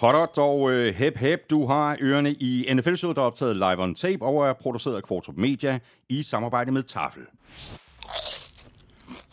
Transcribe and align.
Hot 0.00 0.38
og 0.38 0.60
uh, 0.60 0.72
hep 0.72 1.16
hep, 1.16 1.50
du 1.50 1.66
har 1.66 1.98
ørerne 2.00 2.32
i 2.32 2.74
nfl 2.74 2.94
showet 2.94 3.16
der 3.16 3.22
er 3.22 3.26
optaget 3.26 3.56
live 3.56 3.82
on 3.82 3.94
tape 3.94 4.24
og 4.24 4.48
er 4.48 4.52
produceret 4.52 4.96
af 4.96 5.02
Kvartrup 5.02 5.36
Media 5.36 5.78
i 6.08 6.22
samarbejde 6.22 6.72
med 6.72 6.82
Tafel. 6.82 7.22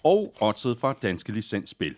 Og 0.03 0.33
oddset 0.41 0.77
fra 0.77 0.93
Danske 0.93 1.31
Licensspil. 1.31 1.95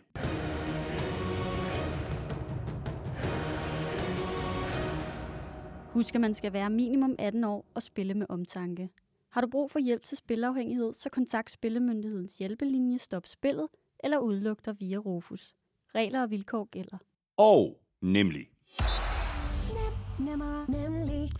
Husk, 5.93 6.15
at 6.15 6.21
man 6.21 6.33
skal 6.33 6.53
være 6.53 6.69
minimum 6.69 7.15
18 7.19 7.43
år 7.43 7.65
og 7.73 7.83
spille 7.83 8.13
med 8.13 8.25
omtanke. 8.29 8.89
Har 9.31 9.41
du 9.41 9.47
brug 9.47 9.71
for 9.71 9.79
hjælp 9.79 10.03
til 10.03 10.17
spilafhængighed, 10.17 10.93
så 10.93 11.09
kontakt 11.09 11.51
Spillemyndighedens 11.51 12.37
hjælpelinje 12.37 12.97
Stop 12.97 13.27
Spillet 13.27 13.67
eller 14.03 14.17
udluk 14.17 14.65
dig 14.65 14.75
via 14.79 14.97
Rufus. 14.97 15.55
Regler 15.95 16.21
og 16.21 16.31
vilkår 16.31 16.65
gælder. 16.71 16.97
Og 17.37 17.79
nemlig. 18.01 18.47
Nem, 18.77 20.27
nemmer, 20.27 20.65
nemlig. 20.67 21.31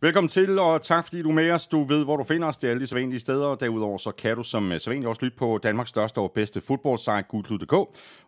Velkommen 0.00 0.28
til, 0.28 0.58
og 0.58 0.82
tak 0.82 1.04
fordi 1.04 1.22
du 1.22 1.28
er 1.28 1.34
med 1.34 1.50
os. 1.50 1.66
Du 1.66 1.84
ved, 1.84 2.04
hvor 2.04 2.16
du 2.16 2.24
finder 2.24 2.48
os. 2.48 2.56
Det 2.56 2.66
er 2.66 2.70
alle 2.70 2.80
de 2.80 2.86
sædvanlige 2.86 3.20
steder. 3.20 3.54
Derudover 3.54 3.98
så 3.98 4.10
kan 4.10 4.36
du 4.36 4.42
som 4.42 4.62
sædvanlig 4.62 4.80
sædvanligt 4.80 5.08
også 5.08 5.24
lytte 5.24 5.36
på 5.36 5.58
Danmarks 5.62 5.90
største 5.90 6.18
og 6.18 6.32
bedste 6.32 6.60
fodboldsite, 6.60 7.22
gudlyd.dk, 7.22 7.72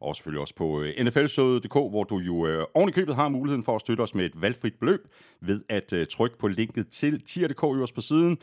Og 0.00 0.16
selvfølgelig 0.16 0.40
også 0.40 0.54
på 0.54 0.80
øh, 0.80 1.04
nflshowet.dk, 1.04 1.72
hvor 1.72 2.04
du 2.04 2.18
jo 2.18 2.46
øh, 2.46 2.66
oven 2.74 2.88
i 2.88 2.92
købet 2.92 3.14
har 3.14 3.28
muligheden 3.28 3.62
for 3.62 3.74
at 3.74 3.80
støtte 3.80 4.00
os 4.00 4.14
med 4.14 4.24
et 4.24 4.42
valgfrit 4.42 4.74
beløb 4.80 5.00
ved 5.40 5.60
at 5.68 5.92
øh, 5.92 6.06
trykke 6.06 6.38
på 6.38 6.48
linket 6.48 6.88
til 6.88 7.22
tier.dk 7.24 7.64
øverst 7.64 7.94
på 7.94 8.00
siden. 8.00 8.38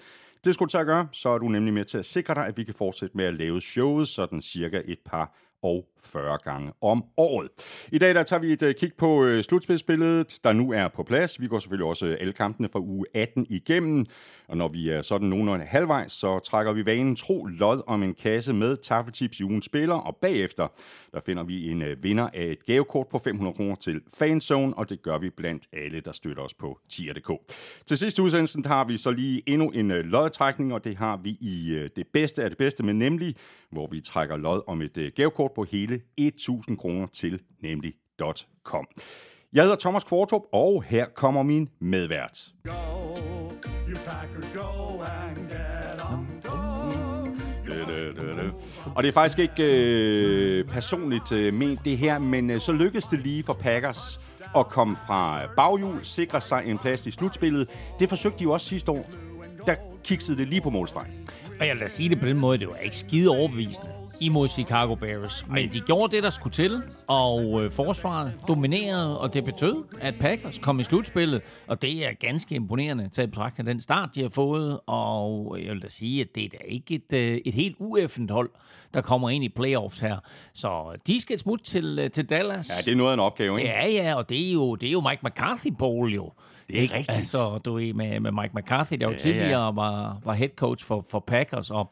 Det 0.46 0.54
skulle 0.54 0.68
du 0.68 0.72
tage 0.72 0.82
at 0.82 0.88
gøre, 0.88 1.08
så 1.12 1.30
er 1.30 1.38
du 1.38 1.48
nemlig 1.48 1.74
med 1.74 1.86
til 1.86 1.98
at 1.98 2.06
sikre 2.06 2.36
dig, 2.36 2.46
at 2.46 2.58
vi 2.58 2.64
kan 2.64 2.74
fortsætte 2.74 3.18
med 3.18 3.26
at 3.26 3.34
lave 3.34 3.62
showet 3.62 4.08
sådan 4.08 4.42
cirka 4.42 4.82
et 4.86 5.00
par 5.06 5.36
og 5.64 5.86
40 6.00 6.38
gange 6.38 6.72
om 6.82 7.04
året. 7.18 7.50
I 7.92 7.98
dag 7.98 8.16
der 8.16 8.24
tager 8.24 8.40
vi 8.40 8.54
et 8.54 8.64
øh, 8.64 8.76
kig 8.76 8.92
på 8.98 9.26
øh, 9.26 9.44
slutspilsbilledet, 9.44 10.40
der 10.44 10.54
nu 10.54 10.72
er 10.72 10.88
på 10.88 11.04
plads. 11.04 11.42
Vi 11.42 11.48
går 11.48 11.60
selvfølgelig 11.60 11.88
også 11.88 12.06
øh, 12.06 12.18
alle 12.20 12.34
kampene 12.34 12.70
fra 12.70 12.80
uge 12.80 13.06
18 13.14 13.46
igennem. 13.50 14.06
Og 14.48 14.58
når 14.58 14.68
vi 14.68 14.90
er 14.90 15.02
sådan 15.02 15.28
nogenlunde 15.28 15.66
halvvejs, 15.66 16.12
så 16.12 16.40
trækker 16.40 16.74
vi 16.74 16.86
vanen 16.86 17.16
tro 17.16 17.46
lod 17.46 17.82
om 17.88 18.04
en 18.04 18.14
kasse 18.14 18.54
med 18.54 18.78
taffelchips 18.78 19.40
i 19.40 19.44
ugens 19.44 19.66
spiller, 19.66 19.96
og 19.96 20.16
bagefter 20.16 20.68
der 21.14 21.20
finder 21.20 21.44
vi 21.44 21.72
en 21.72 21.82
øh, 21.82 22.04
vinder 22.04 22.30
af 22.34 22.44
et 22.44 22.66
gavekort 22.66 23.08
på 23.08 23.20
500 23.20 23.56
kroner 23.56 23.76
til 23.76 24.02
Fanzone, 24.18 24.78
og 24.78 24.90
det 24.90 25.02
gør 25.02 25.18
vi 25.18 25.30
blandt 25.30 25.68
alle, 25.74 26.00
der 26.00 26.12
støtter 26.12 26.44
os 26.44 26.54
på 26.54 26.80
tier.dk. 26.90 27.32
Til 27.86 27.98
sidste 27.98 28.22
udsendelsen 28.22 28.66
har 28.66 28.86
vi 28.86 28.98
så 28.98 29.12
lige 29.12 29.44
endnu 29.46 29.70
en 29.70 29.92
øh, 29.92 30.06
lodtrækning, 30.06 30.74
og 30.74 30.84
det 30.84 30.98
har 30.98 31.18
vi 31.18 31.30
i 31.30 31.76
øh, 31.76 31.90
det 31.96 32.08
bedste 32.14 32.44
af 32.44 32.50
det 32.50 32.58
bedste, 32.58 32.84
men 32.84 33.00
nemlig, 33.00 33.36
hvor 33.72 33.88
vi 33.88 34.02
trækker 34.02 34.38
lod 34.38 34.62
om 34.68 34.82
et 34.82 35.12
gavekort 35.16 35.52
på 35.56 35.64
hele 35.64 36.02
1000 36.18 36.78
kroner 36.78 37.08
til 37.08 37.42
nemlig 37.62 37.94
.com. 38.64 38.88
Jeg 39.54 39.64
hedder 39.64 39.78
Thomas 39.80 40.04
Kvartrup, 40.04 40.42
og 40.52 40.84
her 40.84 41.06
kommer 41.06 41.44
min 41.44 41.70
medvært. 41.80 42.48
Go, 42.64 42.95
Packers, 44.06 44.54
go 44.54 45.02
and 45.02 45.50
get 45.50 46.02
on. 46.10 46.36
Og 48.96 49.04
det 49.04 49.10
er 49.10 49.14
faktisk 49.14 49.40
ikke 49.40 49.64
øh, 50.60 50.66
personligt 50.66 51.32
øh, 51.32 51.54
ment 51.54 51.86
det 51.86 51.98
her, 51.98 52.20
men 52.20 52.50
øh, 52.50 52.60
så 52.60 52.72
lykkedes 52.72 53.06
det 53.06 53.20
lige 53.20 53.44
for 53.44 53.54
Packers 53.54 54.20
at 54.58 54.68
komme 54.68 54.96
fra 55.08 55.42
baghjul, 55.58 56.00
sikre 56.04 56.42
sig 56.42 56.64
en 56.66 56.78
plads 56.78 57.06
i 57.06 57.12
slutspillet. 57.12 57.70
Det 58.00 58.10
forsøgte 58.10 58.40
de 58.40 58.44
jo 58.44 58.52
også 58.52 58.68
sidste 58.68 58.92
år. 58.92 59.10
Der 59.66 59.76
kiksede 60.04 60.38
det 60.38 60.48
lige 60.48 60.62
på 60.62 60.70
målstregen. 60.70 61.12
Og 61.60 61.68
jeg 61.68 61.74
vil 61.74 61.82
da 61.82 61.88
sige 61.88 62.10
det 62.10 62.20
på 62.20 62.26
den 62.26 62.40
måde, 62.40 62.58
det 62.58 62.68
var 62.68 62.76
ikke 62.76 62.98
skide 62.98 63.30
overbevisende 63.30 64.05
imod 64.20 64.48
Chicago 64.48 64.96
Bears. 64.96 65.46
Men 65.50 65.74
de 65.74 65.80
gjorde 65.80 66.16
det, 66.16 66.24
der 66.24 66.30
skulle 66.30 66.54
til, 66.54 66.82
og 67.08 67.64
øh, 67.64 67.72
forsvaret 67.72 68.34
dominerede, 68.48 69.20
og 69.20 69.34
det 69.34 69.44
betød, 69.44 69.84
at 70.02 70.14
Packers 70.20 70.60
kom 70.60 70.80
i 70.80 70.84
slutspillet, 70.84 71.42
og 71.68 71.82
det 71.82 72.06
er 72.06 72.14
ganske 72.20 72.56
imponerende 72.56 73.10
til 73.10 73.22
at 73.22 73.30
betragte 73.30 73.64
den 73.64 73.82
start, 73.82 74.10
de 74.16 74.22
har 74.22 74.30
fået, 74.30 74.80
og 74.86 75.58
jeg 75.64 75.74
vil 75.74 75.82
da 75.82 75.88
sige, 75.88 76.22
at 76.22 76.28
det 76.36 76.46
er 76.46 76.50
da 76.50 76.58
ikke 76.66 76.96
et, 76.96 77.14
øh, 77.14 77.42
et 77.46 77.54
helt 77.54 77.76
ueffent 77.80 78.32
hold, 78.32 78.50
der 78.94 79.02
kommer 79.02 79.30
ind 79.30 79.44
i 79.44 79.50
playoffs 79.50 80.00
her. 80.00 80.18
Så 80.54 80.98
de 81.08 81.22
skal 81.22 81.40
smutte 81.40 81.66
til, 81.66 82.00
øh, 82.02 82.12
til 82.12 82.30
Dallas. 82.30 82.70
Ja, 82.70 82.82
det 82.86 82.92
er 82.92 82.96
noget 82.96 83.10
af 83.10 83.14
en 83.14 83.20
opgave, 83.20 83.60
ikke? 83.60 83.70
Ja, 83.70 83.88
ja, 83.88 84.16
og 84.16 84.30
det 84.30 84.50
er 84.50 84.54
jo, 84.54 84.76
det 84.76 84.88
er 84.88 84.92
jo 84.92 85.02
Mike 85.02 85.22
McCarthy 85.24 85.74
Bowl 85.80 86.14
jo. 86.14 86.32
Det 86.68 86.78
er 86.78 86.82
ikke 86.82 86.96
rigtigt. 86.96 87.18
Altså, 87.18 87.60
du 87.66 87.80
er 87.80 87.94
med, 87.94 88.20
med 88.20 88.32
Mike 88.32 88.52
McCarthy, 88.54 88.96
der 88.96 89.06
jo 89.06 89.12
ja, 89.12 89.18
tidligere 89.18 89.66
ja. 89.66 89.72
var, 89.72 90.22
var 90.24 90.34
head 90.34 90.50
coach 90.56 90.86
for, 90.86 91.06
for 91.10 91.20
Packers, 91.20 91.72
og 91.72 91.92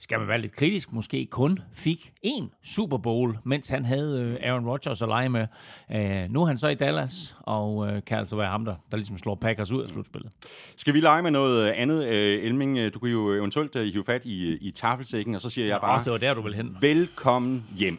skal 0.00 0.18
man 0.18 0.28
være 0.28 0.40
lidt 0.40 0.56
kritisk, 0.56 0.92
måske 0.92 1.26
kun 1.26 1.58
fik 1.74 2.12
én 2.26 2.44
Super 2.64 2.98
Bowl, 2.98 3.38
mens 3.44 3.68
han 3.68 3.84
havde 3.84 4.20
øh, 4.20 4.50
Aaron 4.50 4.66
Rodgers 4.66 5.02
at 5.02 5.08
lege 5.08 5.28
med. 5.28 5.46
Uh, 5.94 6.32
nu 6.32 6.42
er 6.42 6.46
han 6.46 6.58
så 6.58 6.68
i 6.68 6.74
Dallas, 6.74 7.36
og 7.40 7.76
uh, 7.76 7.88
kan 8.06 8.18
altså 8.18 8.36
være 8.36 8.50
ham, 8.50 8.64
der, 8.64 8.74
der 8.90 8.96
ligesom 8.96 9.18
slår 9.18 9.34
Packers 9.34 9.72
ud 9.72 9.82
af 9.82 9.88
slutspillet. 9.88 10.32
Skal 10.76 10.94
vi 10.94 11.00
lege 11.00 11.22
med 11.22 11.30
noget 11.30 11.68
andet, 11.68 11.98
uh, 11.98 12.44
Elming? 12.46 12.94
Du 12.94 12.98
kan 12.98 13.10
jo 13.10 13.32
eventuelt 13.32 13.76
uh, 13.76 13.82
hive 13.82 14.04
fat 14.04 14.24
i, 14.24 14.56
i 14.56 14.70
tafelsækken, 14.70 15.34
og 15.34 15.40
så 15.40 15.50
siger 15.50 15.66
jeg 15.66 15.80
bare... 15.80 15.98
Oh, 15.98 16.04
det 16.04 16.12
var 16.12 16.18
der, 16.18 16.34
du 16.34 16.42
vil 16.42 16.54
hen. 16.54 16.76
Velkommen 16.80 17.64
hjem. 17.76 17.98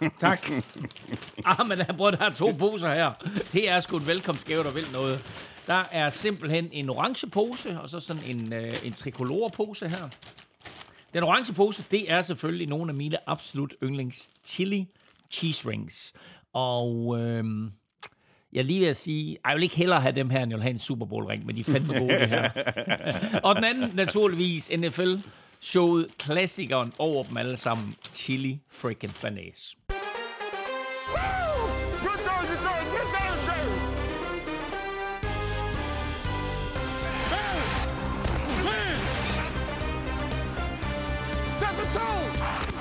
Tak. 0.20 0.50
ah, 1.44 1.68
men 1.68 1.78
der, 1.78 2.10
der 2.10 2.24
er 2.24 2.30
to 2.30 2.52
poser 2.58 2.94
her. 2.94 3.12
Det 3.52 3.70
er 3.70 3.80
sgu 3.80 3.96
en 3.96 4.06
velkomstgave, 4.06 4.64
der 4.64 4.70
vil 4.70 4.84
noget. 4.92 5.20
Der 5.66 5.82
er 5.90 6.08
simpelthen 6.08 6.68
en 6.72 6.88
orange 6.88 7.26
pose, 7.26 7.80
og 7.80 7.88
så 7.88 8.00
sådan 8.00 8.22
en, 8.26 8.52
øh, 8.52 8.72
en 8.84 8.92
tricolore 8.92 9.50
pose 9.50 9.88
her. 9.88 10.08
Den 11.14 11.22
orange 11.22 11.52
pose, 11.52 11.84
det 11.90 12.12
er 12.12 12.22
selvfølgelig 12.22 12.66
nogle 12.66 12.90
af 12.90 12.94
mine 12.94 13.28
absolut 13.28 13.74
yndlings 13.82 14.28
chili 14.44 14.88
cheese 15.30 15.68
rings. 15.68 16.12
Og 16.52 17.18
øhm, 17.20 17.72
jeg 18.52 18.64
lige 18.64 18.80
vil 18.80 18.94
sige, 18.94 19.38
jeg 19.46 19.54
vil 19.54 19.62
ikke 19.62 19.76
hellere 19.76 20.00
have 20.00 20.14
dem 20.14 20.30
her, 20.30 20.42
end 20.42 20.50
jeg 20.50 20.56
vil 20.56 20.62
have 20.62 20.72
en 20.72 20.78
Super 20.78 21.06
Bowl 21.06 21.24
ring, 21.24 21.46
men 21.46 21.56
de 21.56 21.60
er 21.60 21.64
fandme 21.64 21.98
gode 21.98 22.20
det 22.20 22.28
her. 22.28 22.50
og 23.46 23.56
den 23.56 23.64
anden 23.64 23.90
naturligvis 23.94 24.70
NFL 24.78 25.14
showet 25.60 26.06
klassikeren 26.18 26.92
over 26.98 27.22
dem 27.22 27.36
alle 27.36 27.56
sammen, 27.56 27.94
Chili 28.14 28.60
Freaking 28.68 29.14
Banase. 29.22 29.76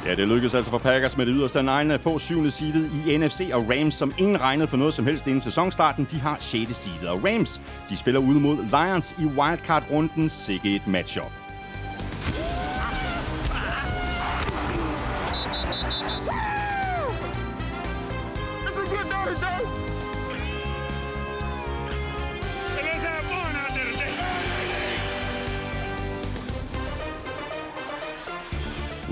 Ja, 0.07 0.15
det 0.15 0.27
lykkedes 0.27 0.53
altså 0.53 0.71
for 0.71 0.77
Packers 0.77 1.17
med 1.17 1.25
det 1.25 1.35
yderste 1.37 1.59
af 1.59 1.93
at 1.93 1.99
få 2.01 2.19
syvende 2.19 2.51
seedet 2.51 2.91
i 3.07 3.17
NFC, 3.17 3.49
og 3.53 3.69
Rams, 3.69 3.93
som 3.93 4.13
ingen 4.17 4.41
regnede 4.41 4.67
for 4.67 4.77
noget 4.77 4.93
som 4.93 5.05
helst 5.05 5.27
inden 5.27 5.41
sæsonstarten, 5.41 6.07
de 6.11 6.19
har 6.19 6.37
6. 6.39 6.75
seedet. 6.75 7.09
Og 7.09 7.23
Rams, 7.23 7.61
de 7.89 7.97
spiller 7.97 8.21
ude 8.21 8.39
mod 8.39 8.55
Lions 8.55 9.15
i 9.19 9.25
wildcard-runden. 9.25 10.29
Sikke 10.29 10.75
et 10.75 10.87
matchup. 10.87 11.46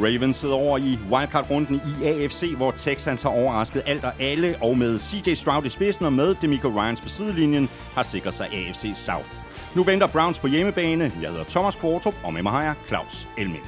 Ravens 0.03 0.37
sidder 0.37 0.55
over 0.55 0.77
i 0.77 0.99
wildcard-runden 1.11 1.81
i 2.01 2.05
AFC, 2.05 2.53
hvor 2.57 2.71
Texans 2.71 3.23
har 3.23 3.29
overrasket 3.29 3.81
alt 3.85 4.03
og 4.03 4.11
alle, 4.19 4.55
og 4.61 4.77
med 4.77 4.99
CJ 4.99 5.33
Stroud 5.33 5.65
i 5.65 5.69
spidsen 5.69 6.05
og 6.05 6.13
med 6.13 6.35
Demico 6.41 6.67
Ryans 6.67 7.01
på 7.01 7.09
sidelinjen, 7.09 7.69
har 7.93 8.03
sikret 8.03 8.33
sig 8.33 8.47
AFC 8.53 8.91
South. 8.95 9.29
Nu 9.75 9.83
venter 9.83 10.07
Browns 10.07 10.39
på 10.39 10.47
hjemmebane. 10.47 11.11
Jeg 11.21 11.29
hedder 11.29 11.43
Thomas 11.43 11.75
Kvartrup, 11.75 12.15
og 12.23 12.33
med 12.33 12.43
mig 12.43 12.51
har 12.51 12.63
jeg 12.63 12.73
Claus 12.87 13.27
Elming. 13.37 13.63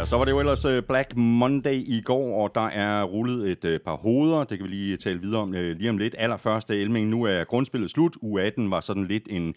Ja, 0.00 0.04
så 0.04 0.16
var 0.16 0.24
det 0.24 0.32
jo 0.32 0.38
ellers 0.38 0.64
øh, 0.64 0.82
Black 0.82 1.16
Monday 1.16 1.74
i 1.74 2.00
går, 2.04 2.42
og 2.42 2.54
der 2.54 2.66
er 2.66 3.02
rullet 3.02 3.50
et 3.50 3.64
øh, 3.64 3.80
par 3.80 3.96
hoveder. 3.96 4.44
Det 4.44 4.58
kan 4.58 4.64
vi 4.64 4.70
lige 4.70 4.96
tale 4.96 5.20
videre 5.20 5.40
om 5.40 5.54
øh, 5.54 5.76
lige 5.76 5.90
om 5.90 5.98
lidt. 5.98 6.14
Allerførste 6.18 6.80
Elming, 6.80 7.08
nu 7.08 7.22
er 7.22 7.44
grundspillet 7.44 7.90
slut. 7.90 8.16
U18 8.16 8.70
var 8.70 8.80
sådan 8.80 9.06
lidt 9.06 9.22
en 9.30 9.54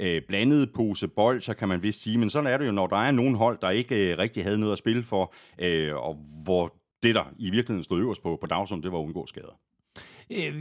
øh, 0.00 0.22
blandet 0.28 0.72
pose 0.74 1.08
bold, 1.08 1.40
så 1.40 1.54
kan 1.54 1.68
man 1.68 1.82
vist 1.82 2.02
sige. 2.02 2.18
Men 2.18 2.30
sådan 2.30 2.52
er 2.52 2.56
det 2.56 2.66
jo, 2.66 2.72
når 2.72 2.86
der 2.86 2.96
er 2.96 3.10
nogen 3.10 3.34
hold, 3.34 3.58
der 3.62 3.70
ikke 3.70 4.12
øh, 4.12 4.18
rigtig 4.18 4.44
havde 4.44 4.58
noget 4.58 4.72
at 4.72 4.78
spille 4.78 5.02
for, 5.02 5.34
øh, 5.58 5.94
og 5.94 6.16
hvor 6.44 6.74
det, 7.02 7.14
der 7.14 7.24
i 7.38 7.50
virkeligheden 7.50 7.84
stod 7.84 8.00
øverst 8.00 8.22
på, 8.22 8.38
på 8.40 8.46
dagsordenen, 8.46 8.82
det 8.82 8.92
var 8.92 8.98
at 8.98 9.04
undgå 9.04 9.26
skader. 9.26 9.58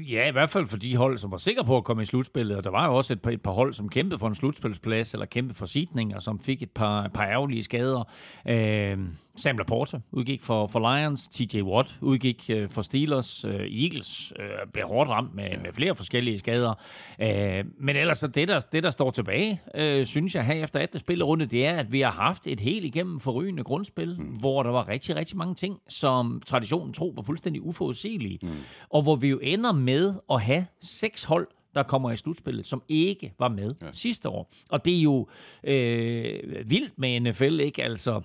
Ja, 0.09 0.27
i 0.27 0.31
hvert 0.31 0.49
fald 0.49 0.67
for 0.67 0.77
de 0.77 0.95
hold, 0.95 1.17
som 1.17 1.31
var 1.31 1.37
sikre 1.37 1.65
på 1.65 1.77
at 1.77 1.83
komme 1.83 2.01
i 2.01 2.05
slutspillet. 2.05 2.57
Og 2.57 2.63
der 2.63 2.69
var 2.69 2.87
jo 2.87 2.95
også 2.95 3.13
et 3.13 3.21
par, 3.21 3.31
et 3.31 3.41
par 3.41 3.51
hold, 3.51 3.73
som 3.73 3.89
kæmpede 3.89 4.19
for 4.19 4.27
en 4.27 4.35
slutspilsplads, 4.35 5.13
eller 5.13 5.25
kæmpede 5.25 5.57
for 5.57 5.65
sidning, 5.65 6.15
og 6.15 6.21
som 6.21 6.39
fik 6.39 6.61
et 6.61 6.71
par, 6.71 7.03
et 7.03 7.13
par 7.13 7.25
ærgerlige 7.25 7.63
skader. 7.63 8.03
Øh, 8.47 8.97
Sam 9.37 9.57
Laporta 9.57 9.99
udgik 10.11 10.41
for, 10.41 10.67
for 10.67 10.95
Lions, 10.95 11.27
TJ 11.27 11.61
Watt 11.61 11.97
udgik 12.01 12.49
øh, 12.49 12.69
for 12.69 12.81
Steelers, 12.81 13.45
øh, 13.45 13.53
Eagles 13.53 14.33
øh, 14.39 14.45
blev 14.73 14.87
hårdt 14.87 15.09
ramt 15.09 15.35
med, 15.35 15.49
med 15.63 15.73
flere 15.73 15.95
forskellige 15.95 16.39
skader. 16.39 16.73
Øh, 17.21 17.65
men 17.79 17.95
ellers 17.95 18.17
så 18.17 18.27
det 18.27 18.47
der, 18.47 18.59
det, 18.59 18.83
der 18.83 18.89
står 18.89 19.11
tilbage, 19.11 19.61
øh, 19.75 20.05
synes 20.05 20.35
jeg 20.35 20.45
her 20.45 20.53
efter 20.53 20.79
18. 20.79 20.99
spillerunde, 20.99 21.45
det 21.45 21.65
er, 21.65 21.75
at 21.75 21.91
vi 21.91 22.01
har 22.01 22.11
haft 22.11 22.47
et 22.47 22.59
helt 22.59 22.85
igennem 22.85 23.19
forrygende 23.19 23.63
grundspil, 23.63 24.15
mm. 24.19 24.25
hvor 24.25 24.63
der 24.63 24.69
var 24.69 24.87
rigtig, 24.87 25.15
rigtig 25.15 25.37
mange 25.37 25.55
ting, 25.55 25.79
som 25.89 26.41
traditionen 26.45 26.93
tro 26.93 27.13
var 27.15 27.21
fuldstændig 27.21 27.61
uforudsigelige. 27.61 28.39
Mm. 28.41 28.49
Og 28.89 29.01
hvor 29.01 29.15
vi 29.15 29.27
jo 29.27 29.39
ender 29.43 29.71
med 29.71 30.13
at 30.31 30.41
have 30.41 30.65
seks 30.81 31.23
hold, 31.23 31.47
der 31.75 31.83
kommer 31.83 32.11
i 32.11 32.17
slutspillet, 32.17 32.65
som 32.65 32.83
ikke 32.87 33.33
var 33.39 33.47
med 33.47 33.71
ja. 33.81 33.87
sidste 33.91 34.29
år. 34.29 34.51
Og 34.69 34.85
det 34.85 34.97
er 34.97 35.01
jo 35.01 35.27
øh, 35.63 36.69
vildt 36.69 36.93
med 36.97 37.19
NFL, 37.19 37.59
ikke? 37.59 37.83
Altså, 37.83 38.21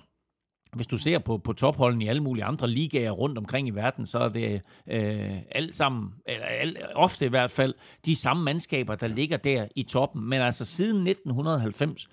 hvis 0.75 0.87
du 0.87 0.97
ser 0.97 1.19
på, 1.19 1.37
på 1.37 1.53
topholden 1.53 2.01
i 2.01 2.07
alle 2.07 2.23
mulige 2.23 2.45
andre 2.45 2.67
ligaer 2.69 3.11
rundt 3.11 3.37
omkring 3.37 3.67
i 3.67 3.71
verden, 3.71 4.05
så 4.05 4.19
er 4.19 4.29
det 4.29 4.61
øh, 4.87 5.37
alt 5.51 5.75
sammen, 5.75 6.09
eller 6.25 6.45
alt, 6.45 6.77
ofte 6.95 7.25
i 7.25 7.29
hvert 7.29 7.51
fald, 7.51 7.73
de 8.05 8.15
samme 8.15 8.43
mandskaber, 8.43 8.95
der 8.95 9.07
ligger 9.07 9.37
der 9.37 9.67
i 9.75 9.83
toppen. 9.83 10.29
Men 10.29 10.41
altså 10.41 10.65
siden 10.65 11.07
1990, 11.07 12.07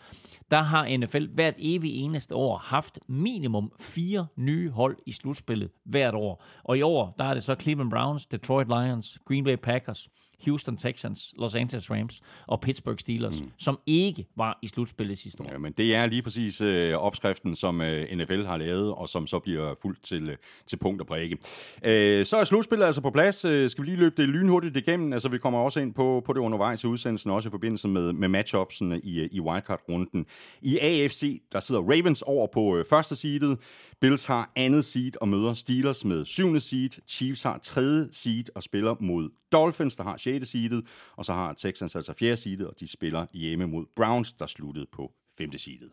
der 0.51 0.63
har 0.63 0.97
NFL 0.97 1.27
hvert 1.35 1.55
evig 1.59 1.95
eneste 1.95 2.35
år 2.35 2.59
haft 2.59 2.99
minimum 3.07 3.73
fire 3.81 4.27
nye 4.37 4.71
hold 4.71 4.97
i 5.07 5.13
slutspillet 5.13 5.71
hvert 5.85 6.15
år. 6.15 6.45
Og 6.65 6.79
i 6.79 6.83
år, 6.83 7.15
der 7.19 7.25
er 7.25 7.35
det 7.35 7.43
så 7.43 7.57
Cleveland 7.61 7.91
Browns, 7.91 8.27
Detroit 8.27 8.69
Lions, 8.69 9.19
Green 9.25 9.45
Bay 9.45 9.57
Packers, 9.57 10.09
Houston 10.45 10.77
Texans, 10.77 11.35
Los 11.39 11.55
Angeles 11.55 11.91
Rams 11.91 12.21
og 12.47 12.61
Pittsburgh 12.61 12.99
Steelers, 12.99 13.43
mm. 13.43 13.51
som 13.59 13.79
ikke 13.87 14.27
var 14.37 14.59
i 14.63 14.67
slutspillet 14.67 15.19
sidste 15.19 15.43
år. 15.43 15.53
Ja, 15.53 15.59
men 15.59 15.73
det 15.73 15.95
er 15.95 16.07
lige 16.07 16.23
præcis 16.23 16.61
øh, 16.61 16.95
opskriften, 16.95 17.55
som 17.55 17.81
øh, 17.81 18.17
NFL 18.17 18.45
har 18.45 18.57
lavet, 18.57 18.95
og 18.95 19.09
som 19.09 19.27
så 19.27 19.39
bliver 19.39 19.75
fuldt 19.83 20.03
til, 20.03 20.29
øh, 20.29 20.37
til 20.67 20.77
punkt 20.77 21.01
og 21.01 21.07
prikke. 21.07 21.39
Øh, 21.85 22.27
så 22.27 22.37
er 22.37 22.45
slutspillet 22.45 22.87
altså 22.87 23.01
på 23.01 23.11
plads. 23.11 23.45
Øh, 23.45 23.71
skal 23.71 23.85
vi 23.85 23.89
lige 23.89 23.99
løbe 23.99 24.23
det 24.23 24.29
lynhurtigt 24.29 24.77
igennem? 24.77 25.13
Altså, 25.13 25.29
vi 25.29 25.39
kommer 25.39 25.59
også 25.59 25.81
ind 25.81 25.95
på, 25.95 26.23
på 26.27 26.33
det 26.33 26.41
undervejs 26.41 26.85
i 26.85 26.87
udsendelsen, 26.87 27.31
også 27.31 27.49
i 27.49 27.51
forbindelse 27.51 27.89
med, 27.89 28.13
med 28.13 28.29
matchupsen 28.29 29.01
i, 29.03 29.21
øh, 29.21 29.29
i 29.33 29.41
wildcard-runden. 29.41 30.27
I 30.63 30.79
AFC, 30.79 31.43
der 31.53 31.61
sidder 31.61 31.83
Ravens 31.83 32.23
over 32.23 32.47
på 32.47 32.77
øh, 32.77 32.85
første 32.91 33.17
seedet. 33.17 33.59
Bills 34.01 34.27
har 34.27 34.53
andet 34.57 34.85
seed 34.85 35.13
og 35.21 35.29
møder 35.29 35.55
Steelers 35.55 36.05
med 36.05 36.25
syvende 36.25 36.61
seed. 36.61 36.89
Chiefs 37.09 37.43
har 37.43 37.59
tredje 37.59 38.09
seed 38.13 38.45
og 38.55 38.63
spiller 38.63 38.95
mod 39.01 39.31
Dolphins, 39.53 39.97
der 39.97 40.05
har 40.05 40.17
6. 40.17 40.49
seedet, 40.49 40.87
og 41.17 41.25
så 41.25 41.33
har 41.33 41.53
Texans 41.53 41.97
altså 41.97 42.13
4. 42.13 42.37
seedet, 42.37 42.67
og 42.67 42.75
de 42.81 42.89
spiller 42.89 43.27
hjemme 43.33 43.67
mod 43.67 43.87
Browns, 43.97 44.33
der 44.33 44.47
sluttede 44.47 44.87
på 44.93 45.13
5. 45.39 45.59
seedet. 45.59 45.91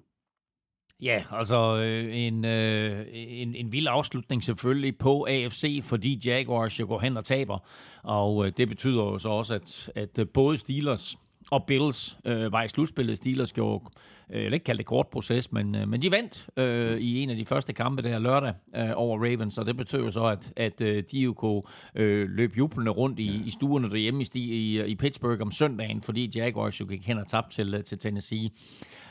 Ja, 1.02 1.24
altså 1.32 1.78
øh, 1.78 2.16
en, 2.16 2.46
øh, 2.46 3.06
en, 3.12 3.56
en 3.56 3.72
vild 3.72 3.88
afslutning 3.90 4.44
selvfølgelig 4.44 4.98
på 4.98 5.26
AFC, 5.30 5.80
fordi 5.84 6.22
Jaguars 6.26 6.80
jo 6.80 6.88
går 6.88 7.00
hen 7.00 7.18
og 7.18 7.26
taber. 7.26 7.60
Og 8.04 8.46
øh, 8.46 8.52
det 8.58 8.70
betyder 8.70 9.04
jo 9.04 9.20
så 9.20 9.30
også, 9.30 9.54
at, 9.54 9.92
at 9.96 10.30
både 10.30 10.58
Steelers 10.58 11.18
og 11.52 11.66
Bills 11.66 12.18
øh, 12.26 12.52
var 12.52 12.64
i 12.64 12.68
slutspillet. 12.68 13.18
Steelers 13.18 13.54
gjorde 13.54 13.86
øh, 14.30 14.38
jeg 14.38 14.46
vil 14.46 14.54
ikke 14.54 14.64
kalde 14.64 14.78
det 14.78 14.86
kort 14.86 15.08
proces, 15.08 15.52
men, 15.52 15.76
øh, 15.76 15.88
men 15.88 16.02
de 16.02 16.12
vandt 16.12 16.50
øh, 16.58 16.98
i 16.98 17.20
en 17.24 17.30
af 17.30 17.36
de 17.36 17.46
første 17.46 17.74
kampe 17.74 18.02
der 18.02 18.20
lørdag 18.20 18.54
øh, 18.76 18.92
over 18.96 19.18
Ravens, 19.18 19.58
og 19.58 19.66
det 19.66 19.78
betød 19.78 20.04
jo 20.04 20.12
så, 20.12 20.26
at, 20.26 20.54
at 20.56 20.82
øh, 20.82 21.04
de 21.12 21.20
jo 21.20 21.34
kunne 21.34 21.62
øh, 21.96 22.30
løbe 22.30 22.54
jublende 22.58 22.92
rundt 22.92 23.20
i, 23.20 23.44
i 23.46 23.50
stuerne 23.50 23.90
derhjemme 23.90 24.24
i, 24.24 24.40
i, 24.40 24.84
i 24.86 24.96
Pittsburgh 24.96 25.42
om 25.42 25.52
søndagen, 25.52 26.02
fordi 26.02 26.32
Jaguars 26.36 26.80
jo 26.80 26.86
gik 26.86 27.08
hen 27.08 27.18
og 27.18 27.28
tabte 27.28 27.56
til, 27.56 27.74
øh, 27.74 27.84
til 27.84 28.00
Tennessee. 28.00 28.50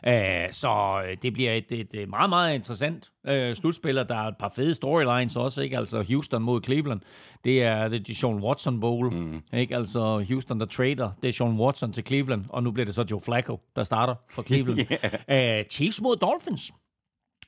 Uh, 0.06 0.12
så 0.50 1.02
det 1.22 1.32
bliver 1.32 1.52
et, 1.52 1.72
et, 1.72 1.94
et 1.94 2.08
meget, 2.08 2.28
meget 2.28 2.54
interessant 2.54 3.10
uh, 3.28 3.54
slutspil, 3.54 3.96
der 3.96 4.14
er 4.14 4.28
et 4.28 4.36
par 4.38 4.52
fede 4.56 4.74
storylines 4.74 5.36
også, 5.36 5.62
ikke? 5.62 5.78
Altså 5.78 6.02
Houston 6.02 6.42
mod 6.42 6.60
Cleveland, 6.64 7.00
det 7.44 7.62
er 7.62 7.88
det 7.88 8.06
Deshaun 8.06 8.42
Watson 8.42 8.80
Bowl, 8.80 9.14
mm. 9.14 9.42
ikke? 9.52 9.76
Altså 9.76 10.24
Houston, 10.28 10.60
der 10.60 10.66
trader 10.66 11.10
Deshaun 11.22 11.60
Watson 11.60 11.92
til 11.92 12.06
Cleveland, 12.06 12.44
og 12.48 12.62
nu 12.62 12.70
bliver 12.70 12.84
det 12.84 12.94
så 12.94 13.04
Joe 13.10 13.20
Flacco, 13.20 13.60
der 13.76 13.84
starter 13.84 14.14
for 14.30 14.42
Cleveland. 14.42 14.78
yeah. 15.30 15.60
uh, 15.60 15.66
Chiefs 15.70 16.00
mod 16.00 16.16
Dolphins. 16.16 16.72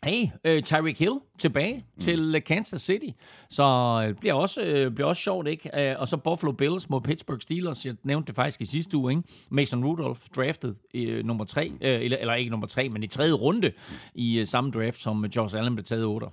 Hey, 0.04 0.24
uh, 0.48 0.62
Tyreek 0.62 0.98
Hill 0.98 1.14
tilbage 1.38 1.74
mm. 1.76 2.02
til 2.02 2.42
Kansas 2.46 2.82
City. 2.82 3.06
Så 3.50 3.64
det 4.02 4.10
uh, 4.10 4.20
bliver 4.20 4.34
også, 4.34 4.86
uh, 4.86 4.94
bliver 4.94 5.08
også 5.08 5.22
sjovt, 5.22 5.48
ikke? 5.48 5.70
Uh, 5.94 6.00
og 6.00 6.08
så 6.08 6.16
Buffalo 6.16 6.52
Bills 6.52 6.90
mod 6.90 7.00
Pittsburgh 7.00 7.40
Steelers. 7.40 7.86
Jeg 7.86 7.94
nævnte 8.04 8.26
det 8.26 8.36
faktisk 8.36 8.60
i 8.60 8.64
sidste 8.64 8.96
uge, 8.96 9.12
ikke? 9.12 9.22
Mason 9.50 9.84
Rudolph 9.84 10.20
draftet 10.36 10.76
uh, 10.94 11.24
nummer 11.24 11.44
tre, 11.44 11.70
uh, 11.70 11.76
eller, 11.80 12.16
eller 12.16 12.34
ikke 12.34 12.50
nummer 12.50 12.66
tre, 12.66 12.88
men 12.88 13.02
i 13.02 13.06
tredje 13.06 13.32
runde 13.32 13.72
i 14.14 14.40
uh, 14.40 14.46
samme 14.46 14.70
draft, 14.70 14.98
som 14.98 15.24
Josh 15.24 15.56
Allen 15.56 15.74
blev 15.74 15.84
taget 15.84 16.04
8. 16.04 16.26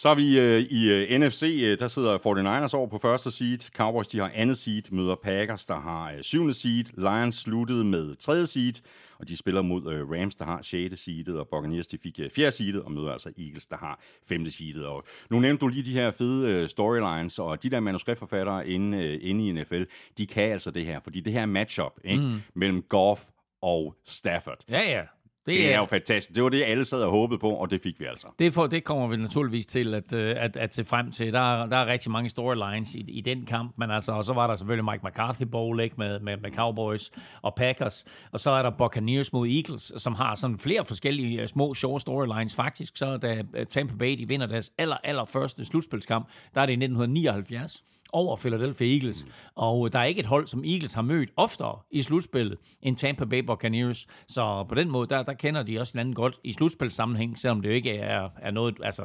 Så 0.00 0.08
er 0.08 0.14
vi 0.14 0.38
øh, 0.38 0.60
i 0.60 0.90
øh, 0.90 1.20
NFC, 1.20 1.42
øh, 1.62 1.78
der 1.78 1.88
sidder 1.88 2.18
49ers 2.18 2.74
over 2.76 2.86
på 2.86 2.98
første 2.98 3.30
seed. 3.30 3.58
Cowboys, 3.76 4.08
de 4.08 4.18
har 4.18 4.30
andet 4.34 4.56
seed, 4.56 4.82
møder 4.92 5.14
Packers, 5.22 5.64
der 5.64 5.80
har 5.80 6.12
øh, 6.12 6.22
syvende 6.22 6.54
seed. 6.54 6.84
Lions 6.96 7.34
sluttede 7.34 7.84
med 7.84 8.14
tredje 8.14 8.46
seed, 8.46 8.72
og 9.20 9.28
de 9.28 9.36
spiller 9.36 9.62
mod 9.62 9.92
øh, 9.92 10.10
Rams, 10.10 10.34
der 10.34 10.44
har 10.44 10.62
6. 10.62 11.00
seedet, 11.00 11.38
og 11.38 11.48
Buccaneers, 11.48 11.86
de 11.86 11.98
fik 11.98 12.20
øh, 12.20 12.30
4. 12.30 12.50
seedet, 12.50 12.82
og 12.82 12.92
møder 12.92 13.12
altså 13.12 13.32
Eagles, 13.38 13.66
der 13.66 13.76
har 13.76 14.00
5. 14.28 14.46
seedet. 14.46 14.86
Og 14.86 15.04
nu 15.30 15.40
nævnte 15.40 15.60
du 15.60 15.68
lige 15.68 15.82
de 15.82 15.92
her 15.92 16.10
fede 16.10 16.50
øh, 16.50 16.68
storylines, 16.68 17.38
og 17.38 17.62
de 17.62 17.70
der 17.70 17.80
manuskriptforfattere 17.80 18.68
inde, 18.68 18.98
øh, 18.98 19.18
inde 19.22 19.48
i 19.48 19.52
NFL, 19.52 19.82
de 20.18 20.26
kan 20.26 20.52
altså 20.52 20.70
det 20.70 20.84
her, 20.84 21.00
fordi 21.00 21.20
det 21.20 21.32
her 21.32 21.46
matchup 21.46 21.92
ikke, 22.04 22.22
mm. 22.22 22.40
mellem 22.54 22.82
Goff 22.82 23.22
og 23.62 23.94
Stafford. 24.04 24.64
Ja, 24.68 24.90
ja. 24.90 25.02
Det, 25.46 25.54
det 25.54 25.74
er 25.74 25.78
jo 25.78 25.84
fantastisk. 25.84 26.34
Det 26.34 26.42
var 26.42 26.48
det, 26.48 26.64
alle 26.64 26.84
sad 26.84 27.02
og 27.02 27.10
håbede 27.10 27.38
på, 27.38 27.50
og 27.50 27.70
det 27.70 27.80
fik 27.82 28.00
vi 28.00 28.04
altså. 28.04 28.26
Det, 28.38 28.54
for, 28.54 28.66
det 28.66 28.84
kommer 28.84 29.06
vi 29.06 29.16
naturligvis 29.16 29.66
til 29.66 29.94
at, 29.94 30.12
øh, 30.12 30.36
at, 30.38 30.56
at 30.56 30.74
se 30.74 30.84
frem 30.84 31.12
til. 31.12 31.32
Der, 31.32 31.66
der 31.66 31.76
er 31.76 31.86
rigtig 31.86 32.10
mange 32.10 32.30
storylines 32.30 32.94
i, 32.94 33.04
i 33.08 33.20
den 33.20 33.46
kamp, 33.46 33.74
men 33.78 33.90
altså, 33.90 34.12
og 34.12 34.24
så 34.24 34.32
var 34.32 34.46
der 34.46 34.56
selvfølgelig 34.56 34.84
Mike 34.84 35.06
McCarthy 35.06 35.42
Bowl 35.42 35.80
ikke, 35.80 35.94
med, 35.98 36.20
med, 36.20 36.36
med 36.36 36.50
Cowboys 36.50 37.10
og 37.42 37.54
Packers, 37.54 38.04
og 38.32 38.40
så 38.40 38.50
er 38.50 38.62
der 38.62 38.70
Buccaneers 38.70 39.32
mod 39.32 39.48
Eagles, 39.48 39.92
som 39.96 40.14
har 40.14 40.34
sådan 40.34 40.58
flere 40.58 40.84
forskellige 40.84 41.42
øh, 41.42 41.48
små, 41.48 41.74
sjove 41.74 42.00
storylines. 42.00 42.54
Faktisk, 42.54 42.96
så 42.96 43.16
da 43.16 43.42
øh, 43.54 43.66
Tampa 43.66 43.94
Bay 43.94 44.18
de 44.18 44.28
vinder 44.28 44.46
deres 44.46 44.72
aller, 44.78 44.96
aller 45.04 45.24
første 45.24 45.64
slutspilskamp, 45.64 46.28
der 46.54 46.60
er 46.60 46.66
det 46.66 46.72
i 46.72 46.74
1979 46.74 47.84
over 48.12 48.36
Philadelphia 48.36 48.94
Eagles. 48.94 49.24
Mm. 49.24 49.30
Og 49.54 49.92
der 49.92 49.98
er 49.98 50.04
ikke 50.04 50.20
et 50.20 50.26
hold, 50.26 50.46
som 50.46 50.64
Eagles 50.64 50.92
har 50.92 51.02
mødt 51.02 51.30
oftere 51.36 51.78
i 51.90 52.02
slutspillet 52.02 52.58
end 52.82 52.96
Tampa 52.96 53.24
Bay 53.24 53.38
Buccaneers. 53.38 54.06
Så 54.28 54.64
på 54.68 54.74
den 54.74 54.90
måde, 54.90 55.08
der, 55.08 55.22
der 55.22 55.32
kender 55.32 55.62
de 55.62 55.80
også 55.80 55.92
hinanden 55.92 56.14
godt 56.14 56.40
i 56.44 56.52
slutspilssammenhæng, 56.52 57.38
selvom 57.38 57.62
det 57.62 57.68
jo 57.68 57.74
ikke 57.74 57.90
er, 57.90 58.28
er 58.42 58.50
noget, 58.50 58.76
altså, 58.84 59.02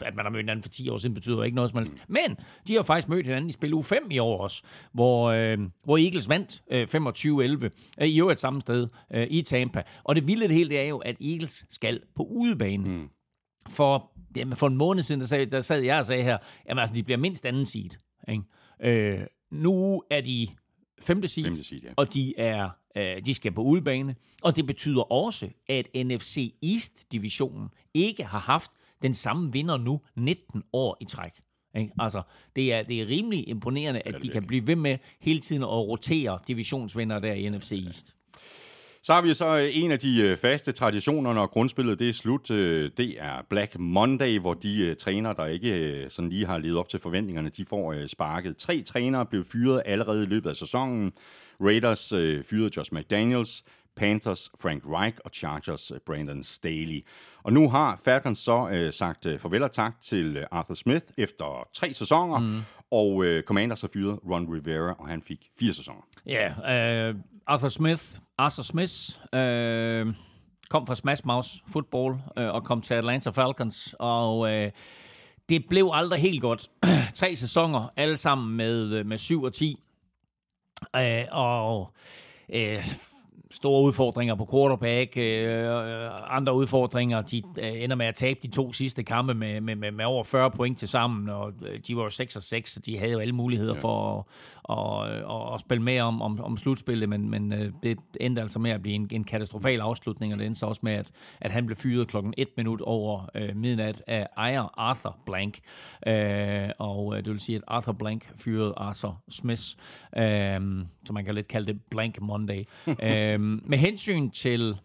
at 0.00 0.14
man 0.16 0.24
har 0.24 0.30
mødt 0.30 0.42
hinanden 0.42 0.62
for 0.62 0.70
10 0.70 0.88
år 0.88 0.98
siden, 0.98 1.14
betyder 1.14 1.42
ikke 1.42 1.54
noget 1.54 1.70
som 1.70 1.78
helst. 1.78 1.94
Mm. 1.94 2.00
Men 2.08 2.36
de 2.68 2.74
har 2.74 2.82
faktisk 2.82 3.08
mødt 3.08 3.26
hinanden 3.26 3.48
i 3.48 3.52
spil 3.52 3.74
u 3.74 3.82
5 3.82 4.08
i 4.10 4.18
år 4.18 4.42
også, 4.42 4.62
hvor, 4.92 5.30
øh, 5.30 5.58
hvor 5.84 5.98
Eagles 5.98 6.28
vandt 6.28 6.62
øh, 6.70 6.88
25-11 7.64 7.70
øh, 8.00 8.08
i 8.08 8.20
øvrigt 8.20 8.40
samme 8.40 8.60
sted 8.60 8.88
øh, 9.14 9.26
i 9.30 9.42
Tampa. 9.42 9.82
Og 10.04 10.14
det 10.14 10.26
vilde 10.26 10.48
det 10.48 10.54
hele, 10.54 10.70
det 10.70 10.80
er 10.80 10.88
jo, 10.88 10.98
at 10.98 11.16
Eagles 11.20 11.64
skal 11.70 12.00
på 12.16 12.22
udebane. 12.22 12.88
Mm. 12.88 13.08
For 13.68 14.10
jamen, 14.36 14.56
for 14.56 14.66
en 14.66 14.76
måned 14.76 15.02
siden, 15.02 15.20
der, 15.20 15.26
sad, 15.26 15.46
der 15.46 15.60
sad 15.60 15.80
jeg 15.80 15.98
og 15.98 16.04
sagde 16.04 16.22
her, 16.22 16.38
jamen 16.68 16.80
altså, 16.80 16.94
de 16.94 17.02
bliver 17.02 17.18
mindst 17.18 17.46
anden 17.46 17.66
seed. 17.66 17.90
Ikke? 18.28 18.42
Øh, 18.82 19.26
nu 19.50 20.02
er 20.10 20.20
de 20.20 20.48
femte 21.00 21.28
seed, 21.28 21.44
femte 21.44 21.64
seed 21.64 21.80
ja. 21.82 21.88
og 21.96 22.14
de 22.14 22.38
er 22.38 22.70
øh, 22.96 23.24
de 23.24 23.34
skal 23.34 23.52
på 23.52 23.62
udebane. 23.62 24.16
Og 24.42 24.56
det 24.56 24.66
betyder 24.66 25.12
også, 25.12 25.48
at 25.68 25.88
NFC 25.94 26.54
East-divisionen 26.62 27.68
ikke 27.94 28.24
har 28.24 28.38
haft 28.38 28.70
den 29.02 29.14
samme 29.14 29.52
vinder 29.52 29.76
nu 29.76 30.00
19 30.16 30.62
år 30.72 30.96
i 31.00 31.04
træk. 31.04 31.32
Ikke? 31.76 31.92
Altså, 31.98 32.22
det 32.56 32.72
er, 32.72 32.82
det 32.82 33.00
er 33.00 33.06
rimelig 33.06 33.48
imponerende, 33.48 34.00
at 34.00 34.22
de 34.22 34.28
kan 34.28 34.46
blive 34.46 34.66
ved 34.66 34.76
med 34.76 34.98
hele 35.20 35.40
tiden 35.40 35.62
at 35.62 35.68
rotere 35.68 36.38
divisionsvinder 36.48 37.18
der 37.18 37.32
i 37.32 37.48
NFC 37.48 37.72
East. 37.86 38.14
Så 39.04 39.14
har 39.14 39.22
vi 39.22 39.34
så 39.34 39.56
øh, 39.56 39.68
en 39.72 39.90
af 39.90 39.98
de 39.98 40.22
øh, 40.22 40.36
faste 40.36 40.72
traditioner, 40.72 41.32
når 41.32 41.46
grundspillet 41.46 41.98
det 41.98 42.08
er 42.08 42.12
slut. 42.12 42.50
Øh, 42.50 42.90
det 42.96 43.16
er 43.18 43.46
Black 43.50 43.78
Monday, 43.78 44.38
hvor 44.38 44.54
de 44.54 44.94
trænere, 44.94 45.34
der 45.34 45.46
ikke 45.46 46.04
sådan 46.08 46.28
lige 46.28 46.46
har 46.46 46.58
levet 46.58 46.78
op 46.78 46.88
til 46.88 47.00
forventningerne, 47.00 47.48
de 47.48 47.64
får 47.64 48.06
sparket. 48.06 48.56
Tre 48.56 48.82
trænere 48.82 49.26
blev 49.26 49.44
fyret 49.44 49.82
allerede 49.86 50.22
i 50.22 50.26
løbet 50.26 50.50
af 50.50 50.56
sæsonen. 50.56 51.12
Raiders 51.60 52.08
fyrede 52.50 52.70
Josh 52.76 52.94
McDaniels, 52.94 53.62
Panthers 53.96 54.50
Frank 54.60 54.82
Reich 54.86 55.18
og 55.24 55.30
Chargers 55.34 55.92
Brandon 56.06 56.42
Staley. 56.42 57.04
Og 57.42 57.52
nu 57.52 57.70
har 57.70 58.00
Falcons 58.04 58.38
så 58.38 58.68
øh, 58.72 58.92
sagt 58.92 59.26
øh, 59.26 59.38
farvel 59.38 59.62
og 59.62 59.72
tak 59.72 60.00
til 60.02 60.44
Arthur 60.50 60.74
Smith 60.74 61.04
efter 61.18 61.68
tre 61.74 61.92
sæsoner, 61.92 62.38
mm. 62.38 62.60
og 62.90 63.24
øh, 63.24 63.42
Commanders 63.42 63.80
har 63.80 63.88
fyret 63.88 64.18
Ron 64.30 64.54
Rivera, 64.54 64.94
og 64.98 65.08
han 65.08 65.22
fik 65.22 65.48
fire 65.58 65.72
sæsoner. 65.72 66.02
Ja, 66.26 67.10
uh, 67.10 67.16
Arthur 67.46 67.68
Smith 67.68 68.02
Arthur 68.38 68.62
Smith 68.62 68.92
øh, 69.34 70.14
kom 70.70 70.86
fra 70.86 70.94
Smash 70.94 71.26
Mouse 71.26 71.62
Football 71.68 72.14
øh, 72.38 72.54
og 72.54 72.64
kom 72.64 72.82
til 72.82 72.94
Atlanta 72.94 73.30
Falcons, 73.30 73.94
og 73.98 74.52
øh, 74.52 74.70
det 75.48 75.64
blev 75.68 75.90
aldrig 75.92 76.20
helt 76.20 76.40
godt. 76.40 76.70
Tre 77.14 77.36
sæsoner, 77.36 77.88
alle 77.96 78.16
sammen 78.16 78.56
med, 78.56 79.04
med 79.04 79.18
7 79.18 79.42
og 79.42 79.52
10. 79.52 79.76
Øh, 80.96 81.24
og 81.30 81.92
øh, 82.48 82.84
store 83.50 83.82
udfordringer 83.82 84.34
på 84.34 84.48
quarterback, 84.52 85.16
øh, 85.16 86.36
andre 86.36 86.54
udfordringer. 86.54 87.20
De 87.22 87.42
øh, 87.58 87.82
ender 87.82 87.96
med 87.96 88.06
at 88.06 88.14
tabe 88.14 88.40
de 88.42 88.50
to 88.50 88.72
sidste 88.72 89.02
kampe 89.02 89.34
med, 89.34 89.60
med, 89.60 89.76
med, 89.76 89.90
med 89.90 90.04
over 90.04 90.24
40 90.24 90.50
point 90.50 90.78
til 90.78 90.88
sammen, 90.88 91.28
og 91.28 91.52
øh, 91.66 91.80
de 91.88 91.96
var 91.96 92.02
jo 92.02 92.10
6 92.10 92.36
og 92.36 92.42
6, 92.42 92.72
så 92.72 92.80
de 92.80 92.98
havde 92.98 93.12
jo 93.12 93.18
alle 93.18 93.32
muligheder 93.32 93.74
ja. 93.74 93.80
for 93.80 94.18
at, 94.18 94.24
og, 94.64 94.98
og, 95.24 95.54
at 95.54 95.60
spille 95.60 95.82
med 95.82 96.00
om, 96.00 96.22
om, 96.22 96.40
om 96.40 96.56
slutspillet, 96.56 97.08
men, 97.08 97.30
men 97.30 97.52
øh, 97.52 97.72
det 97.82 97.98
endte 98.20 98.42
altså 98.42 98.58
med 98.58 98.70
at 98.70 98.82
blive 98.82 98.94
en, 98.94 99.08
en 99.12 99.24
katastrofal 99.24 99.80
afslutning, 99.80 100.32
og 100.32 100.38
det 100.38 100.46
endte 100.46 100.60
så 100.60 100.66
også 100.66 100.80
med, 100.84 100.92
at, 100.92 101.10
at 101.40 101.50
han 101.50 101.66
blev 101.66 101.76
fyret 101.76 102.08
klokken 102.08 102.34
1 102.36 102.48
minut 102.56 102.80
over 102.80 103.30
øh, 103.34 103.56
midnat 103.56 104.02
af 104.06 104.26
ejer 104.36 104.80
Arthur 104.80 105.18
Blank. 105.26 105.60
Øh, 106.06 106.68
og 106.78 107.16
øh, 107.16 107.24
det 107.24 107.32
vil 107.32 107.40
sige, 107.40 107.56
at 107.56 107.64
Arthur 107.66 107.92
Blank 107.92 108.32
fyrede 108.36 108.74
Arthur 108.76 109.22
Smith, 109.28 109.62
øh, 110.16 110.60
så 111.04 111.12
man 111.12 111.24
kan 111.24 111.34
lidt 111.34 111.48
kalde 111.48 111.72
det 111.72 111.82
Blank 111.90 112.20
Monday. 112.20 112.64
øh, 112.88 113.40
med 113.40 113.78
hensyn 113.78 114.30
til 114.30 114.76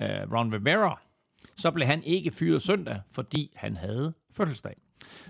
øh, 0.00 0.32
Ron 0.32 0.54
Rivera, 0.54 1.00
så 1.56 1.70
blev 1.70 1.86
han 1.86 2.02
ikke 2.02 2.30
fyret 2.30 2.62
søndag, 2.62 3.00
fordi 3.12 3.52
han 3.56 3.76
havde 3.76 4.12
fødselsdag. 4.36 4.83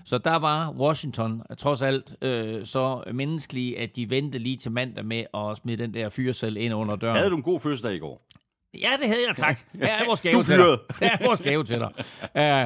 Så 0.05 0.19
der 0.19 0.37
var 0.37 0.71
Washington 0.71 1.43
trods 1.59 1.83
alt 1.83 2.17
øh, 2.23 2.67
så 2.67 3.05
menneskelige, 3.13 3.79
at 3.79 3.97
de 3.97 4.11
ventede 4.11 4.43
lige 4.43 4.57
til 4.57 4.73
mandag 4.73 5.05
med 5.05 5.25
at 5.35 5.57
smide 5.57 5.83
den 5.83 5.95
der 5.95 6.09
fyrsel 6.09 6.57
ind 6.57 6.75
under 6.75 6.97
døren. 6.97 7.17
Havde 7.17 7.31
du 7.31 7.37
en 7.37 7.43
god 7.43 7.61
fødselsdag 7.61 7.95
i 7.95 7.99
går? 7.99 8.27
Ja, 8.81 8.97
det 9.01 9.09
havde 9.09 9.21
jeg, 9.29 9.37
tak. 9.37 9.59
Her 9.75 9.95
er 9.95 10.07
vores 10.07 10.21
gave 10.21 10.43
til 10.43 10.59
dig. 10.59 10.79
Her 11.01 11.11
er 11.21 11.27
vores 11.27 11.41
gave 11.41 11.65
til 11.65 11.79
dig. 11.79 11.91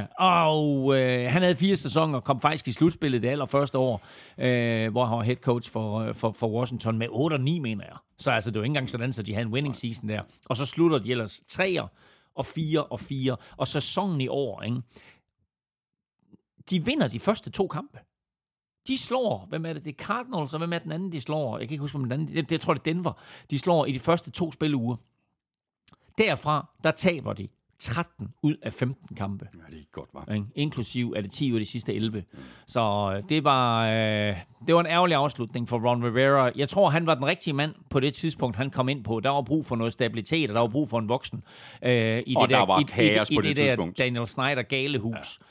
Uh, 0.00 0.26
og 0.26 0.84
uh, 0.84 0.96
han 1.32 1.42
havde 1.42 1.56
fire 1.56 1.76
sæsoner 1.76 2.20
kom 2.20 2.40
faktisk 2.40 2.68
i 2.68 2.72
slutspillet 2.72 3.22
det 3.22 3.28
allerførste 3.28 3.78
år, 3.78 4.06
uh, 4.38 4.44
hvor 4.92 5.04
han 5.04 5.16
var 5.16 5.22
head 5.22 5.36
coach 5.36 5.72
for, 5.72 6.12
for, 6.12 6.32
for 6.32 6.48
Washington 6.48 6.98
med 6.98 7.06
8 7.10 7.34
og 7.34 7.40
9, 7.40 7.58
mener 7.58 7.84
jeg. 7.84 7.96
Så 8.18 8.30
altså, 8.30 8.50
det 8.50 8.58
var 8.58 8.64
ikke 8.64 8.70
engang 8.70 8.90
sådan, 8.90 9.12
så 9.12 9.22
de 9.22 9.34
havde 9.34 9.46
en 9.46 9.52
winning 9.52 9.76
season 9.76 10.08
der. 10.08 10.22
Og 10.46 10.56
så 10.56 10.66
slutter 10.66 10.98
de 10.98 11.10
ellers 11.10 11.42
3 11.48 11.78
og 12.34 12.46
4 12.46 12.84
og 12.84 13.00
4. 13.00 13.36
Og 13.56 13.68
sæsonen 13.68 14.20
i 14.20 14.28
år, 14.28 14.62
ikke? 14.62 14.76
De 16.70 16.84
vinder 16.84 17.08
de 17.08 17.20
første 17.20 17.50
to 17.50 17.68
kampe. 17.68 17.98
De 18.88 18.98
slår, 18.98 19.46
hvem 19.48 19.66
er 19.66 19.72
det? 19.72 19.84
Det 19.84 19.90
er 19.90 20.04
Cardinals, 20.04 20.52
og 20.52 20.58
hvem 20.58 20.72
er 20.72 20.78
den 20.78 20.92
anden, 20.92 21.12
de 21.12 21.20
slår? 21.20 21.58
Jeg 21.58 21.68
kan 21.68 21.74
ikke 21.74 21.82
huske, 21.82 21.98
hvem 21.98 22.04
den 22.04 22.20
anden, 22.20 22.36
det, 22.36 22.50
det 22.50 22.60
tror 22.60 22.72
jeg, 22.72 22.84
det 22.84 22.90
er 22.90 22.94
Denver. 22.94 23.12
De 23.50 23.58
slår 23.58 23.86
i 23.86 23.92
de 23.92 23.98
første 23.98 24.30
to 24.30 24.52
spilleuger. 24.52 24.96
Derfra, 26.18 26.68
der 26.84 26.90
taber 26.90 27.32
de 27.32 27.48
13 27.80 28.28
ud 28.42 28.56
af 28.62 28.72
15 28.72 29.16
kampe. 29.16 29.48
Ja, 29.54 29.76
det 29.76 29.80
er 29.80 29.84
godt, 29.92 30.08
var. 30.12 30.44
Inklusiv 30.54 31.12
er 31.16 31.20
det 31.20 31.32
10 31.32 31.52
ud 31.52 31.56
af 31.56 31.60
de 31.60 31.70
sidste 31.70 31.94
11. 31.94 32.24
Mm. 32.32 32.38
Så 32.66 33.12
øh, 33.16 33.28
det 33.28 33.44
var, 33.44 33.86
øh, 33.86 34.36
det 34.66 34.74
var 34.74 34.80
en 34.80 34.86
ærgerlig 34.86 35.16
afslutning 35.16 35.68
for 35.68 35.88
Ron 35.88 36.04
Rivera. 36.04 36.50
Jeg 36.56 36.68
tror, 36.68 36.88
han 36.90 37.06
var 37.06 37.14
den 37.14 37.26
rigtige 37.26 37.54
mand 37.54 37.74
på 37.90 38.00
det 38.00 38.14
tidspunkt, 38.14 38.56
han 38.56 38.70
kom 38.70 38.88
ind 38.88 39.04
på. 39.04 39.20
Der 39.20 39.30
var 39.30 39.42
brug 39.42 39.66
for 39.66 39.76
noget 39.76 39.92
stabilitet, 39.92 40.50
og 40.50 40.54
der 40.54 40.60
var 40.60 40.68
brug 40.68 40.88
for 40.88 40.98
en 40.98 41.08
voksen. 41.08 41.42
Øh, 41.82 42.22
i 42.26 42.34
og 42.36 42.48
det 42.48 42.50
der, 42.50 42.58
der 42.58 42.66
var 42.66 42.82
kaos 42.82 43.30
i, 43.30 43.32
i, 43.32 43.36
på 43.36 43.40
i 43.40 43.48
det, 43.48 43.56
det 43.56 43.66
tidspunkt. 43.66 43.98
Der 43.98 44.04
Daniel 44.04 44.26
Snyder 44.26 44.62
galehus. 44.62 45.14
Ja. 45.40 45.44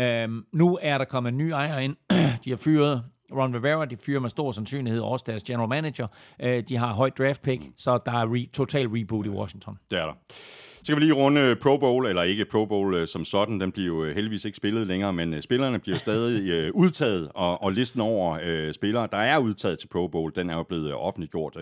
Øhm, 0.00 0.44
nu 0.52 0.78
er 0.82 0.98
der 0.98 1.04
kommet 1.04 1.30
en 1.32 1.38
ny 1.38 1.50
ejer 1.50 1.78
ind. 1.78 1.96
de 2.44 2.50
har 2.50 2.56
fyret 2.56 3.04
Ron 3.32 3.54
Rivera, 3.56 3.84
de 3.84 3.96
fyrer 3.96 4.20
med 4.20 4.30
stor 4.30 4.52
sandsynlighed 4.52 5.00
også 5.00 5.24
deres 5.28 5.42
general 5.42 5.68
manager. 5.68 6.06
Øh, 6.40 6.62
de 6.68 6.76
har 6.76 6.92
højt 6.94 7.18
draft 7.18 7.42
pick, 7.42 7.62
så 7.76 7.98
der 8.06 8.12
er 8.12 8.26
re- 8.26 8.50
total 8.52 8.86
reboot 8.88 9.26
i 9.26 9.28
Washington. 9.28 9.78
Det 9.90 9.98
er 9.98 10.04
der. 10.06 10.12
Så 10.82 10.92
kan 10.92 10.96
vi 10.96 11.00
lige 11.00 11.14
runde 11.14 11.40
øh, 11.40 11.56
Pro 11.56 11.76
Bowl, 11.76 12.06
eller 12.06 12.22
ikke 12.22 12.44
Pro 12.44 12.64
Bowl 12.64 12.94
øh, 12.94 13.08
som 13.08 13.24
sådan. 13.24 13.60
Den 13.60 13.72
bliver 13.72 13.86
jo 13.86 14.04
øh, 14.04 14.14
heldigvis 14.14 14.44
ikke 14.44 14.56
spillet 14.56 14.86
længere, 14.86 15.12
men 15.12 15.42
spillerne 15.42 15.78
bliver 15.78 15.98
stadig 15.98 16.74
udtaget, 16.82 17.28
og, 17.34 17.62
og 17.62 17.72
listen 17.72 18.00
over 18.00 18.38
øh, 18.42 18.74
spillere, 18.74 19.08
der 19.12 19.18
er 19.18 19.38
udtaget 19.38 19.78
til 19.78 19.88
Pro 19.88 20.08
Bowl, 20.08 20.32
den 20.36 20.50
er 20.50 20.54
jo 20.54 20.62
blevet 20.62 20.94
offentliggjort. 20.94 21.56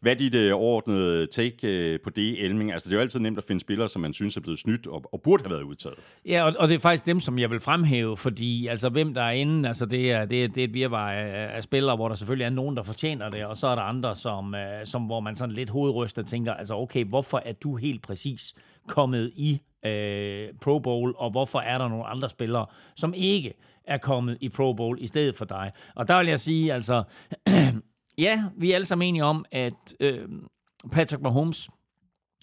hvad 0.00 0.12
er 0.12 0.16
dit 0.16 0.52
overordnede 0.52 1.26
take 1.26 1.98
på 2.04 2.10
det, 2.10 2.44
Elming? 2.44 2.72
Altså, 2.72 2.88
det 2.88 2.94
er 2.94 2.96
jo 2.96 3.02
altid 3.02 3.20
nemt 3.20 3.38
at 3.38 3.44
finde 3.44 3.60
spillere, 3.60 3.88
som 3.88 4.02
man 4.02 4.12
synes 4.12 4.36
er 4.36 4.40
blevet 4.40 4.58
snydt 4.58 4.86
og, 4.86 5.04
og 5.12 5.20
burde 5.22 5.42
have 5.42 5.50
været 5.50 5.62
udtaget. 5.62 5.98
Ja, 6.26 6.44
og, 6.44 6.54
og 6.58 6.68
det 6.68 6.74
er 6.74 6.78
faktisk 6.78 7.06
dem, 7.06 7.20
som 7.20 7.38
jeg 7.38 7.50
vil 7.50 7.60
fremhæve, 7.60 8.16
fordi 8.16 8.66
altså, 8.66 8.88
hvem 8.88 9.14
der 9.14 9.22
er 9.22 9.30
inde, 9.30 9.68
altså, 9.68 9.86
det, 9.86 10.12
er, 10.12 10.24
det, 10.24 10.44
er, 10.44 10.48
det 10.48 10.60
er 10.60 10.64
et 10.64 10.74
virvar 10.74 11.12
af, 11.12 11.56
af 11.56 11.62
spillere, 11.62 11.96
hvor 11.96 12.08
der 12.08 12.14
selvfølgelig 12.14 12.44
er 12.44 12.50
nogen, 12.50 12.76
der 12.76 12.82
fortjener 12.82 13.30
det, 13.30 13.44
og 13.44 13.56
så 13.56 13.66
er 13.66 13.74
der 13.74 13.82
andre, 13.82 14.16
som, 14.16 14.54
som 14.84 15.02
hvor 15.02 15.20
man 15.20 15.36
sådan 15.36 15.54
lidt 15.54 15.70
hovedryster 15.70 16.22
tænker, 16.22 16.54
altså 16.54 16.74
okay, 16.74 17.04
hvorfor 17.04 17.42
er 17.44 17.52
du 17.52 17.76
helt 17.76 18.02
præcis 18.02 18.49
kommet 18.86 19.32
i 19.36 19.60
øh, 19.86 20.48
Pro 20.60 20.78
Bowl, 20.78 21.14
og 21.16 21.30
hvorfor 21.30 21.58
er 21.60 21.78
der 21.78 21.88
nogle 21.88 22.06
andre 22.06 22.30
spillere, 22.30 22.66
som 22.96 23.14
ikke 23.14 23.54
er 23.84 23.98
kommet 23.98 24.38
i 24.40 24.48
Pro 24.48 24.72
Bowl 24.72 24.98
i 25.00 25.06
stedet 25.06 25.36
for 25.36 25.44
dig. 25.44 25.72
Og 25.94 26.08
der 26.08 26.18
vil 26.18 26.26
jeg 26.28 26.40
sige, 26.40 26.72
altså, 26.72 27.02
ja, 28.18 28.44
vi 28.56 28.70
er 28.70 28.74
alle 28.74 28.84
sammen 28.84 29.08
enige 29.08 29.24
om, 29.24 29.44
at 29.52 29.94
øh, 30.00 30.28
Patrick 30.92 31.22
Mahomes 31.22 31.70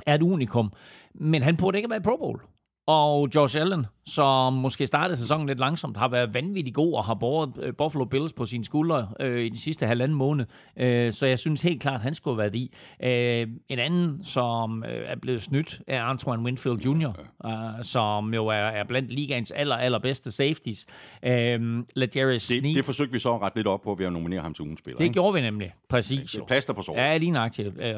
er 0.08 0.16
et 0.16 0.22
unikum, 0.22 0.74
men 1.16 1.42
han 1.42 1.58
burde 1.58 1.78
ikke 1.78 1.90
være 1.90 2.00
i 2.00 2.04
Pro 2.04 2.18
Bowl. 2.18 2.42
Og 2.88 3.30
Josh 3.36 3.60
Allen, 3.60 3.86
som 4.08 4.54
måske 4.54 4.88
startede 4.88 5.18
sæsonen 5.18 5.48
lidt 5.48 5.60
langsomt, 5.60 5.98
har 5.98 6.08
været 6.08 6.34
vanvittig 6.34 6.74
god 6.74 6.94
og 6.94 7.06
har 7.06 7.14
båret 7.14 7.54
øh, 7.62 7.74
Buffalo 7.78 8.06
Bills 8.06 8.34
på 8.34 8.46
sine 8.46 8.66
skuldre 8.66 9.08
øh, 9.20 9.46
i 9.46 9.50
de 9.50 9.62
sidste 9.62 9.88
halvanden 9.88 10.18
måned. 10.18 10.46
Øh, 10.78 11.14
så 11.14 11.26
jeg 11.26 11.40
synes 11.40 11.62
helt 11.62 11.82
klart, 11.82 11.96
at 11.96 12.02
han 12.02 12.16
skulle 12.16 12.34
have 12.36 12.52
været 12.52 12.56
i. 12.56 12.72
Øh, 13.04 13.48
en 13.70 13.80
anden, 13.80 14.24
som 14.24 14.84
øh, 14.84 15.12
er 15.12 15.16
blevet 15.22 15.42
snydt, 15.42 15.82
er 15.88 16.04
Antoine 16.04 16.44
Winfield 16.44 16.86
Jr., 16.86 17.14
øh, 17.46 17.52
som 17.84 18.34
jo 18.34 18.48
er, 18.48 18.54
er 18.54 18.84
blandt 18.84 19.12
ligaens 19.12 19.52
aller, 19.52 19.76
allerbedste 19.76 20.32
safeties. 20.32 20.86
Øh, 21.24 21.84
Legarius 21.96 22.48
det, 22.48 22.64
det 22.64 22.86
forsøgte 22.86 23.14
vi 23.14 23.20
så 23.20 23.38
ret 23.38 23.54
lidt 23.56 23.68
op 23.68 23.82
på 23.82 23.96
ved 23.96 24.06
at 24.06 24.14
nominere 24.14 24.42
ham 24.42 24.54
til 24.54 24.64
ugens 24.64 24.80
spiller. 24.80 24.98
Det 24.98 25.04
ikke? 25.04 25.14
gjorde 25.14 25.34
vi 25.34 25.42
nemlig, 25.42 25.74
præcis. 25.90 26.32
Det 26.32 26.46
plaster 26.48 26.74
på 26.74 26.82
såret. 26.82 26.98
Ja, 26.98 27.18
lige 27.18 27.32
nøjagtigt. 27.32 27.68
Øh, 27.68 27.96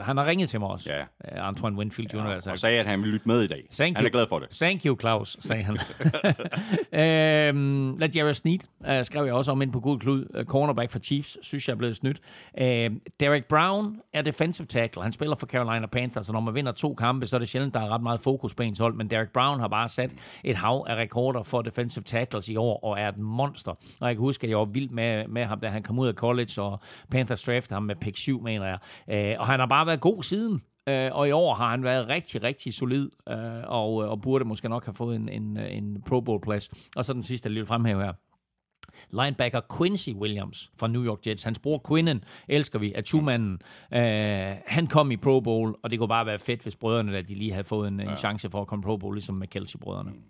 han 0.00 0.16
har 0.16 0.26
ringet 0.26 0.48
til 0.48 0.60
mig 0.60 0.68
også, 0.68 0.90
ja. 0.94 1.48
Antoine 1.48 1.76
Winfield 1.78 2.14
Jr. 2.14 2.18
Ja. 2.18 2.50
Og 2.52 2.58
sagde, 2.58 2.80
at 2.80 2.86
han 2.86 2.98
ville 2.98 3.12
lytte 3.12 3.28
med 3.28 3.42
i 3.42 3.46
dag. 3.46 3.64
Thank 3.72 3.96
han 3.96 4.06
er 4.06 4.10
glad 4.10 4.26
for 4.26 4.38
det. 4.38 4.48
Thank 4.50 4.84
you, 4.86 4.96
Claus, 5.00 5.17
sagde 5.24 5.62
han. 5.62 5.78
øhm, 7.00 7.96
Jared 8.16 8.34
Sneed 8.34 8.58
øh, 8.88 9.04
skrev 9.04 9.24
jeg 9.24 9.34
også 9.34 9.52
om 9.52 9.62
ind 9.62 9.72
på 9.72 9.80
god 9.80 9.98
Klud. 9.98 10.26
Øh, 10.34 10.44
cornerback 10.44 10.90
for 10.90 10.98
Chiefs, 10.98 11.38
synes 11.42 11.68
jeg 11.68 11.74
er 11.74 11.78
blevet 11.78 11.96
snydt. 11.96 12.20
Øh, 12.60 12.90
Derek 13.20 13.44
Brown 13.44 14.00
er 14.12 14.22
defensive 14.22 14.66
tackle. 14.66 15.02
Han 15.02 15.12
spiller 15.12 15.36
for 15.36 15.46
Carolina 15.46 15.86
Panthers, 15.86 16.28
og 16.28 16.32
når 16.32 16.40
man 16.40 16.54
vinder 16.54 16.72
to 16.72 16.94
kampe, 16.94 17.26
så 17.26 17.36
er 17.36 17.38
det 17.38 17.48
sjældent, 17.48 17.74
der 17.74 17.80
er 17.80 17.88
ret 17.88 18.02
meget 18.02 18.20
fokus 18.20 18.54
på 18.54 18.62
ens 18.62 18.78
hold. 18.78 18.94
Men 18.94 19.10
Derek 19.10 19.32
Brown 19.32 19.60
har 19.60 19.68
bare 19.68 19.88
sat 19.88 20.14
et 20.44 20.56
hav 20.56 20.86
af 20.88 20.96
rekorder 20.96 21.42
for 21.42 21.62
defensive 21.62 22.02
tackles 22.02 22.48
i 22.48 22.56
år, 22.56 22.84
og 22.84 23.00
er 23.00 23.08
et 23.08 23.18
monster. 23.18 23.72
Og 24.00 24.08
jeg 24.08 24.16
kan 24.16 24.20
huske, 24.20 24.44
at 24.44 24.50
jeg 24.50 24.58
var 24.58 24.64
vild 24.64 24.90
med, 24.90 25.28
med 25.28 25.44
ham, 25.44 25.60
da 25.60 25.68
han 25.68 25.82
kom 25.82 25.98
ud 25.98 26.08
af 26.08 26.14
college, 26.14 26.62
og 26.62 26.80
Panthers 27.10 27.42
draftede 27.42 27.74
ham 27.74 27.82
med 27.82 27.96
pick 27.96 28.16
7, 28.16 28.42
mener 28.42 28.66
jeg. 28.66 28.78
Øh, 29.08 29.40
og 29.40 29.46
han 29.46 29.60
har 29.60 29.66
bare 29.66 29.86
været 29.86 30.00
god 30.00 30.22
siden. 30.22 30.62
Øh, 30.88 31.10
og 31.12 31.28
i 31.28 31.30
år 31.30 31.54
har 31.54 31.70
han 31.70 31.84
været 31.84 32.08
rigtig, 32.08 32.42
rigtig 32.42 32.74
solid, 32.74 33.10
øh, 33.28 33.36
og, 33.66 33.94
og 33.94 34.20
burde 34.20 34.44
måske 34.44 34.68
nok 34.68 34.84
have 34.84 34.94
fået 34.94 35.16
en, 35.16 35.28
en, 35.28 35.56
en 35.56 36.02
Pro 36.06 36.20
Bowl-plads. 36.20 36.70
Og 36.96 37.04
så 37.04 37.12
den 37.12 37.22
sidste 37.22 37.48
lille 37.48 37.66
fremhæve 37.66 38.02
her. 38.02 38.12
Linebacker 39.10 39.60
Quincy 39.78 40.10
Williams 40.10 40.70
fra 40.76 40.86
New 40.86 41.04
York 41.04 41.26
Jets. 41.26 41.42
Hans 41.42 41.58
bror 41.58 41.82
Quinnen 41.88 42.24
elsker 42.48 42.78
vi, 42.78 42.92
er 42.94 43.20
manden 43.20 43.58
øh, 43.94 44.56
Han 44.66 44.86
kom 44.86 45.10
i 45.10 45.16
Pro 45.16 45.40
Bowl, 45.40 45.74
og 45.82 45.90
det 45.90 45.98
kunne 45.98 46.08
bare 46.08 46.26
være 46.26 46.38
fedt, 46.38 46.62
hvis 46.62 46.76
brødrene, 46.76 47.12
der 47.12 47.22
de 47.22 47.34
lige 47.34 47.52
havde 47.52 47.64
fået 47.64 47.88
en, 47.88 48.00
ja. 48.00 48.10
en 48.10 48.16
chance 48.16 48.50
for 48.50 48.60
at 48.60 48.66
komme 48.66 48.82
Pro 48.82 48.96
Bowl, 48.96 49.14
ligesom 49.14 49.34
med 49.34 49.48
Kelsey-brødrene. 49.48 50.10
Mm. 50.10 50.22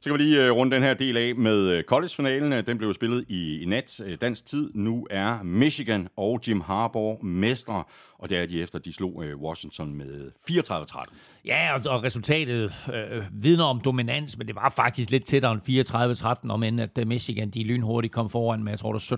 Så 0.00 0.10
kan 0.10 0.18
vi 0.18 0.22
lige 0.22 0.50
uh, 0.50 0.56
runde 0.56 0.76
den 0.76 0.82
her 0.82 0.94
del 0.94 1.16
af 1.16 1.34
med 1.34 1.78
uh, 1.78 1.82
college-finalen. 1.82 2.66
Den 2.66 2.78
blev 2.78 2.94
spillet 2.94 3.24
i, 3.28 3.62
i 3.62 3.64
nat 3.64 4.00
dansk 4.20 4.46
tid. 4.46 4.70
Nu 4.74 5.06
er 5.10 5.42
Michigan 5.42 6.08
og 6.16 6.40
Jim 6.48 6.60
Harbaugh 6.60 7.24
mestre 7.24 7.84
og 8.18 8.30
det 8.30 8.38
er 8.38 8.46
de 8.46 8.62
efter, 8.62 8.78
de 8.78 8.92
slog 8.92 9.24
øh, 9.24 9.36
Washington 9.40 9.94
med 9.94 10.32
øh, 10.50 10.60
34-13. 10.60 11.14
Ja, 11.44 11.74
og, 11.74 11.80
og 11.86 12.04
resultatet 12.04 12.74
øh, 12.94 13.22
vidner 13.32 13.64
om 13.64 13.80
dominans, 13.80 14.38
men 14.38 14.46
det 14.46 14.54
var 14.54 14.68
faktisk 14.76 15.10
lidt 15.10 15.26
tættere 15.26 15.52
end 15.52 16.44
34-13, 16.46 16.50
om 16.50 16.62
end 16.62 16.80
at 16.80 16.98
øh, 16.98 17.06
Michigan 17.06 17.50
de 17.50 17.64
lynhurtigt 17.64 18.14
kom 18.14 18.30
foran 18.30 18.64
med, 18.64 18.72
jeg 18.72 18.78
tror 18.78 18.92
det 18.92 19.12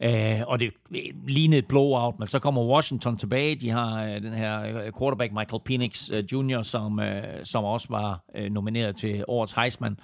17-3, 0.00 0.06
øh, 0.06 0.40
og 0.46 0.60
det 0.60 0.72
øh, 0.90 0.98
lignede 1.28 1.58
et 1.58 1.68
blowout, 1.68 2.18
men 2.18 2.28
så 2.28 2.38
kommer 2.38 2.64
Washington 2.64 3.16
tilbage, 3.16 3.56
de 3.56 3.70
har 3.70 4.04
øh, 4.04 4.22
den 4.22 4.32
her 4.32 4.90
quarterback 4.98 5.32
Michael 5.32 5.62
Penix 5.64 6.10
øh, 6.12 6.24
Jr., 6.32 6.62
som, 6.62 7.00
øh, 7.00 7.22
som 7.44 7.64
også 7.64 7.86
var 7.90 8.24
øh, 8.36 8.50
nomineret 8.50 8.96
til 8.96 9.24
årets 9.28 9.52
Heisman. 9.52 9.96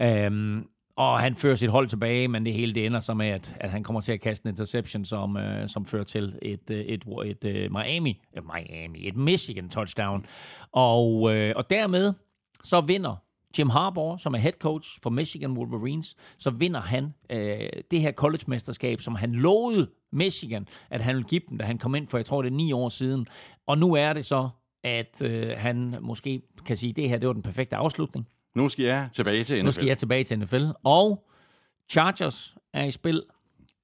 Øh, 0.00 0.62
og 0.96 1.20
han 1.20 1.34
fører 1.34 1.54
sit 1.54 1.70
hold 1.70 1.88
tilbage, 1.88 2.28
men 2.28 2.46
det 2.46 2.52
hele 2.52 2.74
det 2.74 2.86
ender 2.86 3.00
så 3.00 3.14
med, 3.14 3.26
at, 3.26 3.56
at 3.60 3.70
han 3.70 3.82
kommer 3.82 4.00
til 4.00 4.12
at 4.12 4.20
kaste 4.20 4.46
en 4.46 4.50
interception, 4.50 5.04
som, 5.04 5.36
øh, 5.36 5.68
som 5.68 5.84
fører 5.84 6.04
til 6.04 6.38
et, 6.42 6.70
øh, 6.70 6.80
et, 6.80 7.04
et, 7.24 7.26
et 7.26 7.44
øh, 7.44 7.72
Miami, 7.72 8.22
et 8.36 8.42
Miami, 8.44 9.08
et 9.08 9.16
Michigan 9.16 9.68
touchdown. 9.68 10.26
Og, 10.72 11.34
øh, 11.34 11.52
og 11.56 11.70
dermed 11.70 12.12
så 12.64 12.80
vinder 12.80 13.16
Jim 13.58 13.70
Harbaugh, 13.70 14.18
som 14.18 14.34
er 14.34 14.38
head 14.38 14.52
coach 14.52 14.98
for 15.02 15.10
Michigan 15.10 15.52
Wolverines, 15.52 16.16
så 16.38 16.50
vinder 16.50 16.80
han 16.80 17.14
øh, 17.30 17.68
det 17.90 18.00
her 18.00 18.12
college-mesterskab, 18.12 19.00
som 19.00 19.14
han 19.14 19.32
lovede 19.32 19.90
Michigan, 20.12 20.68
at 20.90 21.00
han 21.00 21.14
ville 21.14 21.28
give 21.28 21.40
dem, 21.48 21.58
da 21.58 21.64
han 21.64 21.78
kom 21.78 21.94
ind 21.94 22.08
for, 22.08 22.18
jeg 22.18 22.24
tror 22.26 22.42
det 22.42 22.50
er 22.50 22.56
ni 22.56 22.72
år 22.72 22.88
siden. 22.88 23.26
Og 23.66 23.78
nu 23.78 23.94
er 23.94 24.12
det 24.12 24.26
så, 24.26 24.48
at 24.84 25.22
øh, 25.22 25.52
han 25.56 25.96
måske 26.00 26.42
kan 26.66 26.76
sige, 26.76 26.90
at 26.90 26.96
det 26.96 27.08
her 27.08 27.18
det 27.18 27.26
var 27.26 27.32
den 27.32 27.42
perfekte 27.42 27.76
afslutning. 27.76 28.26
Nu 28.56 28.68
skal 28.68 28.84
jeg 28.84 29.08
tilbage 29.12 29.44
til 29.44 29.56
NFL. 29.56 29.64
Nu 29.64 29.72
skal 29.72 29.86
jeg 29.86 29.98
tilbage 29.98 30.24
til 30.24 30.38
NFL. 30.38 30.64
Og 30.84 31.28
Chargers 31.88 32.56
er 32.72 32.84
i 32.84 32.90
spil. 32.90 33.22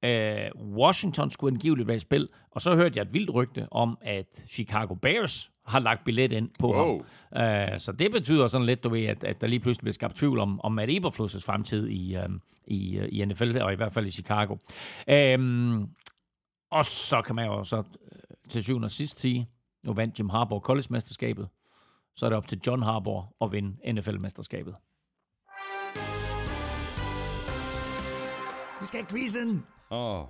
Uh, 0.06 0.76
Washington 0.76 1.30
skulle 1.30 1.54
angiveligt 1.54 1.88
være 1.88 1.96
i 1.96 2.00
spil, 2.00 2.28
og 2.50 2.62
så 2.62 2.74
hørte 2.74 2.98
jeg 2.98 3.02
et 3.02 3.14
vildt 3.14 3.34
rygte 3.34 3.68
om, 3.70 3.98
at 4.00 4.44
Chicago 4.48 4.94
Bears 4.94 5.52
har 5.66 5.78
lagt 5.78 6.04
billet 6.04 6.32
ind 6.32 6.50
på 6.58 6.66
wow. 6.66 7.02
ham. 7.32 7.72
Uh, 7.72 7.78
så 7.78 7.92
det 7.92 8.12
betyder 8.12 8.46
sådan 8.46 8.66
lidt, 8.66 8.84
du 8.84 8.88
ved, 8.88 9.04
at, 9.04 9.24
at 9.24 9.40
der 9.40 9.46
lige 9.46 9.60
pludselig 9.60 9.82
bliver 9.82 9.92
skabt 9.92 10.16
tvivl 10.16 10.38
om, 10.38 10.60
om 10.60 10.72
Matt 10.72 10.90
Eberflus' 10.90 11.40
fremtid 11.46 11.88
i, 11.88 12.16
uh, 12.16 12.22
i, 12.66 12.98
uh, 13.00 13.04
i 13.08 13.24
NFL, 13.24 13.58
og 13.58 13.72
i 13.72 13.76
hvert 13.76 13.92
fald 13.92 14.06
i 14.06 14.10
Chicago. 14.10 14.56
Uh, 15.12 15.88
og 16.70 16.84
så 16.84 17.22
kan 17.26 17.34
man 17.34 17.46
jo 17.46 17.64
så 17.64 17.82
til 18.48 18.62
syvende 18.62 18.86
og 18.86 18.90
sidst 18.90 19.20
sige, 19.20 19.48
nu 19.84 19.92
vandt 19.92 20.18
Jim 20.18 20.28
Harbaugh 20.28 20.62
college-mesterskabet, 20.62 21.48
så 22.16 22.26
er 22.26 22.30
det 22.30 22.36
op 22.36 22.46
til 22.46 22.60
John 22.66 22.82
Harbaugh 22.82 23.24
at 23.40 23.52
vinde 23.52 23.92
NFL-mesterskabet. 23.92 24.74
Vi 28.80 28.86
skal 28.86 29.00
have 29.00 29.10
quizzen! 29.10 29.66
Åh. 29.90 30.20
Oh. 30.20 30.26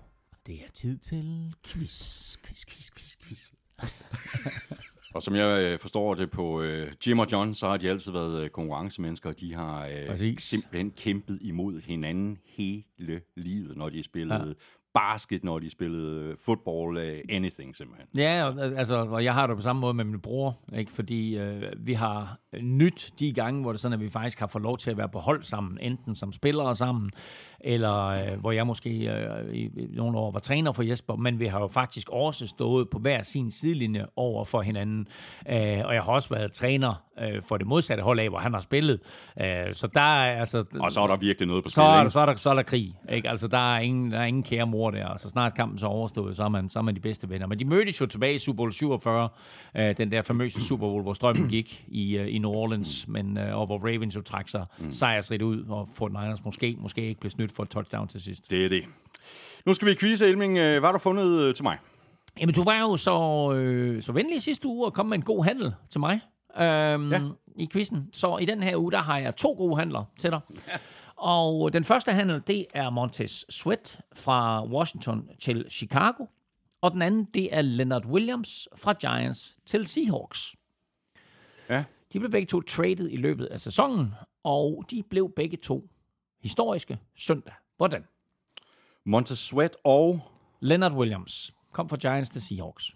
Det 0.46 0.54
er 0.54 0.70
tid 0.74 0.98
til 0.98 1.54
quiz, 1.64 2.36
quiz, 2.36 2.64
quiz, 2.66 2.90
quiz, 2.90 3.16
quiz. 3.22 3.52
Og 5.14 5.22
som 5.22 5.34
jeg 5.34 5.62
øh, 5.62 5.78
forstår 5.78 6.14
det 6.14 6.30
på 6.30 6.62
øh, 6.62 6.92
Jim 7.06 7.18
og 7.18 7.26
John, 7.32 7.54
så 7.54 7.68
har 7.68 7.76
de 7.76 7.90
altid 7.90 8.12
været 8.12 8.44
øh, 8.44 8.50
konkurrencemennesker. 8.50 9.32
De 9.32 9.54
har 9.54 9.86
øh, 9.86 10.38
simpelthen 10.38 10.90
kæmpet 10.90 11.38
imod 11.42 11.80
hinanden 11.80 12.38
hele 12.44 13.20
livet, 13.36 13.76
når 13.76 13.88
de 13.88 14.02
spillede 14.02 14.48
ja 14.48 14.54
basket, 14.94 15.44
når 15.44 15.58
de 15.58 15.70
spillede 15.70 16.20
øh, 16.20 16.36
football, 16.44 16.98
anything 17.30 17.76
simpelthen. 17.76 18.06
Ja, 18.16 18.46
og, 18.46 18.78
altså, 18.78 18.96
og 18.96 19.24
jeg 19.24 19.34
har 19.34 19.46
det 19.46 19.56
på 19.56 19.62
samme 19.62 19.80
måde 19.80 19.94
med 19.94 20.04
min 20.04 20.20
bror, 20.20 20.58
ikke? 20.76 20.92
fordi 20.92 21.38
øh, 21.38 21.62
vi 21.76 21.92
har 21.92 22.38
nyt 22.60 23.14
de 23.18 23.32
gange, 23.32 23.62
hvor 23.62 23.72
det 23.72 23.80
sådan, 23.80 23.92
at 23.92 24.00
vi 24.00 24.08
faktisk 24.08 24.40
har 24.40 24.46
fået 24.46 24.62
lov 24.62 24.78
til 24.78 24.90
at 24.90 24.96
være 24.96 25.08
på 25.08 25.18
hold 25.18 25.42
sammen, 25.42 25.78
enten 25.80 26.14
som 26.14 26.32
spillere 26.32 26.76
sammen, 26.76 27.10
eller 27.64 28.06
øh, 28.06 28.40
hvor 28.40 28.52
jeg 28.52 28.66
måske 28.66 28.90
øh, 28.90 29.54
i, 29.54 29.62
i 29.62 29.88
nogle 29.92 30.18
år 30.18 30.30
var 30.30 30.40
træner 30.40 30.72
for 30.72 30.82
Jesper, 30.82 31.16
men 31.16 31.40
vi 31.40 31.46
har 31.46 31.60
jo 31.60 31.66
faktisk 31.66 32.08
også 32.10 32.46
stået 32.46 32.90
på 32.90 32.98
hver 32.98 33.22
sin 33.22 33.50
sidelinje 33.50 34.06
over 34.16 34.44
for 34.44 34.62
hinanden, 34.62 35.06
øh, 35.48 35.56
og 35.84 35.94
jeg 35.94 36.02
har 36.02 36.12
også 36.12 36.28
været 36.28 36.52
træner 36.52 37.02
øh, 37.20 37.42
for 37.42 37.56
det 37.56 37.66
modsatte 37.66 38.02
hold 38.02 38.18
af, 38.18 38.28
hvor 38.28 38.38
han 38.38 38.52
har 38.52 38.60
spillet. 38.60 39.00
Øh, 39.40 39.46
så 39.72 39.86
der 39.94 40.00
er 40.00 40.40
altså... 40.40 40.64
Og 40.80 40.92
så 40.92 41.00
er 41.00 41.06
der 41.06 41.16
virkelig 41.16 41.48
noget 41.48 41.64
på 41.64 41.68
spil, 41.68 41.74
så, 41.74 41.82
er, 41.82 42.08
så, 42.08 42.20
er 42.20 42.26
der, 42.26 42.34
så 42.34 42.50
er 42.50 42.54
der 42.54 42.62
krig, 42.62 42.94
ikke? 43.12 43.28
Altså, 43.28 43.48
der 43.48 43.74
er 43.74 43.80
ingen, 43.80 44.12
der 44.12 44.18
er 44.18 44.24
ingen 44.24 44.42
kære 44.42 44.66
mor 44.66 44.90
der, 44.90 45.06
og 45.06 45.20
så 45.20 45.28
snart 45.28 45.54
kampen 45.54 45.78
så 45.78 45.86
overstået, 45.86 46.36
så 46.36 46.44
er, 46.44 46.48
man, 46.48 46.68
så 46.68 46.78
er 46.78 46.82
man 46.82 46.94
de 46.94 47.00
bedste 47.00 47.30
venner. 47.30 47.46
Men 47.46 47.58
de 47.58 47.64
mødtes 47.64 48.00
jo 48.00 48.06
tilbage 48.06 48.34
i 48.34 48.38
Super 48.38 48.56
Bowl 48.56 48.72
47, 48.72 49.28
øh, 49.76 49.96
den 49.96 50.12
der 50.12 50.22
famøse 50.22 50.62
Super 50.62 50.86
Bowl, 50.86 51.02
hvor 51.02 51.12
strømmen 51.12 51.48
gik 51.48 51.84
i, 51.88 52.16
øh, 52.16 52.34
i 52.34 52.38
New 52.38 52.50
Orleans, 52.50 53.08
men, 53.08 53.38
øh, 53.38 53.58
og 53.58 53.66
hvor 53.66 53.78
Ravens 53.78 54.16
jo 54.16 54.22
trak 54.22 54.48
sig 54.48 54.66
mm. 54.78 54.92
sejrsrigt 54.92 55.42
ud, 55.42 55.64
og 55.68 55.88
Fort 55.94 56.12
Niners 56.12 56.44
måske, 56.44 56.76
måske 56.78 57.08
ikke 57.08 57.20
blev 57.20 57.30
snydt 57.30 57.51
for 57.54 57.62
et 57.62 57.68
touchdown 57.68 58.08
til 58.08 58.22
sidst. 58.22 58.50
Det 58.50 58.64
er 58.64 58.68
det. 58.68 58.84
Nu 59.66 59.74
skal 59.74 59.88
vi 59.88 59.94
quizze, 60.00 60.26
Elming. 60.26 60.58
Øh, 60.58 60.78
hvad 60.78 60.88
har 60.88 60.92
du 60.92 60.98
fundet 60.98 61.40
øh, 61.42 61.54
til 61.54 61.62
mig? 61.62 61.78
Jamen, 62.40 62.54
du 62.54 62.64
var 62.64 62.80
jo 62.80 62.96
så, 62.96 63.52
øh, 63.56 64.02
så 64.02 64.12
venlig 64.12 64.42
sidste 64.42 64.68
uge 64.68 64.86
og 64.86 64.92
kom 64.92 65.06
med 65.06 65.16
en 65.16 65.24
god 65.24 65.44
handel 65.44 65.74
til 65.90 66.00
mig 66.00 66.20
øhm, 66.58 67.12
ja. 67.12 67.20
i 67.60 67.68
quizzen. 67.72 68.08
Så 68.12 68.36
i 68.36 68.44
den 68.44 68.62
her 68.62 68.76
uge, 68.76 68.92
der 68.92 68.98
har 68.98 69.18
jeg 69.18 69.36
to 69.36 69.52
gode 69.52 69.76
handler 69.76 70.04
til 70.18 70.30
dig. 70.30 70.40
Ja. 70.68 70.72
Og 71.16 71.72
den 71.72 71.84
første 71.84 72.12
handel, 72.12 72.42
det 72.46 72.66
er 72.74 72.90
Montez 72.90 73.44
Sweat 73.48 74.00
fra 74.14 74.66
Washington 74.66 75.28
til 75.40 75.66
Chicago. 75.70 76.26
Og 76.80 76.92
den 76.92 77.02
anden, 77.02 77.24
det 77.34 77.56
er 77.56 77.62
Leonard 77.62 78.06
Williams 78.06 78.68
fra 78.76 78.92
Giants 78.92 79.56
til 79.66 79.86
Seahawks. 79.86 80.54
Ja. 81.68 81.84
De 82.12 82.18
blev 82.18 82.30
begge 82.30 82.46
to 82.46 82.60
traded 82.60 83.10
i 83.10 83.16
løbet 83.16 83.46
af 83.46 83.60
sæsonen, 83.60 84.14
og 84.44 84.84
de 84.90 85.02
blev 85.10 85.32
begge 85.36 85.56
to 85.56 85.88
historiske 86.42 86.98
søndag. 87.14 87.54
Hvordan? 87.76 88.04
Montez 89.04 89.38
Sweat 89.38 89.76
og... 89.84 90.20
Leonard 90.60 90.92
Williams 90.92 91.54
kom 91.72 91.88
fra 91.88 91.96
Giants 91.96 92.30
til 92.30 92.42
Seahawks. 92.42 92.94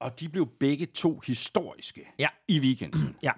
Og 0.00 0.20
de 0.20 0.28
blev 0.28 0.46
begge 0.60 0.86
to 0.86 1.20
historiske 1.26 2.08
ja. 2.18 2.28
i 2.48 2.60
weekenden. 2.60 3.16
ja. 3.22 3.32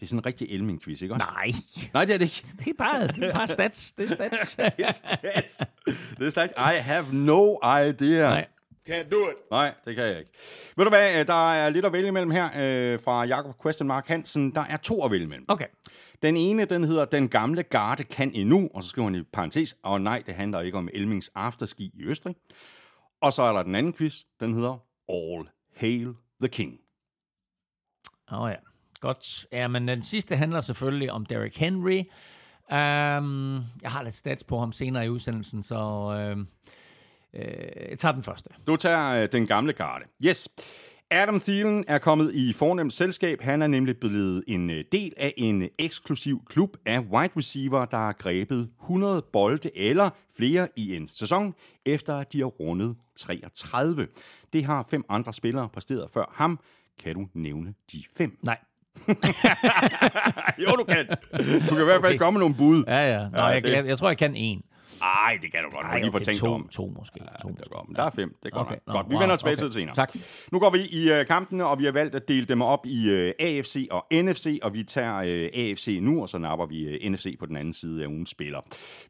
Det 0.00 0.04
er 0.04 0.08
sådan 0.08 0.18
en 0.18 0.26
rigtig 0.26 0.50
Elming-quiz, 0.50 1.02
ikke 1.02 1.14
også? 1.14 1.26
Nej. 1.26 1.50
Nej, 1.94 2.04
det 2.04 2.14
er 2.14 2.18
det 2.18 2.24
ikke. 2.24 2.48
Det 2.64 2.68
er 2.68 2.74
bare, 2.78 3.06
det 3.06 3.22
er 3.22 3.32
bare 3.32 3.46
stats. 3.46 3.92
Det 3.92 4.10
er 4.10 4.14
stats. 4.14 4.56
det 4.76 4.86
er 4.86 4.92
stats. 4.92 5.62
Det 6.18 6.26
er 6.26 6.30
stats. 6.30 6.52
I 6.56 6.80
have 6.80 7.14
no 7.14 7.56
idea. 7.88 8.30
Nej. 8.30 8.46
Can't 8.90 9.10
do 9.10 9.30
it. 9.30 9.36
Nej, 9.50 9.74
det 9.84 9.96
kan 9.96 10.04
jeg 10.04 10.18
ikke. 10.18 10.30
Ved 10.76 10.84
du 10.84 10.88
hvad, 10.88 11.24
der 11.24 11.52
er 11.52 11.70
lidt 11.70 11.84
at 11.84 11.92
vælge 11.92 12.08
imellem 12.08 12.30
her 12.30 12.50
øh, 12.56 13.00
fra 13.00 13.24
Jakob 13.24 13.62
Question 13.62 13.88
Mark 13.88 14.08
Hansen. 14.08 14.54
Der 14.54 14.60
er 14.60 14.76
to 14.76 15.04
at 15.04 15.10
vælge 15.10 15.24
imellem. 15.24 15.44
Okay. 15.48 15.66
Den 16.22 16.36
ene, 16.36 16.64
den 16.64 16.84
hedder 16.84 17.04
Den 17.04 17.28
gamle 17.28 17.62
garde 17.62 18.04
kan 18.04 18.30
endnu, 18.34 18.70
og 18.74 18.82
så 18.82 18.88
skriver 18.88 19.08
han 19.08 19.14
i 19.14 19.22
parentes, 19.22 19.76
og 19.82 20.00
nej, 20.00 20.22
det 20.26 20.34
handler 20.34 20.60
ikke 20.60 20.78
om 20.78 20.88
Elmings 20.92 21.30
afterski 21.34 21.90
i 21.94 22.04
Østrig. 22.04 22.36
Og 23.20 23.32
så 23.32 23.42
er 23.42 23.52
der 23.52 23.62
den 23.62 23.74
anden 23.74 23.92
quiz, 23.92 24.22
den 24.40 24.54
hedder 24.54 24.84
All 25.08 25.48
Hail 25.76 26.14
the 26.40 26.48
King. 26.48 26.78
Åh 28.32 28.40
oh, 28.40 28.50
ja, 28.50 28.56
godt. 29.00 29.46
Ja, 29.52 29.68
men 29.68 29.88
den 29.88 30.02
sidste 30.02 30.36
handler 30.36 30.60
selvfølgelig 30.60 31.12
om 31.12 31.26
Derrick 31.26 31.56
Henry. 31.56 32.02
Um, 32.70 33.64
jeg 33.82 33.90
har 33.90 34.02
lidt 34.02 34.14
stats 34.14 34.44
på 34.44 34.58
ham 34.58 34.72
senere 34.72 35.06
i 35.06 35.08
udsendelsen, 35.08 35.62
så 35.62 35.76
uh, 36.36 36.44
jeg 37.90 37.98
tager 37.98 38.12
den 38.12 38.22
første. 38.22 38.50
Du 38.66 38.76
tager 38.76 39.22
uh, 39.22 39.28
den 39.32 39.46
gamle 39.46 39.72
garde. 39.72 40.04
Yes. 40.24 40.48
Adam 41.10 41.40
Thielen 41.40 41.84
er 41.88 41.98
kommet 41.98 42.34
i 42.34 42.52
fornemt 42.52 42.92
selskab. 42.92 43.40
Han 43.42 43.62
er 43.62 43.66
nemlig 43.66 43.96
blevet 43.96 44.44
en 44.46 44.68
del 44.68 45.12
af 45.16 45.34
en 45.36 45.68
eksklusiv 45.78 46.42
klub 46.46 46.76
af 46.86 46.98
wide 46.98 47.32
receiver, 47.36 47.84
der 47.84 47.96
har 47.96 48.12
grebet 48.12 48.70
100 48.82 49.22
bolde 49.32 49.76
eller 49.76 50.10
flere 50.36 50.68
i 50.76 50.96
en 50.96 51.08
sæson, 51.08 51.54
efter 51.86 52.16
at 52.16 52.32
de 52.32 52.38
har 52.38 52.46
rundet 52.46 52.96
33. 53.16 54.06
Det 54.52 54.64
har 54.64 54.86
fem 54.90 55.04
andre 55.08 55.32
spillere 55.32 55.68
præsteret 55.68 56.10
før 56.10 56.34
ham. 56.34 56.58
Kan 57.02 57.14
du 57.14 57.26
nævne 57.34 57.74
de 57.92 58.02
fem? 58.16 58.38
Nej. 58.44 58.58
jo, 60.64 60.70
du 60.70 60.84
kan. 60.84 61.06
Du 61.68 61.74
kan 61.74 61.80
i 61.80 61.84
hvert 61.84 62.00
fald 62.00 62.14
okay. 62.14 62.18
komme 62.18 62.38
med 62.38 62.40
nogle 62.40 62.54
bud. 62.54 62.84
Ja, 62.86 63.12
ja. 63.12 63.28
Nå, 63.28 63.38
ja 63.38 63.44
jeg, 63.44 63.64
jeg, 63.64 63.86
jeg 63.86 63.98
tror, 63.98 64.08
jeg 64.08 64.18
kan 64.18 64.36
en. 64.36 64.62
Nej, 65.00 65.38
det 65.42 65.52
kan 65.52 65.60
du 65.64 65.70
godt. 65.76 65.86
Ej, 65.86 65.98
lige 65.98 66.08
okay, 66.08 66.20
tænkt 66.24 66.40
to, 66.40 66.52
om. 66.52 66.68
to 66.68 66.92
måske. 66.98 67.20
Ja, 67.20 67.38
to 67.42 67.48
måske. 67.48 67.74
Godt. 67.74 67.88
Men 67.88 67.96
der 67.96 68.02
er 68.02 68.10
fem. 68.10 68.36
Det 68.42 68.52
er 68.52 68.58
okay. 68.58 68.70
godt. 68.70 68.86
Nå, 68.86 68.92
godt. 68.92 69.06
Vi 69.08 69.14
wow, 69.14 69.22
vender 69.22 69.36
tilbage 69.36 69.52
okay. 69.52 69.58
til 69.58 69.66
det 69.66 69.74
senere. 69.74 69.94
Tak. 69.94 70.16
Nu 70.52 70.58
går 70.58 70.70
vi 70.70 70.78
i 70.78 71.20
uh, 71.20 71.26
kampene, 71.26 71.66
og 71.66 71.78
vi 71.78 71.84
har 71.84 71.92
valgt 71.92 72.14
at 72.14 72.28
dele 72.28 72.46
dem 72.46 72.62
op 72.62 72.86
i 72.86 73.10
uh, 73.10 73.30
AFC 73.38 73.88
og 73.90 74.06
NFC, 74.12 74.58
og 74.62 74.74
vi 74.74 74.82
tager 74.82 75.16
uh, 75.18 75.60
AFC 75.60 75.98
nu, 76.02 76.22
og 76.22 76.28
så 76.28 76.38
napper 76.38 76.66
vi 76.66 77.06
uh, 77.06 77.12
NFC 77.12 77.38
på 77.38 77.46
den 77.46 77.56
anden 77.56 77.72
side 77.72 78.02
af 78.02 78.06
ugens 78.06 78.30
spiller. 78.30 78.60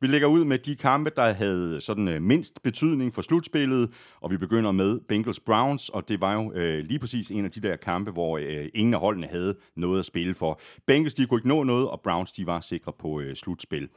Vi 0.01 0.07
lægger 0.07 0.29
ud 0.29 0.44
med 0.44 0.59
de 0.59 0.77
kampe, 0.77 1.11
der 1.16 1.33
havde 1.33 1.81
sådan 1.81 2.09
uh, 2.09 2.22
mindst 2.22 2.62
betydning 2.62 3.14
for 3.14 3.22
slutspillet, 3.22 3.90
og 4.20 4.31
vi 4.31 4.37
begynder 4.37 4.72
med 4.72 5.01
Bengals 5.09 5.40
Browns, 5.40 5.88
og 5.88 6.09
det 6.09 6.20
var 6.20 6.33
jo 6.33 6.40
uh, 6.40 6.85
lige 6.85 6.98
præcis 6.98 7.31
en 7.31 7.44
af 7.44 7.51
de 7.51 7.61
der 7.61 7.77
kampe, 7.77 8.11
hvor 8.11 8.38
uh, 8.38 8.44
ingen 8.74 8.94
af 8.94 9.01
holdene 9.01 9.27
havde 9.27 9.57
noget 9.77 9.98
at 9.98 10.05
spille 10.05 10.35
for. 10.35 10.61
Bengals, 10.87 11.14
de 11.14 11.27
kunne 11.27 11.38
ikke 11.38 11.48
nå 11.48 11.64
noget, 11.64 11.88
og 11.88 12.01
Browns, 12.01 12.33
de 12.33 12.46
var 12.46 12.61
sikre 12.61 12.92
på 12.98 13.09
uh, 13.09 13.22
slutspil. 13.35 13.88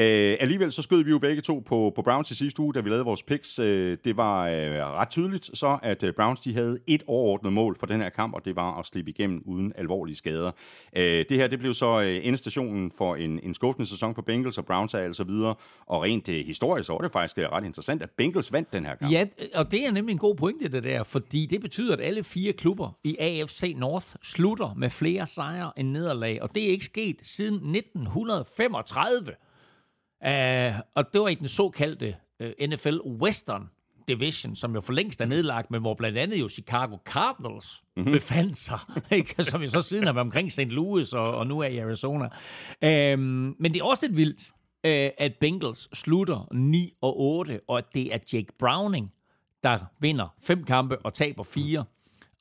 Uh, 0.00 0.04
alligevel 0.40 0.72
så 0.72 0.82
skød 0.82 1.04
vi 1.04 1.10
jo 1.10 1.18
begge 1.18 1.42
to 1.42 1.62
på, 1.66 1.92
på 1.94 2.02
Browns 2.02 2.30
i 2.30 2.34
sidste 2.34 2.62
uge, 2.62 2.74
da 2.74 2.80
vi 2.80 2.88
lavede 2.88 3.04
vores 3.04 3.22
picks. 3.22 3.58
Øh, 3.58 3.98
det 4.04 4.16
var 4.16 4.48
øh, 4.48 4.54
ret 4.72 5.10
tydeligt 5.10 5.50
så, 5.54 5.78
at 5.82 6.02
øh, 6.02 6.14
Browns 6.14 6.40
de 6.40 6.54
havde 6.54 6.78
et 6.86 7.02
overordnet 7.06 7.52
mål 7.52 7.76
for 7.78 7.86
den 7.86 8.00
her 8.00 8.08
kamp, 8.08 8.34
og 8.34 8.44
det 8.44 8.56
var 8.56 8.78
at 8.78 8.86
slippe 8.86 9.10
igennem 9.10 9.42
uden 9.44 9.72
alvorlige 9.76 10.16
skader. 10.16 10.50
Øh, 10.96 11.24
det 11.28 11.36
her 11.36 11.46
det 11.46 11.58
blev 11.58 11.74
så 11.74 12.00
øh, 12.00 12.26
endestationen 12.26 12.92
for 12.98 13.16
en, 13.16 13.40
en 13.42 13.54
skuffende 13.54 13.86
sæson 13.88 14.14
for 14.14 14.22
Bengals, 14.22 14.58
og 14.58 14.66
Browns 14.66 14.94
er 14.94 14.98
altså 14.98 15.24
videre. 15.24 15.54
Og 15.86 16.02
rent 16.02 16.28
øh, 16.28 16.46
historisk 16.46 16.86
så 16.86 16.92
var 16.92 17.00
det 17.00 17.12
faktisk 17.12 17.38
øh, 17.38 17.44
ret 17.44 17.64
interessant, 17.64 18.02
at 18.02 18.10
Bengals 18.10 18.52
vandt 18.52 18.72
den 18.72 18.86
her 18.86 18.94
kamp. 18.94 19.12
Ja, 19.12 19.26
og 19.54 19.70
det 19.70 19.86
er 19.86 19.90
nemlig 19.92 20.12
en 20.12 20.18
god 20.18 20.34
pointe, 20.34 20.68
det 20.68 20.84
der, 20.84 21.02
fordi 21.02 21.46
det 21.46 21.60
betyder, 21.60 21.92
at 21.92 22.00
alle 22.00 22.24
fire 22.24 22.52
klubber 22.52 22.98
i 23.04 23.16
AFC 23.18 23.74
North 23.76 24.06
slutter 24.22 24.74
med 24.76 24.90
flere 24.90 25.26
sejre 25.26 25.72
end 25.76 25.88
nederlag, 25.88 26.42
og 26.42 26.54
det 26.54 26.64
er 26.64 26.68
ikke 26.68 26.84
sket 26.84 27.16
siden 27.22 27.54
1935. 27.54 29.32
Uh, 30.20 30.80
og 30.94 31.12
det 31.12 31.20
var 31.20 31.28
i 31.28 31.34
den 31.34 31.48
såkaldte 31.48 32.16
uh, 32.40 32.46
øh, 32.46 32.68
NFL 32.68 32.96
Western 32.98 33.70
Division, 34.08 34.56
som 34.56 34.74
jo 34.74 34.80
for 34.80 34.92
længst 34.92 35.20
er 35.20 35.26
nedlagt, 35.26 35.70
men 35.70 35.80
hvor 35.80 35.94
blandt 35.94 36.18
andet 36.18 36.40
jo 36.40 36.48
Chicago 36.48 36.96
Cardinals 37.04 37.82
mm-hmm. 37.96 38.12
befandt 38.12 38.58
sig, 38.58 38.78
ikke? 39.10 39.44
som 39.44 39.62
jo 39.62 39.68
så 39.68 39.82
siden 39.82 40.06
har 40.06 40.12
været 40.12 40.26
omkring 40.26 40.52
St. 40.52 40.60
Louis 40.60 41.12
og, 41.12 41.36
og 41.36 41.46
nu 41.46 41.60
er 41.60 41.66
i 41.66 41.78
Arizona. 41.78 42.24
Uh, 42.24 43.20
men 43.20 43.64
det 43.64 43.76
er 43.76 43.84
også 43.84 44.06
lidt 44.06 44.16
vildt, 44.16 44.50
uh, 44.84 45.24
at 45.24 45.32
Bengals 45.40 45.98
slutter 45.98 46.48
9 46.52 46.92
og 47.00 47.20
8, 47.20 47.60
og 47.68 47.78
at 47.78 47.84
det 47.94 48.14
er 48.14 48.18
Jake 48.32 48.52
Browning, 48.58 49.12
der 49.62 49.78
vinder 50.00 50.34
fem 50.42 50.64
kampe 50.64 50.98
og 50.98 51.14
taber 51.14 51.42
fire, 51.42 51.84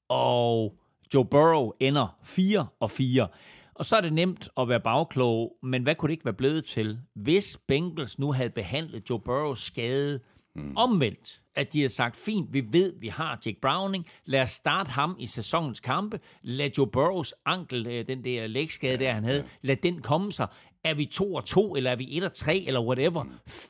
og 0.09 0.75
Joe 1.13 1.25
Burrow 1.25 1.71
ender 1.79 2.17
4 2.23 2.67
og 2.79 2.91
4. 2.91 3.27
Og 3.75 3.85
så 3.85 3.95
er 3.95 4.01
det 4.01 4.13
nemt 4.13 4.49
at 4.57 4.69
være 4.69 4.79
bagklog, 4.79 5.57
men 5.63 5.83
hvad 5.83 5.95
kunne 5.95 6.07
det 6.07 6.13
ikke 6.13 6.25
være 6.25 6.33
blevet 6.33 6.65
til, 6.65 6.99
hvis 7.13 7.59
Bengals 7.67 8.19
nu 8.19 8.31
havde 8.31 8.49
behandlet 8.49 9.09
Joe 9.09 9.19
Burrows 9.19 9.61
skade 9.61 10.19
mm. 10.55 10.77
omvendt? 10.77 11.41
At 11.55 11.73
de 11.73 11.81
har 11.81 11.89
sagt, 11.89 12.15
fint, 12.15 12.53
vi 12.53 12.63
ved, 12.71 12.93
vi 12.99 13.07
har 13.07 13.39
Jake 13.45 13.57
Browning, 13.61 14.05
lad 14.25 14.41
os 14.41 14.49
starte 14.49 14.89
ham 14.89 15.15
i 15.19 15.27
sæsonens 15.27 15.79
kampe, 15.79 16.19
lad 16.41 16.69
Joe 16.77 16.87
Burrows 16.87 17.33
ankel, 17.45 17.87
øh, 17.87 18.07
den 18.07 18.23
der 18.23 18.47
lægskade, 18.47 18.97
der 18.97 19.13
han 19.13 19.23
havde, 19.23 19.43
lad 19.61 19.75
den 19.75 20.01
komme 20.01 20.31
sig. 20.31 20.47
er 20.83 20.93
vi 20.93 21.05
2 21.05 21.33
og 21.33 21.45
2, 21.45 21.75
eller 21.75 21.91
er 21.91 21.95
vi 21.95 22.17
1 22.17 22.23
og 22.23 22.33
3, 22.33 22.63
eller 22.67 22.81
whatever. 22.81 23.25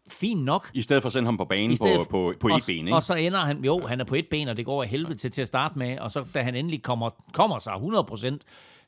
Fint 0.09 0.43
nok. 0.43 0.71
I 0.73 0.81
stedet 0.81 1.03
for 1.03 1.07
at 1.07 1.13
sende 1.13 1.27
ham 1.27 1.37
på 1.37 1.45
banen 1.45 1.77
på, 1.77 2.05
på, 2.09 2.33
på 2.39 2.47
et 2.47 2.63
ben, 2.67 2.87
ikke? 2.87 2.95
Og 2.95 3.03
så 3.03 3.13
ender 3.13 3.39
han, 3.39 3.63
jo, 3.65 3.87
han 3.87 3.99
er 3.99 4.05
på 4.05 4.15
et 4.15 4.27
ben, 4.31 4.47
og 4.47 4.57
det 4.57 4.65
går 4.65 4.83
af 4.83 4.89
helvede 4.89 5.15
til, 5.15 5.31
til 5.31 5.41
at 5.41 5.47
starte 5.47 5.79
med, 5.79 5.99
og 5.99 6.11
så 6.11 6.25
da 6.33 6.41
han 6.41 6.55
endelig 6.55 6.83
kommer, 6.83 7.09
kommer 7.33 7.59
sig 7.59 7.73
100%, 7.73 8.37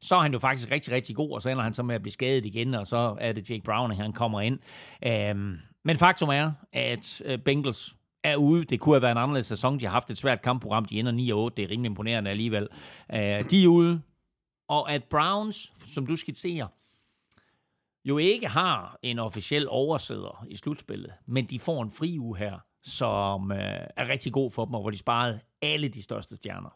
så 0.01 0.15
er 0.15 0.21
han 0.21 0.33
jo 0.33 0.39
faktisk 0.39 0.71
rigtig, 0.71 0.93
rigtig 0.93 1.15
god, 1.15 1.31
og 1.31 1.41
så 1.41 1.49
ender 1.49 1.63
han 1.63 1.73
så 1.73 1.83
med 1.83 1.95
at 1.95 2.01
blive 2.01 2.11
skadet 2.11 2.45
igen, 2.45 2.73
og 2.73 2.87
så 2.87 3.15
er 3.19 3.31
det 3.31 3.49
Jake 3.49 3.63
Browning, 3.63 4.01
han 4.01 4.13
kommer 4.13 4.41
ind. 4.41 4.59
Øhm, 5.05 5.57
men 5.83 5.97
faktum 5.97 6.29
er, 6.29 6.51
at 6.73 7.21
øh, 7.25 7.39
Bengals 7.39 7.95
er 8.23 8.35
ude. 8.35 8.65
Det 8.65 8.79
kunne 8.79 8.95
have 8.95 9.01
været 9.01 9.11
en 9.11 9.17
anderledes 9.17 9.47
sæson. 9.47 9.79
De 9.79 9.85
har 9.85 9.91
haft 9.91 10.09
et 10.09 10.17
svært 10.17 10.41
kampprogram. 10.41 10.85
De 10.85 10.99
ender 10.99 11.11
9 11.11 11.31
8. 11.31 11.55
Det 11.57 11.63
er 11.63 11.69
rimelig 11.69 11.89
imponerende 11.89 12.31
alligevel. 12.31 12.67
Øh, 13.13 13.19
de 13.49 13.63
er 13.63 13.67
ude. 13.67 14.01
Og 14.67 14.91
at 14.91 15.03
Browns, 15.03 15.73
som 15.85 16.05
du 16.05 16.15
skitserer, 16.15 16.67
jo 18.05 18.17
ikke 18.17 18.47
har 18.47 18.99
en 19.01 19.19
officiel 19.19 19.69
oversæder 19.69 20.45
i 20.49 20.55
slutspillet, 20.55 21.13
men 21.25 21.45
de 21.45 21.59
får 21.59 21.83
en 21.83 21.91
fri 21.91 22.19
uge 22.19 22.37
her, 22.37 22.59
som 22.83 23.51
øh, 23.51 23.57
er 23.97 24.09
rigtig 24.09 24.33
god 24.33 24.51
for 24.51 24.65
dem, 24.65 24.73
og 24.73 24.81
hvor 24.81 24.89
de 24.89 24.97
sparede 24.97 25.39
alle 25.61 25.87
de 25.87 26.03
største 26.03 26.35
stjerner. 26.35 26.69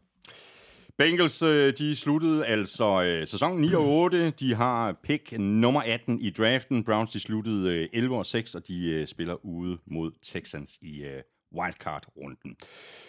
Bengals, 1.02 1.42
øh, 1.42 1.74
de 1.78 1.96
sluttede 1.96 2.46
altså 2.46 3.02
øh, 3.04 3.28
sæsonen 3.28 3.62
9 3.62 3.74
og 3.74 3.88
8. 3.88 4.30
De 4.30 4.56
har 4.56 5.00
pick 5.04 5.40
nummer 5.40 5.82
18 5.82 6.20
i 6.20 6.30
draften. 6.30 6.84
Browns, 6.84 7.12
de 7.12 7.20
sluttede 7.20 7.70
øh, 7.70 7.90
11 7.94 8.18
og 8.18 8.26
6, 8.26 8.56
og 8.56 8.68
de 8.68 8.92
øh, 8.92 9.08
spiller 9.08 9.46
ude 9.46 9.78
mod 9.86 10.12
Texans 10.24 10.78
i 10.82 11.06
wildcard-runden. 11.56 12.56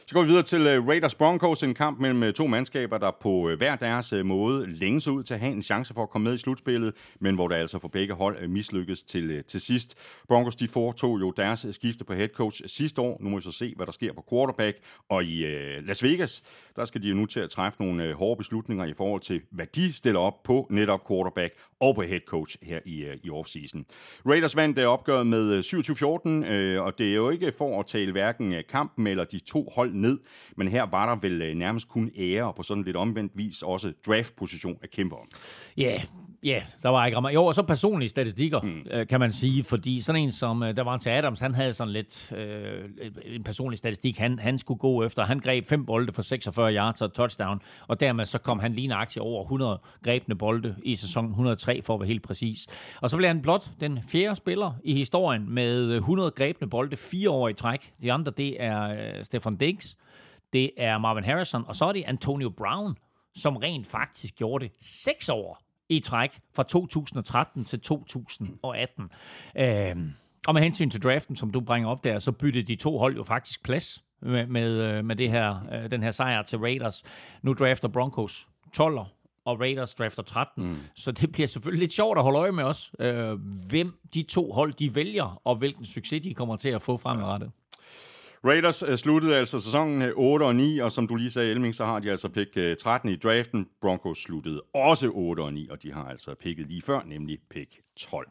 Så 0.07 0.15
går 0.15 0.23
vi 0.23 0.29
videre 0.29 0.43
til 0.43 0.67
øh, 0.67 0.89
Raiders 0.89 1.15
Broncos, 1.15 1.63
en 1.63 1.75
kamp 1.75 2.01
mellem 2.01 2.23
øh, 2.23 2.33
to 2.33 2.47
mandskaber, 2.47 2.99
der 2.99 3.11
på 3.21 3.51
øh, 3.51 3.59
hver 3.59 3.77
deres 3.77 4.15
måde 4.25 4.67
længes 4.67 5.09
ud 5.09 5.23
til 5.23 5.35
at 5.35 5.41
have 5.41 5.53
en 5.53 5.63
chance 5.63 5.95
for 5.95 6.03
at 6.03 6.11
komme 6.11 6.25
med 6.25 6.35
i 6.35 6.37
slutspillet, 6.39 6.95
men 7.21 7.35
hvor 7.35 7.49
der 7.49 7.57
altså 7.57 7.79
for 7.79 7.89
begge 7.89 8.15
hold 8.15 8.49
mislykkes 8.49 9.03
til, 9.03 9.45
til 9.45 9.61
sidst. 9.61 9.99
Broncos 10.29 10.57
de 10.57 10.69
foretog 10.69 11.21
jo 11.21 11.31
deres 11.31 11.67
skifte 11.71 12.05
på 12.05 12.15
head 12.15 12.29
coach 12.29 12.63
sidste 12.67 13.01
år. 13.01 13.19
Nu 13.21 13.31
må 13.31 13.37
vi 13.37 13.43
så 13.43 13.53
se, 13.53 13.73
hvad 13.77 13.87
der 13.87 13.93
sker 13.93 14.13
på 14.13 14.25
quarterback. 14.31 14.79
Og 15.09 15.25
i 15.25 15.47
Las 15.81 16.03
Vegas, 16.03 16.43
der 16.77 16.85
skal 16.85 17.03
de 17.03 17.09
jo 17.09 17.15
nu 17.15 17.27
til 17.27 17.41
at 17.41 17.51
træffe 17.51 17.83
nogle 17.83 18.13
hårde 18.15 18.39
beslutninger 18.39 18.85
i 18.85 18.93
forhold 18.93 19.21
til, 19.21 19.41
hvad 19.51 19.67
de 19.67 19.93
stiller 19.93 20.21
op 20.21 20.43
på 20.43 20.67
netop 20.71 21.09
quarterback 21.09 21.55
og 21.81 21.95
på 21.95 22.03
head 22.03 22.21
coach 22.27 22.57
her 22.63 22.81
i, 22.85 23.07
i 23.23 23.31
offseason. 23.31 23.85
Raiders 24.27 24.57
vandt 24.57 24.79
opgøret 24.79 25.27
med 25.27 25.59
27-14, 26.79 26.81
og 26.81 26.99
det 26.99 27.11
er 27.11 27.15
jo 27.15 27.31
ikke 27.31 27.53
for 27.59 27.81
at 27.81 27.87
tale 27.87 28.13
hverken 28.13 28.55
kampen 28.69 29.07
eller 29.07 29.25
de 29.25 29.39
to 29.39 29.73
hold 29.75 29.95
ned, 30.03 30.19
men 30.57 30.69
her 30.69 30.83
var 30.83 31.07
der 31.07 31.21
vel 31.21 31.43
øh, 31.43 31.55
nærmest 31.55 31.89
kun 31.89 32.11
ære, 32.19 32.45
og 32.45 32.55
på 32.55 32.63
sådan 32.63 32.85
lidt 32.85 32.97
omvendt 32.97 33.33
vis 33.35 33.63
også 33.63 33.93
draftposition 34.07 34.79
at 34.83 34.91
kæmpe 34.91 35.17
om. 35.17 35.29
Ja, 35.77 36.03
Ja, 36.45 36.49
yeah, 36.49 36.63
der 36.83 36.89
var 36.89 37.07
ikke 37.07 37.17
rammer. 37.17 37.31
Jo, 37.31 37.45
og 37.45 37.55
så 37.55 37.63
personlige 37.63 38.09
statistikker, 38.09 38.61
mm. 38.61 38.87
øh, 38.91 39.07
kan 39.07 39.21
man 39.21 39.33
sige, 39.33 39.65
fordi 39.65 40.01
sådan 40.01 40.23
en 40.23 40.33
som, 40.33 40.63
øh, 40.63 40.77
der 40.77 40.83
var 40.83 40.97
til 40.97 41.11
Adams, 41.11 41.41
han 41.41 41.55
havde 41.55 41.73
sådan 41.73 41.93
lidt 41.93 42.33
øh, 42.33 42.91
en 43.25 43.45
personlig 43.45 43.79
statistik, 43.79 44.19
han, 44.19 44.39
han 44.39 44.59
skulle 44.59 44.79
gå 44.79 45.05
efter. 45.05 45.25
Han 45.25 45.39
greb 45.39 45.69
fem 45.69 45.87
bolde 45.87 46.13
for 46.13 46.23
46 46.23 46.75
yards 46.75 47.03
og 47.03 47.13
touchdown, 47.13 47.61
og 47.89 48.01
dermed 48.01 48.25
så 48.25 48.39
kom 48.39 48.59
han 48.59 48.73
lige 48.73 48.95
aktie 48.95 49.23
over 49.23 49.43
100 49.43 49.81
grebne 50.05 50.35
bolde 50.35 50.77
i 50.83 50.97
sæson 50.97 51.29
103, 51.29 51.83
for 51.83 51.95
at 51.95 52.01
være 52.01 52.09
helt 52.09 52.23
præcis. 52.23 52.67
Og 53.01 53.11
så 53.11 53.17
blev 53.17 53.29
han 53.29 53.43
blot 53.43 53.71
den 53.81 54.03
fjerde 54.09 54.37
spiller 54.37 54.73
i 54.85 54.95
historien 54.95 55.55
med 55.55 55.95
100 55.95 56.31
grebne 56.31 56.71
bolde 56.71 56.97
fire 56.97 57.31
år 57.31 57.49
i 57.49 57.55
træk. 57.55 57.93
De 58.03 58.13
andre, 58.13 58.33
det 58.37 58.63
er 58.63 58.83
øh, 58.83 59.25
Stefan 59.25 59.57
Diggs, 59.57 59.97
det 60.53 60.71
er 60.77 60.99
Marvin 60.99 61.25
Harrison, 61.25 61.65
og 61.69 61.77
så 61.77 61.85
er 61.85 61.93
det 61.93 62.05
Antonio 62.07 62.51
Brown, 62.57 62.97
som 63.35 63.57
rent 63.57 63.87
faktisk 63.87 64.35
gjorde 64.35 64.65
det 64.65 64.73
seks 64.81 65.29
år 65.29 65.72
i 65.97 66.01
træk 66.01 66.41
fra 66.55 66.63
2013 66.63 67.65
til 67.65 67.81
2018. 67.81 69.11
Øh, 69.57 69.97
og 70.47 70.55
med 70.55 70.63
hensyn 70.63 70.91
til 70.91 71.03
draften, 71.03 71.37
som 71.37 71.51
du 71.51 71.61
bringer 71.61 71.89
op 71.89 72.05
der, 72.05 72.19
så 72.19 72.33
byttede 72.33 72.67
de 72.67 72.77
to 72.77 72.99
hold 72.99 73.17
jo 73.17 73.25
faktisk 73.25 73.65
plads 73.65 74.05
med, 74.23 74.47
med, 74.47 74.71
øh, 74.71 75.05
med 75.05 75.17
det 75.17 75.31
her, 75.31 75.57
øh, 75.73 75.91
den 75.91 76.03
her 76.03 76.11
sejr 76.11 76.43
til 76.43 76.59
Raiders. 76.59 77.03
Nu 77.43 77.53
drafter 77.53 77.89
Broncos 77.89 78.49
12'er, 78.77 79.05
og 79.45 79.61
Raiders 79.61 79.95
drafter 79.95 80.23
13. 80.23 80.65
Mm. 80.65 80.77
Så 80.95 81.13
det 81.13 81.33
bliver 81.33 81.47
selvfølgelig 81.47 81.81
lidt 81.81 81.93
sjovt 81.93 82.19
at 82.19 82.25
holde 82.25 82.39
øje 82.39 82.53
med 82.53 82.65
os, 82.65 82.93
øh, 82.99 83.33
hvem 83.69 83.99
de 84.15 84.23
to 84.23 84.53
hold 84.53 84.73
de 84.73 84.95
vælger, 84.95 85.41
og 85.45 85.57
hvilken 85.57 85.85
succes 85.85 86.23
de 86.23 86.35
kommer 86.35 86.57
til 86.57 86.69
at 86.69 86.83
få 86.83 86.97
fremadrettet. 86.97 87.51
Raiders 88.45 88.83
øh, 88.83 88.99
sluttede 88.99 89.37
altså 89.37 89.59
sæsonen 89.59 90.03
øh, 90.03 90.13
8 90.17 90.45
og 90.45 90.57
9, 90.57 90.79
og 90.79 90.93
som 90.93 91.07
du 91.07 91.17
lige 91.17 91.31
sagde, 91.31 91.51
Elming, 91.51 91.75
så 91.75 91.85
har 91.85 91.99
de 91.99 92.11
altså 92.11 92.29
pick 92.29 92.57
øh, 92.57 92.77
13 92.77 93.11
i 93.11 93.17
draften. 93.17 93.69
Broncos 93.81 94.19
sluttede 94.19 94.63
også 94.75 95.11
8 95.15 95.41
og 95.41 95.53
9, 95.53 95.69
og 95.69 95.83
de 95.83 95.93
har 95.93 96.05
altså 96.05 96.35
picket 96.35 96.67
lige 96.67 96.83
før, 96.83 97.01
nemlig 97.07 97.39
pick 97.51 97.71
12. 97.97 98.29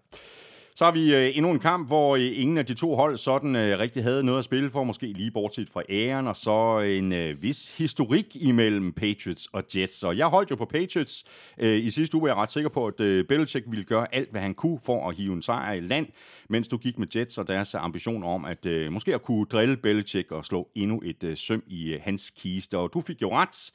Så 0.81 0.85
har 0.85 0.91
vi 0.91 1.15
øh, 1.15 1.37
endnu 1.37 1.51
en 1.51 1.59
kamp, 1.59 1.87
hvor 1.87 2.15
øh, 2.15 2.39
ingen 2.41 2.57
af 2.57 2.65
de 2.65 2.73
to 2.73 2.95
hold 2.95 3.17
sådan 3.17 3.55
øh, 3.55 3.79
rigtig 3.79 4.03
havde 4.03 4.23
noget 4.23 4.39
at 4.39 4.45
spille 4.45 4.69
for, 4.69 4.83
måske 4.83 5.05
lige 5.05 5.31
bortset 5.31 5.69
fra 5.69 5.81
æren, 5.89 6.27
og 6.27 6.35
så 6.35 6.79
en 6.79 7.13
øh, 7.13 7.41
vis 7.41 7.77
historik 7.77 8.35
imellem 8.35 8.93
Patriots 8.93 9.47
og 9.53 9.63
Jets. 9.75 10.03
Og 10.03 10.17
jeg 10.17 10.27
holdt 10.27 10.51
jo 10.51 10.55
på 10.55 10.65
Patriots 10.65 11.23
øh, 11.57 11.85
i 11.85 11.89
sidste 11.89 12.17
uge, 12.17 12.27
jeg 12.27 12.37
er 12.37 12.41
ret 12.41 12.51
sikker 12.51 12.69
på, 12.69 12.87
at 12.87 13.01
øh, 13.01 13.25
Belichick 13.25 13.65
ville 13.69 13.85
gøre 13.85 14.15
alt, 14.15 14.31
hvad 14.31 14.41
han 14.41 14.53
kunne 14.53 14.79
for 14.85 15.09
at 15.09 15.15
hive 15.15 15.33
en 15.33 15.41
sejr 15.41 15.73
i 15.73 15.79
land, 15.79 16.07
mens 16.49 16.67
du 16.67 16.77
gik 16.77 16.99
med 16.99 17.07
Jets 17.15 17.37
og 17.37 17.47
deres 17.47 17.75
ambition 17.75 18.23
om 18.23 18.45
at 18.45 18.65
øh, 18.65 18.91
måske 18.91 19.15
at 19.15 19.23
kunne 19.23 19.45
drille 19.45 19.77
Belichick 19.77 20.31
og 20.31 20.45
slå 20.45 20.69
endnu 20.75 21.01
et 21.05 21.23
øh, 21.23 21.37
søm 21.37 21.63
i 21.67 21.93
øh, 21.93 21.99
hans 22.03 22.31
kiste. 22.37 22.77
Og 22.77 22.89
du 22.93 23.01
fik 23.01 23.21
jo 23.21 23.31
ret. 23.31 23.71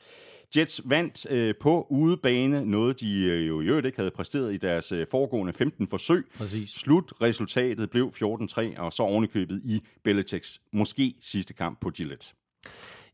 Jets 0.56 0.82
vandt 0.84 1.30
øh, 1.30 1.54
på 1.60 1.86
udebane, 1.90 2.64
noget 2.64 3.00
de 3.00 3.24
øh, 3.24 3.48
jo 3.48 3.60
i 3.60 3.64
øvrigt 3.64 3.86
ikke 3.86 3.98
havde 3.98 4.10
præsteret 4.10 4.54
i 4.54 4.56
deres 4.56 4.92
øh, 4.92 5.06
foregående 5.10 5.52
15 5.52 5.88
forsøg. 5.88 6.26
Præcis. 6.36 6.70
Slutresultatet 6.70 7.90
blev 7.90 8.12
14-3, 8.16 8.80
og 8.80 8.92
så 8.92 9.02
ovenikøbet 9.02 9.60
i 9.64 9.80
Belichicks 10.04 10.60
måske 10.72 11.14
sidste 11.20 11.54
kamp 11.54 11.80
på 11.80 11.90
Gillette. 11.90 12.26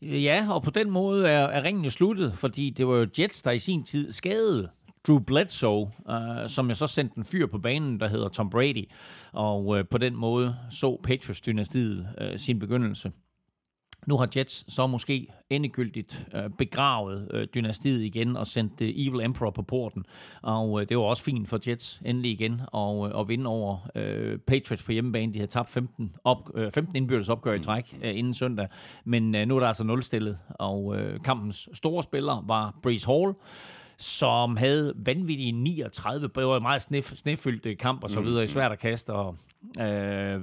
Ja, 0.03 0.47
og 0.51 0.63
på 0.63 0.71
den 0.71 0.91
måde 0.91 1.29
er, 1.29 1.45
er 1.45 1.65
ringen 1.65 1.85
jo 1.85 1.91
sluttet, 1.91 2.35
fordi 2.35 2.71
det 2.71 2.87
var 2.87 2.97
jo 2.97 3.07
Jets, 3.19 3.43
der 3.43 3.51
i 3.51 3.59
sin 3.59 3.83
tid 3.83 4.13
skadede 4.13 4.69
Drew 5.07 5.19
Bledsoe, 5.19 5.91
uh, 6.09 6.49
som 6.49 6.69
jeg 6.69 6.77
så 6.77 6.87
sendte 6.87 7.19
en 7.19 7.25
fyr 7.25 7.47
på 7.47 7.59
banen, 7.59 8.01
der 8.01 8.09
hedder 8.09 8.29
Tom 8.29 8.51
Brady. 8.51 8.85
Og 9.33 9.67
uh, 9.67 9.81
på 9.91 9.99
den 9.99 10.17
måde 10.17 10.57
så 10.71 11.01
Patriots-dynastiet 11.09 12.07
uh, 12.21 12.37
sin 12.37 12.59
begyndelse. 12.59 13.13
Nu 14.07 14.17
har 14.17 14.29
Jets 14.37 14.75
så 14.75 14.87
måske 14.87 15.27
endegyldigt 15.51 16.27
øh, 16.35 16.51
begravet 16.59 17.29
øh, 17.31 17.47
dynastiet 17.55 18.01
igen 18.03 18.37
og 18.37 18.47
sendt 18.47 18.73
The 18.77 19.07
Evil 19.07 19.21
Emperor 19.21 19.51
på 19.51 19.63
porten. 19.63 20.05
Og 20.43 20.81
øh, 20.81 20.89
det 20.89 20.97
var 20.97 21.03
også 21.03 21.23
fint 21.23 21.49
for 21.49 21.59
Jets 21.69 22.03
endelig 22.05 22.31
igen 22.31 22.61
at, 22.75 23.07
øh, 23.07 23.21
at 23.21 23.29
vinde 23.29 23.47
over 23.47 23.91
øh, 23.95 24.39
Patriots 24.39 24.83
på 24.83 24.93
hjemmebane. 24.93 25.35
De 25.35 25.39
har 25.39 25.47
tabt 25.47 25.71
15, 25.71 26.17
op, 26.25 26.51
øh, 26.55 26.73
15 26.73 26.97
indbyrdes 26.97 27.29
opgør 27.29 27.55
i 27.55 27.61
træk 27.61 27.97
øh, 28.03 28.19
inden 28.19 28.35
søndag. 28.35 28.69
Men 29.05 29.35
øh, 29.35 29.47
nu 29.47 29.57
er 29.57 29.61
der 29.61 29.67
altså 29.67 29.85
nulstillet, 29.85 30.39
og 30.49 30.97
øh, 30.97 31.21
kampens 31.21 31.69
store 31.73 32.03
spiller 32.03 32.45
var 32.47 32.75
Breeze 32.83 33.07
Hall 33.07 33.35
som 34.03 34.57
havde 34.57 34.93
vanvittige 34.97 35.53
39, 35.53 36.29
det 36.29 36.47
var 36.47 36.57
en 36.57 36.63
meget 36.63 36.83
snef, 36.83 37.13
snefyldt 37.17 37.79
kamp 37.79 38.05
og 38.05 38.11
så 38.11 38.21
videre, 38.21 38.45
mm. 38.45 38.49
svært 38.49 38.73
at 38.73 38.79
kaste, 38.79 39.13
og 39.13 39.37
øh, 39.81 40.41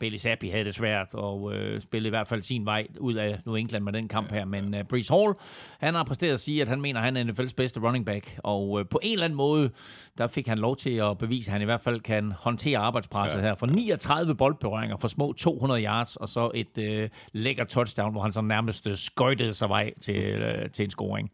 Bailey 0.00 0.18
Zappi 0.18 0.48
havde 0.48 0.64
det 0.64 0.74
svært, 0.74 1.14
og 1.14 1.54
øh, 1.54 1.80
spillede 1.80 2.08
i 2.08 2.10
hvert 2.10 2.28
fald 2.28 2.42
sin 2.42 2.66
vej 2.66 2.86
ud 3.00 3.14
af 3.14 3.40
New 3.46 3.54
England 3.54 3.84
med 3.84 3.92
den 3.92 4.08
kamp 4.08 4.32
her, 4.32 4.44
men 4.44 4.74
øh, 4.74 4.84
Brees 4.84 5.08
Hall, 5.08 5.34
han 5.80 5.94
har 5.94 6.04
præsteret 6.04 6.32
at 6.32 6.40
sige, 6.40 6.62
at 6.62 6.68
han 6.68 6.80
mener, 6.80 7.00
at 7.00 7.04
han 7.04 7.16
er 7.16 7.24
NFL's 7.24 7.54
bedste 7.56 7.80
running 7.80 8.06
back, 8.06 8.38
og 8.44 8.80
øh, 8.80 8.86
på 8.90 9.00
en 9.02 9.12
eller 9.12 9.24
anden 9.24 9.36
måde, 9.36 9.70
der 10.18 10.26
fik 10.26 10.46
han 10.46 10.58
lov 10.58 10.76
til 10.76 10.90
at 10.90 11.18
bevise, 11.18 11.48
at 11.48 11.52
han 11.52 11.62
i 11.62 11.64
hvert 11.64 11.80
fald 11.80 12.00
kan 12.00 12.32
håndtere 12.32 12.78
arbejdspresset 12.78 13.38
ja. 13.38 13.42
her, 13.42 13.54
for 13.54 13.66
39 13.66 14.34
boldberøringer 14.34 14.96
for 14.96 15.08
små 15.08 15.32
200 15.32 15.84
yards, 15.84 16.16
og 16.16 16.28
så 16.28 16.50
et 16.54 16.78
øh, 16.78 17.08
lækker 17.32 17.64
touchdown, 17.64 18.12
hvor 18.12 18.22
han 18.22 18.32
så 18.32 18.40
nærmest 18.40 18.88
skøjtede 18.94 19.52
sig 19.52 19.68
vej 19.68 19.92
til, 20.00 20.16
øh, 20.16 20.70
til 20.70 20.84
en 20.84 20.90
scoring. 20.90 21.30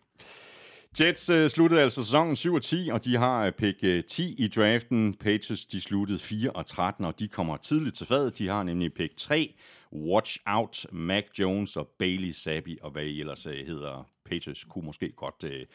Jets 1.00 1.31
øh, 1.31 1.50
sluttede 1.50 1.83
altså 1.83 2.05
sæsonen 2.05 2.37
7 2.37 2.55
og 2.55 2.62
10, 2.62 2.88
og 2.92 3.05
de 3.05 3.16
har 3.16 3.46
øh, 3.46 3.52
pick 3.52 3.85
øh, 3.85 4.05
10 4.05 4.35
i 4.38 4.48
draften. 4.48 5.14
Patriots 5.14 5.64
de 5.64 5.81
sluttede 5.81 6.18
4 6.18 6.50
og 6.50 6.66
13, 6.66 7.05
og 7.05 7.20
de 7.20 7.28
kommer 7.28 7.57
tidligt 7.57 7.96
til 7.96 8.07
fadet. 8.07 8.38
De 8.38 8.48
har 8.48 8.62
nemlig 8.62 8.94
pick 8.94 9.16
3. 9.16 9.55
Watch 9.92 10.38
out, 10.46 10.87
Mac 10.92 11.24
Jones 11.38 11.76
og 11.76 11.88
Bailey 11.98 12.33
Sabi, 12.33 12.78
og 12.83 12.90
hvad 12.90 13.05
I 13.05 13.20
ellers 13.20 13.46
øh, 13.46 13.66
hedder. 13.66 14.09
Patriots 14.24 14.64
kunne 14.64 14.87
måske 14.87 15.12
godt 15.12 15.44
Øh, 15.44 15.66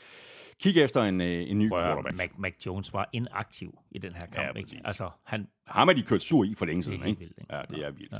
kigge 0.61 0.83
efter 0.83 1.01
en, 1.03 1.21
uh, 1.21 1.27
en 1.27 1.59
ny 1.59 1.69
quarterback. 1.69 2.17
Mac, 2.17 2.29
Mac 2.37 2.53
Jones 2.65 2.93
var 2.93 3.09
inaktiv 3.13 3.79
i 3.91 3.99
den 3.99 4.13
her 4.13 4.25
kamp. 4.25 4.55
Ja, 4.55 4.59
ikke? 4.59 4.81
Altså, 4.85 5.09
han... 5.23 5.47
Har 5.67 5.85
man 5.85 5.95
de 5.95 6.01
kørt 6.01 6.21
sur 6.21 6.43
i 6.43 6.53
for 6.53 6.65
længe 6.65 6.83
siden, 6.83 7.05
ikke? 7.05 7.19
Vildt, 7.19 7.33
ikke? 7.37 7.55
Ja, 7.55 7.61
det 7.69 7.85
er 7.85 7.91
vildt. 7.91 8.11
Ja. 8.13 8.19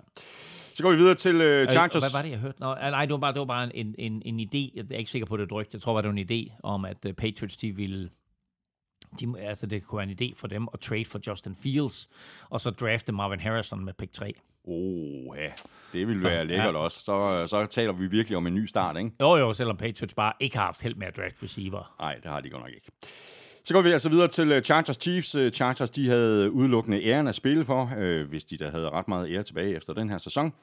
Så 0.73 0.83
går 0.83 0.91
vi 0.91 0.97
videre 0.97 1.15
til 1.15 1.35
uh, 1.35 1.71
Chargers. 1.71 2.03
Hvad 2.03 2.11
var 2.13 2.21
det, 2.21 2.31
jeg 2.31 2.39
hørte? 2.39 2.59
Nå, 2.59 2.75
nej, 2.75 3.05
det 3.05 3.11
var 3.11 3.17
bare, 3.17 3.33
det 3.33 3.39
var 3.39 3.45
bare 3.45 3.75
en, 3.75 3.95
en, 3.97 4.21
en 4.25 4.39
idé. 4.39 4.71
Jeg 4.75 4.85
er 4.91 4.97
ikke 4.97 5.11
sikker 5.11 5.25
på, 5.25 5.37
det 5.37 5.51
er 5.51 5.63
Jeg 5.73 5.81
tror 5.81 5.93
bare, 5.93 6.01
det 6.01 6.09
var 6.09 6.17
en 6.17 6.27
idé 6.31 6.59
om, 6.63 6.85
at 6.85 6.97
Patriots, 7.17 7.57
de 7.57 7.75
ville... 7.75 8.09
De, 9.19 9.39
altså, 9.39 9.67
det 9.67 9.83
kunne 9.83 9.97
være 9.97 10.09
en 10.09 10.17
idé 10.21 10.33
for 10.35 10.47
dem 10.47 10.67
at 10.73 10.79
trade 10.79 11.05
for 11.05 11.19
Justin 11.27 11.55
Fields, 11.55 12.09
og 12.49 12.61
så 12.61 12.69
drafte 12.69 13.11
Marvin 13.11 13.39
Harrison 13.39 13.85
med 13.85 13.93
pick 13.93 14.13
3. 14.13 14.33
Oh, 14.67 15.37
ja. 15.37 15.51
Det 15.93 16.07
ville 16.07 16.23
være 16.23 16.45
lækkert 16.45 16.73
ja. 16.73 16.79
også. 16.79 16.99
Så, 16.99 17.47
så 17.47 17.65
taler 17.65 17.93
vi 17.93 18.07
virkelig 18.07 18.37
om 18.37 18.47
en 18.47 18.55
ny 18.55 18.65
start, 18.65 18.97
ikke? 18.97 19.11
Jo, 19.21 19.35
jo, 19.35 19.53
selvom 19.53 19.77
Patriots 19.77 20.13
bare 20.13 20.33
ikke 20.39 20.57
har 20.57 20.65
haft 20.65 20.81
held 20.81 20.95
med 20.95 21.07
at 21.07 21.17
draft 21.17 21.43
receiver. 21.43 21.95
Nej, 21.99 22.15
det 22.15 22.31
har 22.31 22.41
de 22.41 22.49
godt 22.49 22.61
nok 22.61 22.71
ikke. 22.71 22.91
Så 23.67 23.73
går 23.73 23.81
vi 23.81 23.91
altså 23.91 24.09
videre 24.09 24.27
til 24.27 24.51
øh, 24.51 24.61
Chargers 24.61 24.97
Chiefs. 25.01 25.35
Øh, 25.35 25.51
Chargers 25.51 25.89
de 25.89 26.09
havde 26.09 26.51
udelukkende 26.51 27.03
æren 27.03 27.27
at 27.27 27.35
spille 27.35 27.65
for, 27.65 27.91
øh, 27.97 28.29
hvis 28.29 28.43
de 28.43 28.57
da 28.57 28.69
havde 28.69 28.89
ret 28.89 29.07
meget 29.07 29.31
ære 29.31 29.43
tilbage 29.43 29.75
efter 29.75 29.93
den 29.93 30.09
her 30.09 30.17
sæson. 30.17 30.53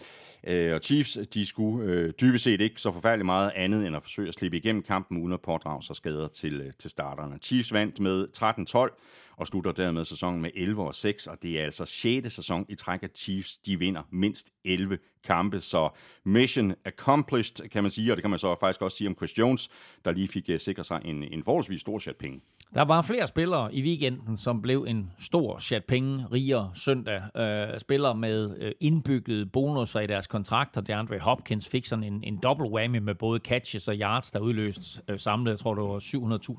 Øh, 0.46 0.74
og 0.74 0.80
Chiefs 0.82 1.18
de 1.34 1.46
skulle 1.46 1.90
øh, 1.90 2.12
dybest 2.20 2.44
set 2.44 2.60
ikke 2.60 2.80
så 2.80 2.92
forfærdeligt 2.92 3.26
meget 3.26 3.52
andet 3.54 3.86
end 3.86 3.96
at 3.96 4.02
forsøge 4.02 4.28
at 4.28 4.34
slippe 4.34 4.56
igennem 4.56 4.82
kampen 4.82 5.22
uden 5.22 5.32
at 5.32 5.40
pådrage 5.40 5.82
sig 5.82 5.96
skader 5.96 6.28
til, 6.28 6.60
øh, 6.60 6.72
til 6.78 6.90
starterne. 6.90 7.38
Chiefs 7.42 7.72
vandt 7.72 8.00
med 8.00 8.28
13-12 8.38 9.00
og 9.36 9.46
slutter 9.46 9.72
dermed 9.72 10.04
sæsonen 10.04 10.42
med 10.42 10.50
11 10.54 10.82
og 10.82 10.94
6, 10.94 11.26
og 11.26 11.42
det 11.42 11.60
er 11.60 11.64
altså 11.64 11.84
6. 11.84 12.34
sæson 12.34 12.66
i 12.68 12.74
træk, 12.74 13.02
at 13.02 13.18
Chiefs 13.18 13.58
de 13.58 13.78
vinder 13.78 14.02
mindst 14.10 14.50
11 14.64 14.98
kampe, 15.24 15.60
så 15.60 15.88
mission 16.24 16.74
accomplished, 16.84 17.68
kan 17.68 17.82
man 17.82 17.90
sige, 17.90 18.12
og 18.12 18.16
det 18.16 18.22
kan 18.22 18.30
man 18.30 18.38
så 18.38 18.54
faktisk 18.60 18.82
også 18.82 18.96
sige 18.96 19.08
om 19.08 19.16
Chris 19.16 19.38
Jones, 19.38 19.70
der 20.04 20.12
lige 20.12 20.28
fik 20.28 20.50
øh, 20.50 20.60
sikret 20.60 20.86
sig 20.86 21.00
en, 21.04 21.22
en 21.22 21.42
forholdsvis 21.42 21.80
stor 21.80 21.98
chat 21.98 22.16
penge. 22.16 22.40
Der 22.74 22.82
var 22.82 23.02
flere 23.02 23.26
spillere 23.26 23.74
i 23.74 23.82
weekenden, 23.82 24.36
som 24.36 24.62
blev 24.62 24.84
en 24.88 25.12
stor 25.18 25.58
chat 25.58 25.84
penge 25.84 26.26
rigere 26.32 26.70
søndag. 26.74 27.22
Uh, 27.34 27.78
spillere 27.78 28.14
med 28.14 28.46
uh, 28.46 28.70
indbyggede 28.80 29.46
bonusser 29.46 30.00
i 30.00 30.06
deres 30.06 30.26
kontrakter. 30.26 30.80
DeAndre 30.80 31.18
Hopkins 31.18 31.68
fik 31.68 31.86
sådan 31.86 32.04
en, 32.04 32.24
en 32.24 32.36
double 32.36 32.70
whammy 32.70 32.98
med 32.98 33.14
både 33.14 33.40
catches 33.40 33.88
og 33.88 33.94
yards, 33.94 34.30
der 34.30 34.38
udløst 34.38 35.00
uh, 35.12 35.18
samlet, 35.18 35.50
jeg 35.50 35.58
tror 35.58 35.74
det 35.74 35.84
var 35.84 35.98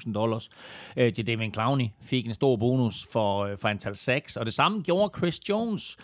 700.000 0.06 0.14
dollars. 0.14 0.50
Uh, 0.98 1.04
Jadavion 1.04 1.54
Clowney 1.54 1.88
fik 2.02 2.28
en 2.28 2.34
stor 2.34 2.56
bonus 2.56 3.08
for, 3.12 3.46
uh, 3.46 3.58
for 3.58 3.68
antal 3.68 3.96
sacks, 3.96 4.38
og 4.38 4.46
det 4.46 4.54
samme 4.54 4.82
gjorde 4.82 5.18
Chris 5.18 5.50
Jones. 5.50 5.98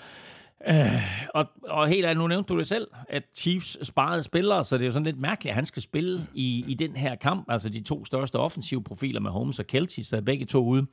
Øh, 0.67 0.85
og, 1.33 1.45
og 1.69 1.87
helt 1.87 2.05
ærligt, 2.05 2.19
nu 2.19 2.27
nævnte 2.27 2.53
du 2.53 2.59
det 2.59 2.67
selv, 2.67 2.87
at 3.09 3.23
Chiefs 3.35 3.87
sparede 3.87 4.23
spillere, 4.23 4.63
så 4.63 4.77
det 4.77 4.83
er 4.83 4.85
jo 4.85 4.91
sådan 4.91 5.05
lidt 5.05 5.21
mærkeligt, 5.21 5.51
at 5.51 5.55
han 5.55 5.65
skal 5.65 5.81
spille 5.81 6.27
i, 6.33 6.65
i 6.67 6.73
den 6.73 6.95
her 6.95 7.15
kamp. 7.15 7.45
Altså 7.49 7.69
de 7.69 7.83
to 7.83 8.05
største 8.05 8.35
offensive 8.35 8.83
profiler 8.83 9.19
med 9.19 9.31
Holmes 9.31 9.59
og 9.59 9.67
Kelty, 9.67 10.01
så 10.01 10.21
begge 10.21 10.45
to 10.45 10.65
ude. 10.65 10.85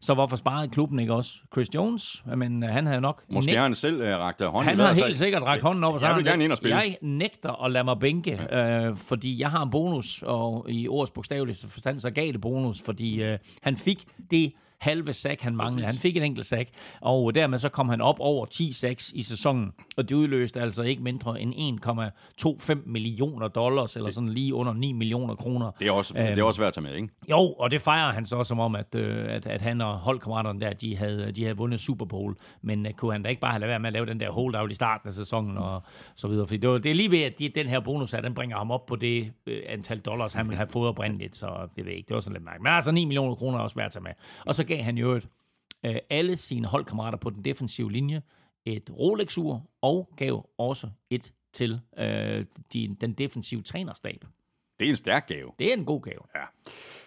Så 0.00 0.14
hvorfor 0.14 0.36
sparede 0.36 0.68
klubben 0.68 0.98
ikke 0.98 1.14
også 1.14 1.32
Chris 1.52 1.74
Jones? 1.74 2.24
Men 2.36 2.62
uh, 2.62 2.68
han 2.68 2.86
havde 2.86 3.00
nok... 3.00 3.22
Måske 3.28 3.56
har 3.56 3.62
han 3.62 3.74
selv 3.74 4.02
uh, 4.02 4.08
rakt 4.08 4.42
hånden 4.42 4.68
Han 4.68 4.78
har 4.78 4.94
helt 4.94 5.16
sikkert 5.16 5.42
rakt 5.42 5.62
hånden 5.62 5.84
op. 5.84 5.94
Og 5.94 6.00
så 6.00 6.06
jeg 6.06 6.16
vil 6.16 6.24
gerne 6.24 6.44
ind 6.44 6.52
og 6.52 6.58
spille. 6.58 6.76
Jeg 6.76 6.96
nægter 7.02 7.64
at 7.64 7.72
lade 7.72 7.84
mig 7.84 7.98
bænke, 7.98 8.40
uh, 8.90 8.96
fordi 8.96 9.40
jeg 9.40 9.50
har 9.50 9.62
en 9.62 9.70
bonus, 9.70 10.22
og 10.22 10.66
i 10.68 10.88
ordets 10.88 11.10
bogstavelige 11.10 11.68
forstand, 11.68 12.00
så 12.00 12.10
gav 12.10 12.32
det 12.32 12.40
bonus, 12.40 12.82
fordi 12.82 13.32
uh, 13.32 13.38
han 13.62 13.76
fik 13.76 14.04
det 14.30 14.52
halve 14.80 15.12
sack, 15.12 15.40
han 15.40 15.56
manglede. 15.56 15.86
Han 15.86 15.94
fik 15.94 16.16
en 16.16 16.22
enkelt 16.22 16.46
sack, 16.46 16.70
og 17.00 17.34
dermed 17.34 17.58
så 17.58 17.68
kom 17.68 17.88
han 17.88 18.00
op 18.00 18.16
over 18.18 18.46
10 18.46 18.72
sacks 18.72 19.12
i 19.14 19.22
sæsonen, 19.22 19.72
og 19.96 20.08
det 20.08 20.14
udløste 20.14 20.60
altså 20.60 20.82
ikke 20.82 21.02
mindre 21.02 21.40
end 21.40 21.80
1,25 21.84 22.74
millioner 22.86 23.48
dollars, 23.48 23.96
eller 23.96 24.10
sådan 24.10 24.28
lige 24.28 24.54
under 24.54 24.72
9 24.72 24.92
millioner 24.92 25.34
kroner. 25.34 25.70
Det 25.78 25.88
er 25.88 25.92
også, 25.92 26.14
æm, 26.18 26.26
det 26.26 26.38
er 26.38 26.42
også 26.42 26.60
værd 26.60 26.68
at 26.68 26.74
tage 26.74 26.84
med, 26.84 26.94
ikke? 26.94 27.08
Jo, 27.30 27.52
og 27.52 27.70
det 27.70 27.82
fejrer 27.82 28.12
han 28.12 28.24
så 28.24 28.42
som 28.42 28.60
om, 28.60 28.74
at, 28.74 28.94
øh, 28.94 29.34
at, 29.34 29.46
at 29.46 29.62
han 29.62 29.80
og 29.80 29.98
holdkammeraterne 29.98 30.60
der, 30.60 30.72
de 30.72 30.96
havde, 30.96 31.32
de 31.32 31.42
havde 31.42 31.56
vundet 31.56 31.80
Super 31.80 32.04
Bowl, 32.04 32.34
men 32.62 32.86
uh, 32.86 32.92
kunne 32.92 33.12
han 33.12 33.22
da 33.22 33.28
ikke 33.28 33.40
bare 33.40 33.50
have 33.50 33.60
lavet 33.60 33.70
være 33.70 33.78
med 33.78 33.86
at 33.86 33.92
lave 33.92 34.06
den 34.06 34.20
der 34.20 34.30
holdout 34.30 34.70
i 34.70 34.74
starten 34.74 35.08
af 35.08 35.12
sæsonen 35.12 35.58
og 35.58 35.82
så 36.14 36.28
videre, 36.28 36.46
fordi 36.46 36.58
det, 36.58 36.70
var, 36.70 36.78
det 36.78 36.90
er 36.90 36.94
lige 36.94 37.10
ved, 37.10 37.22
at 37.22 37.38
de, 37.38 37.48
den 37.48 37.66
her 37.66 37.80
bonus 37.80 38.12
her, 38.12 38.20
den 38.20 38.34
bringer 38.34 38.56
ham 38.56 38.70
op 38.70 38.86
på 38.86 38.96
det 38.96 39.32
øh, 39.46 39.62
antal 39.68 39.98
dollars, 39.98 40.34
han 40.34 40.46
ville 40.46 40.56
have 40.56 40.68
fået 40.72 40.88
oprindeligt, 40.88 41.36
så 41.36 41.46
det 41.76 41.84
ved 41.84 41.92
jeg 41.92 41.96
ikke, 41.96 42.08
det 42.08 42.14
var 42.14 42.20
sådan 42.20 42.34
lidt 42.34 42.44
mærkeligt. 42.44 42.62
Men 42.62 42.72
altså 42.72 42.92
9 42.92 43.04
millioner 43.04 43.34
kroner 43.34 43.58
er 43.58 43.62
også 43.62 43.76
værd 43.76 43.86
at 43.86 43.92
tage 43.92 44.02
med. 44.02 44.12
Og 44.46 44.54
så 44.54 44.64
gav 44.70 44.82
han 44.82 44.98
jo 44.98 45.12
et, 45.12 45.28
øh, 45.86 45.96
alle 46.10 46.36
sine 46.36 46.66
holdkammerater 46.66 47.18
på 47.18 47.30
den 47.30 47.44
defensive 47.44 47.92
linje 47.92 48.22
et 48.64 48.90
Rolex-ur, 48.90 49.70
og 49.82 50.08
gav 50.16 50.48
også 50.58 50.88
et 51.10 51.32
til 51.52 51.80
øh, 51.98 52.44
de, 52.72 52.96
den 53.00 53.12
defensive 53.12 53.62
trænerstab. 53.62 54.24
Det 54.80 54.86
er 54.86 54.90
en 54.90 54.96
stærk 54.96 55.26
gave. 55.26 55.52
Det 55.58 55.68
er 55.68 55.72
en 55.72 55.84
god 55.84 56.02
gave. 56.02 56.20
Ja. 56.34 56.44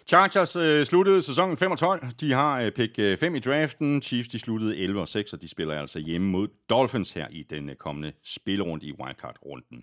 Chargers 0.06 0.56
øh, 0.56 0.86
sluttede 0.86 1.22
sæsonen 1.22 1.56
5 1.56 1.70
og 1.70 1.78
12. 1.78 2.06
De 2.20 2.32
har 2.32 2.60
øh, 2.60 2.72
pick 2.72 2.96
5 3.20 3.32
øh, 3.32 3.36
i 3.36 3.40
draften. 3.40 4.02
Chiefs 4.02 4.28
de 4.28 4.38
sluttede 4.38 4.76
11 4.76 5.00
og 5.00 5.08
6, 5.08 5.32
og 5.32 5.42
de 5.42 5.48
spiller 5.48 5.80
altså 5.80 5.98
hjemme 5.98 6.30
mod 6.30 6.48
Dolphins 6.70 7.10
her 7.10 7.28
i 7.30 7.42
den 7.42 7.68
øh, 7.68 7.76
kommende 7.76 8.12
spillerunde 8.22 8.86
i 8.86 8.92
wildcard-runden. 8.92 9.82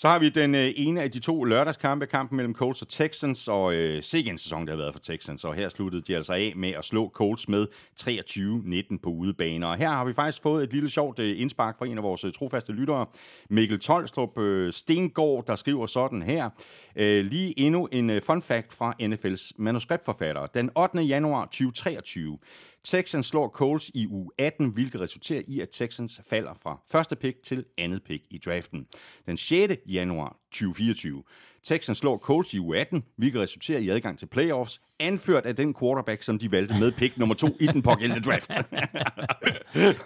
Så 0.00 0.08
har 0.08 0.18
vi 0.18 0.28
den 0.28 0.54
øh, 0.54 0.72
ene 0.76 1.02
af 1.02 1.10
de 1.10 1.20
to 1.20 1.44
lørdagskampe, 1.44 2.06
kampen 2.06 2.36
mellem 2.36 2.54
Colts 2.54 2.82
og 2.82 2.88
Texans, 2.88 3.48
og 3.48 3.74
øh, 3.74 4.02
sikke 4.02 4.30
en 4.30 4.38
sæson, 4.38 4.66
der 4.66 4.72
har 4.72 4.76
været 4.76 4.92
for 4.94 5.00
Texans, 5.00 5.44
og 5.44 5.54
her 5.54 5.68
sluttede 5.68 6.02
de 6.02 6.16
altså 6.16 6.32
af 6.32 6.52
med 6.56 6.70
at 6.70 6.84
slå 6.84 7.08
Colts 7.14 7.48
med 7.48 7.66
23-19 8.00 8.98
på 9.02 9.10
udebane. 9.10 9.66
Og 9.66 9.76
her 9.76 9.88
har 9.88 10.04
vi 10.04 10.12
faktisk 10.12 10.42
fået 10.42 10.64
et 10.64 10.72
lille 10.72 10.88
sjovt 10.88 11.18
øh, 11.18 11.40
indspark 11.40 11.78
fra 11.78 11.86
en 11.86 11.98
af 11.98 12.02
vores 12.02 12.24
øh, 12.24 12.32
trofaste 12.32 12.72
lyttere, 12.72 13.06
Mikkel 13.50 13.80
Tolstrup 13.80 14.38
øh, 14.38 14.72
Stengård, 14.72 15.46
der 15.46 15.56
skriver 15.56 15.86
sådan 15.86 16.22
her. 16.22 16.50
Øh, 16.96 17.24
lige 17.24 17.60
endnu 17.60 17.88
en 17.92 18.10
øh, 18.10 18.22
fun 18.22 18.42
fact 18.42 18.72
fra 18.72 18.94
NFL's 19.02 19.50
manuskriptforfatter. 19.56 20.46
Den 20.46 20.70
8. 20.76 21.02
januar 21.02 21.44
2023 21.44 22.38
Texans 22.84 23.26
slår 23.26 23.48
Coles 23.48 23.90
i 23.94 24.06
u 24.06 24.30
18, 24.38 24.68
hvilket 24.68 25.00
resulterer 25.00 25.42
i, 25.46 25.60
at 25.60 25.68
Texans 25.72 26.20
falder 26.30 26.54
fra 26.62 26.80
første 26.90 27.16
pick 27.16 27.42
til 27.42 27.64
andet 27.78 28.02
pick 28.02 28.24
i 28.30 28.38
draften. 28.38 28.86
Den 29.26 29.36
6. 29.36 29.74
januar 29.86 30.36
2024. 30.52 31.22
Texans 31.62 31.98
slår 31.98 32.18
Colts 32.18 32.54
i 32.54 32.58
u 32.58 32.74
18, 32.74 33.04
hvilket 33.16 33.40
resulterer 33.40 33.78
i 33.78 33.88
adgang 33.88 34.18
til 34.18 34.26
playoffs, 34.26 34.80
anført 35.00 35.46
af 35.46 35.56
den 35.56 35.74
quarterback, 35.74 36.22
som 36.22 36.38
de 36.38 36.52
valgte 36.52 36.74
med 36.80 36.92
pick 36.92 37.18
nummer 37.18 37.34
to 37.34 37.56
i 37.60 37.66
den 37.66 37.82
pågældende 37.82 38.22
draft. 38.22 38.50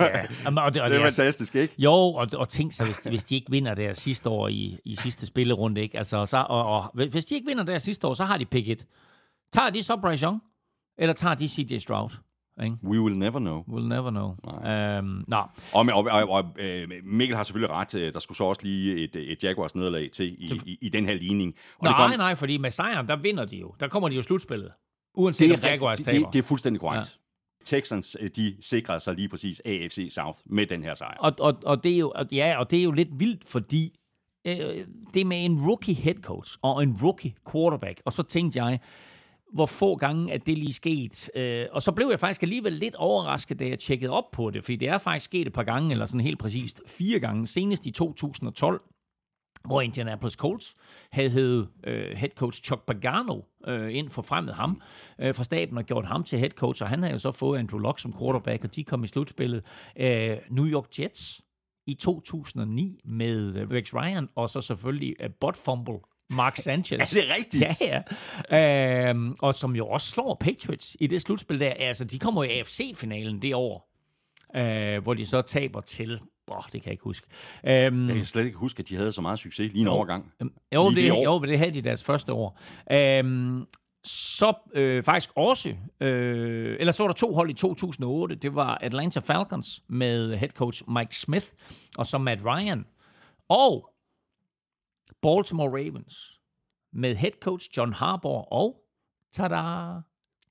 ja, 0.00 0.26
og 0.62 0.74
det, 0.74 0.82
og 0.82 0.90
det 0.90 0.98
er 0.98 1.02
fantastisk, 1.02 1.54
ikke? 1.54 1.74
Jo, 1.78 1.92
og, 1.92 2.28
og 2.34 2.48
tænk 2.48 2.72
så, 2.72 2.84
hvis, 2.84 2.96
hvis 2.96 3.24
de 3.24 3.34
ikke 3.34 3.50
vinder 3.50 3.74
der 3.74 3.92
sidste 3.92 4.30
år 4.30 4.48
i, 4.48 4.78
i 4.84 4.96
sidste 4.96 5.26
spillerunde, 5.26 5.80
ikke? 5.80 5.98
Altså, 5.98 6.26
så, 6.26 6.46
og, 6.48 6.64
og, 6.64 7.08
hvis 7.10 7.24
de 7.24 7.34
ikke 7.34 7.46
vinder 7.46 7.64
der 7.64 7.78
sidste 7.78 8.06
år, 8.06 8.14
så 8.14 8.24
har 8.24 8.38
de 8.38 8.44
pick 8.44 8.68
et. 8.68 8.86
Tager 9.52 9.70
de 9.70 9.82
så 9.82 9.96
Bryce 9.96 10.24
Young, 10.24 10.40
eller 10.98 11.12
tager 11.12 11.34
de 11.34 11.48
CJ 11.48 11.78
Stroud? 11.78 12.10
Ikke? 12.62 12.76
We 12.84 13.00
will 13.00 13.18
never 13.18 13.38
know. 13.38 13.62
We'll 13.62 13.88
never 13.88 14.10
know. 14.10 14.28
Um, 14.98 15.24
no. 15.28 15.42
Og, 15.72 15.86
og, 15.92 16.04
og, 16.04 16.28
og 16.28 16.44
øh, 16.58 16.88
Mikkel 17.04 17.36
har 17.36 17.42
selvfølgelig 17.42 17.76
ret. 17.76 17.92
Der 17.92 18.20
skulle 18.20 18.36
så 18.36 18.44
også 18.44 18.60
lige 18.64 19.04
et, 19.04 19.16
et 19.16 19.44
Jaguars 19.44 19.74
nederlag 19.74 20.10
til 20.12 20.44
i, 20.44 20.48
til... 20.48 20.62
i, 20.66 20.78
i 20.80 20.88
den 20.88 21.06
her 21.06 21.14
ligning. 21.14 21.54
Og 21.78 21.84
nej, 21.84 22.08
kom... 22.08 22.18
nej, 22.18 22.34
fordi 22.34 22.56
med 22.56 22.70
sejren, 22.70 23.08
der 23.08 23.16
vinder 23.16 23.44
de 23.44 23.56
jo. 23.56 23.74
Der 23.80 23.88
kommer 23.88 24.08
de 24.08 24.14
jo 24.14 24.22
slutspillet. 24.22 24.72
Uanset 25.14 25.50
det 25.50 25.64
er 25.64 25.68
om 25.68 25.72
Jaguars 25.72 26.00
taber. 26.00 26.18
Det, 26.18 26.32
det 26.32 26.38
er 26.38 26.42
fuldstændig 26.42 26.80
korrekt. 26.80 27.06
Ja. 27.06 27.22
Texans, 27.64 28.16
øh, 28.20 28.30
de 28.36 28.56
sikrer 28.60 28.98
sig 28.98 29.14
lige 29.14 29.28
præcis 29.28 29.60
AFC 29.64 30.08
South 30.10 30.38
med 30.46 30.66
den 30.66 30.84
her 30.84 30.94
sejr. 30.94 31.16
Og, 31.18 31.32
og, 31.40 31.58
og, 31.64 31.84
det, 31.84 31.94
er 31.94 31.98
jo, 31.98 32.12
ja, 32.32 32.58
og 32.58 32.70
det 32.70 32.78
er 32.78 32.82
jo 32.82 32.90
lidt 32.90 33.08
vildt, 33.20 33.48
fordi 33.48 33.98
øh, 34.44 34.56
det 35.14 35.20
er 35.20 35.24
med 35.24 35.44
en 35.44 35.66
rookie 35.66 35.94
head 35.94 36.14
coach 36.14 36.58
og 36.62 36.82
en 36.82 36.98
rookie 37.02 37.34
quarterback. 37.52 38.02
Og 38.04 38.12
så 38.12 38.22
tænkte 38.22 38.64
jeg, 38.64 38.80
hvor 39.52 39.66
få 39.66 39.96
gange 39.96 40.32
at 40.32 40.46
det 40.46 40.58
lige 40.58 40.72
sket. 40.72 41.30
Øh, 41.36 41.66
og 41.72 41.82
så 41.82 41.92
blev 41.92 42.08
jeg 42.10 42.20
faktisk 42.20 42.42
alligevel 42.42 42.72
lidt 42.72 42.94
overrasket, 42.94 43.58
da 43.58 43.68
jeg 43.68 43.78
tjekkede 43.78 44.10
op 44.10 44.30
på 44.32 44.50
det, 44.50 44.64
fordi 44.64 44.76
det 44.76 44.88
er 44.88 44.98
faktisk 44.98 45.24
sket 45.24 45.46
et 45.46 45.52
par 45.52 45.62
gange, 45.62 45.90
eller 45.90 46.06
sådan 46.06 46.20
helt 46.20 46.38
præcist 46.38 46.80
fire 46.86 47.20
gange, 47.20 47.46
senest 47.46 47.86
i 47.86 47.90
2012, 47.90 48.80
hvor 49.64 49.80
Indianapolis 49.80 50.32
Colts 50.32 50.74
havde 51.12 51.30
hævet 51.30 51.68
øh, 51.84 52.16
head 52.16 52.30
coach 52.30 52.62
Chuck 52.62 52.86
Pagano 52.86 53.40
øh, 53.66 53.96
ind 53.96 54.10
for 54.10 54.22
fremmed 54.22 54.52
ham 54.52 54.80
øh, 55.18 55.34
fra 55.34 55.44
staten 55.44 55.78
og 55.78 55.84
gjort 55.84 56.06
ham 56.06 56.24
til 56.24 56.38
head 56.38 56.50
coach, 56.50 56.82
og 56.82 56.88
han 56.88 57.02
havde 57.02 57.12
jo 57.12 57.18
så 57.18 57.30
fået 57.30 57.58
Andrew 57.58 57.80
Luck 57.80 57.98
som 57.98 58.14
quarterback, 58.18 58.64
og 58.64 58.76
de 58.76 58.84
kom 58.84 59.04
i 59.04 59.08
slutspillet. 59.08 59.62
Øh, 59.96 60.36
New 60.50 60.66
York 60.66 60.98
Jets 60.98 61.42
i 61.86 61.94
2009 61.94 63.00
med 63.04 63.56
øh, 63.56 63.70
Rex 63.70 63.94
Ryan, 63.94 64.28
og 64.34 64.50
så 64.50 64.60
selvfølgelig 64.60 65.16
øh, 65.20 65.26
uh, 65.26 65.34
bot 65.40 65.56
fumble 65.56 65.98
Mark 66.30 66.56
Sanchez. 66.66 67.12
er 67.12 67.20
det 67.20 67.30
rigtigt? 67.36 67.80
Ja, 67.80 68.02
ja. 68.50 69.08
Øhm, 69.08 69.34
og 69.40 69.54
som 69.54 69.76
jo 69.76 69.88
også 69.88 70.10
slår 70.10 70.36
Patriots 70.40 70.96
i 71.00 71.06
det 71.06 71.20
slutspil 71.20 71.60
der. 71.60 71.72
Altså, 71.78 72.04
de 72.04 72.18
kommer 72.18 72.44
i 72.44 72.58
AFC-finalen 72.58 73.42
det 73.42 73.54
år, 73.54 73.90
øh, 74.56 75.02
hvor 75.02 75.14
de 75.14 75.26
så 75.26 75.42
taber 75.42 75.80
til 75.80 76.20
Boah, 76.46 76.62
det 76.64 76.72
kan 76.72 76.82
jeg 76.84 76.92
ikke 76.92 77.04
huske. 77.04 77.26
Øhm, 77.66 78.08
jeg 78.08 78.16
kan 78.16 78.26
slet 78.26 78.44
ikke 78.44 78.58
huske, 78.58 78.80
at 78.80 78.88
de 78.88 78.96
havde 78.96 79.12
så 79.12 79.20
meget 79.20 79.38
succes 79.38 79.72
lige 79.72 79.80
en 79.80 79.86
jo, 79.86 79.92
overgang. 79.92 80.32
Øhm, 80.40 80.52
jo, 80.74 80.88
det, 80.88 80.96
det 80.96 81.12
år. 81.12 81.24
jo, 81.24 81.38
men 81.38 81.50
det 81.50 81.58
havde 81.58 81.70
de 81.70 81.82
deres 81.82 82.04
første 82.04 82.32
år. 82.32 82.60
Øhm, 82.92 83.66
så 84.04 84.52
øh, 84.74 85.02
faktisk 85.02 85.30
også, 85.36 85.74
øh, 86.00 86.76
eller 86.80 86.92
så 86.92 87.02
var 87.02 87.08
der 87.08 87.14
to 87.14 87.32
hold 87.34 87.50
i 87.50 87.54
2008. 87.54 88.34
Det 88.34 88.54
var 88.54 88.78
Atlanta 88.80 89.20
Falcons 89.20 89.82
med 89.88 90.36
head 90.36 90.50
coach 90.50 90.82
Mike 90.88 91.16
Smith, 91.16 91.46
og 91.98 92.06
så 92.06 92.18
Matt 92.18 92.44
Ryan. 92.44 92.86
Og 93.48 93.91
Baltimore 95.22 95.70
Ravens 95.70 96.40
med 96.92 97.14
head 97.14 97.32
coach 97.40 97.68
John 97.76 97.92
Harbaugh 97.92 98.44
og, 98.50 98.76
tada, 99.32 100.02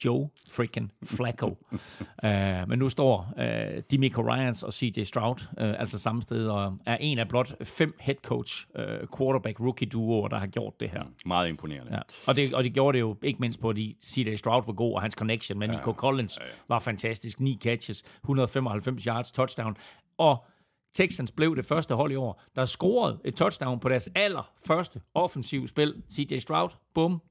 Joe 0.05 0.29
freaking 0.49 0.91
Flacco. 1.03 1.47
uh, 1.47 1.79
men 2.69 2.79
nu 2.79 2.89
står 2.89 3.33
uh, 3.37 3.83
Demico 3.91 4.21
Ryans 4.21 4.63
og 4.63 4.73
CJ 4.73 5.03
Stroud 5.03 5.35
uh, 5.41 5.79
altså 5.79 5.99
samme 5.99 6.21
sted, 6.21 6.47
og 6.47 6.77
er 6.85 6.97
en 6.97 7.19
af 7.19 7.27
blot 7.27 7.67
fem 7.67 7.95
head 7.99 8.15
coach 8.23 8.65
uh, 8.75 8.83
quarterback 9.17 9.59
rookie 9.59 9.87
duoer, 9.87 10.27
der 10.27 10.37
har 10.37 10.47
gjort 10.47 10.79
det 10.79 10.89
her. 10.89 11.03
Meget 11.25 11.49
imponerende. 11.49 11.93
Ja. 11.93 11.99
Og, 12.27 12.35
det, 12.35 12.53
og 12.53 12.63
det 12.63 12.73
gjorde 12.73 12.95
det 12.95 12.99
jo 12.99 13.17
ikke 13.21 13.39
mindst 13.39 13.59
på, 13.59 13.69
at 13.69 13.77
CJ 14.03 14.35
Stroud 14.35 14.63
var 14.65 14.73
god, 14.73 14.93
og 14.93 15.01
hans 15.01 15.13
connection 15.13 15.59
med 15.59 15.67
ja. 15.67 15.73
Nico 15.73 15.91
Collins 15.91 16.37
ja, 16.39 16.45
ja. 16.45 16.51
var 16.67 16.79
fantastisk. 16.79 17.39
Ni 17.39 17.59
catches, 17.61 18.03
195 18.23 19.03
yards, 19.03 19.31
touchdown. 19.31 19.77
Og 20.17 20.45
Texans 20.93 21.31
blev 21.31 21.55
det 21.55 21.65
første 21.65 21.95
hold 21.95 22.11
i 22.11 22.15
år, 22.15 22.43
der 22.55 22.65
scorede 22.65 23.19
et 23.25 23.35
touchdown 23.35 23.79
på 23.79 23.89
deres 23.89 24.09
allerførste 24.15 25.01
offensiv 25.13 25.67
spil. 25.67 25.93
CJ 26.13 26.39
Stroud, 26.39 26.69
bum, 26.93 27.21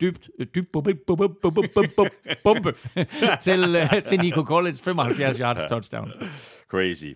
dybt, 0.00 0.30
dybt, 0.54 0.72
bum, 0.72 0.84
bum, 0.84 0.96
bum, 1.06 1.36
bum, 1.42 1.68
bum, 1.74 1.84
bum, 1.96 2.06
bombe 2.44 2.74
til, 3.42 3.76
øh, 3.76 4.02
til 4.02 4.20
Nico 4.20 4.42
Collins, 4.42 4.80
75 4.80 5.38
yards 5.38 5.66
touchdown. 5.68 6.12
Crazy. 6.68 7.12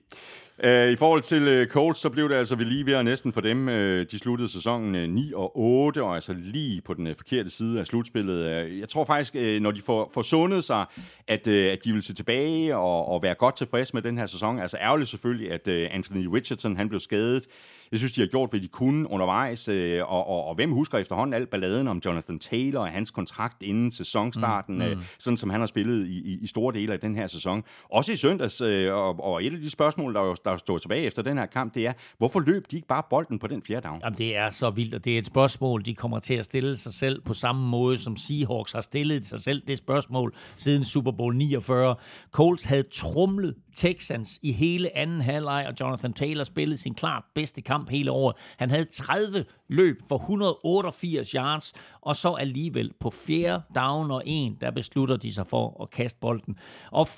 Øh, 0.64 0.90
I 0.92 0.96
forhold 0.96 1.23
til 1.23 1.49
øh, 1.49 1.66
Colts, 1.66 2.01
så 2.01 2.11
blev 2.11 2.29
det 2.29 2.35
altså 2.35 2.57
vi 2.57 2.64
lige 2.64 2.87
ved 2.87 3.03
næsten 3.03 3.33
for 3.33 3.40
dem. 3.40 3.68
Øh, 3.68 4.07
de 4.11 4.18
sluttede 4.18 4.49
sæsonen 4.49 5.11
9 5.11 5.33
og 5.35 5.59
8, 5.59 6.03
og 6.03 6.14
altså 6.14 6.35
lige 6.38 6.81
på 6.81 6.94
den 6.94 7.14
forkerte 7.16 7.51
side 7.51 7.81
af 7.81 7.87
slutspillet. 7.87 8.44
Jeg 8.81 8.88
tror 8.88 9.05
faktisk, 9.05 9.35
når 9.35 9.70
de 9.70 9.81
får, 9.81 10.11
får 10.14 10.23
sundet 10.23 10.64
sig, 10.64 10.85
at, 11.29 11.49
at 11.49 11.85
de 11.85 11.92
vil 11.92 12.03
se 12.03 12.14
tilbage 12.14 12.77
og, 12.77 13.09
og 13.09 13.23
være 13.23 13.35
godt 13.35 13.57
tilfredse 13.57 13.94
med 13.94 14.03
den 14.03 14.18
her 14.18 14.27
sæson. 14.27 14.59
Altså 14.59 14.77
ærgerligt 14.81 15.11
selvfølgelig, 15.11 15.53
at 15.53 15.68
Anthony 15.68 16.27
Richardson 16.27 16.77
han 16.77 16.88
blev 16.88 17.01
skadet. 17.01 17.46
Jeg 17.92 17.98
synes, 17.98 18.12
de 18.12 18.20
har 18.20 18.29
gjort, 18.29 18.50
hvad 18.50 18.61
de 18.61 18.68
kunne 18.68 19.11
undervejs, 19.11 19.68
øh, 19.68 20.03
og, 20.03 20.29
og, 20.29 20.44
og 20.44 20.55
hvem 20.55 20.72
husker 20.72 20.98
efterhånden 20.98 21.35
alt 21.35 21.50
balladen 21.50 21.88
om 21.88 22.03
Jonathan 22.07 22.38
Taylor 22.38 22.81
og 22.81 22.88
hans 22.88 23.11
kontrakt 23.11 23.62
inden 23.62 23.90
sæsonstarten, 23.90 24.74
mm, 24.74 24.85
mm. 24.85 24.90
Øh, 24.90 24.96
sådan 25.18 25.37
som 25.37 25.50
han 25.50 25.61
har 25.61 25.66
spillet 25.66 26.07
i, 26.07 26.18
i, 26.18 26.38
i 26.42 26.46
store 26.46 26.74
dele 26.74 26.92
af 26.92 27.00
den 27.00 27.16
her 27.16 27.26
sæson. 27.26 27.62
Også 27.90 28.12
i 28.12 28.16
søndags, 28.16 28.61
øh, 28.61 28.94
og, 28.94 29.24
og 29.24 29.44
et 29.44 29.55
af 29.55 29.61
de 29.61 29.70
spørgsmål, 29.70 30.14
der, 30.14 30.35
der 30.35 30.57
står 30.57 30.79
tilbage 30.79 31.03
efter 31.03 31.22
den 31.22 31.38
her 31.38 31.46
kamp, 31.46 31.74
det 31.74 31.87
er, 31.87 31.92
hvorfor 32.18 32.40
løb 32.40 32.70
de 32.70 32.76
ikke 32.76 32.88
bare 32.88 33.03
bolden 33.11 33.38
på 33.38 33.46
den 33.46 33.62
fjerde 33.62 33.88
down? 33.88 34.00
Jamen, 34.05 34.18
det 34.18 34.37
er 34.37 34.50
så 34.50 34.70
vildt, 34.70 34.94
og 34.94 35.05
det 35.05 35.14
er 35.14 35.18
et 35.18 35.26
spørgsmål, 35.26 35.85
de 35.85 35.94
kommer 35.94 36.18
til 36.18 36.35
at 36.35 36.44
stille 36.44 36.76
sig 36.76 36.94
selv 36.94 37.20
på 37.20 37.35
samme 37.35 37.68
måde, 37.68 37.98
som 37.98 38.16
Seahawks 38.16 38.72
har 38.72 38.81
stillet 38.81 39.26
sig 39.26 39.40
selv 39.40 39.62
det 39.68 39.79
spørgsmål 39.79 40.35
siden 40.57 40.85
Super 40.85 41.12
Bowl 41.12 41.37
49. 41.37 41.94
Colts 42.33 42.64
havde 42.64 42.85
trumlet 42.92 43.55
Texans 43.76 44.38
i 44.42 44.52
hele 44.52 44.96
anden 44.96 45.20
halvleg, 45.20 45.66
og 45.68 45.74
Jonathan 45.80 46.12
Taylor 46.12 46.44
spillede 46.44 46.76
sin 46.76 46.94
klart 46.94 47.24
bedste 47.35 47.62
kamp 47.62 47.90
hele 47.90 48.11
året. 48.11 48.37
Han 48.59 48.70
havde 48.70 48.85
30 48.85 49.44
løb 49.68 50.00
for 50.09 50.18
188 50.18 51.30
yards, 51.30 51.72
og 52.00 52.16
så 52.16 52.33
alligevel 52.33 52.92
på 53.00 53.11
fjerde 53.11 53.62
down 53.74 54.11
og 54.11 54.22
en, 54.26 54.56
der 54.61 54.70
beslutter 54.70 55.16
de 55.16 55.35
sig 55.35 55.46
for 55.46 55.83
at 55.83 55.90
kaste 55.90 56.18
bolden. 56.20 56.59
Og 56.90 57.09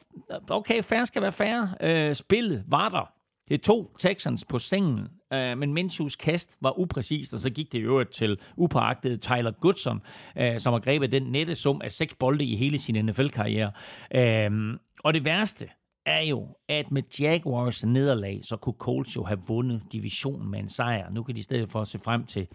okay, 0.50 0.82
færre 0.82 1.06
skal 1.06 1.22
være 1.22 1.32
færre. 1.32 1.74
Øh, 1.80 2.14
spillet 2.14 2.64
var 2.68 2.88
der. 2.88 3.12
Det 3.48 3.62
tog 3.62 3.90
Texans 3.98 4.44
på 4.44 4.58
sengen, 4.58 5.08
øh, 5.32 5.58
men 5.58 5.78
Minshew's 5.78 6.16
kast 6.16 6.56
var 6.60 6.78
upræcist, 6.78 7.34
og 7.34 7.40
så 7.40 7.50
gik 7.50 7.72
det 7.72 7.78
i 7.78 7.82
øvrigt 7.82 8.10
til 8.10 8.38
upåagtede 8.56 9.16
Tyler 9.16 9.50
Goodson, 9.50 10.00
øh, 10.36 10.60
som 10.60 10.72
har 10.72 10.80
grebet 10.80 11.12
den 11.12 11.22
nette 11.22 11.54
sum 11.54 11.80
af 11.84 11.90
seks 11.90 12.14
bolde 12.14 12.44
i 12.44 12.56
hele 12.56 12.78
sin 12.78 13.04
NFL-karriere. 13.04 13.72
Øh, 14.14 14.78
og 15.04 15.14
det 15.14 15.24
værste, 15.24 15.68
er 16.06 16.20
jo, 16.20 16.56
at 16.68 16.90
med 16.90 17.02
Jaguars 17.20 17.84
nederlag, 17.84 18.40
så 18.42 18.56
kunne 18.56 18.74
Colts 18.78 19.16
jo 19.16 19.24
have 19.24 19.40
vundet 19.46 19.82
divisionen 19.92 20.50
med 20.50 20.58
en 20.58 20.68
sejr. 20.68 21.10
Nu 21.10 21.22
kan 21.22 21.34
de 21.34 21.40
i 21.40 21.42
stedet 21.42 21.70
for 21.70 21.80
at 21.80 21.88
se 21.88 21.98
frem 21.98 22.24
til 22.24 22.48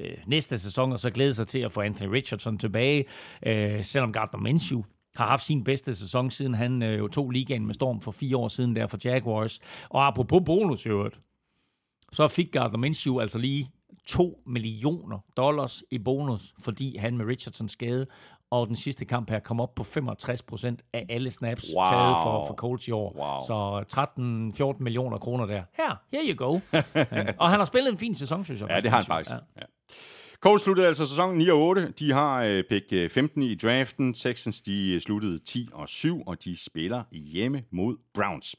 øh, 0.00 0.16
næste 0.26 0.58
sæson, 0.58 0.92
og 0.92 1.00
så 1.00 1.10
glæde 1.10 1.34
sig 1.34 1.46
til 1.46 1.58
at 1.58 1.72
få 1.72 1.80
Anthony 1.80 2.10
Richardson 2.10 2.58
tilbage, 2.58 3.04
øh, 3.46 3.84
selvom 3.84 4.12
Gardner 4.12 4.40
Minshew 4.40 4.82
har 5.16 5.26
haft 5.26 5.44
sin 5.44 5.64
bedste 5.64 5.94
sæson, 5.94 6.30
siden 6.30 6.54
han 6.54 6.82
øh, 6.82 6.98
jo 6.98 7.08
tog 7.08 7.30
ligaen 7.30 7.66
med 7.66 7.74
storm 7.74 8.00
for 8.00 8.12
fire 8.12 8.36
år 8.36 8.48
siden 8.48 8.76
der 8.76 8.86
for 8.86 8.98
Jaguars. 9.04 9.60
Og 9.88 10.06
apropos 10.06 10.42
bonus 10.46 10.86
øvrigt, 10.86 11.20
så 12.12 12.28
fik 12.28 12.52
Gardner 12.52 12.78
Minshew 12.78 13.20
altså 13.20 13.38
lige 13.38 13.70
2 14.06 14.42
millioner 14.46 15.18
dollars 15.36 15.84
i 15.90 15.98
bonus, 15.98 16.54
fordi 16.60 16.96
han 16.96 17.16
med 17.16 17.26
Richardson 17.26 17.68
skade 17.68 18.06
og 18.50 18.66
den 18.66 18.76
sidste 18.76 19.04
kamp 19.04 19.30
her 19.30 19.38
kom 19.38 19.60
op 19.60 19.74
på 19.74 19.84
65 19.84 20.42
procent 20.42 20.82
af 20.92 21.06
alle 21.08 21.30
snaps 21.30 21.64
wow. 21.76 21.84
taget 21.84 22.16
for, 22.22 22.46
for 22.46 22.54
Colts 22.54 22.88
i 22.88 22.90
år. 22.90 23.14
Wow. 23.16 23.40
Så 23.46 24.74
13-14 24.78 24.82
millioner 24.82 25.18
kroner 25.18 25.46
der. 25.46 25.62
Her, 25.76 25.96
here 26.12 26.22
you 26.28 26.46
go. 26.46 26.60
og 27.42 27.50
han 27.50 27.58
har 27.58 27.64
spillet 27.64 27.92
en 27.92 27.98
fin 27.98 28.14
sæson, 28.14 28.44
synes 28.44 28.60
jeg. 28.60 28.70
Ja, 28.70 28.80
det 28.80 28.90
har 28.90 28.96
han 28.96 29.06
faktisk. 29.06 29.30
Ja. 29.30 29.38
Ja. 29.56 29.66
Colts 30.40 30.64
sluttede 30.64 30.86
altså 30.86 31.06
sæsonen 31.06 31.38
9 31.38 31.48
og 31.48 31.58
8. 31.58 31.92
De 31.98 32.12
har 32.12 32.42
øh, 32.42 32.64
pick 32.70 33.12
15 33.12 33.42
øh, 33.42 33.48
i 33.48 33.54
draften. 33.54 34.14
Texans 34.14 34.60
de 34.60 34.94
øh, 34.94 35.00
sluttede 35.00 35.38
10 35.38 35.68
og 35.72 35.88
7, 35.88 36.22
og 36.26 36.44
de 36.44 36.64
spiller 36.64 37.02
hjemme 37.12 37.62
mod 37.70 37.96
Browns. 38.14 38.56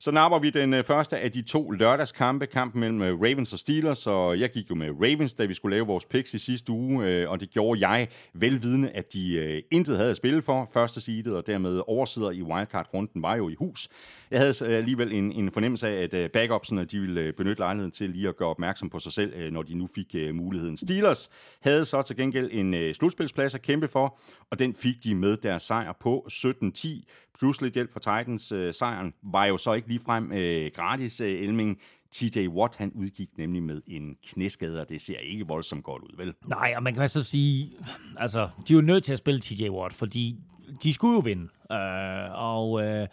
Så 0.00 0.10
napper 0.10 0.38
vi 0.38 0.50
den 0.50 0.74
øh, 0.74 0.84
første 0.84 1.18
af 1.18 1.32
de 1.32 1.42
to 1.42 1.70
lørdagskampe, 1.70 2.46
kampen 2.46 2.80
mellem 2.80 3.02
øh, 3.02 3.20
Ravens 3.20 3.52
og 3.52 3.58
Steelers, 3.58 4.06
og 4.06 4.40
jeg 4.40 4.50
gik 4.50 4.70
jo 4.70 4.74
med 4.74 4.90
Ravens, 4.90 5.34
da 5.34 5.44
vi 5.44 5.54
skulle 5.54 5.76
lave 5.76 5.86
vores 5.86 6.04
picks 6.04 6.34
i 6.34 6.38
sidste 6.38 6.72
uge, 6.72 7.06
øh, 7.06 7.30
og 7.30 7.40
det 7.40 7.50
gjorde 7.50 7.88
jeg 7.88 8.08
velvidende, 8.34 8.90
at 8.90 9.12
de 9.12 9.62
intet 9.70 9.96
havde 9.96 10.10
at 10.10 10.16
spille 10.16 10.42
for 10.42 10.70
første 10.74 11.00
seedet, 11.00 11.36
og 11.36 11.46
dermed 11.46 11.82
oversider 11.86 12.30
i 12.30 12.42
wildcard-runden 12.42 13.22
var 13.22 13.36
jo 13.36 13.48
i 13.48 13.54
hus. 13.54 13.88
Jeg 14.30 14.38
havde 14.38 14.76
alligevel 14.76 15.12
en, 15.12 15.32
en 15.32 15.50
fornemmelse 15.50 15.88
af, 15.88 16.08
at 16.12 16.32
backupsene 16.32 16.84
de 16.84 17.00
ville 17.00 17.32
benytte 17.32 17.60
lejligheden 17.60 17.92
til 17.92 18.10
lige 18.10 18.28
at 18.28 18.36
gøre 18.36 18.48
opmærksom 18.48 18.90
på 18.90 18.98
sig 18.98 19.12
selv, 19.12 19.52
når 19.52 19.62
de 19.62 19.74
nu 19.74 19.88
fik 19.94 20.34
muligheden. 20.34 20.76
Steelers 20.76 21.28
havde 21.60 21.84
så 21.84 22.02
til 22.02 22.16
gengæld 22.16 22.50
en 22.52 22.94
slutspilsplads 22.94 23.54
at 23.54 23.62
kæmpe 23.62 23.88
for, 23.88 24.18
og 24.50 24.58
den 24.58 24.74
fik 24.74 25.04
de 25.04 25.14
med 25.14 25.36
deres 25.36 25.62
sejr 25.62 25.92
på 26.00 26.26
17-10 26.30 27.27
plus 27.38 27.60
lidt 27.60 27.74
hjælp 27.74 27.92
fra 27.92 28.18
Titans. 28.20 28.52
Øh, 28.52 28.74
sejren 28.74 29.14
var 29.22 29.44
jo 29.44 29.56
så 29.56 29.72
ikke 29.72 29.88
ligefrem 29.88 30.32
øh, 30.32 30.70
gratis, 30.74 31.20
øh, 31.20 31.42
Elming. 31.42 31.78
TJ 32.10 32.46
Watt, 32.46 32.76
han 32.76 32.92
udgik 32.94 33.28
nemlig 33.38 33.62
med 33.62 33.82
en 33.86 34.16
knæskade, 34.26 34.80
og 34.80 34.88
det 34.88 35.00
ser 35.00 35.18
ikke 35.18 35.46
voldsomt 35.46 35.84
godt 35.84 36.02
ud, 36.02 36.16
vel? 36.16 36.34
Nej, 36.46 36.72
og 36.76 36.82
man 36.82 36.94
kan 36.94 37.08
så 37.08 37.22
sige, 37.22 37.72
altså, 38.16 38.48
de 38.68 38.72
er 38.72 38.76
jo 38.76 38.80
nødt 38.80 39.04
til 39.04 39.12
at 39.12 39.18
spille 39.18 39.40
TJ 39.40 39.68
Watt, 39.68 39.94
fordi 39.94 40.36
de 40.82 40.92
skulle 40.92 41.14
jo 41.14 41.20
vinde. 41.20 41.48
Øh, 41.72 42.30
og, 42.32 42.82
øh, 42.82 43.06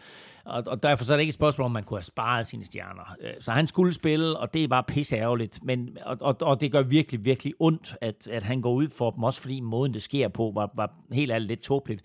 og, 0.46 0.64
og 0.68 0.84
derfor 0.84 1.06
så 1.06 1.14
er 1.14 1.18
det 1.18 1.22
ikke 1.22 1.30
et 1.30 1.36
spørgsmål, 1.36 1.66
om 1.66 1.72
man 1.72 1.84
kunne 1.84 1.98
have 1.98 2.04
sparet 2.04 2.48
sine 2.48 2.66
stjerner. 2.66 3.16
Øh, 3.22 3.34
så 3.40 3.52
han 3.52 3.68
skulle 3.68 3.94
spille, 3.94 4.38
og 4.38 4.54
det 4.54 4.64
er 4.64 4.68
bare 4.68 4.84
pisse 4.84 5.16
ærgerligt. 5.16 5.60
Men, 5.64 5.98
og, 6.06 6.18
og, 6.22 6.38
og 6.42 6.62
det 6.62 6.72
gør 6.72 6.82
virkelig, 6.82 7.26
virkelig 7.26 7.54
ondt, 7.60 7.96
at, 8.02 8.28
at 8.28 8.44
han 8.44 8.62
går 8.62 8.74
ud 8.74 8.90
for 8.90 9.12
dem, 9.12 9.24
også 9.24 9.42
fordi 9.42 9.60
måden, 9.60 9.94
det 9.94 10.02
sker 10.02 10.28
på, 10.28 10.52
var, 10.56 10.72
var 10.76 10.94
helt 11.12 11.32
ærligt 11.32 11.48
lidt 11.48 11.62
tåbeligt. 11.62 12.02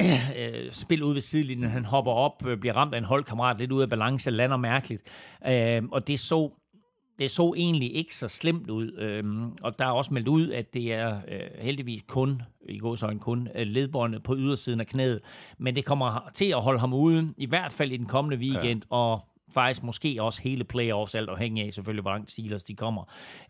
Øh, 0.36 0.72
spil 0.72 1.02
ud 1.02 1.12
ved 1.12 1.20
sidelinjen, 1.20 1.70
han 1.70 1.84
hopper 1.84 2.12
op, 2.12 2.46
øh, 2.46 2.58
bliver 2.58 2.76
ramt 2.76 2.94
af 2.94 2.98
en 2.98 3.04
holdkammerat 3.04 3.58
lidt 3.58 3.72
ud 3.72 3.82
af 3.82 3.88
balance, 3.88 4.30
lander 4.30 4.56
mærkeligt. 4.56 5.02
Øh, 5.46 5.82
og 5.92 6.06
det 6.06 6.20
så 6.20 6.50
det 7.18 7.30
så 7.30 7.54
egentlig 7.56 7.96
ikke 7.96 8.16
så 8.16 8.28
slemt 8.28 8.70
ud, 8.70 8.92
øhm, 8.98 9.52
og 9.62 9.78
der 9.78 9.84
er 9.86 9.90
også 9.90 10.14
meldt 10.14 10.28
ud, 10.28 10.50
at 10.50 10.74
det 10.74 10.92
er 10.92 11.16
øh, 11.28 11.40
heldigvis 11.58 12.02
kun, 12.08 12.42
i 12.68 12.78
godsøjne 12.78 13.20
kun, 13.20 13.48
øh, 13.54 13.66
ledbåndet 13.66 14.22
på 14.22 14.36
ydersiden 14.36 14.80
af 14.80 14.86
knæet, 14.86 15.20
men 15.58 15.76
det 15.76 15.84
kommer 15.84 16.30
til 16.34 16.44
at 16.44 16.62
holde 16.62 16.80
ham 16.80 16.94
ude, 16.94 17.34
i 17.36 17.46
hvert 17.46 17.72
fald 17.72 17.92
i 17.92 17.96
den 17.96 18.06
kommende 18.06 18.36
weekend, 18.36 18.82
ja. 18.90 18.96
og 18.96 19.22
faktisk 19.54 19.82
måske 19.82 20.22
også 20.22 20.42
hele 20.42 20.64
playoffs, 20.64 21.14
alt 21.14 21.28
afhængig 21.28 21.64
af 21.64 21.72
selvfølgelig, 21.72 22.02
hvor 22.02 22.10
langt 22.10 22.30
Steelers 22.30 22.64
de 22.64 22.76
kommer. 22.76 23.04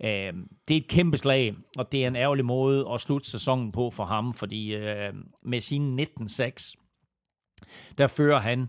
Øh, 0.05 0.33
det 0.69 0.77
er 0.77 0.81
et 0.81 0.89
kæmpe 0.89 1.17
slag, 1.17 1.55
og 1.79 1.93
det 1.93 2.05
er 2.05 2.09
en 2.09 2.17
ærgerlig 2.17 2.45
måde 2.45 2.87
at 2.95 3.01
slutte 3.01 3.31
sæsonen 3.31 3.73
på 3.73 3.91
for 3.91 4.05
ham, 4.05 4.35
fordi 4.35 4.75
øh, 4.75 5.15
med 5.43 5.61
sine 5.61 6.03
19-6, 6.21 6.75
der 7.99 8.07
fører 8.07 8.41
han 8.41 8.67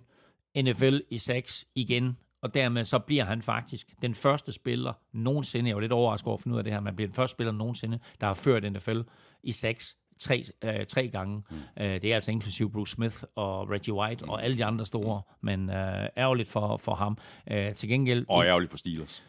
NFL 0.57 0.99
i 1.09 1.17
6 1.17 1.65
igen, 1.75 2.17
og 2.41 2.53
dermed 2.53 2.85
så 2.85 2.99
bliver 2.99 3.23
han 3.23 3.41
faktisk 3.41 3.87
den 4.01 4.15
første 4.15 4.51
spiller 4.51 4.93
nogensinde, 5.13 5.67
jeg 5.67 5.75
var 5.75 5.81
lidt 5.81 5.91
overrasket 5.91 6.27
over 6.27 6.37
at 6.37 6.43
finde 6.43 6.53
ud 6.53 6.57
af 6.57 6.63
det 6.63 6.73
her, 6.73 6.79
man 6.79 6.95
bliver 6.95 7.07
den 7.07 7.15
første 7.15 7.31
spiller 7.31 7.51
nogensinde, 7.53 7.99
der 8.21 8.27
har 8.27 8.33
ført 8.33 8.73
NFL 8.73 9.01
i 9.43 9.51
6 9.51 9.97
tre, 10.19 10.43
øh, 10.63 10.85
tre 10.85 11.07
gange. 11.07 11.43
Mm. 11.51 11.83
Øh, 11.83 12.01
det 12.01 12.05
er 12.05 12.15
altså 12.15 12.31
inklusiv 12.31 12.71
Bruce 12.71 12.91
Smith 12.91 13.15
og 13.35 13.69
Reggie 13.69 13.93
White 13.93 14.25
mm. 14.25 14.29
og 14.29 14.43
alle 14.43 14.57
de 14.57 14.65
andre 14.65 14.85
store, 14.85 15.21
men 15.41 15.69
øh, 15.69 16.07
ærgerligt 16.17 16.49
for, 16.49 16.77
for 16.77 16.95
ham. 16.95 17.17
Øh, 17.51 17.73
til 17.73 17.89
gengæld... 17.89 18.25
Og 18.29 18.45
ærgerligt 18.45 18.71
for 18.71 18.77
Steelers. 18.77 19.23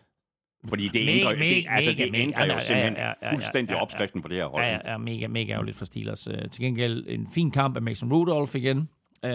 Fordi 0.69 0.89
det 0.89 1.09
ændrer, 1.09 1.37
mega, 1.37 1.55
det, 1.55 1.67
altså, 1.69 1.91
det 1.91 2.01
ændrer 2.15 2.45
mega, 2.45 2.55
jo 2.55 2.59
simpelthen 2.59 2.95
ja, 2.95 3.07
ja, 3.07 3.13
ja, 3.23 3.33
fuldstændig 3.33 3.77
opskriften 3.77 4.23
for 4.23 4.29
det 4.29 4.37
her 4.37 4.47
hold. 4.47 4.65
Ja, 4.65 4.91
ja, 4.91 4.99
mega, 4.99 5.27
mega 5.27 5.53
ærgerligt 5.53 5.77
for 5.77 5.85
Steelers. 5.85 6.29
Uh, 6.29 6.35
til 6.51 6.65
gengæld 6.65 7.05
en 7.09 7.29
fin 7.35 7.51
kamp 7.51 7.77
af 7.77 7.83
Mason 7.83 8.13
Rudolph 8.13 8.57
igen. 8.57 8.89
Uh, 9.23 9.31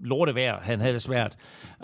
lortevejr, 0.00 0.60
han 0.60 0.80
havde 0.80 0.92
det 0.92 1.02
svært. 1.02 1.36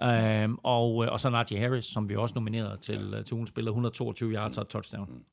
Uh, 0.03 0.55
og, 0.63 0.95
og 0.95 1.21
så 1.21 1.31
Najee 1.31 1.59
Harris, 1.59 1.85
som 1.85 2.09
vi 2.09 2.17
også 2.17 2.35
nominerede 2.35 2.79
til, 2.83 3.15
uh, 3.15 3.25
til 3.25 3.35
ugen 3.35 3.47
spiller 3.47 3.71
122 3.71 4.33
yards 4.33 4.59
og 4.59 4.69
touchdown. 4.69 5.09
Mm. 5.11 5.25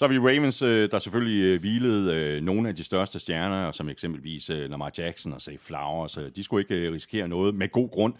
Så 0.00 0.06
har 0.06 0.12
vi 0.12 0.18
Ravens, 0.18 0.62
øh, 0.62 0.90
der 0.90 0.98
selvfølgelig 0.98 1.44
øh, 1.44 1.60
hvilede 1.60 2.14
øh, 2.14 2.42
nogle 2.42 2.68
af 2.68 2.76
de 2.76 2.84
største 2.84 3.20
stjerner, 3.20 3.70
som 3.70 3.88
eksempelvis 3.88 4.50
Lamar 4.54 4.92
Jackson 4.98 5.32
og 5.32 5.40
Say 5.40 5.58
Flowers. 5.58 6.18
De 6.36 6.42
skulle 6.42 6.62
ikke 6.62 6.92
risikere 6.92 7.28
noget 7.28 7.54
med 7.54 7.68
god 7.68 7.90
grund. 7.90 8.14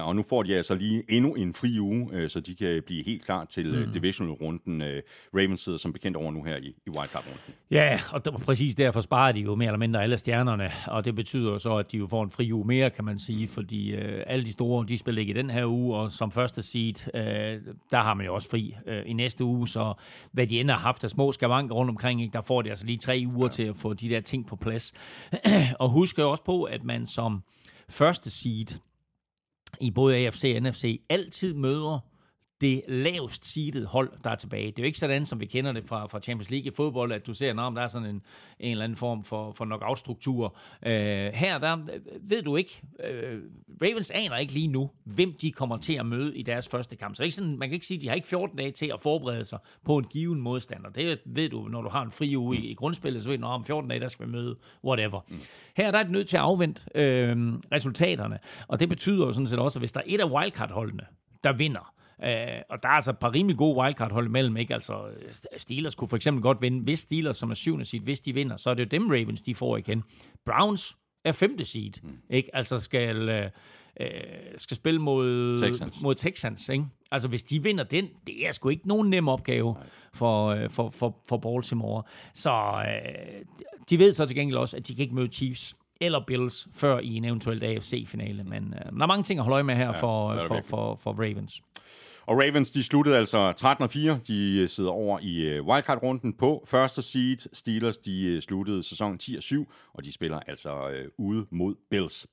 Og 0.00 0.16
nu 0.16 0.24
får 0.28 0.42
de 0.42 0.56
altså 0.56 0.74
lige 0.74 1.02
endnu 1.08 1.34
en 1.34 1.54
fri 1.54 1.78
uge, 1.78 2.28
så 2.28 2.40
de 2.40 2.54
kan 2.54 2.82
blive 2.86 3.04
helt 3.04 3.24
klar 3.24 3.44
til 3.44 3.86
mm. 3.86 3.92
divisional-runden. 3.92 4.82
Ravens 5.34 5.60
sidder 5.60 5.78
som 5.78 5.92
bekendt 5.92 6.16
over 6.16 6.30
nu 6.30 6.42
her 6.42 6.56
i, 6.56 6.74
i 6.86 6.90
wildcard-runden. 6.90 7.54
Ja, 7.70 8.00
og 8.10 8.22
præcis 8.24 8.74
derfor 8.74 9.00
sparer 9.00 9.32
de 9.32 9.40
jo 9.40 9.54
mere 9.54 9.68
eller 9.68 9.78
mindre 9.78 10.02
alle 10.02 10.18
stjernerne, 10.18 10.70
og 10.86 11.04
det 11.04 11.14
betyder 11.14 11.58
så, 11.58 11.76
at 11.76 11.92
de 11.92 11.98
jo 11.98 12.06
får 12.06 12.24
en 12.24 12.30
fri 12.30 12.52
uge 12.52 12.66
mere, 12.66 12.90
kan 12.90 13.04
man 13.04 13.18
sige, 13.18 13.48
fordi 13.48 13.90
øh, 13.90 14.24
alle 14.26 14.44
de 14.44 14.52
store, 14.52 14.86
de 14.88 14.98
spiller 14.98 15.20
ikke 15.20 15.30
i 15.30 15.36
den 15.36 15.50
her 15.50 15.66
uge, 15.66 15.96
og 15.96 16.10
som 16.10 16.32
første 16.32 16.62
seed, 16.62 17.12
der 17.90 17.98
har 17.98 18.14
man 18.14 18.26
jo 18.26 18.34
også 18.34 18.50
fri 18.50 18.74
i 19.06 19.12
næste 19.12 19.44
uge, 19.44 19.68
så 19.68 19.94
hvad 20.32 20.46
de 20.46 20.60
ender 20.60 20.74
har 20.74 20.91
haft 20.92 21.04
af 21.04 21.10
små 21.10 21.32
skavanker 21.32 21.74
rundt 21.74 21.90
omkring, 21.90 22.22
ikke? 22.22 22.32
der 22.32 22.40
får 22.40 22.62
de 22.62 22.70
altså 22.70 22.86
lige 22.86 22.98
tre 22.98 23.24
uger 23.26 23.46
ja. 23.46 23.48
til 23.48 23.62
at 23.62 23.76
få 23.76 23.94
de 23.94 24.08
der 24.08 24.20
ting 24.20 24.46
på 24.46 24.56
plads. 24.56 24.92
og 25.80 25.90
husk 25.90 26.18
også 26.18 26.44
på, 26.44 26.62
at 26.62 26.84
man 26.84 27.06
som 27.06 27.42
første 27.88 28.30
seed 28.30 28.78
i 29.80 29.90
både 29.90 30.16
AFC 30.16 30.52
og 30.56 30.62
NFC 30.62 31.02
altid 31.08 31.54
møder 31.54 31.98
det 32.62 32.82
lavest 32.88 33.46
seedet 33.46 33.86
hold, 33.86 34.10
der 34.24 34.30
er 34.30 34.34
tilbage. 34.34 34.66
Det 34.66 34.78
er 34.78 34.82
jo 34.82 34.86
ikke 34.86 34.98
sådan, 34.98 35.26
som 35.26 35.40
vi 35.40 35.46
kender 35.46 35.72
det 35.72 35.84
fra, 35.86 36.06
fra 36.06 36.20
Champions 36.20 36.50
League 36.50 36.66
i 36.66 36.74
fodbold, 36.74 37.12
at 37.12 37.26
du 37.26 37.34
ser, 37.34 37.50
at 37.50 37.56
der 37.56 37.82
er 37.82 37.88
sådan 37.88 38.08
en, 38.08 38.22
en 38.60 38.70
eller 38.70 38.84
anden 38.84 38.96
form 38.96 39.24
for, 39.24 39.52
for 39.52 39.64
knockout-struktur. 39.64 40.56
Øh, 40.86 40.92
her 41.34 41.58
der 41.58 41.72
øh, 41.72 42.30
ved 42.30 42.42
du 42.42 42.56
ikke, 42.56 42.82
øh, 43.04 43.40
Ravens 43.82 44.10
aner 44.10 44.36
ikke 44.36 44.52
lige 44.52 44.68
nu, 44.68 44.90
hvem 45.04 45.34
de 45.40 45.52
kommer 45.52 45.76
til 45.76 45.94
at 45.94 46.06
møde 46.06 46.36
i 46.36 46.42
deres 46.42 46.68
første 46.68 46.96
kamp. 46.96 47.16
Så 47.16 47.22
ikke 47.22 47.34
sådan, 47.34 47.58
man 47.58 47.68
kan 47.68 47.74
ikke 47.74 47.86
sige, 47.86 47.96
at 47.96 48.02
de 48.02 48.08
har 48.08 48.14
ikke 48.14 48.26
14 48.26 48.56
dage 48.56 48.70
til 48.70 48.90
at 48.94 49.00
forberede 49.00 49.44
sig 49.44 49.58
på 49.84 49.96
en 49.96 50.04
given 50.04 50.40
modstander. 50.40 50.90
Det 50.90 51.18
ved 51.26 51.48
du, 51.48 51.68
når 51.68 51.82
du 51.82 51.88
har 51.88 52.02
en 52.02 52.10
fri 52.10 52.36
uge 52.36 52.56
i, 52.56 52.66
i 52.70 52.74
grundspillet, 52.74 53.22
så 53.22 53.30
ved 53.30 53.38
du, 53.38 53.44
om 53.44 53.64
14 53.64 53.90
dage, 53.90 54.00
der 54.00 54.08
skal 54.08 54.26
vi 54.26 54.32
møde 54.32 54.56
whatever. 54.84 55.20
Mm. 55.28 55.40
Her 55.76 55.90
der 55.90 55.98
er 55.98 56.02
det 56.02 56.12
nødt 56.12 56.28
til 56.28 56.36
at 56.36 56.42
afvente 56.42 56.82
øh, 56.94 57.52
resultaterne, 57.72 58.38
og 58.68 58.80
det 58.80 58.88
betyder 58.88 59.26
jo 59.26 59.32
sådan 59.32 59.46
set 59.46 59.58
også, 59.58 59.78
at 59.78 59.80
hvis 59.80 59.92
der 59.92 60.00
er 60.00 60.04
et 60.06 60.20
af 60.20 60.30
wildcard-holdene, 60.30 61.04
der 61.44 61.52
vinder, 61.52 61.94
Øh, 62.24 62.62
og 62.70 62.82
der 62.82 62.88
er 62.88 62.92
altså 62.92 63.10
et 63.10 63.18
par 63.18 63.34
rimelig 63.34 63.56
gode 63.56 63.78
wildcard-hold 63.78 64.26
imellem. 64.26 64.56
Ikke? 64.56 64.74
Altså, 64.74 64.94
Steelers 65.56 65.94
kunne 65.94 66.08
for 66.08 66.16
eksempel 66.16 66.42
godt 66.42 66.62
vinde. 66.62 66.82
Hvis 66.82 66.98
Steelers, 66.98 67.36
som 67.36 67.50
er 67.50 67.54
syvende 67.54 67.84
seed, 67.84 68.00
hvis 68.00 68.20
de 68.20 68.34
vinder, 68.34 68.56
så 68.56 68.70
er 68.70 68.74
det 68.74 68.84
jo 68.84 68.88
dem 68.98 69.10
Ravens, 69.10 69.42
de 69.42 69.54
får 69.54 69.76
igen. 69.76 70.02
Browns 70.46 70.96
er 71.24 71.32
femte 71.32 71.64
seed. 71.64 71.92
Mm. 72.02 72.18
Ikke? 72.30 72.56
Altså 72.56 72.78
skal... 72.78 73.28
Øh, 73.28 73.50
øh, 74.00 74.08
skal 74.58 74.76
spille 74.76 75.00
mod 75.00 75.56
Texans. 75.58 76.02
Mod 76.02 76.14
Texans 76.14 76.68
ikke? 76.68 76.84
Altså, 77.10 77.28
hvis 77.28 77.42
de 77.42 77.62
vinder 77.62 77.84
den, 77.84 78.08
det 78.26 78.46
er 78.46 78.52
sgu 78.52 78.68
ikke 78.68 78.88
nogen 78.88 79.10
nem 79.10 79.28
opgave 79.28 79.76
for, 80.14 80.46
øh, 80.46 80.70
for, 80.70 80.90
for, 80.90 81.16
for 81.28 81.36
Baltimore. 81.36 82.02
Så 82.34 82.84
øh, 82.86 83.44
de 83.90 83.98
ved 83.98 84.12
så 84.12 84.26
til 84.26 84.36
gengæld 84.36 84.58
også, 84.58 84.76
at 84.76 84.88
de 84.88 84.94
kan 84.94 85.02
ikke 85.02 85.14
møde 85.14 85.28
Chiefs 85.32 85.76
eller 86.00 86.20
Bills 86.26 86.68
før 86.72 86.98
i 86.98 87.16
en 87.16 87.24
eventuelt 87.24 87.62
AFC-finale. 87.62 88.44
Men 88.44 88.74
øh, 88.74 88.92
der 88.92 89.02
er 89.02 89.06
mange 89.06 89.22
ting 89.22 89.38
at 89.38 89.44
holde 89.44 89.54
øje 89.54 89.62
med 89.62 89.74
her 89.74 89.86
ja, 89.86 90.00
for, 90.00 90.46
for, 90.48 90.60
for, 90.64 90.94
for 90.94 91.12
Ravens. 91.12 91.62
Og 92.26 92.38
Ravens, 92.38 92.70
de 92.70 92.82
sluttede 92.82 93.16
altså 93.16 93.52
13 93.52 93.88
4. 93.88 94.20
De 94.26 94.58
øh, 94.62 94.68
sidder 94.68 94.90
over 94.90 95.18
i 95.22 95.40
øh, 95.40 95.64
wildcard-runden 95.64 96.32
på 96.32 96.64
første 96.66 97.02
seed. 97.02 97.36
Steelers, 97.52 97.98
de 97.98 98.24
øh, 98.24 98.42
sluttede 98.42 98.82
sæsonen 98.82 99.18
10 99.18 99.40
7, 99.40 99.72
og 99.94 100.04
de 100.04 100.12
spiller 100.12 100.40
altså 100.46 100.90
ude 101.18 101.46
mod 101.50 101.74
Bills. 101.90 102.26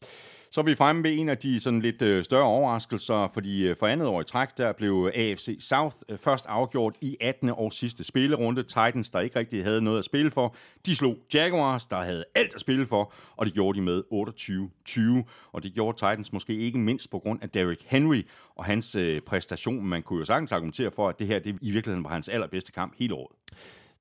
Så 0.52 0.62
er 0.62 0.66
vi 0.66 0.76
fremme 0.76 1.04
ved 1.04 1.20
en 1.20 1.30
af 1.30 1.38
de 1.38 1.60
sådan 1.60 1.82
lidt 1.82 2.02
øh, 2.02 2.24
større 2.24 2.44
overraskelser, 2.44 3.32
fordi 3.34 3.68
øh, 3.68 3.76
for 3.80 3.88
andet 3.88 4.08
år 4.08 4.22
i 4.22 4.24
træk, 4.24 4.58
der 4.58 4.72
blev 4.72 5.12
øh, 5.16 5.22
AFC 5.22 5.58
South 5.60 5.96
først 6.18 6.46
afgjort 6.48 6.96
i 7.02 7.18
18. 7.22 7.50
og 7.50 7.74
sidste 7.74 8.04
spillerunde. 8.04 8.64
Titans, 8.64 9.10
der 9.10 9.20
ikke 9.20 9.40
rigtig 9.40 9.64
havde 9.64 9.82
noget 9.82 9.98
at 9.98 10.04
spille 10.04 10.32
for, 10.32 10.56
de 10.86 10.96
slog 10.96 11.18
Jaguars, 11.34 11.86
der 11.86 11.98
havde 11.98 12.24
alt 12.36 12.56
at 12.56 12.62
spille 12.62 12.86
for, 12.86 13.14
og 13.38 13.46
det 13.46 13.54
gjorde 13.54 13.78
de 13.78 13.84
med 13.84 14.04
28-20. 15.26 15.30
Og 15.52 15.64
det 15.64 15.74
gjorde 15.74 15.98
Titans 15.98 16.34
måske 16.34 16.56
ikke 16.56 16.78
mindst 16.78 17.12
på 17.12 17.20
grund 17.20 17.44
af 17.44 17.50
Derrick 17.50 17.82
Henry 17.86 18.22
og 18.56 18.66
hans 18.66 18.98
præstation. 19.26 19.86
Man 19.86 20.04
kunne 20.04 20.20
jo 20.20 20.26
sagtens 20.26 20.52
argumentere 20.52 20.92
for, 20.92 21.10
at 21.10 21.20
det 21.20 21.28
her 21.28 21.40
det 21.40 21.58
i 21.62 21.72
virkeligheden 21.72 22.04
var 22.04 22.10
hans 22.10 22.30
allerbedste 22.30 22.72
kamp 22.72 22.94
hele 22.98 23.14
året. 23.14 23.36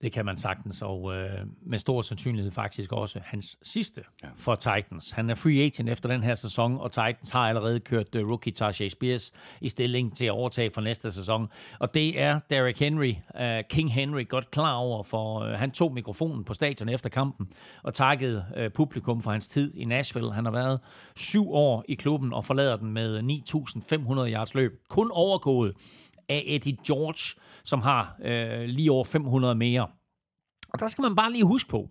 Det 0.02 0.12
kan 0.12 0.24
man 0.24 0.36
sagtens, 0.36 0.82
og 0.82 1.14
øh, 1.14 1.30
med 1.66 1.78
stor 1.78 2.02
sandsynlighed 2.02 2.50
faktisk 2.52 2.92
også 2.92 3.20
hans 3.24 3.58
sidste 3.62 4.02
ja. 4.22 4.28
for 4.36 4.54
Titans. 4.54 5.10
Han 5.10 5.30
er 5.30 5.34
free 5.34 5.64
agent 5.64 5.88
efter 5.88 6.08
den 6.08 6.22
her 6.22 6.34
sæson, 6.34 6.78
og 6.78 6.92
Titans 6.92 7.30
har 7.30 7.48
allerede 7.48 7.80
kørt 7.80 8.14
uh, 8.14 8.28
rookie 8.28 8.52
Tajay 8.52 8.88
Spears 8.88 9.32
i 9.60 9.68
stilling 9.68 10.16
til 10.16 10.24
at 10.24 10.30
overtage 10.30 10.70
for 10.70 10.80
næste 10.80 11.12
sæson. 11.12 11.48
Og 11.78 11.94
det 11.94 12.20
er 12.20 12.40
Derrick 12.50 12.78
Henry, 12.78 13.14
uh, 13.40 13.40
King 13.70 13.92
Henry, 13.92 14.28
godt 14.28 14.50
klar 14.50 14.74
over, 14.74 15.02
for 15.02 15.40
uh, 15.40 15.50
han 15.50 15.70
tog 15.70 15.94
mikrofonen 15.94 16.44
på 16.44 16.54
stadion 16.54 16.88
efter 16.88 17.10
kampen 17.10 17.48
og 17.82 17.94
takkede 17.94 18.44
uh, 18.56 18.72
publikum 18.72 19.22
for 19.22 19.30
hans 19.30 19.48
tid 19.48 19.74
i 19.74 19.84
Nashville. 19.84 20.32
Han 20.32 20.44
har 20.44 20.52
været 20.52 20.80
syv 21.16 21.52
år 21.52 21.84
i 21.88 21.94
klubben 21.94 22.32
og 22.32 22.44
forlader 22.44 22.76
den 22.76 22.92
med 22.92 23.20
9.500 23.20 24.32
yards 24.32 24.54
løb. 24.54 24.80
Kun 24.88 25.10
overgået 25.10 25.74
af 26.28 26.42
Eddie 26.46 26.76
George, 26.86 27.40
som 27.64 27.82
har 27.82 28.16
øh, 28.24 28.64
lige 28.64 28.92
over 28.92 29.04
500 29.04 29.54
mere. 29.54 29.86
Og 30.72 30.80
der 30.80 30.88
skal 30.88 31.02
man 31.02 31.16
bare 31.16 31.32
lige 31.32 31.44
huske 31.44 31.68
på, 31.68 31.88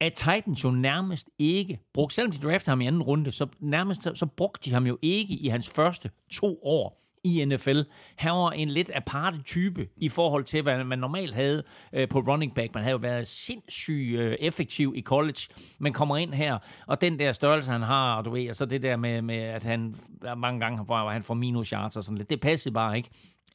at 0.00 0.12
Titans 0.14 0.64
jo 0.64 0.70
nærmest 0.70 1.30
ikke 1.38 1.80
brugte, 1.94 2.14
selvom 2.14 2.32
de 2.32 2.38
draftede 2.38 2.70
ham 2.70 2.80
i 2.80 2.86
anden 2.86 3.02
runde, 3.02 3.32
så 3.32 3.46
nærmest 3.60 4.02
så 4.14 4.26
brugte 4.36 4.70
de 4.70 4.74
ham 4.74 4.86
jo 4.86 4.98
ikke 5.02 5.34
i 5.34 5.48
hans 5.48 5.70
første 5.70 6.10
to 6.30 6.58
år 6.62 7.00
i 7.24 7.44
NFL. 7.44 7.80
Han 8.16 8.32
var 8.32 8.50
en 8.50 8.68
lidt 8.68 8.90
aparte 8.94 9.42
type 9.42 9.88
i 9.96 10.08
forhold 10.08 10.44
til, 10.44 10.62
hvad 10.62 10.84
man 10.84 10.98
normalt 10.98 11.34
havde 11.34 11.62
øh, 11.92 12.08
på 12.08 12.18
running 12.20 12.54
back. 12.54 12.74
Man 12.74 12.82
havde 12.82 12.92
jo 12.92 12.98
været 12.98 13.26
sindssygt 13.26 14.18
øh, 14.18 14.36
effektiv 14.40 14.92
i 14.96 15.02
college, 15.02 15.40
men 15.78 15.92
kommer 15.92 16.16
ind 16.16 16.34
her, 16.34 16.58
og 16.86 17.00
den 17.00 17.18
der 17.18 17.32
størrelse, 17.32 17.70
han 17.70 17.82
har, 17.82 18.16
og 18.16 18.24
du 18.24 18.30
ved, 18.30 18.50
og 18.50 18.56
så 18.56 18.66
det 18.66 18.82
der 18.82 18.96
med, 18.96 19.22
med 19.22 19.36
at 19.38 19.64
han 19.64 19.96
mange 20.36 20.60
gange 20.60 20.84
hvor 20.84 21.10
han 21.10 21.22
får 21.22 21.34
minus 21.34 21.68
yards 21.68 21.96
og 21.96 22.04
sådan 22.04 22.18
lidt, 22.18 22.30
det 22.30 22.40
passede 22.40 22.74
bare 22.74 22.96
ikke 22.96 23.10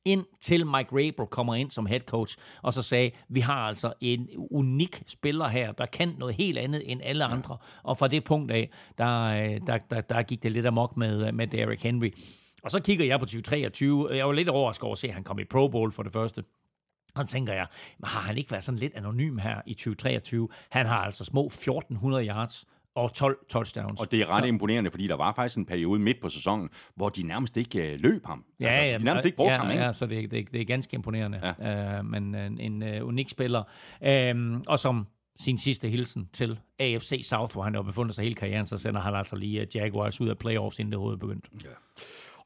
ind 0.06 0.26
til 0.40 0.66
Mike 0.66 0.90
Rabel 0.92 1.28
kommer 1.32 1.56
ind 1.56 1.72
som 1.72 1.86
head 1.86 2.00
coach, 2.00 2.38
og 2.62 2.74
så 2.74 2.82
sagde, 2.82 3.12
vi 3.30 3.40
har 3.40 3.68
altså 3.68 3.94
en 4.02 4.30
unik 4.52 5.04
spiller 5.08 5.48
her, 5.48 5.72
der 5.72 5.86
kan 5.86 6.16
noget 6.18 6.36
helt 6.36 6.58
andet 6.58 6.92
end 6.92 7.02
alle 7.04 7.26
andre. 7.26 7.58
Og 7.84 7.98
fra 7.98 8.08
det 8.08 8.24
punkt 8.24 8.52
af, 8.52 8.70
der, 8.98 9.24
øh, 9.24 9.62
der, 9.68 9.78
der, 9.78 10.02
der 10.02 10.24
gik 10.24 10.44
det 10.44 10.52
lidt 10.52 10.66
amok 10.66 10.98
med, 10.98 11.32
med 11.32 11.48
Derrick 11.48 11.84
Henry. 11.84 12.12
Og 12.64 12.72
så 12.72 12.80
kigger 12.80 13.06
jeg 13.06 13.20
på 13.20 13.26
2023. 13.26 14.16
Jeg 14.16 14.28
var 14.28 14.34
lidt 14.34 14.50
overrasket 14.50 14.84
over 14.84 14.92
at 14.92 14.98
se, 14.98 15.08
at 15.08 15.14
han 15.14 15.24
kom 15.24 15.40
i 15.40 15.44
Pro 15.44 15.68
Bowl 15.68 15.92
for 15.92 16.04
det 16.04 16.14
første. 16.14 16.44
Og 17.16 17.28
så 17.28 17.32
tænker 17.32 17.54
jeg, 17.54 17.68
har 18.04 18.22
han 18.22 18.38
ikke 18.38 18.52
været 18.52 18.64
sådan 18.64 18.80
lidt 18.80 18.96
anonym 18.96 19.38
her 19.38 19.62
i 19.66 19.74
2023? 19.74 20.50
Han 20.70 20.86
har 20.86 20.98
altså 20.98 21.26
små 21.26 21.46
1400 21.46 22.28
yards 22.28 22.66
og 22.96 23.14
12 23.14 23.38
touchdowns. 23.50 24.02
Og 24.02 24.12
det 24.12 24.22
er 24.22 24.26
ret 24.26 24.44
så. 24.44 24.48
imponerende, 24.48 24.92
fordi 24.92 25.08
der 25.08 25.16
var 25.16 25.34
faktisk 25.34 25.58
en 25.58 25.66
periode 25.66 26.00
midt 26.00 26.22
på 26.22 26.30
sæsonen, 26.30 26.70
hvor 26.96 27.10
de 27.10 27.24
nærmest 27.24 27.58
ikke 27.58 27.94
uh, 27.94 28.00
løb 28.00 28.26
ham. 28.26 28.46
Ja, 28.60 28.66
altså, 28.66 28.82
ja, 28.82 28.98
de 28.98 29.04
nærmest 29.04 29.26
ikke 29.26 29.36
brugte 29.36 29.56
ja, 29.56 29.62
ham, 29.62 29.72
ikke? 29.72 29.84
Ja, 29.84 29.94
så 29.94 30.06
det, 30.06 30.32
det, 30.32 30.52
det 30.52 30.62
er 30.62 30.66
ganske 30.66 30.96
imponerende. 30.96 31.54
Ja. 31.60 32.00
Uh, 32.00 32.06
men 32.06 32.36
en, 32.36 32.60
en 32.60 33.02
uh, 33.02 33.08
unik 33.08 33.30
spiller. 33.30 33.64
Uh, 34.02 34.62
og 34.68 34.80
som 34.80 35.08
sin 35.40 35.58
sidste 35.58 35.90
hilsen 35.90 36.30
til 36.34 36.60
AFC 36.80 37.22
South, 37.24 37.54
hvor 37.54 37.64
han 37.64 37.76
jo 37.76 37.82
befundet 37.82 38.16
sig 38.16 38.24
hele 38.24 38.36
karrieren, 38.36 38.66
så 38.66 38.78
sender 38.78 39.02
han 39.02 39.16
altså 39.16 39.36
lige 39.36 39.68
Jaguars 39.76 40.22
ud 40.22 40.30
af 40.30 40.38
playoffs, 40.38 40.80
inden 40.80 40.92
det 40.92 40.98
overhovedet 40.98 41.20
begyndte. 41.20 41.50
Ja. 41.64 41.70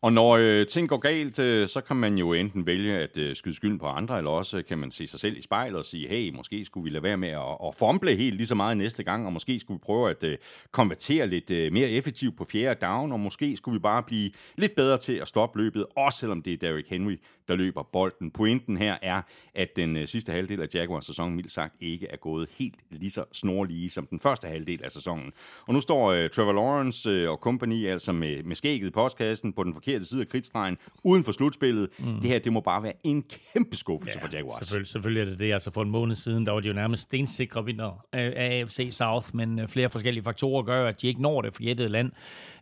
Og 0.02 0.14
når 0.14 0.38
øh, 0.38 0.68
ting 0.68 0.90
går 0.90 0.98
galt, 0.98 1.40
øh, 1.40 1.68
så 1.68 1.82
kan 1.82 1.96
man 1.96 2.18
jo 2.18 2.34
enten 2.34 2.66
vælge 2.66 2.98
at 2.98 3.18
øh, 3.18 3.36
skyde 3.36 3.56
skylden 3.56 3.80
på 3.80 3.86
andre, 3.86 4.18
eller 4.18 4.32
også 4.32 4.58
øh, 4.58 4.64
kan 4.66 4.78
man 4.78 4.92
se 4.92 5.08
sig 5.08 5.20
selv 5.20 5.38
i 5.38 5.42
spejlet 5.42 5.78
og 5.78 5.86
sige, 5.86 6.08
hey, 6.08 6.34
måske 6.36 6.66
skulle 6.66 6.84
vi 6.84 6.90
lade 6.90 7.04
være 7.04 7.18
med 7.18 7.30
at, 7.30 7.68
at 7.68 7.76
fomble 7.76 8.16
helt 8.16 8.36
lige 8.36 8.48
så 8.48 8.56
meget 8.56 8.78
næste 8.78 9.04
gang, 9.04 9.26
og 9.26 9.34
måske 9.34 9.60
skulle 9.60 9.80
vi 9.80 9.84
prøve 9.86 10.10
at 10.10 10.24
øh, 10.24 10.38
konvertere 10.72 11.28
lidt 11.28 11.52
øh, 11.52 11.74
mere 11.74 11.90
effektivt 11.90 12.38
på 12.38 12.44
fjerde 12.44 12.86
down, 12.86 13.12
og 13.12 13.20
måske 13.20 13.58
skulle 13.58 13.74
vi 13.74 13.80
bare 13.80 14.04
blive 14.04 14.32
lidt 14.58 14.76
bedre 14.76 14.98
til 14.98 15.14
at 15.14 15.28
stoppe 15.28 15.60
løbet, 15.60 15.86
også 15.96 16.20
selvom 16.20 16.42
det 16.42 16.54
er 16.54 16.58
Derrick 16.58 16.90
Henry, 16.90 17.16
der 17.50 17.56
løber 17.56 17.84
bolden. 17.84 18.32
Pointen 18.32 18.78
her 18.78 18.98
er, 19.02 19.22
at 19.54 19.76
den 19.76 19.98
øh, 19.98 20.08
sidste 20.08 20.32
halvdel 20.32 20.62
af 20.62 20.68
Jaguars 20.74 21.06
sæson, 21.06 21.36
mildt 21.36 21.52
sagt, 21.52 21.76
ikke 21.80 22.08
er 22.08 22.18
gået 22.18 22.50
helt 22.60 22.76
lige 22.90 23.12
så 23.12 23.24
snorlige 23.32 23.90
som 23.90 24.06
den 24.06 24.20
første 24.20 24.48
halvdel 24.48 24.84
af 24.84 24.92
sæsonen. 24.92 25.32
Og 25.68 25.74
nu 25.74 25.82
står 25.82 26.12
øh, 26.12 26.30
Trevor 26.30 26.54
Lawrence 26.54 27.10
øh, 27.10 27.30
og 27.30 27.38
company 27.38 27.88
altså 27.88 28.12
med, 28.12 28.44
med 28.44 28.56
skægget 28.56 28.88
i 28.88 28.92
postkassen 28.92 29.54
på 29.54 29.64
den 29.64 29.74
forkerte 29.74 30.06
side 30.06 30.22
af 30.22 30.28
kridtstregen, 30.28 30.78
uden 31.04 31.24
for 31.24 31.32
slutspillet. 31.32 31.90
Mm. 32.00 32.06
Det 32.06 32.30
her, 32.30 32.40
det 32.40 32.54
må 32.54 32.62
bare 32.62 32.84
være 32.84 32.94
en 33.04 33.24
kæmpe 33.54 33.78
skuffelse 33.78 34.20
ja, 34.20 34.26
for 34.26 34.30
Jaguars. 34.34 34.66
Selvfølgelig, 34.66 34.88
selvfølgelig 34.88 35.22
er 35.22 35.26
det 35.26 35.40
det. 35.40 35.54
Altså 35.54 35.72
for 35.72 35.82
en 35.82 35.90
måned 35.90 36.16
siden, 36.16 36.46
der 36.46 36.52
var 36.52 36.60
de 36.60 36.68
jo 36.68 36.74
nærmest 36.74 37.02
stensikre 37.02 37.66
vinder 37.66 38.06
af 38.14 38.34
AFC 38.36 38.88
South, 38.92 39.28
men 39.34 39.60
øh, 39.60 39.68
flere 39.68 39.90
forskellige 39.90 40.24
faktorer 40.24 40.64
gør, 40.64 40.88
at 40.88 41.02
de 41.02 41.08
ikke 41.08 41.22
når 41.22 41.42
det 41.42 41.54
for 41.54 41.64
jættet 41.64 41.92
land. 41.92 42.12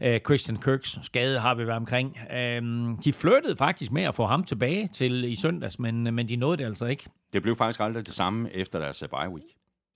Uh, 0.05 0.17
Christian 0.25 0.57
Kirks 0.57 0.99
skade 1.01 1.39
har 1.39 1.55
vi 1.55 1.67
været 1.67 1.77
omkring. 1.77 2.17
Uh, 2.29 3.03
de 3.03 3.13
flyttede 3.13 3.55
faktisk 3.55 3.91
med 3.91 4.03
at 4.03 4.15
få 4.15 4.25
ham 4.25 4.43
tilbage 4.43 4.76
til 4.93 5.23
i 5.23 5.35
søndags, 5.35 5.79
men, 5.79 6.03
men 6.15 6.29
de 6.29 6.35
nåede 6.35 6.57
det 6.57 6.65
altså 6.65 6.85
ikke. 6.85 7.03
Det 7.33 7.41
blev 7.41 7.55
faktisk 7.55 7.79
aldrig 7.79 8.05
det 8.05 8.13
samme 8.13 8.55
efter 8.55 8.79
deres 8.79 9.03
bye 9.11 9.29
week. 9.29 9.45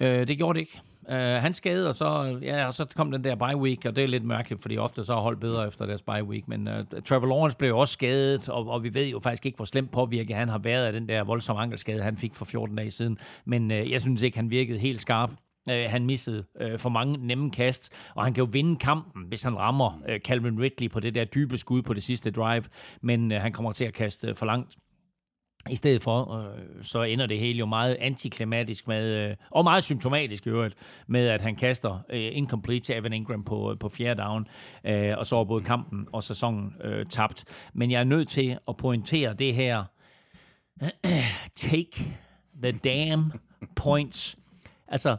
Uh, 0.04 0.28
det 0.28 0.38
gjorde 0.38 0.60
det 0.60 0.60
ikke. 0.60 0.82
Uh, 1.02 1.16
han 1.16 1.54
skadede, 1.54 1.90
og 1.90 1.96
så, 1.96 2.40
ja, 2.42 2.66
og 2.66 2.74
så 2.74 2.86
kom 2.96 3.12
den 3.12 3.24
der 3.24 3.36
bye 3.36 3.58
week, 3.58 3.86
og 3.86 3.96
det 3.96 4.04
er 4.04 4.08
lidt 4.08 4.24
mærkeligt, 4.24 4.62
fordi 4.62 4.78
ofte 4.78 5.06
så 5.06 5.14
har 5.14 5.22
holdt 5.22 5.40
bedre 5.40 5.68
efter 5.68 5.86
deres 5.86 6.02
bye 6.02 6.24
week. 6.24 6.48
Men 6.48 6.68
uh, 6.68 7.02
Trevor 7.06 7.28
Lawrence 7.28 7.58
blev 7.58 7.78
også 7.78 7.94
skadet, 7.94 8.50
og, 8.50 8.68
og 8.68 8.84
vi 8.84 8.94
ved 8.94 9.06
jo 9.06 9.20
faktisk 9.20 9.46
ikke, 9.46 9.56
hvor 9.56 9.66
slemt 9.66 9.92
påvirket 9.92 10.36
han 10.36 10.50
har 10.50 10.58
været 10.58 10.86
af 10.86 10.94
den 10.94 11.08
der 11.08 11.24
voldsomme 11.24 11.62
ankelskade, 11.62 12.02
han 12.02 12.18
fik 12.18 12.36
for 12.36 12.46
14 12.46 12.76
dage 12.76 12.92
siden. 12.92 13.18
Men 13.46 13.72
uh, 13.72 13.92
jeg 13.92 14.02
synes 14.02 14.22
ikke, 14.22 14.38
han 14.38 14.50
virkede 14.50 14.80
helt 14.80 15.02
skarp. 15.02 15.32
Øh, 15.70 15.90
han 15.90 16.06
missede 16.06 16.46
øh, 16.62 16.80
for 16.80 16.90
mange 16.90 17.28
nemme 17.28 17.52
kast, 17.52 17.94
og 18.16 18.24
han 18.24 18.34
kan 18.34 18.44
jo 18.44 18.50
vinde 18.52 18.76
kampen, 18.76 19.24
hvis 19.28 19.44
han 19.44 19.58
rammer 19.58 20.02
øh, 20.08 20.20
Calvin 20.20 20.62
Ridley 20.62 20.90
på 20.90 21.00
det 21.00 21.16
der 21.16 21.26
dybe 21.26 21.58
skud 21.58 21.82
på 21.82 21.94
det 21.94 22.04
sidste 22.04 22.32
drive, 22.32 22.64
men 23.02 23.32
øh, 23.32 23.42
han 23.42 23.52
kommer 23.52 23.72
til 23.72 23.86
at 23.86 23.94
kaste 23.94 24.28
øh, 24.28 24.36
for 24.36 24.46
langt. 24.46 24.78
I 25.70 25.76
stedet 25.76 26.02
for, 26.02 26.38
øh, 26.38 26.84
så 26.84 27.04
ender 27.04 27.26
det 27.26 27.40
hele 27.40 27.60
jo 27.60 27.66
meget 27.66 27.98
antiklimatisk 28.00 28.88
med, 28.88 29.30
øh, 29.30 29.36
og 29.50 29.64
meget 29.64 29.84
symptomatisk 29.84 30.46
i 30.46 30.50
øvrigt, 30.50 30.76
med 31.08 31.28
at 31.28 31.42
han 31.42 31.56
kaster 31.56 32.00
øh, 32.10 32.30
incomplete 32.34 32.80
til 32.80 32.98
Evan 32.98 33.14
Ingram 33.14 33.44
på, 33.44 33.72
øh, 33.72 33.80
på 33.80 33.90
fjerde 33.90 34.22
down, 34.22 34.48
øh, 34.86 35.18
og 35.18 35.26
så 35.26 35.36
er 35.36 35.44
både 35.44 35.64
kampen 35.64 36.08
og 36.12 36.24
sæsonen 36.24 36.76
øh, 36.84 37.06
tabt. 37.06 37.46
Men 37.74 37.92
jeg 37.92 38.00
er 38.00 38.04
nødt 38.04 38.30
til 38.30 38.58
at 38.68 38.78
pointere 38.78 39.34
det 39.34 39.56
her. 39.56 39.84
Take 41.56 42.14
the 42.64 42.72
damn 42.72 43.32
points. 43.76 44.38
Altså, 44.88 45.18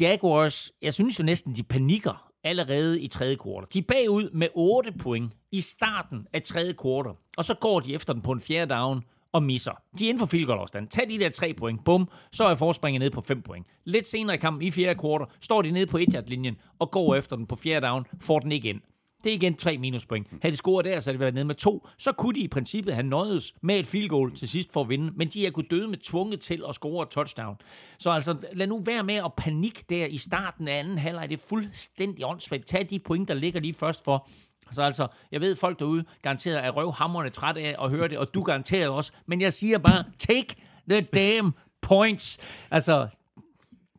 Jaguars, 0.00 0.72
jeg 0.82 0.94
synes 0.94 1.18
jo 1.18 1.24
næsten, 1.24 1.54
de 1.54 1.62
panikker 1.62 2.30
allerede 2.44 3.00
i 3.00 3.08
tredje 3.08 3.36
kvartal. 3.36 3.66
De 3.72 3.78
er 3.78 3.82
bagud 3.88 4.30
med 4.30 4.48
8 4.54 4.92
point 4.92 5.32
i 5.52 5.60
starten 5.60 6.26
af 6.32 6.42
tredje 6.42 6.72
kvartal, 6.72 7.12
og 7.36 7.44
så 7.44 7.54
går 7.54 7.80
de 7.80 7.94
efter 7.94 8.12
den 8.12 8.22
på 8.22 8.32
en 8.32 8.40
fjerde 8.40 8.74
down, 8.74 9.04
og 9.32 9.42
misser. 9.42 9.72
De 9.98 10.04
er 10.04 10.08
inden 10.08 10.18
for 10.18 10.26
field 10.26 10.46
goal 10.46 10.58
afstand. 10.58 10.88
Tag 10.88 11.10
de 11.10 11.18
der 11.18 11.28
3 11.28 11.54
point, 11.54 11.84
bum, 11.84 12.08
så 12.32 12.44
er 12.44 12.54
forspringet 12.54 13.00
ned 13.00 13.10
på 13.10 13.20
5 13.20 13.42
point. 13.42 13.66
Lidt 13.84 14.06
senere 14.06 14.36
i 14.36 14.38
kampen 14.38 14.62
i 14.62 14.70
fjerde 14.70 15.00
kvartal, 15.00 15.26
står 15.40 15.62
de 15.62 15.70
nede 15.70 15.86
på 15.86 15.98
1 15.98 16.24
linjen 16.26 16.56
og 16.78 16.90
går 16.90 17.14
efter 17.14 17.36
den 17.36 17.46
på 17.46 17.56
fjerde 17.56 17.86
down, 17.86 18.04
får 18.20 18.38
den 18.38 18.52
ikke 18.52 18.68
ind. 18.68 18.80
Det 19.24 19.30
er 19.30 19.34
igen 19.34 19.54
tre 19.54 19.78
minuspoint. 19.78 20.26
Havde 20.42 20.52
de 20.52 20.56
scoret 20.56 20.84
der, 20.84 21.00
så 21.00 21.10
havde 21.10 21.18
de 21.18 21.20
været 21.20 21.34
nede 21.34 21.44
med 21.44 21.54
to. 21.54 21.88
Så 21.98 22.12
kunne 22.12 22.34
de 22.34 22.40
i 22.40 22.48
princippet 22.48 22.94
have 22.94 23.06
nøjes 23.06 23.54
med 23.62 23.78
et 23.78 23.86
field 23.86 24.08
goal 24.08 24.34
til 24.34 24.48
sidst 24.48 24.72
for 24.72 24.80
at 24.80 24.88
vinde. 24.88 25.12
Men 25.16 25.28
de 25.28 25.46
er 25.46 25.50
kunnet 25.50 25.70
døde 25.70 25.88
med 25.88 25.98
tvunget 25.98 26.40
til 26.40 26.62
at 26.68 26.74
score 26.74 27.02
et 27.02 27.08
touchdown. 27.08 27.56
Så 27.98 28.10
altså, 28.10 28.36
lad 28.52 28.66
nu 28.66 28.82
være 28.86 29.04
med 29.04 29.14
at 29.14 29.32
panik 29.36 29.90
der 29.90 30.06
i 30.06 30.16
starten 30.16 30.68
af 30.68 30.78
anden 30.78 30.98
halvleg. 30.98 31.28
Det 31.28 31.40
er 31.40 31.42
fuldstændig 31.48 32.26
åndssvagt. 32.26 32.66
Tag 32.66 32.86
de 32.90 32.98
point, 32.98 33.28
der 33.28 33.34
ligger 33.34 33.60
lige 33.60 33.74
først 33.74 34.04
for. 34.04 34.28
Så 34.72 34.82
altså, 34.82 35.06
jeg 35.32 35.40
ved, 35.40 35.56
folk 35.56 35.78
derude 35.78 36.04
garanteret 36.22 36.64
er 36.64 36.70
røvhammerne 36.70 37.30
træt 37.30 37.56
af 37.56 37.76
at 37.84 37.90
høre 37.90 38.08
det, 38.08 38.18
og 38.18 38.34
du 38.34 38.42
garanteret 38.42 38.88
også. 38.88 39.12
Men 39.26 39.40
jeg 39.40 39.52
siger 39.52 39.78
bare, 39.78 40.04
take 40.18 40.54
the 40.90 41.00
damn 41.00 41.52
points. 41.80 42.38
Altså, 42.70 43.08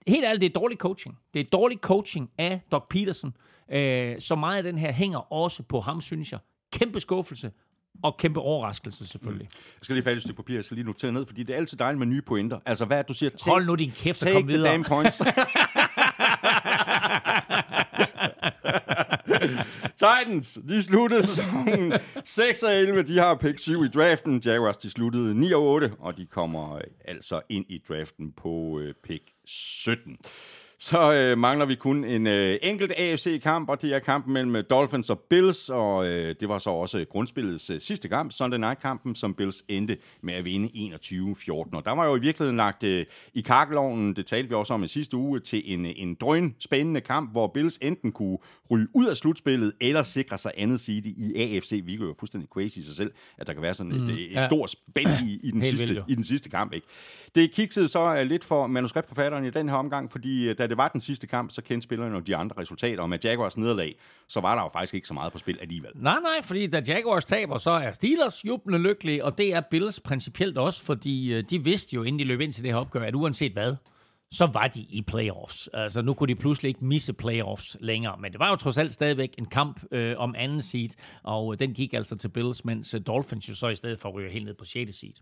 helt 0.08 0.26
ærligt, 0.26 0.42
det 0.42 0.50
er 0.50 0.60
dårlig 0.60 0.78
coaching. 0.78 1.18
Det 1.34 1.40
er 1.40 1.44
dårlig 1.52 1.78
coaching 1.78 2.32
af 2.38 2.62
Doc 2.72 2.84
Peterson. 2.90 3.34
Øh, 3.72 4.20
så 4.20 4.36
meget 4.36 4.58
af 4.58 4.64
den 4.64 4.78
her 4.78 4.92
hænger 4.92 5.34
også 5.34 5.64
på 5.64 5.82
ham, 5.82 6.02
synes 6.02 6.32
jeg. 6.32 6.40
Kæmpe 6.74 7.00
skuffelse, 7.00 7.52
og 8.04 8.18
kæmpe 8.18 8.40
overraskelse 8.40 9.08
selvfølgelig. 9.08 9.48
Mm. 9.52 9.58
Jeg 9.76 9.84
skal 9.84 9.96
lige 9.96 10.04
færdig 10.04 10.18
et 10.18 10.24
stykke 10.24 10.38
papir, 10.38 10.56
jeg 10.56 10.64
skal 10.64 10.76
lige 10.76 10.86
notere 10.88 11.12
ned, 11.12 11.26
fordi 11.26 11.44
det 11.44 11.54
er 11.54 11.58
altid 11.58 11.78
dejligt 11.78 12.00
med 12.00 12.08
nye 12.08 12.22
pointer. 12.22 12.60
Altså 12.66 12.86
hvad 12.86 13.04
du 13.04 13.14
siger? 13.14 13.30
Take, 13.30 13.50
Hold 13.50 13.66
nu 13.66 13.76
din 13.76 13.92
kæft 13.92 14.24
og 14.24 14.30
kom 14.34 14.48
videre. 14.48 14.64
Take 14.64 14.84
the 14.84 14.94
damn 14.94 15.04
points. 15.04 15.22
Titans, 20.02 20.60
de 20.70 20.84
sluttede 20.84 21.24
sæsonen 21.26 21.94
6 22.24 22.64
og 22.64 22.74
11. 22.74 23.04
De 23.04 23.18
har 23.18 23.36
pick 23.36 23.60
7 23.60 23.84
i 23.84 23.88
draften. 23.88 24.42
Jaguars, 24.46 24.78
de 24.78 24.90
sluttede 24.90 25.40
9 25.40 25.52
og 25.52 25.64
8, 25.64 25.94
og 26.00 26.18
de 26.18 26.26
kommer 26.26 26.80
altså 27.06 27.42
ind 27.50 27.66
i 27.70 27.82
draften 27.90 28.32
på 28.32 28.80
øh, 28.80 28.94
pick 29.04 29.24
17 29.46 30.18
så 30.84 31.14
øh, 31.14 31.38
mangler 31.38 31.66
vi 31.66 31.76
kun 31.76 32.04
en 32.04 32.28
øh, 32.28 32.60
enkelt 32.62 32.92
AFC-kamp, 32.98 33.70
og 33.70 33.82
det 33.82 33.94
er 33.94 34.00
kampen 34.00 34.34
mellem 34.34 34.56
øh, 34.56 34.64
Dolphins 34.70 35.10
og 35.10 35.20
Bills, 35.20 35.70
og 35.70 36.08
øh, 36.08 36.36
det 36.40 36.50
var 36.50 36.58
så 36.58 36.70
også 36.70 37.06
grundspillets 37.10 37.70
øh, 37.70 37.82
sidste 37.82 38.10
kamp, 38.10 38.32
Sunday 38.32 38.58
Night-kampen, 38.58 39.16
som 39.16 39.34
Bills 39.34 39.64
endte 39.68 39.98
med 40.22 40.34
at 40.34 40.46
vinde 40.46 40.96
21-14. 40.96 41.52
Og 41.52 41.86
der 41.86 41.96
var 41.96 42.06
jo 42.06 42.16
i 42.16 42.20
virkeligheden 42.20 42.58
lagt 42.58 42.84
øh, 42.84 43.06
i 43.34 43.42
kakkeloven, 43.42 44.16
det 44.16 44.26
talte 44.26 44.50
vi 44.50 44.56
også 44.56 44.74
om 44.74 44.84
i 44.84 44.88
sidste 44.88 45.18
uge, 45.18 45.40
til 45.40 45.74
en, 45.74 45.86
en 45.86 46.16
drøn 46.16 46.56
spændende 46.60 47.02
kamp, 47.02 47.32
hvor 47.32 47.48
Bills 47.48 47.78
enten 47.82 48.12
kunne 48.12 48.38
ryge 48.72 48.88
ud 48.94 49.06
af 49.06 49.18
slutspillet, 49.18 49.74
eller 49.82 50.04
sikre 50.04 50.38
sig 50.38 50.52
andet 50.58 50.80
side 50.80 51.10
i 51.10 51.36
AFC. 51.36 51.82
Vi 51.86 51.96
jo 51.96 52.16
fuldstændig 52.20 52.50
crazy 52.50 52.78
i 52.78 52.84
sig 52.84 52.96
selv, 52.96 53.12
at 53.38 53.48
der 53.48 53.54
kan 53.54 53.62
være 53.62 53.74
sådan 53.74 53.92
et, 53.92 54.02
mm, 54.02 54.10
et, 54.10 54.32
et 54.32 54.32
ja. 54.32 54.46
stort 54.46 54.70
spænd 54.70 55.10
i, 55.26 55.40
i, 55.44 55.52
den 55.52 55.62
sidste, 55.62 56.04
i 56.08 56.16
den 56.16 56.24
sidste 56.24 56.50
kamp. 56.50 56.74
Ikke? 56.74 56.88
Det 57.36 57.52
kiksede 57.52 57.88
så 57.88 58.24
lidt 58.24 58.44
for 58.44 58.68
manuskriptforfatteren 58.68 59.46
i 59.46 59.50
den 59.50 59.70
her 59.70 59.76
omgang, 59.76 60.12
fordi 60.12 60.50
øh, 60.50 60.58
da 60.58 60.68
det 60.72 60.78
var 60.78 60.88
den 60.88 61.02
sidste 61.02 61.28
kamp, 61.28 61.52
så 61.52 61.62
kendte 61.62 61.84
spillerne 61.84 62.16
jo 62.16 62.20
de 62.20 62.36
andre 62.36 62.56
resultater, 62.62 63.04
og 63.04 63.10
med 63.10 63.20
Jaguars 63.24 63.58
nederlag, 63.58 63.96
så 64.28 64.42
var 64.42 64.56
der 64.56 64.62
jo 64.62 64.70
faktisk 64.74 64.94
ikke 64.94 65.08
så 65.08 65.14
meget 65.14 65.32
på 65.32 65.38
spil 65.38 65.58
alligevel. 65.62 65.92
Nej, 65.96 66.20
nej, 66.22 66.42
fordi 66.42 66.68
da 66.68 66.82
Jaguars 66.88 67.26
taber, 67.26 67.58
så 67.58 67.72
er 67.72 67.92
Steelers 67.92 68.46
jublende 68.46 68.80
lykkelige, 68.80 69.26
og 69.26 69.38
det 69.38 69.54
er 69.54 69.62
Bills 69.72 70.00
principielt 70.00 70.58
også, 70.58 70.84
fordi 70.84 71.34
øh, 71.34 71.44
de 71.50 71.64
vidste 71.64 71.96
jo, 71.96 72.04
inden 72.04 72.20
de 72.20 72.24
løb 72.24 72.42
ind 72.42 72.54
til 72.54 72.64
det 72.64 72.72
her 72.72 72.80
opgør, 72.80 73.04
at 73.04 73.16
uanset 73.16 73.52
hvad, 73.52 73.76
så 74.32 74.46
var 74.46 74.68
de 74.68 74.82
i 74.90 75.02
playoffs. 75.02 75.70
Altså 75.74 76.02
nu 76.02 76.14
kunne 76.14 76.28
de 76.28 76.36
pludselig 76.36 76.70
ikke 76.70 76.86
misse 76.86 77.14
playoffs 77.14 77.78
længere, 77.80 78.18
men 78.20 78.32
det 78.32 78.40
var 78.40 78.50
jo 78.50 78.56
trods 78.56 78.78
alt 78.78 78.94
stadigvæk 78.94 79.36
en 79.38 79.46
kamp 79.46 79.84
øh, 79.92 80.16
om 80.18 80.36
anden 80.38 80.62
seed, 80.62 80.90
og 81.24 81.54
øh, 81.54 81.60
den 81.60 81.74
gik 81.74 81.94
altså 81.94 82.16
til 82.16 82.30
Bills, 82.30 82.66
mens 82.66 82.94
øh, 82.94 83.02
Dolphins 83.08 83.50
jo 83.50 83.56
så 83.56 83.68
i 83.68 83.76
stedet 83.76 84.00
for 84.00 84.10
ryger 84.10 84.32
helt 84.32 84.46
ned 84.46 84.54
på 84.54 84.66
6. 84.66 84.98
seed. 84.98 85.14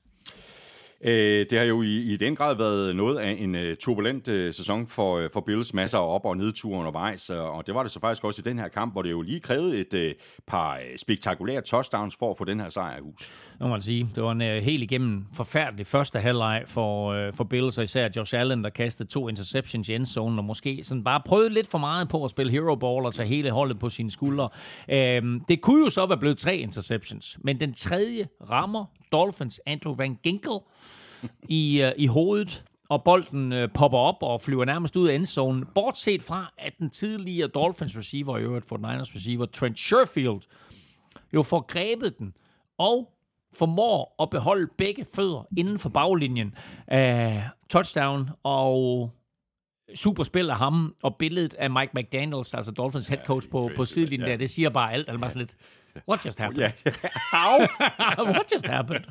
Øh, 1.03 1.45
det 1.49 1.57
har 1.57 1.65
jo 1.65 1.81
i, 1.81 1.97
i 1.97 2.17
den 2.17 2.35
grad 2.35 2.55
været 2.55 2.95
noget 2.95 3.17
af 3.17 3.35
en 3.39 3.55
øh, 3.55 3.77
turbulent 3.77 4.27
øh, 4.27 4.53
sæson 4.53 4.87
for, 4.87 5.17
øh, 5.17 5.29
for 5.33 5.41
Bills. 5.41 5.73
Masser 5.73 5.97
af 5.97 6.15
op- 6.15 6.25
og 6.25 6.37
nedture 6.37 6.79
undervejs, 6.79 7.29
uh, 7.29 7.37
og 7.37 7.67
det 7.67 7.75
var 7.75 7.83
det 7.83 7.91
så 7.91 7.99
faktisk 7.99 8.23
også 8.23 8.41
i 8.45 8.49
den 8.49 8.59
her 8.59 8.67
kamp, 8.67 8.93
hvor 8.93 9.01
det 9.01 9.11
jo 9.11 9.21
lige 9.21 9.39
krævede 9.39 9.77
et 9.77 10.15
par 10.47 10.79
spektakulære 10.97 11.61
touchdowns 11.61 12.15
for 12.15 12.31
at 12.31 12.37
få 12.37 12.45
den 12.45 12.59
her 12.59 12.69
sejr 12.69 12.97
i 12.97 13.01
hus. 13.01 13.31
Nu 13.59 13.65
må 13.65 13.71
man 13.71 13.81
sige, 13.81 14.09
det 14.15 14.23
var 14.23 14.31
en 14.31 14.41
uh, 14.41 14.47
helt 14.47 14.83
igennem 14.83 15.25
forfærdelig 15.33 15.87
første 15.87 16.19
halvleg 16.19 16.63
for, 16.67 17.27
uh, 17.27 17.33
for 17.33 17.43
Bills, 17.43 17.77
og 17.77 17.83
især 17.83 18.09
Josh 18.15 18.39
Allen, 18.39 18.63
der 18.63 18.69
kastede 18.69 19.09
to 19.09 19.29
interceptions 19.29 19.89
i 19.89 19.95
endzone, 19.95 20.39
og 20.39 20.45
måske 20.45 20.83
sådan 20.83 21.03
bare 21.03 21.21
prøvede 21.25 21.49
lidt 21.49 21.71
for 21.71 21.77
meget 21.77 22.09
på 22.09 22.23
at 22.23 22.31
spille 22.31 22.51
hero 22.51 22.75
ball 22.75 23.05
og 23.05 23.13
tage 23.13 23.27
hele 23.27 23.51
holdet 23.51 23.79
på 23.79 23.89
sine 23.89 24.11
skuldre. 24.11 24.49
Uh, 24.87 25.39
det 25.47 25.61
kunne 25.61 25.83
jo 25.83 25.89
så 25.89 26.05
være 26.05 26.17
blevet 26.17 26.37
tre 26.37 26.57
interceptions, 26.57 27.39
men 27.41 27.59
den 27.59 27.73
tredje 27.73 28.27
rammer 28.49 28.85
Dolphins 29.11 29.61
Andrew 29.65 29.95
Van 29.95 30.17
Ginkel 30.23 30.59
i, 31.49 31.83
uh, 31.83 31.91
i 31.97 32.07
hovedet, 32.07 32.63
og 32.89 33.03
bolden 33.03 33.53
øh, 33.53 33.69
popper 33.73 33.97
op 33.97 34.17
og 34.21 34.41
flyver 34.41 34.65
nærmest 34.65 34.95
ud 34.95 35.07
af 35.07 35.15
endzonen. 35.15 35.65
Bortset 35.75 36.23
fra, 36.23 36.53
at 36.57 36.73
den 36.79 36.89
tidligere 36.89 37.47
Dolphins 37.47 37.97
receiver, 37.97 38.37
i 38.37 38.41
øvrigt 38.41 38.67
for 38.67 38.77
Niners 38.77 39.15
receiver, 39.15 39.45
Trent 39.45 39.79
Sherfield, 39.79 40.41
jo 41.33 41.43
får 41.43 41.61
grebet 41.61 42.19
den, 42.19 42.33
og 42.77 43.13
formår 43.53 44.15
at 44.21 44.29
beholde 44.29 44.67
begge 44.77 45.05
fødder 45.15 45.47
inden 45.57 45.79
for 45.79 45.89
baglinjen. 45.89 46.55
Uh, 46.93 46.99
touchdown, 47.69 48.29
og 48.43 49.11
super 49.95 50.23
spil 50.23 50.49
af 50.49 50.57
ham, 50.57 50.95
og 51.03 51.15
billedet 51.15 51.53
af 51.53 51.69
Mike 51.69 51.91
McDaniels, 51.95 52.53
altså 52.53 52.71
Dolphins 52.71 53.07
head 53.07 53.25
coach 53.25 53.49
på, 53.49 53.69
på 53.75 53.85
sidelinjen 53.85 54.27
ja. 54.27 54.31
der, 54.31 54.37
det 54.37 54.49
siger 54.49 54.69
bare 54.69 54.93
alt. 54.93 55.09
Han 55.09 55.21
var 55.21 55.29
sådan 55.29 55.39
lidt, 55.39 55.55
what 56.09 56.25
just 56.25 56.39
happened? 56.39 56.61
Yeah. 56.61 56.71
How? 57.35 57.59
what 58.25 58.53
just 58.53 58.65
happened? 58.67 59.05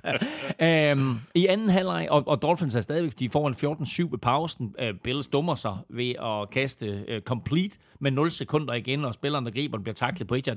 um, 0.93 1.21
I 1.35 1.47
anden 1.47 1.69
halvleg, 1.69 2.07
og, 2.11 2.29
og 2.29 2.43
Dolphins 2.43 2.75
er 2.75 2.81
stadigvæk, 2.81 3.19
de 3.19 3.31
får 3.31 3.49
en 3.49 3.55
14-7 3.55 4.11
ved 4.11 4.19
pausen. 4.19 4.75
Uh, 4.83 4.99
Bills 5.05 5.29
dummer 5.29 5.55
sig 5.55 5.77
ved 5.89 6.11
at 6.11 6.51
kaste 6.51 7.05
uh, 7.09 7.21
complete 7.21 7.79
med 8.01 8.11
0 8.11 8.31
sekunder 8.31 8.75
igen, 8.75 9.05
og 9.05 9.15
spilleren, 9.15 9.45
der 9.45 9.51
griber 9.51 9.77
den, 9.77 9.85
bliver 9.85 9.95
taklet 9.95 10.29
på 10.29 10.35
1 10.35 10.49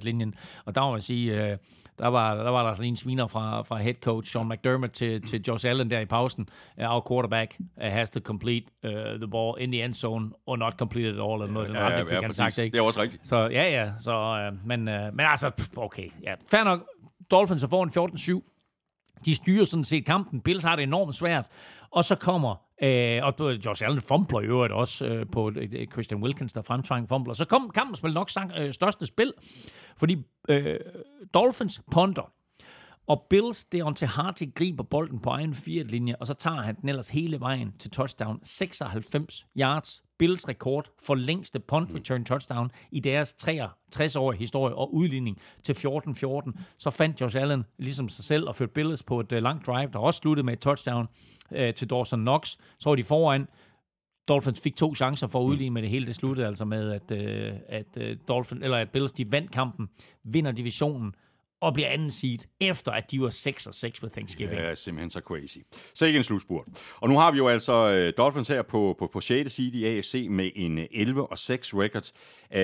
Og 0.66 0.76
der 0.76 0.82
må 0.82 0.92
man 0.92 1.02
sige, 1.02 1.52
uh, 1.52 1.58
der 2.00 2.08
var, 2.08 2.36
der 2.36 2.50
var 2.50 2.68
der 2.68 2.74
sådan 2.74 2.90
en 2.90 2.96
sviner 2.96 3.28
fra, 3.28 3.62
fra 3.62 3.78
head 3.78 3.94
coach 3.94 4.32
Sean 4.32 4.50
McDermott 4.50 4.92
til, 4.92 5.22
til 5.22 5.42
Josh 5.48 5.70
Allen 5.70 5.92
der 5.92 6.00
i 6.00 6.06
pausen. 6.06 6.48
Uh, 6.78 6.94
our 6.94 7.06
quarterback 7.12 7.56
uh, 7.60 7.84
has 7.84 8.10
to 8.10 8.20
complete 8.20 8.66
uh, 8.84 8.92
the 8.92 9.28
ball 9.28 9.56
in 9.60 9.72
the 9.72 9.86
end 9.86 9.94
zone, 9.94 10.32
or 10.46 10.56
not 10.56 10.74
complete 10.74 11.10
it 11.10 11.20
all, 11.20 11.42
eller 11.42 11.48
noget. 11.48 11.74
Ja, 11.74 11.90
ja, 11.90 12.16
ja, 12.16 12.22
han 12.22 12.34
sagt, 12.34 12.58
ikke? 12.58 12.74
Det 12.74 12.80
er 12.80 12.86
også 12.86 13.02
rigtigt. 13.02 13.28
Så 13.28 13.38
ja, 13.38 13.70
ja. 13.70 13.92
Så, 14.00 14.50
uh, 14.52 14.68
men, 14.68 14.80
uh, 14.80 14.94
men 14.94 15.20
altså, 15.20 15.52
okay. 15.78 16.10
Ja, 16.24 16.34
fair 16.52 16.64
nok. 16.64 16.82
Dolphins 17.32 17.64
er 17.64 17.68
foran 17.68 18.42
14-7. 18.42 19.22
De 19.26 19.36
styrer 19.36 19.66
sådan 19.66 19.84
set 19.84 20.06
kampen. 20.06 20.42
Bills 20.42 20.64
har 20.64 20.76
det 20.76 20.84
enormt 20.84 21.16
svært. 21.16 21.48
Og 21.92 22.06
så 22.06 22.16
kommer 22.16 22.56
Øh, 22.84 23.20
og 23.24 23.66
Josh 23.66 23.84
Allen 23.86 24.02
fumbler 24.02 24.40
i 24.40 24.46
øvrigt 24.46 24.74
også 24.74 25.06
øh, 25.06 25.26
på 25.32 25.52
øh, 25.56 25.88
Christian 25.92 26.24
Wilkins, 26.24 26.54
der 26.54 26.62
fremtvang 26.62 27.10
fumbler. 27.10 27.34
Så 27.34 27.46
kom 27.46 27.72
kampen 27.74 27.96
spil 27.96 28.14
nok 28.14 28.30
sang, 28.30 28.52
øh, 28.58 28.74
største 28.74 29.06
spil, 29.06 29.34
fordi 29.98 30.18
øh, 30.50 30.80
Dolphins 31.34 31.82
ponder, 31.92 32.32
og 33.08 33.28
Bills, 33.30 33.66
til 33.96 34.08
Hardy, 34.08 34.54
griber 34.54 34.84
bolden 34.84 35.20
på 35.20 35.30
egen 35.30 35.56
linje, 35.66 36.16
og 36.20 36.28
så 36.28 36.34
tager 36.34 36.62
han 36.62 36.76
den 36.82 36.90
ellers 36.90 37.10
hele 37.10 37.40
vejen 37.40 37.74
til 37.80 37.92
touchdown. 37.92 38.40
96 38.44 39.48
yards. 39.58 40.04
Bills 40.20 40.48
rekord 40.48 40.92
for 41.06 41.16
længste 41.16 41.60
punt 41.60 41.90
return 41.96 42.26
touchdown 42.26 42.72
i 42.92 43.00
deres 43.00 43.36
63-årige 43.44 44.40
historie 44.40 44.76
og 44.76 44.94
udligning 44.94 45.42
til 45.64 45.74
14-14. 45.74 46.52
Så 46.78 46.90
fandt 46.90 47.22
Josh 47.22 47.38
Allen 47.42 47.66
ligesom 47.78 48.10
sig 48.10 48.26
selv 48.26 48.48
og 48.48 48.56
førte 48.56 48.72
Bills 48.74 49.04
på 49.04 49.20
et 49.20 49.32
øh, 49.32 49.44
langt 49.44 49.66
drive, 49.68 49.90
der 49.94 50.00
også 50.00 50.18
sluttede 50.18 50.46
med 50.46 50.54
et 50.54 50.60
touchdown 50.60 51.08
øh, 51.52 51.74
til 51.74 51.90
Dawson 51.90 52.20
Knox. 52.20 52.58
Så 52.80 52.90
var 52.90 52.96
de 52.96 53.04
foran. 53.04 53.48
Dolphins 54.28 54.62
fik 54.62 54.76
to 54.76 54.96
chancer 54.96 55.28
for 55.28 55.40
at 55.40 55.44
udligne 55.44 55.74
med 55.74 55.82
det 55.82 55.90
hele. 55.90 56.08
Det 56.08 56.16
sluttede 56.16 56.48
altså 56.48 56.66
med, 56.66 56.92
at, 56.92 57.12
øh, 57.12 57.54
at, 57.70 57.98
øh, 57.98 58.18
Dolphin, 58.28 58.64
eller 58.64 58.78
at 58.78 58.90
Bills 58.90 59.12
de 59.12 59.32
vandt 59.32 59.52
kampen, 59.52 59.90
vinder 60.24 60.52
divisionen, 60.52 61.16
og 61.62 61.74
bliver 61.74 61.90
anden 61.90 62.12
seed, 62.12 62.38
efter 62.60 62.92
at 62.92 63.12
de 63.12 63.22
var 63.22 63.30
6 63.30 63.68
og 63.68 63.74
6 63.74 64.04
ved 64.04 64.10
Thanksgiving. 64.10 64.60
Ja, 64.60 64.76
simpelthen 64.76 65.10
så 65.10 65.20
crazy. 65.20 65.58
Så 65.94 66.06
ikke 66.06 66.18
en 66.18 66.24
slutspurt. 66.24 66.66
Og 66.96 67.10
nu 67.10 67.18
har 67.18 67.32
vi 67.32 67.38
jo 67.38 67.48
altså 67.48 68.08
uh, 68.08 68.14
Dolphins 68.18 68.48
her 68.48 68.62
på, 68.62 68.96
på, 69.00 69.10
på 69.14 69.22
6. 69.22 69.54
seed 69.54 69.74
i 69.74 69.86
AFC 69.86 70.28
med 70.30 70.50
en 70.56 70.80
11 70.92 71.32
og 71.32 71.38
6 71.38 71.74
record. 71.74 72.12
Uh, 72.52 72.58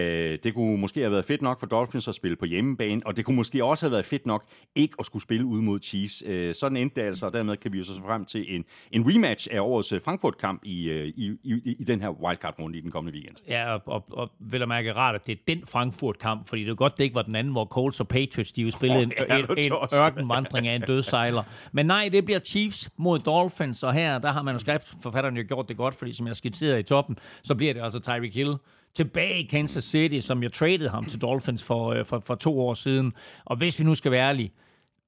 det 0.43 0.53
kunne 0.53 0.77
måske 0.77 0.99
have 0.99 1.11
været 1.11 1.25
fedt 1.25 1.41
nok 1.41 1.59
for 1.59 1.67
Dolphins 1.67 2.07
at 2.07 2.15
spille 2.15 2.37
på 2.37 2.45
hjemmebane, 2.45 3.01
og 3.05 3.17
det 3.17 3.25
kunne 3.25 3.35
måske 3.35 3.63
også 3.63 3.85
have 3.85 3.91
været 3.91 4.05
fedt 4.05 4.25
nok 4.25 4.45
ikke 4.75 4.95
at 4.99 5.05
skulle 5.05 5.23
spille 5.23 5.45
ud 5.45 5.61
mod 5.61 5.79
Chiefs. 5.81 6.23
Uh, 6.27 6.53
sådan 6.53 6.77
endte 6.77 7.01
det 7.01 7.07
altså, 7.07 7.25
og 7.25 7.33
dermed 7.33 7.57
kan 7.57 7.73
vi 7.73 7.77
jo 7.77 7.83
så 7.83 8.01
frem 8.05 8.25
til 8.25 8.55
en, 8.55 8.65
en 8.91 9.15
rematch 9.15 9.47
af 9.51 9.59
årets 9.59 9.93
Frankfurt-kamp 10.03 10.61
i, 10.65 10.89
uh, 10.91 10.95
i, 10.95 11.37
i, 11.43 11.75
i 11.79 11.83
den 11.83 12.01
her 12.01 12.09
wildcard-runde 12.09 12.77
i 12.77 12.81
den 12.81 12.91
kommende 12.91 13.13
weekend. 13.13 13.35
Ja, 13.47 13.73
og, 13.73 13.81
og, 13.85 14.05
og 14.11 14.29
vil 14.39 14.59
jeg 14.59 14.67
mærke 14.67 14.93
rart, 14.93 15.15
at 15.15 15.27
det 15.27 15.37
er 15.37 15.55
den 15.55 15.65
Frankfurt-kamp, 15.67 16.47
fordi 16.47 16.63
det 16.63 16.69
er 16.69 16.75
godt, 16.75 16.97
det 16.97 17.03
ikke 17.03 17.15
var 17.15 17.21
den 17.21 17.35
anden, 17.35 17.51
hvor 17.51 17.65
Colts 17.65 17.99
og 17.99 18.07
Patriots, 18.07 18.51
de 18.51 18.61
jo 18.61 18.71
spillet 18.89 19.03
en, 19.03 19.13
en, 19.31 19.45
en 19.57 19.71
ørkenvandring 20.03 20.67
af 20.67 20.75
en 20.75 20.81
dødsejler. 20.81 21.43
Men 21.71 21.85
nej, 21.85 22.09
det 22.11 22.25
bliver 22.25 22.39
Chiefs 22.39 22.89
mod 22.97 23.19
Dolphins, 23.19 23.83
og 23.83 23.93
her 23.93 24.19
der 24.19 24.31
har 24.31 24.41
manuskriptforfatteren 24.41 25.37
jo 25.37 25.43
gjort 25.47 25.69
det 25.69 25.77
godt, 25.77 25.95
fordi 25.95 26.13
som 26.13 26.27
jeg 26.27 26.35
skitserede 26.35 26.79
i 26.79 26.83
toppen, 26.83 27.17
så 27.43 27.55
bliver 27.55 27.73
det 27.73 27.81
altså 27.81 27.99
Tyreek 27.99 28.33
Hill 28.33 28.55
tilbage 28.95 29.39
i 29.39 29.45
Kansas 29.45 29.83
City, 29.83 30.19
som 30.19 30.43
jeg 30.43 30.53
traded 30.53 30.89
ham 30.89 31.05
til 31.05 31.21
Dolphins 31.21 31.63
for, 31.63 31.93
øh, 31.93 32.05
for, 32.05 32.23
for 32.25 32.35
to 32.35 32.59
år 32.59 32.73
siden. 32.73 33.13
Og 33.45 33.57
hvis 33.57 33.79
vi 33.79 33.83
nu 33.83 33.95
skal 33.95 34.11
være 34.11 34.27
ærlige, 34.27 34.53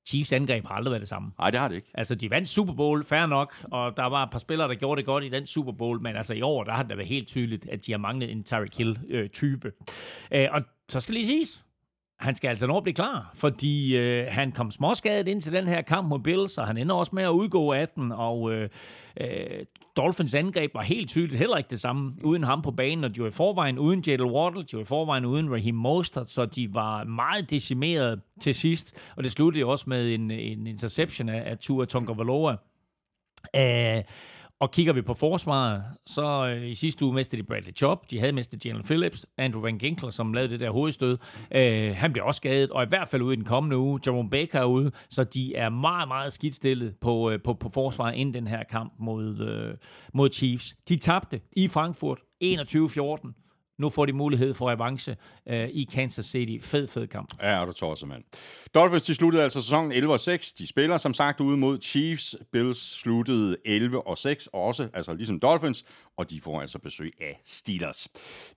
Chiefs 0.07 0.33
angreb 0.33 0.65
har 0.65 0.75
aldrig 0.75 0.91
været 0.91 1.01
det 1.01 1.09
samme. 1.09 1.31
Nej, 1.39 1.49
det 1.49 1.59
har 1.59 1.67
det 1.67 1.75
ikke. 1.75 1.91
Altså, 1.93 2.15
de 2.15 2.29
vandt 2.29 2.49
Super 2.49 2.73
Bowl, 2.73 3.03
fair 3.03 3.25
nok, 3.25 3.53
og 3.63 3.97
der 3.97 4.05
var 4.05 4.23
et 4.23 4.31
par 4.31 4.39
spillere, 4.39 4.67
der 4.67 4.75
gjorde 4.75 4.99
det 4.99 5.05
godt 5.05 5.23
i 5.23 5.29
den 5.29 5.45
Super 5.45 5.71
Bowl, 5.71 6.01
men 6.01 6.15
altså 6.15 6.33
i 6.33 6.41
år, 6.41 6.63
der 6.63 6.71
har 6.71 6.83
det 6.83 6.97
været 6.97 7.09
helt 7.09 7.27
tydeligt, 7.27 7.67
at 7.71 7.85
de 7.85 7.91
har 7.91 7.99
manglet 7.99 8.31
en 8.31 8.43
Tyreek 8.43 8.77
Hill-type. 8.77 9.71
Øh, 10.31 10.47
og 10.51 10.61
så 10.89 10.99
skal 10.99 11.13
lige 11.13 11.25
siges, 11.25 11.63
han 12.19 12.35
skal 12.35 12.47
altså 12.47 12.67
nå 12.67 12.79
blive 12.79 12.93
klar, 12.93 13.31
fordi 13.35 13.97
øh, 13.97 14.27
han 14.29 14.51
kom 14.51 14.71
småskadet 14.71 15.27
ind 15.27 15.41
til 15.41 15.53
den 15.53 15.67
her 15.67 15.81
kamp 15.81 16.07
mod 16.07 16.19
Bills, 16.19 16.57
og 16.57 16.67
han 16.67 16.77
ender 16.77 16.95
også 16.95 17.15
med 17.15 17.23
at 17.23 17.29
udgå 17.29 17.73
af 17.73 17.87
den, 17.89 18.11
og 18.11 18.51
øh, 18.53 18.69
øh, 19.21 19.65
Dolphins 19.97 20.35
angreb 20.35 20.73
var 20.73 20.81
helt 20.81 21.09
tydeligt 21.09 21.39
heller 21.39 21.57
ikke 21.57 21.69
det 21.69 21.79
samme 21.79 22.13
uden 22.23 22.43
ham 22.43 22.61
på 22.61 22.71
banen, 22.71 23.03
og 23.03 23.15
de 23.15 23.21
var 23.21 23.27
i 23.27 23.31
forvejen 23.31 23.79
uden 23.79 24.03
Jadel 24.07 24.25
Waddle, 24.25 24.63
de 24.63 24.77
var 24.77 24.81
i 24.81 24.85
forvejen 24.85 25.25
uden 25.25 25.51
Raheem 25.53 25.75
Mostert, 25.75 26.29
så 26.29 26.45
de 26.45 26.73
var 26.73 27.03
meget 27.03 27.49
decimeret 27.49 28.21
til 28.41 28.55
sidst, 28.55 28.97
og 29.15 29.23
det 29.23 29.31
sluttede 29.31 29.65
også 29.65 29.85
med 29.87 30.13
en, 30.13 30.31
en 30.31 30.67
interception 30.67 31.29
af, 31.29 31.51
af 31.51 31.57
Tua 31.57 31.85
Tonga 31.85 32.13
Øh, 33.55 34.03
og 34.59 34.71
kigger 34.71 34.93
vi 34.93 35.01
på 35.01 35.13
forsvaret, 35.13 35.83
så 36.05 36.47
øh, 36.47 36.69
i 36.69 36.73
sidste 36.73 37.05
uge 37.05 37.13
mistede 37.13 37.41
de 37.41 37.47
Bradley 37.47 37.75
Chubb, 37.75 38.11
de 38.11 38.19
havde 38.19 38.31
mistet 38.31 38.65
Jalen 38.65 38.83
Phillips, 38.83 39.25
Andrew 39.37 39.61
Van 39.61 39.77
Ginkler, 39.77 40.09
som 40.09 40.33
lavede 40.33 40.51
det 40.51 40.59
der 40.59 40.69
hovedstød. 40.69 41.17
Øh, 41.51 41.95
han 41.95 42.13
bliver 42.13 42.25
også 42.25 42.37
skadet, 42.37 42.69
og 42.69 42.83
i 42.83 42.85
hvert 42.89 43.07
fald 43.07 43.21
ude 43.21 43.33
i 43.33 43.35
den 43.35 43.45
kommende 43.45 43.77
uge. 43.77 43.99
Jerome 44.07 44.29
Baker 44.29 44.59
er 44.59 44.65
ude, 44.65 44.91
så 45.09 45.23
de 45.23 45.55
er 45.55 45.69
meget, 45.69 46.07
meget 46.07 46.33
skidt 46.33 46.55
stillet 46.55 46.95
på, 47.01 47.31
øh, 47.31 47.41
på, 47.41 47.53
på 47.53 47.69
forsvaret 47.69 48.15
inden 48.15 48.33
den 48.33 48.47
her 48.47 48.63
kamp 48.63 48.93
mod, 48.99 49.39
øh, 49.39 49.75
mod 50.13 50.29
Chiefs. 50.31 50.75
De 50.89 50.95
tabte 50.95 51.41
i 51.51 51.67
Frankfurt 51.67 52.19
21-14. 52.43 53.38
Nu 53.79 53.89
får 53.89 54.05
de 54.05 54.13
mulighed 54.13 54.53
for 54.53 54.69
revanche 54.69 55.15
øh, 55.49 55.69
i 55.69 55.87
Kansas 55.93 56.25
City. 56.25 56.65
Fed, 56.65 56.87
fed 56.87 57.07
kamp. 57.07 57.33
Ja, 57.43 57.65
du 57.65 57.71
tosser, 57.71 58.07
mand. 58.07 58.23
Dolphins, 58.75 59.03
de 59.03 59.15
sluttede 59.15 59.43
altså 59.43 59.61
sæsonen 59.61 59.91
11-6. 59.91 60.53
De 60.57 60.67
spiller 60.67 60.97
som 60.97 61.13
sagt 61.13 61.39
ude 61.41 61.57
mod 61.57 61.81
Chiefs. 61.81 62.35
Bills 62.51 62.99
sluttede 62.99 63.57
11-6 63.67 64.47
også, 64.53 64.89
altså 64.93 65.13
ligesom 65.13 65.39
Dolphins, 65.39 65.83
og 66.17 66.29
de 66.29 66.41
får 66.41 66.61
altså 66.61 66.79
besøg 66.79 67.13
af 67.21 67.41
Steelers. 67.45 68.07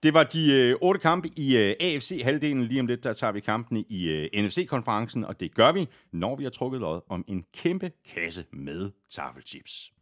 Det 0.02 0.14
var 0.14 0.24
de 0.24 0.52
øh, 0.52 0.76
otte 0.80 1.00
kampe 1.00 1.28
i 1.36 1.56
øh, 1.56 1.74
AFC-halvdelen. 1.80 2.64
Lige 2.64 2.80
om 2.80 2.86
lidt, 2.86 3.04
der 3.04 3.12
tager 3.12 3.32
vi 3.32 3.40
kampene 3.40 3.84
i 3.88 4.08
øh, 4.08 4.44
NFC-konferencen, 4.44 5.24
og 5.24 5.40
det 5.40 5.54
gør 5.54 5.72
vi, 5.72 5.88
når 6.12 6.36
vi 6.36 6.42
har 6.42 6.50
trukket 6.50 6.80
lod 6.80 7.00
om 7.08 7.24
en 7.28 7.44
kæmpe 7.54 7.90
kasse 8.14 8.44
med 8.52 8.90
taffelchips. 9.10 9.92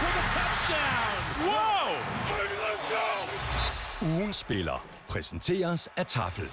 For 0.00 0.10
the 0.16 0.24
touchdown! 0.34 1.48
Wow! 1.48 2.17
Ugen 4.16 4.32
spiller 4.32 4.86
præsenteres 5.08 5.88
af 5.96 6.06
Tafel. 6.06 6.48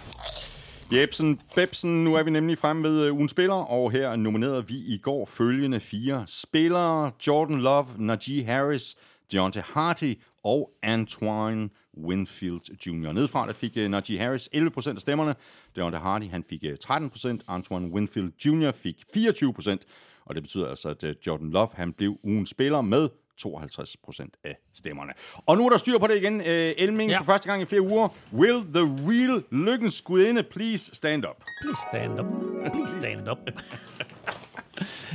Jebsen, 0.91 1.39
Bebsen, 1.55 2.03
nu 2.03 2.15
er 2.15 2.23
vi 2.23 2.29
nemlig 2.29 2.57
fremme 2.57 2.83
ved 2.83 3.05
øh, 3.05 3.13
ugen 3.13 3.29
spiller, 3.29 3.55
og 3.55 3.91
her 3.91 4.15
nominerede 4.15 4.67
vi 4.67 4.75
i 4.75 4.97
går 4.97 5.25
følgende 5.25 5.79
fire 5.79 6.23
spillere. 6.27 7.11
Jordan 7.27 7.61
Love, 7.61 7.85
Najee 7.97 8.43
Harris, 8.45 8.95
Deontay 9.31 9.61
Harty 9.61 10.13
og 10.43 10.71
Antoine 10.83 11.69
Winfield 11.97 12.85
Jr. 12.87 13.11
Nedfra 13.11 13.47
der 13.47 13.53
fik 13.53 13.77
uh, 13.77 13.83
Najee 13.83 14.19
Harris 14.19 14.49
11% 14.55 14.89
af 14.89 14.97
stemmerne. 14.97 15.35
Deontay 15.75 15.99
Harty 15.99 16.25
han 16.25 16.43
fik 16.43 16.63
øh, 16.63 16.77
uh, 16.89 16.95
13%. 16.95 17.37
Antoine 17.47 17.87
Winfield 17.87 18.31
Jr. 18.45 18.71
fik 18.71 18.95
24%. 19.17 19.77
Og 20.25 20.35
det 20.35 20.43
betyder 20.43 20.67
altså, 20.67 20.89
at 20.89 21.03
uh, 21.03 21.09
Jordan 21.27 21.49
Love 21.49 21.69
han 21.73 21.93
blev 21.93 22.17
ugen 22.23 22.45
spiller 22.45 22.81
med 22.81 23.09
52 23.37 23.97
procent 24.03 24.37
af 24.43 24.57
stemmerne. 24.73 25.13
Og 25.45 25.57
nu 25.57 25.65
er 25.65 25.69
der 25.69 25.77
styr 25.77 25.97
på 25.97 26.07
det 26.07 26.17
igen. 26.17 26.35
Uh, 26.39 26.45
Elming 26.47 27.09
ja. 27.09 27.19
for 27.19 27.25
første 27.25 27.49
gang 27.49 27.61
i 27.61 27.65
flere 27.65 27.81
uger. 27.81 28.07
Will 28.33 28.63
the 28.73 28.83
real 28.83 29.43
lykkens 29.51 30.01
gudinde 30.01 30.43
please 30.43 30.95
stand 30.95 31.25
up? 31.25 31.43
Please 31.61 31.81
stand 31.91 32.19
up. 32.19 32.25
Please 32.73 32.99
stand 32.99 33.29
up. 33.29 33.37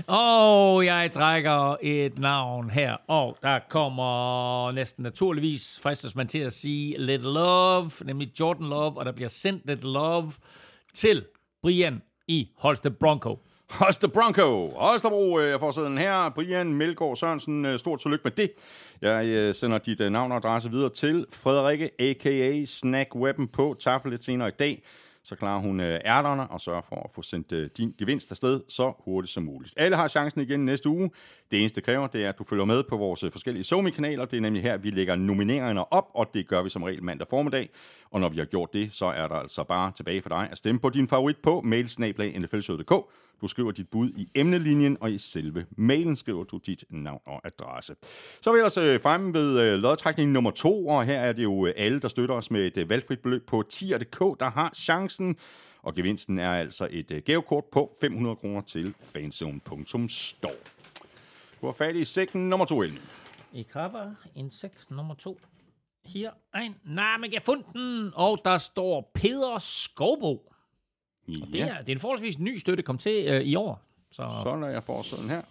Og 0.07 0.75
oh, 0.75 0.85
jeg 0.85 1.11
trækker 1.11 1.77
et 1.83 2.19
navn 2.19 2.71
her, 2.71 2.97
og 3.07 3.39
der 3.43 3.59
kommer 3.69 4.73
næsten 4.73 5.03
naturligvis, 5.03 5.81
fristes 5.83 6.15
man 6.15 6.29
til 6.29 6.39
at 6.39 6.53
sige, 6.53 6.99
Little 6.99 7.33
Love, 7.33 7.91
nemlig 8.05 8.41
Jordan 8.41 8.67
Love, 8.67 8.99
og 8.99 9.05
der 9.05 9.13
bliver 9.13 9.29
sendt 9.29 9.67
Little 9.67 9.93
Love 9.93 10.33
til 10.95 11.25
Brian 11.63 12.03
i 12.29 12.49
Holste 12.57 12.91
Bronco. 12.91 13.39
Hoste 13.71 14.09
Bronco. 14.09 14.69
Holstebro, 14.77 15.41
øh, 15.41 15.51
jeg 15.51 15.61
får 15.61 15.71
sådan 15.71 15.99
her. 15.99 16.29
Brian 16.29 16.75
Melgaard 16.75 17.17
Sørensen, 17.17 17.65
øh, 17.65 17.79
stort 17.79 18.01
tillykke 18.01 18.23
med 18.25 18.33
det. 18.33 18.51
Jeg 19.03 19.27
øh, 19.27 19.55
sender 19.55 19.79
dit 19.79 20.13
navn 20.13 20.33
og 20.33 20.37
adresse 20.37 20.71
videre 20.71 20.89
til 20.89 21.27
Frederikke, 21.33 21.91
a.k.a. 21.99 22.65
Snack 22.65 23.17
Weapon 23.17 23.49
på 23.49 23.77
tafel 23.81 24.11
lidt 24.11 24.25
senere 24.25 24.49
i 24.49 24.53
dag. 24.59 24.83
Så 25.25 25.37
klarer 25.37 25.61
hun 25.61 25.81
ærterne 25.81 26.51
og 26.51 26.61
sørger 26.61 26.81
for 26.89 26.97
at 26.97 27.11
få 27.15 27.23
sendt 27.23 27.77
din 27.77 27.95
gevinst 27.99 28.31
afsted 28.31 28.61
så 28.69 28.93
hurtigt 29.05 29.33
som 29.33 29.43
muligt. 29.43 29.75
Alle 29.77 29.97
har 29.97 30.09
chancen 30.09 30.41
igen 30.41 30.65
næste 30.65 30.89
uge. 30.89 31.11
Det 31.51 31.61
eneste 31.61 31.81
kræver, 31.81 32.07
det 32.07 32.25
er, 32.25 32.29
at 32.29 32.39
du 32.39 32.45
følger 32.45 32.65
med 32.65 32.83
på 32.83 32.97
vores 32.97 33.25
forskellige 33.33 33.65
Somi-kanaler. 33.65 34.25
Det 34.25 34.37
er 34.37 34.41
nemlig 34.41 34.63
her, 34.63 34.77
vi 34.77 34.91
lægger 34.91 35.17
nomineringerne 35.17 35.93
op, 35.93 36.11
og 36.15 36.27
det 36.35 36.49
gør 36.49 36.63
vi 36.63 36.69
som 36.69 36.83
regel 36.83 37.03
mandag 37.03 37.27
formiddag. 37.31 37.69
Og 38.11 38.21
når 38.21 38.29
vi 38.29 38.39
har 38.39 38.45
gjort 38.45 38.73
det, 38.73 38.93
så 38.93 39.07
er 39.07 39.29
der 39.29 39.35
altså 39.35 39.65
bare 39.65 39.93
tilbage 39.93 40.23
for 40.23 40.29
dig 40.29 40.49
at 40.51 40.59
stemme 40.59 40.81
på 40.81 40.89
din 40.91 41.09
favorit 41.09 41.37
på 41.43 41.61
mailsnablag.nflshow.dk 41.61 42.93
du 43.41 43.49
skriver 43.49 43.71
dit 43.71 43.89
bud 43.91 44.11
i 44.11 44.29
emnelinjen, 44.35 44.97
og 45.01 45.13
i 45.13 45.19
selve 45.19 45.67
mailen 45.71 46.17
skriver 46.17 46.45
du 46.45 46.61
dit 46.67 46.85
navn 46.91 47.21
og 47.27 47.41
adresse. 47.45 47.95
Så 48.41 48.51
er 48.51 48.55
vi 48.55 48.59
ellers 48.59 48.79
øh, 48.79 49.01
fremme 49.01 49.35
ved 49.35 49.61
øh, 49.61 49.79
lodtrækning 49.79 50.33
nummer 50.33 50.51
to, 50.51 50.89
og 50.89 51.05
her 51.05 51.21
er 51.21 51.33
det 51.33 51.43
jo 51.43 51.67
øh, 51.67 51.75
alle, 51.77 52.01
der 52.01 52.09
støtter 52.09 52.35
os 52.35 52.51
med 52.51 52.67
et 52.67 52.77
øh, 52.77 52.91
valgfrit 52.91 53.21
beløb 53.21 53.47
på 53.47 53.63
tier.dk, 53.71 54.41
der 54.41 54.51
har 54.51 54.73
chancen. 54.75 55.37
Og 55.83 55.95
gevinsten 55.95 56.39
er 56.39 56.53
altså 56.53 56.89
et 56.91 57.11
øh, 57.11 57.23
gavekort 57.23 57.65
på 57.65 57.97
500 58.01 58.37
kroner 58.37 58.61
til 58.61 58.95
fanzone.store. 59.01 60.53
Du 61.61 61.67
har 61.67 61.73
fat 61.73 61.97
i 61.97 62.05
sækken 62.05 62.49
nummer 62.49 62.67
to, 62.67 62.83
Elmi. 62.83 62.99
I 63.53 63.63
krabber 63.63 64.15
en 64.35 64.51
sæk 64.51 64.91
nummer 64.91 65.15
to. 65.15 65.39
Her 66.05 66.31
en. 66.57 66.77
Nej, 66.85 67.17
men 67.17 67.33
jeg 67.33 67.43
fundet 67.43 67.67
den, 67.73 68.13
og 68.15 68.41
der 68.45 68.59
står 68.59 69.11
Peder 69.15 69.59
Skovbo. 69.59 70.53
Ja. 71.31 71.47
det, 71.53 71.61
er, 71.61 71.79
det 71.79 71.89
er 71.89 71.93
en 71.93 72.01
forholdsvis 72.01 72.39
ny 72.39 72.59
støtte, 72.59 72.83
kom 72.83 72.99
til 72.99 73.27
øh, 73.29 73.41
i 73.41 73.55
år. 73.55 73.83
Så... 74.13 74.41
så 74.43 74.57
når 74.57 74.69
jeg 74.69 74.83
får 74.83 75.03
sådan 75.03 75.29
her. 75.29 75.43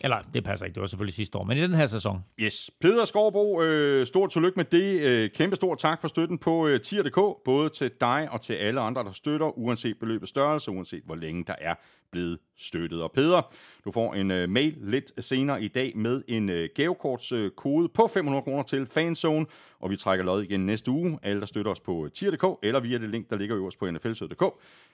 Eller, 0.00 0.18
det 0.34 0.44
passer 0.44 0.66
ikke, 0.66 0.74
det 0.74 0.80
var 0.80 0.86
selvfølgelig 0.86 1.14
sidste 1.14 1.38
år, 1.38 1.44
men 1.44 1.58
i 1.58 1.62
den 1.62 1.74
her 1.74 1.86
sæson. 1.86 2.24
Yes. 2.40 2.70
Peder 2.80 3.04
Skovbo, 3.04 3.62
øh, 3.62 4.06
stort 4.06 4.30
tillykke 4.30 4.56
med 4.56 4.64
det. 4.64 5.00
Øh, 5.00 5.30
kæmpe 5.30 5.56
stor 5.56 5.74
tak 5.74 6.00
for 6.00 6.08
støtten 6.08 6.38
på 6.38 6.66
øh, 6.66 6.80
tier.dk, 6.80 7.44
både 7.44 7.68
til 7.68 7.90
dig 8.00 8.28
og 8.30 8.40
til 8.40 8.54
alle 8.54 8.80
andre, 8.80 9.04
der 9.04 9.12
støtter, 9.12 9.58
uanset 9.58 9.98
beløbets 10.00 10.30
størrelse, 10.30 10.70
uanset 10.70 11.02
hvor 11.04 11.14
længe 11.14 11.44
der 11.46 11.54
er 11.58 11.74
blevet 12.16 12.38
støttet. 12.56 13.02
Og 13.02 13.12
Peder, 13.12 13.42
du 13.84 13.90
får 13.90 14.14
en 14.14 14.30
øh, 14.30 14.48
mail 14.48 14.76
lidt 14.80 15.24
senere 15.24 15.62
i 15.62 15.68
dag 15.68 15.92
med 15.96 16.22
en 16.28 16.48
øh, 16.48 16.68
gavekortskode 16.74 17.84
øh, 17.84 17.90
på 17.94 18.06
500 18.14 18.42
kroner 18.42 18.62
til 18.62 18.86
Fanzone, 18.86 19.46
og 19.80 19.90
vi 19.90 19.96
trækker 19.96 20.24
lod 20.24 20.42
igen 20.42 20.66
næste 20.66 20.90
uge. 20.90 21.18
Alle, 21.22 21.40
der 21.40 21.46
støtter 21.46 21.70
os 21.70 21.80
på 21.80 22.08
tier.dk 22.14 22.44
eller 22.62 22.80
via 22.80 22.98
det 22.98 23.10
link, 23.10 23.30
der 23.30 23.36
ligger 23.36 23.56
øverst 23.56 23.78
på 23.78 23.90
nflsød.dk, 23.90 24.44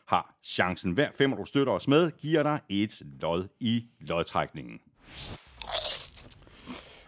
har 0.07 0.35
chancen. 0.43 0.93
Hver 0.93 1.09
fem, 1.18 1.37
du 1.37 1.45
støtter 1.45 1.73
os 1.73 1.89
med, 1.89 2.11
giver 2.11 2.43
dig 2.43 2.61
et 2.68 3.03
lod 3.20 3.49
i 3.61 3.85
lodtrækningen. 4.01 4.81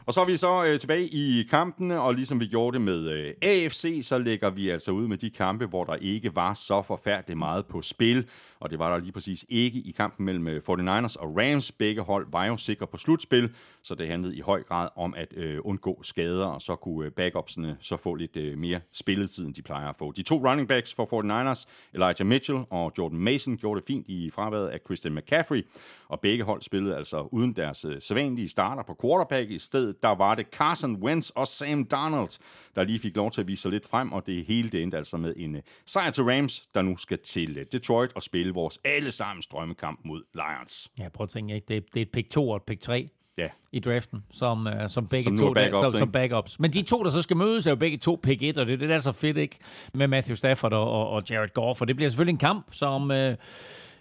Og 0.07 0.15
så 0.15 0.21
er 0.21 0.27
vi 0.27 0.37
så 0.37 0.65
øh, 0.65 0.81
tilbage 0.81 1.07
i 1.07 1.47
kampene, 1.51 2.01
og 2.01 2.15
ligesom 2.15 2.41
vi 2.41 2.47
gjorde 2.47 2.75
det 2.75 2.81
med 2.81 3.11
øh, 3.11 3.35
AFC, 3.43 4.01
så 4.03 4.19
lægger 4.19 4.51
vi 4.51 4.69
altså 4.69 4.91
ud 4.91 5.09
med 5.09 5.17
de 5.17 5.31
kampe, 5.31 5.67
hvor 5.67 5.85
der 5.85 5.95
ikke 5.95 6.37
var 6.37 6.55
så 6.55 6.83
forfærdeligt 6.83 7.39
meget 7.39 7.67
på 7.67 7.83
spil 7.83 8.27
og 8.65 8.71
det 8.71 8.79
var 8.79 8.91
der 8.91 8.99
lige 8.99 9.13
præcis 9.13 9.45
ikke 9.49 9.79
i 9.79 9.91
kampen 9.91 10.27
mellem 10.27 10.49
øh, 10.49 10.57
49ers 10.57 11.17
og 11.21 11.37
Rams. 11.37 11.73
Begge 11.73 12.03
hold 12.03 12.27
var 12.33 12.45
jo 12.45 12.57
sikre 12.57 12.87
på 12.87 12.97
slutspil, 12.97 13.55
så 13.83 13.95
det 13.95 14.09
handlede 14.09 14.37
i 14.37 14.41
høj 14.41 14.63
grad 14.63 14.89
om 14.97 15.15
at 15.17 15.29
øh, 15.37 15.59
undgå 15.65 16.03
skader, 16.03 16.47
og 16.47 16.61
så 16.61 16.77
kunne 16.77 17.07
øh, 17.07 17.13
backupsene 17.13 17.77
så 17.81 17.97
få 17.97 18.15
lidt 18.15 18.37
øh, 18.37 18.59
mere 18.59 18.81
spilletid, 18.93 19.47
end 19.47 19.55
de 19.55 19.63
plejer 19.63 19.89
at 19.89 19.97
få. 19.97 20.13
De 20.13 20.23
to 20.23 20.49
running 20.49 20.69
backs 20.69 20.95
for 20.95 21.05
49ers, 21.05 21.65
Elijah 21.95 22.27
Mitchell 22.27 22.59
og 22.71 22.93
Jordan 22.99 23.19
Mason, 23.19 23.57
gjorde 23.57 23.81
det 23.81 23.87
fint 23.87 24.07
i 24.09 24.31
fraværet 24.31 24.69
af 24.69 24.79
Christian 24.87 25.15
McCaffrey, 25.15 25.67
og 26.09 26.21
begge 26.21 26.45
hold 26.45 26.63
spillede 26.63 26.97
altså 26.97 27.29
uden 27.33 27.53
deres 27.53 27.85
øh, 27.85 27.97
sædvanlige 28.01 28.49
starter 28.49 28.83
på 28.83 28.97
quarterback. 29.03 29.51
I 29.51 29.59
stedet 29.59 30.03
der 30.03 30.15
var 30.15 30.35
det 30.35 30.47
Carson 30.53 30.97
Wentz 30.97 31.31
og 31.31 31.47
Sam 31.47 31.85
Donald, 31.85 32.39
der 32.75 32.85
lige 32.85 32.99
fik 32.99 33.17
lov 33.17 33.31
til 33.31 33.41
at 33.41 33.47
vise 33.47 33.63
sig 33.63 33.71
lidt 33.71 33.87
frem, 33.87 34.13
og 34.13 34.27
det 34.27 34.45
hele 34.45 34.69
det 34.69 34.83
endte 34.83 34.97
altså 34.97 35.17
med 35.17 35.35
en 35.37 35.57
øh, 35.57 35.63
sejr 35.87 36.11
til 36.11 36.25
Rams, 36.25 36.69
der 36.75 36.83
nu 36.83 36.97
skal 36.97 37.19
til 37.19 37.59
øh, 37.59 37.67
Detroit 37.73 38.13
og 38.15 38.23
spille 38.23 38.54
vores 38.55 38.79
allesammens 38.85 39.47
drømmekamp 39.47 40.01
mod 40.05 40.23
Lions. 40.35 40.91
Ja, 40.99 41.09
prøv 41.09 41.25
at 41.25 41.31
tænke, 41.31 41.55
ikke? 41.55 41.67
Det, 41.69 41.77
er, 41.77 41.81
det 41.95 42.01
er 42.01 42.05
et 42.05 42.11
pick 42.11 42.31
2 42.31 42.51
og 42.51 42.57
et 42.57 42.63
pick 42.63 42.81
3 42.81 43.09
ja. 43.39 43.49
i 43.73 43.81
draften, 43.81 44.25
som, 44.31 44.67
uh, 44.67 44.73
som 44.89 45.09
begge 45.09 45.25
som 45.25 45.39
to 45.39 45.53
backups, 45.53 45.81
der, 45.81 45.89
som, 45.89 45.99
som 45.99 46.13
backups. 46.13 46.61
Men 46.61 46.73
de 46.73 46.83
to, 46.83 47.03
der 47.03 47.11
så 47.11 47.23
skal 47.23 47.37
mødes, 47.37 47.67
er 47.67 47.71
jo 47.71 47.77
begge 47.77 47.99
to 47.99 48.21
pick 48.23 48.43
1, 48.43 48.59
og 48.59 48.67
det 48.67 48.73
er 48.73 48.77
det, 48.77 48.91
er 48.91 48.99
så 48.99 49.13
fedt, 49.13 49.37
ikke? 49.37 49.59
Med 49.95 50.09
Matthew 50.09 50.35
Stafford 50.35 50.73
og, 50.73 50.91
og, 50.91 51.11
og 51.11 51.23
Jared 51.31 51.55
Goff, 51.55 51.79
for 51.79 51.85
det 51.85 51.97
bliver 51.97 52.09
selvfølgelig 52.09 52.33
en 52.33 52.39
kamp, 52.39 52.67
som... 52.73 53.11
Uh, 53.11 53.35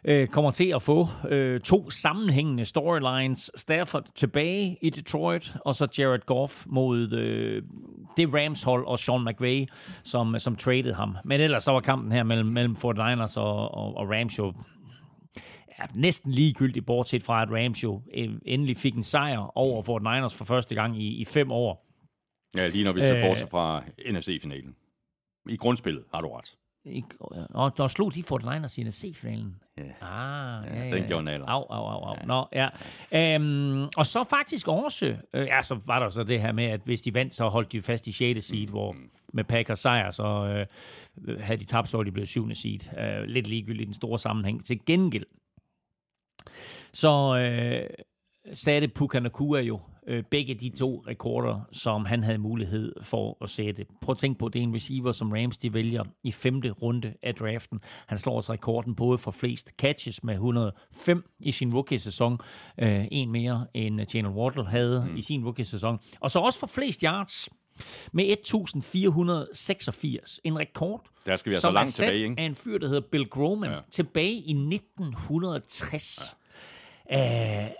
øh, 0.05 0.27
kommer 0.27 0.51
til 0.51 0.73
at 0.75 0.81
få 0.81 1.07
øh, 1.29 1.59
to 1.59 1.89
sammenhængende 1.89 2.65
storylines. 2.65 3.51
Stafford 3.55 4.05
tilbage 4.15 4.77
i 4.81 4.89
Detroit, 4.89 5.55
og 5.65 5.75
så 5.75 5.87
Jared 5.97 6.25
Goff 6.25 6.63
mod 6.65 7.13
øh, 7.13 7.63
det 8.17 8.33
Rams 8.33 8.63
hold 8.63 8.85
og 8.85 8.99
Sean 8.99 9.25
McVay, 9.25 9.65
som, 10.03 10.39
som 10.39 10.55
traded 10.55 10.93
ham. 10.93 11.17
Men 11.25 11.41
ellers 11.41 11.63
så 11.63 11.71
var 11.71 11.79
kampen 11.79 12.11
her 12.11 12.23
mellem, 12.23 12.47
mellem 12.47 12.75
49ers 12.75 13.37
og, 13.37 13.75
og, 13.75 13.97
og 13.97 14.09
Rams 14.09 14.37
jo 14.37 14.53
ja, 15.79 15.85
næsten 15.95 16.31
ligegyldigt, 16.31 16.85
bortset 16.85 17.23
fra 17.23 17.41
at 17.41 17.47
Rams 17.51 17.83
jo 17.83 18.01
øh, 18.13 18.29
endelig 18.45 18.77
fik 18.77 18.95
en 18.95 19.03
sejr 19.03 19.57
over 19.57 19.83
49ers 19.83 20.37
for 20.37 20.45
første 20.45 20.75
gang 20.75 21.01
i, 21.01 21.07
i 21.07 21.25
fem 21.25 21.51
år. 21.51 21.89
Ja, 22.57 22.67
lige 22.67 22.83
når 22.83 22.91
vi 22.91 23.01
ser 23.01 23.27
bort 23.27 23.49
fra 23.51 23.83
NFC-finalen. 24.11 24.75
I 25.49 25.55
grundspillet 25.55 26.03
har 26.13 26.21
du 26.21 26.27
ret. 26.27 26.55
I, 26.85 27.03
og 27.49 27.77
der 27.77 27.87
slog 27.87 28.15
de 28.15 28.23
49ers 28.31 28.75
i 28.77 28.83
NFC-finalen. 28.83 29.55
Ja. 29.77 29.83
Ah, 30.01 30.65
ja, 30.67 30.75
Ja, 30.75 30.83
ja, 30.83 30.89
den 30.89 31.07
gjorde 31.07 31.23
naller. 31.23 31.47
Au, 31.47 31.65
au, 31.69 31.85
au, 31.85 32.03
au. 32.03 32.15
Nå, 32.25 32.47
ja. 32.53 32.69
Øhm, 33.35 33.87
og 33.97 34.05
så 34.05 34.23
faktisk 34.29 34.67
også, 34.67 35.05
øh, 35.33 35.45
ja, 35.45 35.61
så 35.61 35.79
var 35.85 35.99
der 35.99 36.09
så 36.09 36.23
det 36.23 36.41
her 36.41 36.51
med, 36.51 36.63
at 36.65 36.81
hvis 36.85 37.01
de 37.01 37.13
vandt, 37.13 37.33
så 37.33 37.49
holdt 37.49 37.71
de 37.71 37.81
fast 37.81 38.07
i 38.07 38.11
6. 38.11 38.45
seed, 38.45 38.67
hvor 38.67 38.95
med 39.33 39.43
Packers 39.43 39.79
sejr, 39.79 40.11
så 40.11 40.23
øh, 41.27 41.41
havde 41.41 41.59
de 41.59 41.65
tabt, 41.65 41.89
så 41.89 42.03
de 42.03 42.11
blevet 42.11 42.29
7. 42.29 42.55
seed. 42.55 42.99
Øh, 42.99 43.23
lidt 43.23 43.47
ligegyldigt 43.47 43.81
i 43.81 43.85
den 43.85 43.93
store 43.93 44.19
sammenhæng. 44.19 44.65
Til 44.65 44.85
gengæld, 44.85 45.25
så 46.93 47.37
øh, 47.37 47.89
satte 48.53 48.87
Puka 48.87 49.19
Nakua 49.19 49.59
jo 49.59 49.79
øh, 50.07 50.23
begge 50.23 50.53
de 50.55 50.69
to 50.69 51.03
rekorder, 51.07 51.59
som 51.71 52.05
han 52.05 52.23
havde 52.23 52.37
mulighed 52.37 52.93
for 53.01 53.37
at 53.41 53.49
sætte. 53.49 53.85
Prøv 54.01 54.13
at 54.13 54.17
tænke 54.17 54.39
på, 54.39 54.49
det 54.49 54.59
er 54.59 54.63
en 54.63 54.75
receiver, 54.75 55.11
som 55.11 55.31
Rams 55.31 55.57
de 55.57 55.73
vælger 55.73 56.03
i 56.23 56.31
femte 56.31 56.69
runde 56.69 57.13
af 57.23 57.35
draften. 57.35 57.79
Han 58.07 58.17
slår 58.17 58.35
også 58.35 58.53
rekorden 58.53 58.95
både 58.95 59.17
for 59.17 59.31
flest 59.31 59.69
catches 59.77 60.23
med 60.23 60.33
105 60.33 61.23
i 61.39 61.51
sin 61.51 61.73
rookie-sæson. 61.73 62.39
Øh, 62.79 63.05
en 63.11 63.31
mere 63.31 63.67
end 63.73 64.01
Jalen 64.13 64.31
Waddle 64.31 64.67
havde 64.67 65.05
mm. 65.09 65.17
i 65.17 65.21
sin 65.21 65.43
rookie-sæson. 65.45 65.99
Og 66.19 66.31
så 66.31 66.39
også 66.39 66.59
for 66.59 66.67
flest 66.67 67.01
yards 67.01 67.49
med 68.11 68.25
1486. 68.31 70.39
En 70.43 70.59
rekord, 70.59 71.05
Der 71.25 71.35
skal 71.35 71.49
vi 71.49 71.55
altså 71.55 71.67
som 71.67 71.73
langt 71.73 71.87
er 71.87 71.91
sat 71.91 72.05
tilbage, 72.07 72.23
ikke? 72.29 72.41
af 72.41 72.45
en 72.45 72.55
fyr, 72.55 72.77
der 72.77 72.87
hedder 72.87 73.01
Bill 73.11 73.25
Groman, 73.25 73.71
Ja. 73.71 73.79
tilbage 73.91 74.33
i 74.33 74.53
1960. 74.53 76.35
Ja. 77.11 77.65
Uh, 77.65 77.71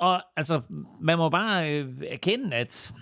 og 0.00 0.22
altså, 0.36 0.60
man 1.00 1.18
må 1.18 1.28
bare 1.28 1.70
øh, 1.70 2.02
erkende, 2.08 2.56
at 2.56 2.92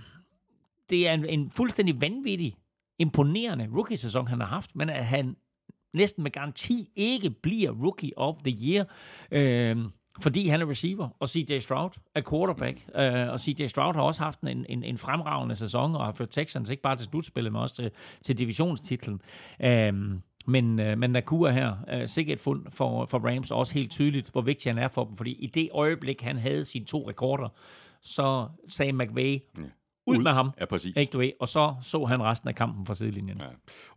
det 0.91 1.09
er 1.09 1.13
en, 1.13 1.25
en 1.25 1.51
fuldstændig 1.51 2.01
vanvittig, 2.01 2.57
imponerende 2.99 3.69
rookie-sæson, 3.75 4.27
han 4.27 4.41
har 4.41 4.47
haft, 4.47 4.77
men 4.77 4.91
at 4.91 5.07
han 5.07 5.37
næsten 5.95 6.23
med 6.23 6.31
garanti 6.31 6.89
ikke 6.97 7.31
bliver 7.31 7.71
Rookie 7.71 8.19
of 8.19 8.37
the 8.45 8.57
Year, 8.63 8.85
øh, 9.31 9.77
fordi 10.21 10.49
han 10.49 10.61
er 10.61 10.71
receiver, 10.71 11.09
og 11.21 11.29
CJ 11.29 11.59
Stroud 11.59 11.91
er 12.15 12.23
quarterback. 12.31 12.87
Øh, 12.95 13.29
og 13.29 13.41
CJ 13.41 13.67
Stroud 13.67 13.95
har 13.95 14.03
også 14.03 14.23
haft 14.23 14.41
en, 14.41 14.67
en, 14.69 14.85
en 14.85 14.99
fremragende 14.99 15.57
sæson, 15.57 15.97
og 15.97 16.05
har 16.05 16.13
ført 16.13 16.31
Texans 16.31 16.71
ikke 16.71 16.83
bare 16.83 16.97
til 16.97 17.07
slutspillet, 17.07 17.53
men 17.53 17.63
også 17.63 17.75
til, 17.75 17.91
til 18.25 18.39
divisionstitlen. 18.39 19.21
Øh, 19.61 19.93
men, 20.49 20.81
øh, 20.81 20.99
men 20.99 21.11
Nakua 21.11 21.51
her, 21.51 21.75
øh, 21.93 22.09
sikkert 22.09 22.39
et 22.39 22.43
fund 22.45 22.67
for, 22.71 23.07
for 23.07 23.19
Rams, 23.19 23.51
og 23.51 23.59
også 23.59 23.75
helt 23.75 23.91
tydeligt, 23.91 24.31
hvor 24.33 24.41
vigtig 24.41 24.73
han 24.75 24.83
er 24.83 24.89
for 24.89 25.05
dem, 25.05 25.17
fordi 25.17 25.33
i 25.33 25.47
det 25.47 25.69
øjeblik, 25.73 26.23
han 26.23 26.37
havde 26.39 26.65
sine 26.65 26.85
to 26.85 27.09
rekorder, 27.09 27.49
så 28.03 28.49
sagde 28.69 28.93
McVay, 28.93 29.39
ud, 30.07 30.17
Ud. 30.17 30.23
med 30.23 30.33
ham, 30.33 30.51
Ja, 30.61 30.65
præcis. 30.65 30.97
ikke 30.97 31.11
du 31.13 31.19
ved, 31.19 31.31
og 31.41 31.49
så 31.49 31.75
så 31.83 32.05
han 32.05 32.23
resten 32.23 32.49
af 32.49 32.55
kampen 32.55 32.87
fra 32.87 32.95
sidelinjen. 32.95 33.39
Ja. 33.39 33.45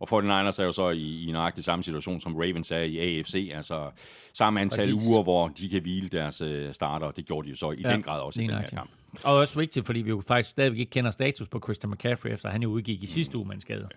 Og 0.00 0.08
49ers 0.18 0.60
er 0.60 0.64
jo 0.64 0.72
så 0.72 0.88
i, 0.90 1.28
i 1.28 1.32
nøjagtig 1.32 1.64
samme 1.64 1.82
situation, 1.82 2.20
som 2.20 2.36
Ravens 2.36 2.70
er 2.70 2.78
i 2.78 3.18
AFC. 3.18 3.50
Altså 3.54 3.90
samme 4.34 4.60
antal 4.60 4.94
Præcis. 4.94 5.08
uger, 5.08 5.22
hvor 5.22 5.48
de 5.48 5.68
kan 5.68 5.82
hvile 5.82 6.08
deres 6.08 6.40
øh, 6.40 6.74
starter. 6.74 7.10
Det 7.10 7.26
gjorde 7.26 7.46
de 7.46 7.50
jo 7.50 7.56
så 7.56 7.70
i 7.70 7.80
Ja, 7.84 7.92
den 7.92 8.02
grad 8.02 8.20
også 8.20 8.40
i 8.40 8.46
den 8.46 8.54
her 8.54 8.66
kamp. 8.66 8.90
Og 9.24 9.34
også 9.36 9.58
vigtigt, 9.58 9.86
fordi 9.86 10.00
vi 10.00 10.10
jo 10.10 10.22
faktisk 10.28 10.50
stadigvæk 10.50 10.78
ikke 10.80 10.90
kender 10.90 11.10
status 11.10 11.48
på 11.48 11.60
Christian 11.64 11.90
McCaffrey, 11.90 12.32
efter 12.32 12.48
han 12.50 12.62
jo 12.62 12.68
udgik 12.70 13.02
i 13.02 13.06
sidste 13.06 13.38
uge 13.38 13.46
med 13.46 13.54
en 13.54 13.60
skade. 13.60 13.88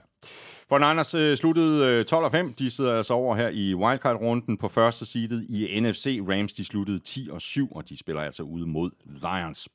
For 0.70 0.78
Niners 0.80 1.16
øh, 1.16 1.38
sluttede 1.38 1.86
øh, 1.86 2.06
12 2.06 2.26
og 2.26 2.32
5. 2.32 2.54
De 2.54 2.70
sidder 2.70 2.98
altså 2.98 3.14
over 3.14 3.36
her 3.36 3.50
i 3.50 3.74
wildcard-runden 3.74 4.58
på 4.58 4.68
første 4.68 5.06
seedet 5.06 5.46
i 5.50 5.80
NFC. 5.80 6.20
Rams 6.30 6.54
de 6.54 6.66
sluttede 6.66 7.00
10 7.00 7.28
og 7.32 7.42
7, 7.42 7.72
og 7.72 7.90
de 7.90 7.98
spiller 7.98 8.22
altså 8.22 8.44
ude 8.44 8.68
mod 8.68 8.92
Lions. 9.06 9.70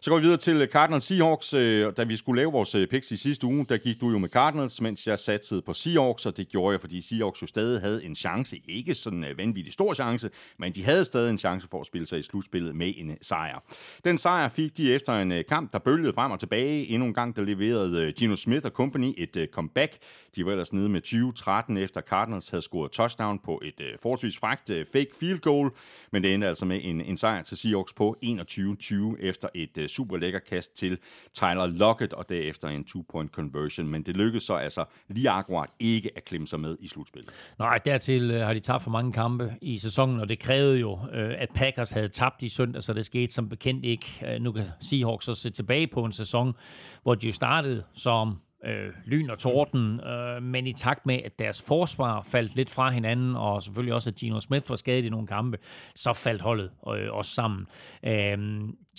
Så 0.00 0.10
går 0.10 0.16
vi 0.16 0.22
videre 0.22 0.36
til 0.36 0.68
Cardinals 0.72 1.04
Seahawks. 1.04 1.54
Øh, 1.54 1.92
Da 1.96 2.04
vi 2.04 2.16
skulle 2.16 2.40
lave 2.40 2.52
vores 2.52 2.74
øh, 2.74 2.88
picks 2.88 3.10
i 3.10 3.16
sidste 3.16 3.46
uge, 3.46 3.66
der 3.68 3.76
gik 3.76 4.00
du 4.00 4.10
jo 4.10 4.18
med 4.18 4.28
Cardinals, 4.28 4.80
mens 4.80 5.06
jeg 5.06 5.18
satsede 5.18 5.62
på 5.62 5.74
Seahawks, 5.74 6.26
og 6.26 6.36
det 6.36 6.48
gjorde 6.48 6.72
jeg, 6.72 6.80
fordi 6.80 7.00
Seahawks 7.00 7.42
jo 7.42 7.46
stadig 7.46 7.80
havde 7.80 8.04
en 8.04 8.14
chance. 8.14 8.56
Ikke 8.68 8.94
sådan 8.94 9.18
en 9.18 9.24
øh, 9.24 9.38
vanvittig 9.38 9.72
stor 9.72 9.94
chance, 9.94 10.30
men 10.58 10.72
de 10.72 10.84
havde 10.84 11.04
stadig 11.04 11.30
en 11.30 11.38
chance 11.38 11.68
for 11.68 11.80
at 11.80 11.86
spille 11.86 12.06
sig 12.06 12.18
i 12.18 12.22
slutspillet 12.22 12.76
med 12.76 12.92
en 12.96 13.16
sejr. 13.22 13.64
Den 14.04 14.18
sejr 14.18 14.48
fik 14.48 14.76
de 14.76 14.85
efter 14.94 15.12
en 15.12 15.32
øh, 15.32 15.44
kamp, 15.48 15.72
der 15.72 15.78
bølgede 15.78 16.12
frem 16.12 16.32
og 16.32 16.40
tilbage. 16.40 16.86
Endnu 16.88 17.06
en 17.06 17.14
gang, 17.14 17.36
der 17.36 17.42
leverede 17.42 18.02
øh, 18.02 18.12
Gino 18.18 18.36
Smith 18.36 18.66
og 18.66 18.70
company 18.70 19.14
et 19.16 19.36
øh, 19.36 19.48
comeback. 19.48 19.92
De 20.36 20.46
var 20.46 20.50
ellers 20.50 20.72
nede 20.72 20.88
med 20.88 21.00
20-13 21.06 21.78
efter 21.78 22.00
Cardinals 22.00 22.48
havde 22.48 22.62
scoret 22.62 22.92
touchdown 22.92 23.38
på 23.38 23.62
et 23.64 23.80
forholdsvis 24.02 24.38
fragt 24.38 24.70
fake 24.92 25.10
field 25.20 25.38
goal, 25.38 25.70
men 26.12 26.22
det 26.22 26.34
endte 26.34 26.48
altså 26.48 26.66
med 26.66 26.80
en, 26.82 27.00
en 27.00 27.16
sejr 27.16 27.42
til 27.42 27.56
Seahawks 27.56 27.92
på 27.92 28.16
21-20 28.24 28.94
efter 29.20 29.48
et 29.54 29.90
super 29.90 30.16
lækker 30.16 30.38
kast 30.38 30.76
til 30.76 30.98
Tyler 31.34 31.66
Lockett 31.66 32.12
og 32.12 32.28
derefter 32.28 32.68
en 32.68 32.84
two-point 32.84 33.30
conversion, 33.30 33.88
men 33.88 34.02
det 34.02 34.16
lykkedes 34.16 34.42
så 34.42 34.54
altså 34.54 34.84
lige 35.08 35.30
akkurat 35.30 35.70
ikke 35.80 36.10
at 36.16 36.24
klemme 36.24 36.46
sig 36.46 36.60
med 36.60 36.76
i 36.80 36.88
slutspillet. 36.88 37.54
Nej, 37.58 37.78
dertil 37.78 38.32
har 38.32 38.54
de 38.54 38.60
tabt 38.60 38.82
for 38.82 38.90
mange 38.90 39.12
kampe 39.12 39.52
i 39.60 39.78
sæsonen, 39.78 40.20
og 40.20 40.28
det 40.28 40.38
krævede 40.38 40.78
jo, 40.78 40.98
at 41.38 41.48
Packers 41.54 41.90
havde 41.90 42.08
tabt 42.08 42.42
i 42.42 42.48
søndag, 42.48 42.82
så 42.82 42.92
det 42.92 43.06
skete 43.06 43.32
som 43.32 43.48
bekendt 43.48 43.84
ikke. 43.84 44.38
Nu 44.40 44.52
kan 44.52 44.64
Seahawks 44.80 45.24
så 45.24 45.34
se 45.34 45.50
tilbage 45.50 45.86
på 45.86 46.04
en 46.04 46.12
sæson, 46.12 46.54
hvor 47.02 47.14
de 47.14 47.26
jo 47.26 47.32
startede 47.32 47.84
som 47.92 48.38
øh, 48.66 48.92
lyn 49.04 49.30
og 49.30 49.38
torden, 49.38 50.00
øh, 50.00 50.42
men 50.42 50.66
i 50.66 50.72
takt 50.72 51.06
med, 51.06 51.20
at 51.24 51.38
deres 51.38 51.62
forsvar 51.62 52.22
faldt 52.22 52.56
lidt 52.56 52.70
fra 52.70 52.90
hinanden, 52.90 53.36
og 53.36 53.62
selvfølgelig 53.62 53.94
også, 53.94 54.10
at 54.10 54.16
Gino 54.16 54.40
Smith 54.40 54.70
var 54.70 54.76
skadet 54.76 55.04
i 55.04 55.08
nogle 55.08 55.26
kampe, 55.26 55.58
så 55.94 56.12
faldt 56.12 56.42
holdet 56.42 56.70
øh, 56.96 57.12
også 57.12 57.30
sammen. 57.30 57.66
Øh, 58.06 58.38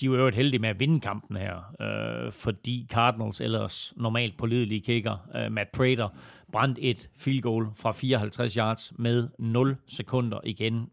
de 0.01 0.11
var 0.11 0.17
jo 0.17 0.29
heldige 0.29 0.59
med 0.59 0.69
at 0.69 0.79
vinde 0.79 0.99
kampen 0.99 1.37
her, 1.37 1.75
øh, 1.81 2.31
fordi 2.31 2.87
Cardinals 2.91 3.41
ellers 3.41 3.93
normalt 3.97 4.37
pålidelige 4.37 4.81
kicker, 4.81 5.17
øh, 5.35 5.51
Matt 5.51 5.71
Prater, 5.71 6.09
brændte 6.51 6.81
et 6.81 7.09
field 7.17 7.41
goal 7.41 7.67
fra 7.75 7.91
54 7.91 8.53
yards 8.53 8.93
med 8.99 9.29
0 9.39 9.77
sekunder 9.87 10.39
igen 10.43 10.89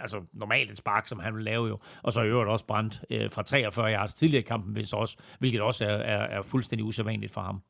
altså 0.00 0.20
normalt 0.32 0.70
et 0.70 0.78
spark, 0.78 1.08
som 1.08 1.18
han 1.18 1.34
vil 1.34 1.44
lave 1.44 1.68
jo, 1.68 1.78
og 2.02 2.12
så 2.12 2.22
i 2.22 2.26
øvrigt 2.26 2.50
også 2.50 2.64
brændt 2.66 3.00
øh, 3.10 3.30
fra 3.30 3.42
43 3.42 3.92
yards 3.92 4.14
tidligere 4.14 4.42
i 4.42 4.46
kampen, 4.46 4.72
hvis 4.72 4.92
også, 4.92 5.16
hvilket 5.38 5.60
også 5.60 5.84
er, 5.84 5.96
er, 5.96 6.38
er 6.38 6.42
fuldstændig 6.42 6.84
usædvanligt 6.84 7.32
for 7.32 7.40
ham. 7.40 7.62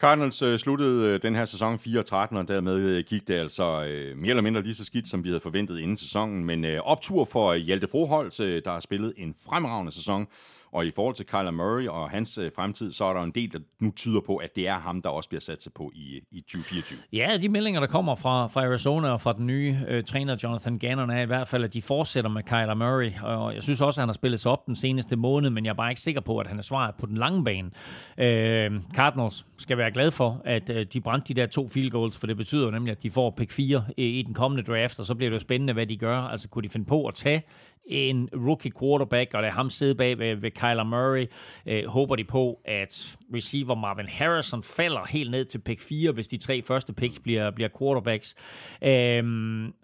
Cardinals 0.00 0.42
øh, 0.42 0.58
sluttede 0.58 1.04
øh, 1.06 1.22
den 1.22 1.34
her 1.34 1.44
sæson 1.44 1.74
4-13, 1.74 2.36
og 2.36 2.48
dermed 2.48 2.76
øh, 2.76 3.04
gik 3.04 3.28
det 3.28 3.34
altså 3.34 3.84
øh, 3.84 4.16
mere 4.16 4.30
eller 4.30 4.42
mindre 4.42 4.62
lige 4.62 4.74
så 4.74 4.84
skidt, 4.84 5.08
som 5.08 5.24
vi 5.24 5.28
havde 5.28 5.40
forventet 5.40 5.78
inden 5.78 5.96
sæsonen. 5.96 6.44
Men 6.44 6.64
øh, 6.64 6.80
optur 6.80 7.24
for 7.24 7.48
øh, 7.48 7.60
Hjalte 7.60 7.88
Froholt, 7.88 8.40
øh, 8.40 8.62
der 8.64 8.70
har 8.70 8.80
spillet 8.80 9.14
en 9.16 9.34
fremragende 9.44 9.92
sæson, 9.92 10.26
og 10.72 10.86
i 10.86 10.90
forhold 10.90 11.14
til 11.14 11.26
Kyler 11.26 11.50
Murray 11.50 11.88
og 11.88 12.10
hans 12.10 12.38
øh, 12.38 12.50
fremtid, 12.56 12.92
så 12.92 13.04
er 13.04 13.12
der 13.12 13.22
en 13.22 13.30
del, 13.30 13.52
der 13.52 13.58
nu 13.80 13.92
tyder 13.96 14.20
på, 14.26 14.36
at 14.36 14.56
det 14.56 14.68
er 14.68 14.78
ham, 14.78 15.00
der 15.00 15.08
også 15.08 15.28
bliver 15.28 15.40
sat 15.40 15.62
sig 15.62 15.72
på 15.72 15.92
i, 15.94 16.16
øh, 16.16 16.22
i 16.30 16.40
2024. 16.40 16.98
Ja, 17.12 17.38
de 17.42 17.48
meldinger, 17.48 17.80
der 17.80 17.86
kommer 17.86 18.14
fra, 18.14 18.46
fra 18.46 18.64
Arizona 18.64 19.08
og 19.08 19.20
fra 19.20 19.32
den 19.32 19.46
nye 19.46 19.78
øh, 19.88 20.04
træner 20.04 20.36
Jonathan 20.42 20.78
Gannon, 20.78 21.10
er 21.10 21.20
i 21.20 21.26
hvert 21.26 21.48
fald, 21.48 21.64
at 21.64 21.74
de 21.74 21.82
fortsætter 21.82 22.30
med 22.30 22.42
Kyler 22.42 22.74
Murray. 22.74 23.12
Og 23.22 23.54
jeg 23.54 23.62
synes 23.62 23.80
også, 23.80 24.00
at 24.00 24.02
han 24.02 24.08
har 24.08 24.14
spillet 24.14 24.40
sig 24.40 24.52
op 24.52 24.66
den 24.66 24.76
seneste 24.76 25.16
måned, 25.16 25.50
men 25.50 25.64
jeg 25.64 25.70
er 25.70 25.74
bare 25.74 25.90
ikke 25.90 26.00
sikker 26.00 26.20
på, 26.20 26.38
at 26.38 26.46
han 26.46 26.58
er 26.58 26.62
svaret 26.62 26.94
på 26.94 27.06
den 27.06 27.16
lange 27.16 27.44
bane. 27.44 27.70
Øh, 28.18 28.80
Cardinals 28.94 29.46
skal 29.58 29.78
være 29.78 29.90
glad 29.90 30.10
for, 30.10 30.42
at 30.44 30.70
øh, 30.70 30.86
de 30.92 31.00
brændte 31.00 31.34
de 31.34 31.40
der 31.40 31.46
to 31.46 31.68
field 31.68 31.90
goals, 31.90 32.18
for 32.18 32.26
det 32.26 32.36
betyder 32.36 32.64
jo 32.64 32.70
nemlig, 32.70 32.92
at 32.92 33.02
de 33.02 33.10
får 33.10 33.30
pick 33.30 33.50
4 33.50 33.84
i, 33.96 34.02
øh, 34.02 34.18
i 34.18 34.22
den 34.22 34.34
kommende 34.34 34.72
draft, 34.72 34.98
og 34.98 35.04
så 35.04 35.14
bliver 35.14 35.30
det 35.30 35.34
jo 35.34 35.40
spændende, 35.40 35.72
hvad 35.72 35.86
de 35.86 35.96
gør. 35.96 36.18
Altså, 36.18 36.48
kunne 36.48 36.62
de 36.62 36.68
finde 36.68 36.86
på 36.86 37.06
at 37.06 37.14
tage 37.14 37.42
en 37.88 38.28
rookie 38.32 38.72
quarterback, 38.80 39.34
og 39.34 39.42
lade 39.42 39.52
ham 39.52 39.70
sidde 39.70 39.94
bag 39.94 40.18
ved, 40.18 40.36
ved 40.36 40.50
Kyler 40.50 40.84
Murray. 40.84 41.26
Øh, 41.66 41.86
håber 41.86 42.16
de 42.16 42.24
på, 42.24 42.60
at 42.64 43.16
receiver 43.34 43.74
Marvin 43.74 44.08
Harrison 44.08 44.62
falder 44.62 45.06
helt 45.06 45.30
ned 45.30 45.44
til 45.44 45.58
pick 45.58 45.80
4, 45.80 46.12
hvis 46.12 46.28
de 46.28 46.36
tre 46.36 46.62
første 46.62 46.92
picks 46.92 47.18
bliver, 47.20 47.50
bliver 47.50 47.68
quarterbacks. 47.78 48.34
Øh, 48.82 49.24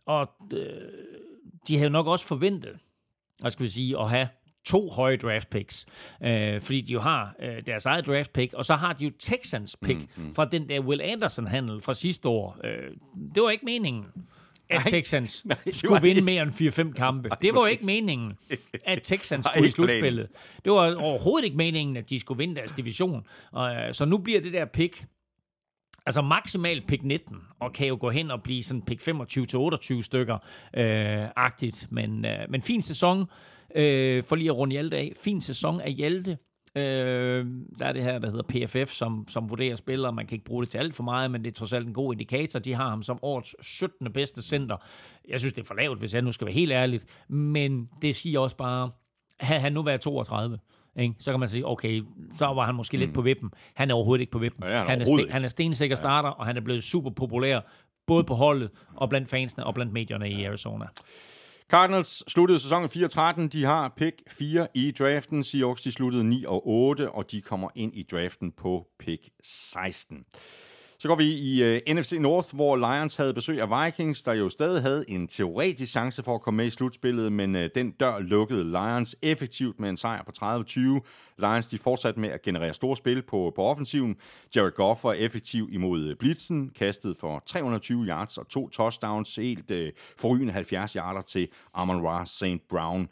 og 0.07 0.28
øh, 0.52 0.68
de 1.68 1.76
havde 1.76 1.90
nok 1.90 2.07
også 2.07 2.26
forventet, 2.26 2.78
hvad 3.40 3.50
skal 3.50 3.62
vi 3.62 3.68
sige, 3.68 4.00
at 4.00 4.11
have 4.11 4.28
to 4.64 4.90
høje 4.90 5.16
draft 5.16 5.50
picks, 5.50 5.86
øh, 6.22 6.61
fordi 6.61 6.80
de 6.80 6.92
jo 6.92 7.00
har 7.00 7.34
øh, 7.40 7.66
deres 7.66 7.86
eget 7.86 8.07
draft 8.07 8.32
pick, 8.32 8.52
og 8.52 8.64
så 8.64 8.74
har 8.74 8.92
de 8.92 9.05
jo 9.05 9.11
Texans 9.18 9.76
pick 9.82 9.98
mm, 10.16 10.24
mm. 10.24 10.34
fra 10.34 10.44
den 10.44 10.68
der 10.68 10.80
Will 10.80 11.00
Anderson-handel 11.00 11.80
fra 11.80 11.94
sidste 11.94 12.28
år. 12.28 12.59
Øh, 12.64 12.90
det 13.34 13.42
var 13.42 13.50
ikke 13.50 13.64
meningen 13.64 14.05
at 14.71 14.81
Nej, 14.81 14.91
Texans 14.91 15.45
nej, 15.45 15.59
skulle 15.73 16.03
vinde 16.03 16.23
mere 16.23 16.43
end 16.43 16.51
4-5 16.51 16.93
kampe. 16.93 17.29
Nej, 17.29 17.39
det 17.43 17.55
var 17.55 17.61
jo 17.61 17.67
ikke 17.67 17.87
meningen, 17.87 18.33
at 18.85 19.03
Texans 19.11 19.47
skulle 19.47 19.69
i 19.69 19.71
slutspillet. 19.71 20.29
Det 20.65 20.73
var 20.73 20.95
overhovedet 20.95 21.45
ikke 21.45 21.57
meningen, 21.57 21.97
at 21.97 22.11
de 22.11 22.21
skulle 22.21 22.39
vinde 22.39 22.55
deres 22.55 22.73
division. 22.73 23.27
Og, 23.53 23.75
øh, 23.75 23.95
så 23.95 24.05
nu 24.05 24.19
bliver 24.19 24.41
det 24.41 24.53
der 24.53 24.65
pick, 24.65 25.05
altså 26.07 26.23
maksimalt 26.23 26.87
pick 26.87 27.03
19, 27.03 27.37
og 27.61 27.73
kan 27.73 27.87
jo 27.87 27.97
gå 28.01 28.11
hen 28.11 28.31
og 28.31 28.43
blive 28.43 28.62
sådan 28.62 28.83
pick 28.83 29.09
25-28 29.09 30.03
stykker 30.03 30.35
øh, 30.77 31.29
agtigt. 31.37 31.87
Men, 31.91 32.25
øh, 32.25 32.39
men 32.49 32.62
fin 32.62 32.83
sæson, 32.83 33.27
øh, 33.75 34.25
for 34.25 34.37
lige 34.37 34.51
at 34.51 34.57
runde 34.57 34.73
Hjalte 34.73 34.97
af, 34.97 35.12
fin 35.25 35.41
sæson 35.41 35.81
af 35.81 35.93
Hjalte. 35.93 36.39
Øh, 36.77 37.47
der 37.79 37.87
er 37.87 37.93
det 37.93 38.03
her, 38.03 38.18
der 38.18 38.31
hedder 38.31 38.66
PFF, 38.66 38.93
som, 38.93 39.29
som 39.29 39.51
vurderer 39.51 39.77
spillere. 39.77 40.12
Man 40.12 40.27
kan 40.27 40.37
ikke 40.37 40.45
bruge 40.45 40.62
det 40.62 40.70
til 40.70 40.79
alt 40.79 40.95
for 40.95 41.03
meget, 41.03 41.31
men 41.31 41.45
det 41.45 41.51
er 41.51 41.55
trods 41.55 41.72
alt 41.72 41.87
en 41.87 41.95
god 41.95 42.12
indikator. 42.14 42.59
De 42.59 42.75
har 42.75 42.89
ham 42.89 43.03
som 43.03 43.18
årets 43.22 43.57
17. 43.61 44.12
bedste 44.12 44.43
center. 44.43 44.77
Jeg 45.29 45.41
synes, 45.41 45.53
det 45.53 45.62
er 45.62 45.66
for 45.66 45.75
lavt, 45.75 45.99
hvis 45.99 46.14
jeg 46.14 46.22
nu 46.22 46.33
skal 46.33 46.45
være 46.45 46.55
helt 46.55 46.72
ærligt. 46.72 47.05
Men 47.29 47.89
det 48.03 48.16
siger 48.16 48.41
også 48.41 48.57
bare, 48.57 48.91
havde 49.41 49.61
han 49.61 49.72
nu 49.72 49.83
været 49.83 50.01
32, 50.01 50.59
ikke? 50.99 51.14
så 51.18 51.31
kan 51.31 51.41
man 51.41 51.49
sige, 51.49 51.66
okay, 51.66 52.03
så 52.31 52.47
var 52.47 52.66
han 52.66 52.75
måske 52.75 52.97
mm. 52.97 53.01
lidt 53.01 53.14
på 53.14 53.22
vippen. 53.22 53.51
Han 53.75 53.91
er 53.91 53.95
overhovedet 53.95 54.20
ikke 54.20 54.33
på 54.33 54.39
vippen. 54.39 54.64
Ja, 54.64 54.70
han, 54.70 54.87
er 54.87 54.91
han, 54.91 55.01
er 55.01 55.05
sten, 55.05 55.31
han 55.31 55.45
er 55.45 55.49
stensikker 55.49 55.97
starter, 55.97 56.29
og 56.29 56.47
han 56.47 56.57
er 56.57 56.61
blevet 56.61 56.85
super 56.85 57.11
populær, 57.11 57.61
både 58.07 58.25
på 58.25 58.35
holdet 58.35 58.70
og 58.97 59.09
blandt 59.09 59.29
fansene 59.29 59.66
og 59.66 59.75
blandt 59.75 59.93
medierne 59.93 60.31
i 60.31 60.45
Arizona. 60.45 60.87
Cardinals 61.71 62.25
sluttede 62.29 62.59
sæsonen 62.59 62.89
4-13. 62.89 63.49
De 63.49 63.65
har 63.65 63.93
pick 63.97 64.23
4 64.29 64.69
i 64.75 64.91
draften. 64.91 65.43
Seahawks 65.43 65.83
de 65.83 65.93
sluttede 65.93 66.25
9 66.25 66.45
og 66.45 66.69
8, 66.69 67.11
og 67.11 67.31
de 67.31 67.43
kommer 67.43 67.69
ind 67.75 67.97
i 67.97 68.03
draften 68.03 68.53
på 68.53 68.87
pick 68.99 69.29
16. 69.43 70.25
Så 71.05 71.09
går 71.09 71.16
vi 71.16 71.24
i 71.24 71.62
øh, 71.62 71.80
uh, 71.90 71.96
NFC 71.96 72.12
North, 72.20 72.55
hvor 72.55 72.76
Lions 72.76 73.16
havde 73.16 73.34
besøg 73.34 73.61
af 73.61 73.84
Vikings, 73.84 74.22
der 74.22 74.32
jo 74.32 74.48
stadig 74.48 74.82
havde 74.82 75.05
en 75.09 75.28
teoretisk 75.28 75.92
chance 75.92 76.22
for 76.22 76.34
at 76.34 76.42
komme 76.42 76.57
med 76.57 76.66
i 76.66 76.70
slutspillet, 76.70 77.32
men 77.32 77.55
uh, 77.55 77.62
den 77.74 77.90
dør 77.90 78.18
lukkede 78.18 78.64
Lions 78.64 79.16
effektivt 79.22 79.80
med 79.80 79.90
en 79.90 79.96
sejr 79.96 80.22
på 80.24 80.32
30-20. 80.44 80.78
Lions 81.38 81.66
de 81.66 81.78
fortsatte 81.78 82.20
med 82.20 82.28
at 82.28 82.42
generere 82.42 82.74
store 82.74 82.96
spil 82.96 83.22
på, 83.22 83.52
på 83.57 83.62
offensiven. 83.62 84.16
Jared 84.57 84.72
Goff 84.72 85.05
var 85.05 85.12
effektiv 85.12 85.68
imod 85.72 86.09
øh, 86.09 86.16
blitzen, 86.16 86.70
kastet 86.78 87.16
for 87.16 87.42
320 87.46 88.05
yards 88.05 88.38
og 88.38 88.48
to 88.48 88.68
touchdowns, 88.68 89.36
helt 89.36 89.70
uh, 89.70 89.78
forrygende 90.18 90.52
70 90.52 90.92
yarder 90.92 91.20
til 91.20 91.48
Amon 91.74 92.07
Ra 92.07 92.24
St. 92.24 92.68
Brown. 92.68 93.09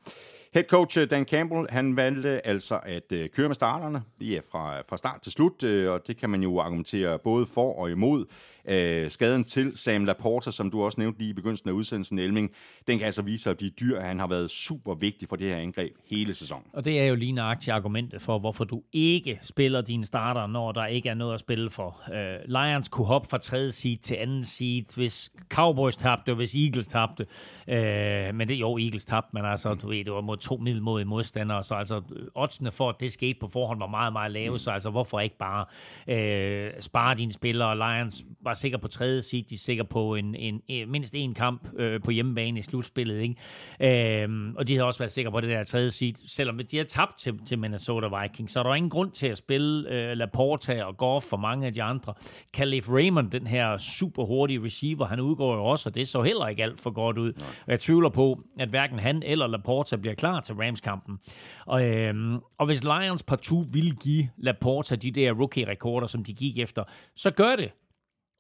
Head 0.55 0.65
coach 0.65 0.99
øh, 0.99 1.11
Dan 1.11 1.25
Campbell, 1.25 1.67
han 1.71 1.97
valgte 1.97 2.47
altså 2.47 2.81
at 2.83 3.13
øh, 3.13 3.29
køre 3.29 3.49
med 3.49 3.55
starterne 3.55 4.03
ja, 4.21 4.41
fra, 4.51 4.81
fra 4.81 4.97
start 4.97 5.21
til 5.23 5.33
slut, 5.33 5.65
øh, 5.65 5.91
og 5.91 6.07
det 6.07 6.17
kan 6.17 6.31
man 6.31 6.43
jo 6.43 6.59
argumentere 6.59 7.19
både 7.19 7.47
for 7.47 7.73
og 7.79 7.91
imod. 7.91 8.25
Øh, 8.69 9.11
skaden 9.11 9.45
til 9.45 9.79
Sam 9.79 10.05
Laporta, 10.05 10.51
som 10.51 10.71
du 10.71 10.83
også 10.83 11.01
nævnte 11.01 11.19
lige 11.19 11.31
i 11.31 11.33
begyndelsen 11.33 11.69
af 11.69 11.73
udsendelsen, 11.73 12.19
Elming, 12.19 12.51
den 12.87 12.99
kan 12.99 13.07
altså 13.07 13.23
vise 13.23 13.43
sig 13.43 13.51
at 13.51 13.57
blive 13.57 13.71
dyr. 13.71 14.01
Han 14.01 14.19
har 14.19 14.27
været 14.27 14.51
super 14.51 14.95
vigtig 14.95 15.29
for 15.29 15.37
det 15.37 15.49
her 15.49 15.57
angreb 15.57 15.93
hele 16.11 16.35
sæsonen. 16.35 16.67
Og 16.73 16.85
det 16.85 17.01
er 17.01 17.05
jo 17.05 17.15
lige 17.15 17.33
nøjagtigt 17.33 17.75
argumentet 17.75 18.23
for, 18.23 18.39
hvorfor 18.39 18.65
du 18.65 18.83
ikke 18.93 19.39
spiller 19.43 19.81
dine 19.81 20.07
starter, 20.07 20.47
når 20.47 20.73
der 20.73 20.87
ikke 20.87 21.09
er 21.09 21.15
noget 21.15 21.35
at 21.35 21.41
spille 21.41 21.71
for. 21.71 22.03
Uh, 22.09 22.15
Lions 22.49 22.89
kunne 22.89 23.07
hoppe 23.07 23.29
fra 23.29 23.39
tredje 23.39 23.71
seed 23.71 23.97
til 23.97 24.15
anden 24.15 24.45
seed, 24.45 24.95
hvis 24.95 25.33
Cowboys 25.49 25.97
tabte, 25.97 26.31
og 26.31 26.37
hvis 26.37 26.55
Eagles 26.55 26.87
tabte. 26.87 27.27
Uh, 27.69 28.35
men 28.35 28.49
det 28.49 28.55
jo, 28.55 28.79
Eagles 28.79 29.05
tabte, 29.05 29.31
men 29.33 29.45
altså, 29.45 29.75
du 29.75 29.89
ved, 29.89 30.05
det 30.05 30.13
var 30.13 30.21
mod 30.21 30.37
to 30.37 30.57
middelmodige 30.57 31.07
modstandere, 31.09 31.63
så 31.63 31.75
altså, 31.75 32.03
oddsene 32.35 32.73
for, 32.73 32.89
at 32.89 32.97
det 33.01 33.13
skete 33.13 33.39
på 33.41 33.49
forhånd, 33.49 33.79
var 33.79 33.87
meget, 33.87 34.13
meget 34.13 34.33
lave, 34.33 34.53
mm. 34.53 34.59
så 34.59 34.71
altså, 34.71 34.91
hvorfor 34.91 35.21
ikke 35.21 35.39
bare 35.39 35.65
uh, 36.09 36.81
spare 36.81 37.15
dine 37.15 37.33
spillere? 37.33 37.77
Lions 37.77 38.25
var 38.41 38.52
var 38.53 38.57
sikker 38.57 38.79
på 38.79 38.89
tredje 38.89 39.23
seed, 39.23 39.43
de 39.43 39.55
er 39.55 39.59
sikre 39.59 39.85
på 39.85 40.15
en, 40.15 40.35
en, 40.35 40.63
en 40.69 40.91
mindst 40.91 41.15
en 41.15 41.35
kamp 41.35 41.69
øh, 41.79 42.01
på 42.05 42.11
hjemmebane 42.11 42.59
i 42.59 42.63
slutspillet. 42.63 43.21
Ikke? 43.21 44.23
Øhm, 44.23 44.57
og 44.57 44.69
de 44.69 44.77
har 44.77 44.85
også 44.85 44.99
været 44.99 45.13
sikre 45.13 45.31
på 45.31 45.41
det 45.41 45.51
der 45.51 45.63
tredje 45.63 45.91
seed. 45.91 46.13
Selvom 46.29 46.61
de 46.71 46.77
har 46.77 46.85
tabt 46.85 47.19
til, 47.19 47.39
til 47.47 47.59
Minnesota 47.59 48.23
Vikings, 48.23 48.53
så 48.53 48.59
er 48.59 48.63
der 48.63 48.75
ingen 48.75 48.91
grund 48.91 49.11
til 49.11 49.27
at 49.27 49.39
spille 49.39 49.91
øh, 49.91 50.17
Laporta 50.17 50.85
og 50.85 50.97
Goff 50.97 51.27
for 51.27 51.37
mange 51.37 51.67
af 51.67 51.73
de 51.73 51.83
andre. 51.83 52.15
Calif 52.53 52.89
Raymond, 52.89 53.31
den 53.31 53.47
her 53.47 53.77
super 53.77 54.25
hurtige 54.25 54.65
receiver, 54.65 55.07
han 55.07 55.21
udgår 55.21 55.55
jo 55.55 55.65
også, 55.65 55.89
og 55.89 55.95
det 55.95 56.09
så 56.09 56.23
heller 56.23 56.49
ikke 56.49 56.63
alt 56.63 56.81
for 56.81 56.91
godt 56.91 57.19
ud. 57.19 57.33
Nej. 57.33 57.49
Og 57.67 57.71
jeg 57.73 57.81
tvivler 57.81 58.09
på, 58.09 58.41
at 58.59 58.69
hverken 58.69 58.99
han 58.99 59.23
eller 59.23 59.47
Laporta 59.47 59.97
bliver 59.97 60.15
klar 60.15 60.41
til 60.41 60.55
Rams-kampen. 60.55 61.19
Og, 61.67 61.85
øhm, 61.85 62.39
og 62.59 62.67
hvis 62.67 62.85
Lions 62.85 63.23
partout 63.23 63.67
ville 63.73 63.91
give 63.91 64.29
Laporta 64.39 64.97
de 64.97 65.11
der 65.11 65.33
rookie-rekorder, 65.33 66.07
som 66.07 66.25
de 66.25 66.35
gik 66.35 66.59
efter, 66.59 66.85
så 67.17 67.31
gør 67.31 67.57
det 67.57 67.73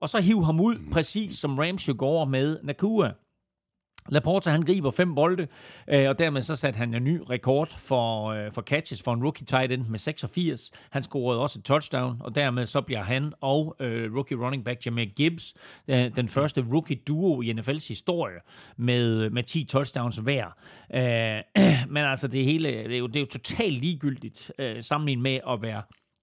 og 0.02 0.08
så 0.08 0.20
hive 0.20 0.44
ham 0.44 0.60
ud, 0.60 0.76
præcis 0.92 1.38
som 1.38 1.58
Rams 1.58 1.88
jo 1.88 1.94
går 1.98 2.24
med 2.24 2.58
Nakua. 2.62 3.12
Laporta, 4.08 4.50
han 4.50 4.62
griber 4.62 4.90
fem 4.90 5.14
bolde, 5.14 5.48
øh, 5.88 6.08
og 6.08 6.18
dermed 6.18 6.42
så 6.42 6.56
satte 6.56 6.78
han 6.78 6.94
en 6.94 7.04
ny 7.04 7.20
rekord 7.30 7.74
for, 7.78 8.26
øh, 8.26 8.52
for 8.52 8.62
catches 8.62 9.02
for 9.02 9.14
en 9.14 9.22
rookie 9.22 9.46
tight 9.46 9.72
end 9.72 9.86
med 9.88 9.98
86. 9.98 10.70
Han 10.90 11.02
scorede 11.02 11.40
også 11.40 11.58
et 11.58 11.64
touchdown, 11.64 12.16
og 12.20 12.34
dermed 12.34 12.66
så 12.66 12.80
bliver 12.80 13.02
han 13.02 13.32
og 13.40 13.76
øh, 13.80 14.14
rookie 14.14 14.36
running 14.36 14.64
back 14.64 14.86
Jameer 14.86 15.06
Gibbs 15.06 15.54
øh, 15.88 16.16
den 16.16 16.28
første 16.28 16.66
rookie 16.72 16.96
duo 16.96 17.42
i 17.42 17.52
NFL's 17.52 17.88
historie 17.88 18.38
med, 18.76 19.30
med 19.30 19.42
10 19.42 19.64
touchdowns 19.64 20.16
hver. 20.16 20.46
Øh, 20.94 21.62
men 21.94 22.04
altså 22.04 22.28
det 22.28 22.44
hele, 22.44 22.68
det 22.68 22.94
er 22.94 22.98
jo, 22.98 23.06
det 23.06 23.16
er 23.16 23.20
jo 23.20 23.26
totalt 23.26 23.78
ligegyldigt 23.80 24.52
øh, 24.58 24.82
sammenlignet 24.82 25.22
med 25.22 25.40
at 25.48 25.62
være 25.62 25.82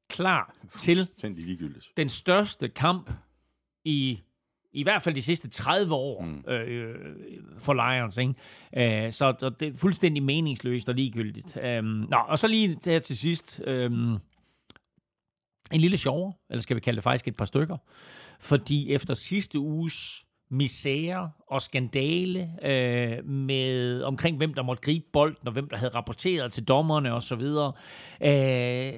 klar 0.09 0.55
til 0.77 1.09
den 1.97 2.09
største 2.09 2.69
kamp 2.69 3.11
i 3.86 4.19
i 4.71 4.84
hvert 4.84 5.01
fald 5.01 5.15
de 5.15 5.21
sidste 5.21 5.49
30 5.49 5.93
år 5.93 6.21
mm. 6.21 6.51
øh, 6.51 6.95
for 7.57 7.73
Lions. 7.73 8.17
Ikke? 8.17 9.05
Øh, 9.05 9.11
så 9.11 9.53
det 9.59 9.67
er 9.67 9.77
fuldstændig 9.77 10.23
meningsløst 10.23 10.89
og 10.89 10.95
ligegyldigt. 10.95 11.57
Øh, 11.57 11.84
nå, 11.84 12.17
og 12.27 12.39
så 12.39 12.47
lige 12.47 12.77
her 12.86 12.99
til 12.99 13.17
sidst. 13.17 13.61
Øh, 13.67 13.91
en 15.71 15.82
lille 15.82 15.97
sjovere, 15.97 16.34
eller 16.49 16.61
skal 16.61 16.75
vi 16.75 16.82
kalde 16.82 16.95
det 16.95 17.03
faktisk 17.03 17.27
et 17.27 17.36
par 17.36 17.45
stykker. 17.45 17.77
Fordi 18.39 18.93
efter 18.93 19.13
sidste 19.13 19.59
uges 19.59 20.25
misære 20.52 21.32
og 21.47 21.62
skandale 21.62 22.50
øh, 22.64 23.26
med 23.26 24.02
omkring 24.04 24.38
hvem 24.38 24.54
der 24.54 24.64
måtte 24.64 24.82
gribe 24.82 25.06
bolden 25.14 25.47
og 25.47 25.54
hvem 25.54 25.70
der 25.70 25.78
havde 25.78 25.95
rapporteret 25.95 26.52
til 26.52 26.64
dommerne 26.64 27.14
og 27.14 27.24
så 27.24 27.36
videre. 27.36 27.74
Øh, 28.22 28.93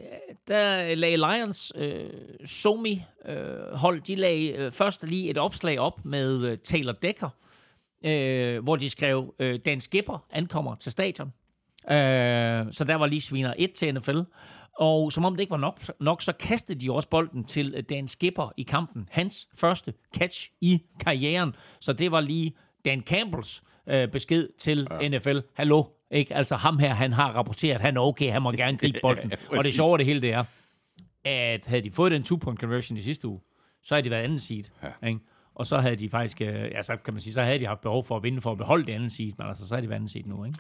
der 0.48 0.96
lagde 0.96 1.18
Lions 1.18 1.74
øh, 1.76 2.10
Somi 2.46 3.04
øh, 3.26 3.74
hold, 3.74 4.02
de 4.02 4.16
lagde 4.16 4.48
øh, 4.52 4.72
først 4.72 5.04
lige 5.04 5.30
et 5.30 5.38
opslag 5.38 5.80
op 5.80 6.06
med 6.06 6.46
øh, 6.46 6.58
Taylor 6.58 6.94
Decker, 6.94 7.30
øh, 8.06 8.64
hvor 8.64 8.76
de 8.76 8.90
skrev, 8.90 9.34
øh, 9.40 9.60
Dan 9.66 9.82
Skipper 9.82 10.26
ankommer 10.32 10.76
til 10.76 10.92
stadion. 10.92 11.34
Øh, 11.90 12.66
så 12.72 12.84
der 12.88 12.96
var 12.96 13.06
lige 13.06 13.22
sviner 13.22 13.54
1 13.58 13.74
til 13.74 13.94
NFL. 13.94 14.20
Og 14.78 15.12
som 15.12 15.26
om 15.26 15.34
det 15.34 15.42
ikke 15.42 15.52
var 15.52 15.58
nok, 15.58 15.80
nok, 16.00 16.22
så 16.22 16.34
kastede 16.34 16.80
de 16.80 16.92
også 16.92 17.10
bolden 17.10 17.44
til 17.44 17.74
øh, 17.78 17.84
Dan 17.90 18.08
Skipper 18.08 18.52
i 18.58 18.64
kampen. 18.64 19.08
Hans 19.12 19.48
første 19.56 19.94
catch 20.18 20.50
i 20.62 20.82
karrieren. 21.00 21.56
Så 21.80 21.94
det 21.94 22.12
var 22.12 22.20
lige 22.22 22.54
Dan 22.86 23.02
Campbells 23.02 23.64
øh, 23.88 24.08
besked 24.08 24.50
til 24.60 24.88
ja. 25.02 25.10
NFL. 25.10 25.40
Hallo, 25.54 25.84
ikke? 26.12 26.36
Altså 26.36 26.56
ham 26.56 26.80
her, 26.80 26.94
han 26.94 27.14
har 27.14 27.32
rapporteret, 27.32 27.82
han 27.82 27.98
er 27.98 28.02
okay, 28.02 28.32
han 28.32 28.42
må 28.42 28.52
gerne 28.52 28.78
gribe 28.78 29.00
bolden. 29.04 29.32
ja, 29.32 29.58
og 29.58 29.64
det 29.64 29.74
sjove 29.74 29.98
det 29.98 30.06
hele, 30.06 30.22
det 30.22 30.34
er, 30.34 30.44
at 31.26 31.68
havde 31.68 31.82
de 31.82 31.92
fået 31.92 32.12
den 32.12 32.24
two-point 32.24 32.60
conversion 32.60 32.98
i 32.98 33.02
sidste 33.02 33.28
uge, 33.28 33.40
så 33.84 33.96
havde 33.96 34.06
de 34.06 34.10
været 34.12 34.24
anden 34.24 34.40
seed. 34.40 34.64
Ja. 34.84 35.08
Ikke? 35.08 35.20
Og 35.56 35.66
så 35.66 35.78
havde 35.78 35.96
de 35.96 36.10
faktisk, 36.10 36.42
øh, 36.42 36.48
ja, 36.48 36.82
så 36.82 36.96
kan 37.06 37.14
man 37.14 37.22
sige, 37.22 37.34
så 37.34 37.42
havde 37.42 37.60
de 37.60 37.66
haft 37.66 37.82
behov 37.82 38.04
for 38.04 38.18
at 38.18 38.24
vinde 38.24 38.42
for 38.42 38.52
at 38.52 38.58
beholde 38.58 38.86
det 38.86 38.94
anden 38.94 39.10
seed, 39.10 39.32
men 39.38 39.48
altså, 39.48 39.68
så 39.68 39.76
er 39.76 39.82
de 39.82 39.90
været 39.90 39.96
anden 39.96 40.10
seed 40.10 40.24
nu, 40.26 40.46
ikke? 40.46 40.60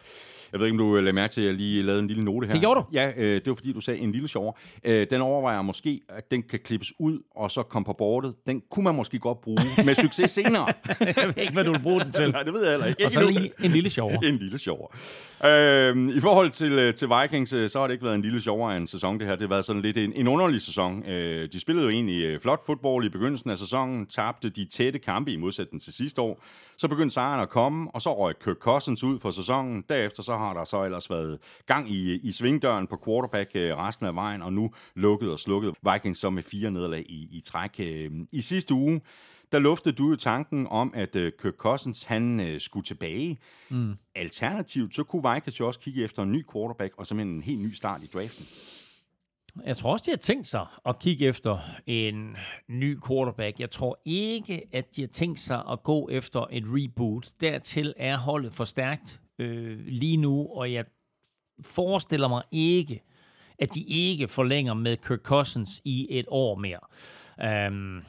Jeg 0.52 0.60
ved 0.60 0.68
ikke, 0.68 0.74
om 0.74 0.78
du 0.78 0.98
øh, 0.98 1.04
lagde 1.04 1.14
mærke 1.14 1.32
til, 1.32 1.42
at 1.42 1.48
jeg 1.48 1.56
lige 1.56 1.84
lavede 1.84 2.02
en 2.02 2.08
lille 2.08 2.24
note 2.24 2.48
her. 2.48 2.54
Det 2.54 2.62
gjorde 2.62 2.80
du. 2.80 2.86
Ja, 2.94 3.12
øh, 3.18 3.36
det 3.36 3.48
var 3.48 3.56
fordi, 3.56 3.74
du 3.74 3.82
sagde 3.82 4.00
en 4.00 4.12
lille 4.12 4.28
sjov. 4.28 4.58
Øh, 4.84 5.08
den 5.12 5.22
overvejer 5.22 5.62
måske, 5.62 6.02
at 6.10 6.32
den 6.32 6.44
kan 6.44 6.60
klippes 6.64 6.94
ud, 7.00 7.20
og 7.36 7.52
så 7.52 7.64
komme 7.64 7.86
på 7.86 7.94
bordet. 7.94 8.36
Den 8.48 8.62
kunne 8.72 8.84
man 8.84 8.96
måske 8.96 9.20
godt 9.20 9.42
bruge 9.42 9.60
med 9.86 9.96
succes 9.96 10.32
senere. 10.32 10.66
jeg 11.00 11.34
ved 11.36 11.38
ikke, 11.38 11.54
hvad 11.54 11.64
du 11.64 11.72
vil 11.72 11.82
bruge 11.82 12.00
den 12.00 12.12
til. 12.12 12.32
Nej, 12.32 12.44
det 12.44 12.54
ved 12.54 12.62
jeg 12.62 12.72
heller 12.72 12.88
ikke. 12.88 13.06
Og 13.06 13.12
så 13.12 13.30
lige 13.30 13.52
en 13.64 13.72
lille 13.72 13.89
sjov. 13.89 14.12
en 14.24 14.38
lille 14.38 14.58
sjov. 14.58 14.94
Øh, 15.46 15.98
I 16.18 16.20
forhold 16.20 16.50
til, 16.52 16.72
øh, 16.72 16.96
til 16.96 17.10
Vikings, 17.10 17.54
øh, 17.54 17.70
så 17.70 17.80
har 17.80 17.88
det 17.88 17.94
ikke 17.94 18.06
været 18.06 18.16
en 18.16 18.22
lille 18.22 18.42
sjovere 18.42 18.78
en 18.78 18.88
sæson, 18.88 19.20
det 19.20 19.28
her. 19.28 19.36
Det 19.36 19.42
har 19.42 19.50
været 19.50 19.66
sådan 19.66 19.82
lidt 19.82 19.98
en, 19.98 20.14
en 20.14 20.28
underlig 20.28 20.62
sæson. 20.62 21.06
Øh, 21.06 21.50
de 21.52 21.60
spillede 21.60 21.86
jo 21.86 21.92
egentlig 21.92 22.24
øh, 22.24 22.39
flot 22.39 22.66
fodbold 22.66 23.06
i 23.06 23.10
begyndelsen 23.10 23.50
af 23.50 23.58
sæsonen, 23.58 24.06
tabte 24.06 24.50
de 24.50 24.66
tætte 24.66 25.00
kampe 25.00 25.32
i 25.32 25.38
modsætning 25.38 25.82
til 25.82 25.94
sidste 25.94 26.22
år. 26.22 26.44
Så 26.78 26.88
begyndte 26.88 27.14
sejren 27.14 27.42
at 27.42 27.50
komme, 27.50 27.92
og 27.94 28.02
så 28.02 28.18
røg 28.18 28.39
Kirk 28.39 28.58
Cousins 28.58 29.04
ud 29.04 29.20
for 29.20 29.32
sæsonen. 29.32 29.84
Derefter 29.89 30.24
så 30.24 30.38
har 30.38 30.54
der 30.54 30.64
så 30.64 30.84
ellers 30.84 31.10
været 31.10 31.39
gang 31.66 31.92
i, 31.92 32.14
i 32.14 32.32
svingdøren 32.32 32.88
på 32.88 33.02
quarterback 33.06 33.50
resten 33.56 34.06
af 34.06 34.16
vejen, 34.16 34.42
og 34.42 34.54
nu 34.54 34.72
lukket 34.96 35.32
og 35.32 35.39
slukket 35.39 35.74
Vikings 35.94 36.20
så 36.20 36.30
med 36.30 36.44
fire 36.44 36.72
nederlag 36.72 37.06
i, 37.10 37.28
i 37.32 37.42
træk. 37.46 37.80
Øh, 37.80 38.12
I 38.32 38.42
sidste 38.42 38.74
uge, 38.74 39.02
der 39.52 39.60
luftede 39.60 39.95
du 39.95 40.10
jo 40.10 40.16
tanken 40.16 40.68
om, 40.68 40.93
at 40.95 41.16
uh, 41.16 41.28
Kirk 41.41 41.54
Cousins 41.54 42.04
han 42.04 42.39
uh, 42.39 42.58
skulle 42.58 42.84
tilbage. 42.84 43.38
Mm. 43.70 43.93
Alternativt, 44.16 44.95
så 44.95 45.04
kunne 45.04 45.34
Vikings 45.34 45.60
jo 45.60 45.68
også 45.68 45.80
kigge 45.80 46.04
efter 46.04 46.24
en 46.24 46.32
ny 46.32 46.45
quarterback, 46.54 46.93
og 46.97 47.08
simpelthen 47.08 47.36
en 47.36 47.43
helt 47.43 47.62
ny 47.62 47.72
start 47.72 48.04
i 48.04 48.08
draften. 48.14 48.45
Jeg 49.66 49.78
tror 49.78 49.91
også, 49.91 50.04
de 50.06 50.12
har 50.12 50.18
tænkt 50.18 50.47
sig 50.47 50.66
at 50.86 50.99
kigge 50.99 51.26
efter 51.26 51.60
en 51.88 52.38
ny 52.68 52.97
quarterback. 53.08 53.60
Jeg 53.60 53.72
tror 53.72 54.02
ikke, 54.06 54.62
at 54.72 54.95
de 54.95 55.02
har 55.02 55.08
tænkt 55.08 55.39
sig 55.39 55.64
at 55.72 55.84
gå 55.84 56.10
efter 56.10 56.45
et 56.52 56.64
reboot. 56.68 57.30
Dertil 57.41 57.93
er 57.97 58.18
holdet 58.18 58.54
for 58.54 58.64
stærkt 58.64 59.22
øh, 59.39 59.80
lige 59.86 60.18
nu, 60.18 60.47
og 60.47 60.74
jeg 60.74 60.86
forestiller 61.62 62.28
mig 62.28 62.43
ikke, 62.52 63.04
at 63.60 63.76
de 63.76 63.82
ikke 63.82 64.28
forlænger 64.28 64.74
med 64.74 64.97
Kirk 64.97 65.22
Cousins 65.22 65.82
i 65.86 66.08
et 66.10 66.26
år 66.28 66.56
mere. 66.56 66.80
Um, 67.68 68.02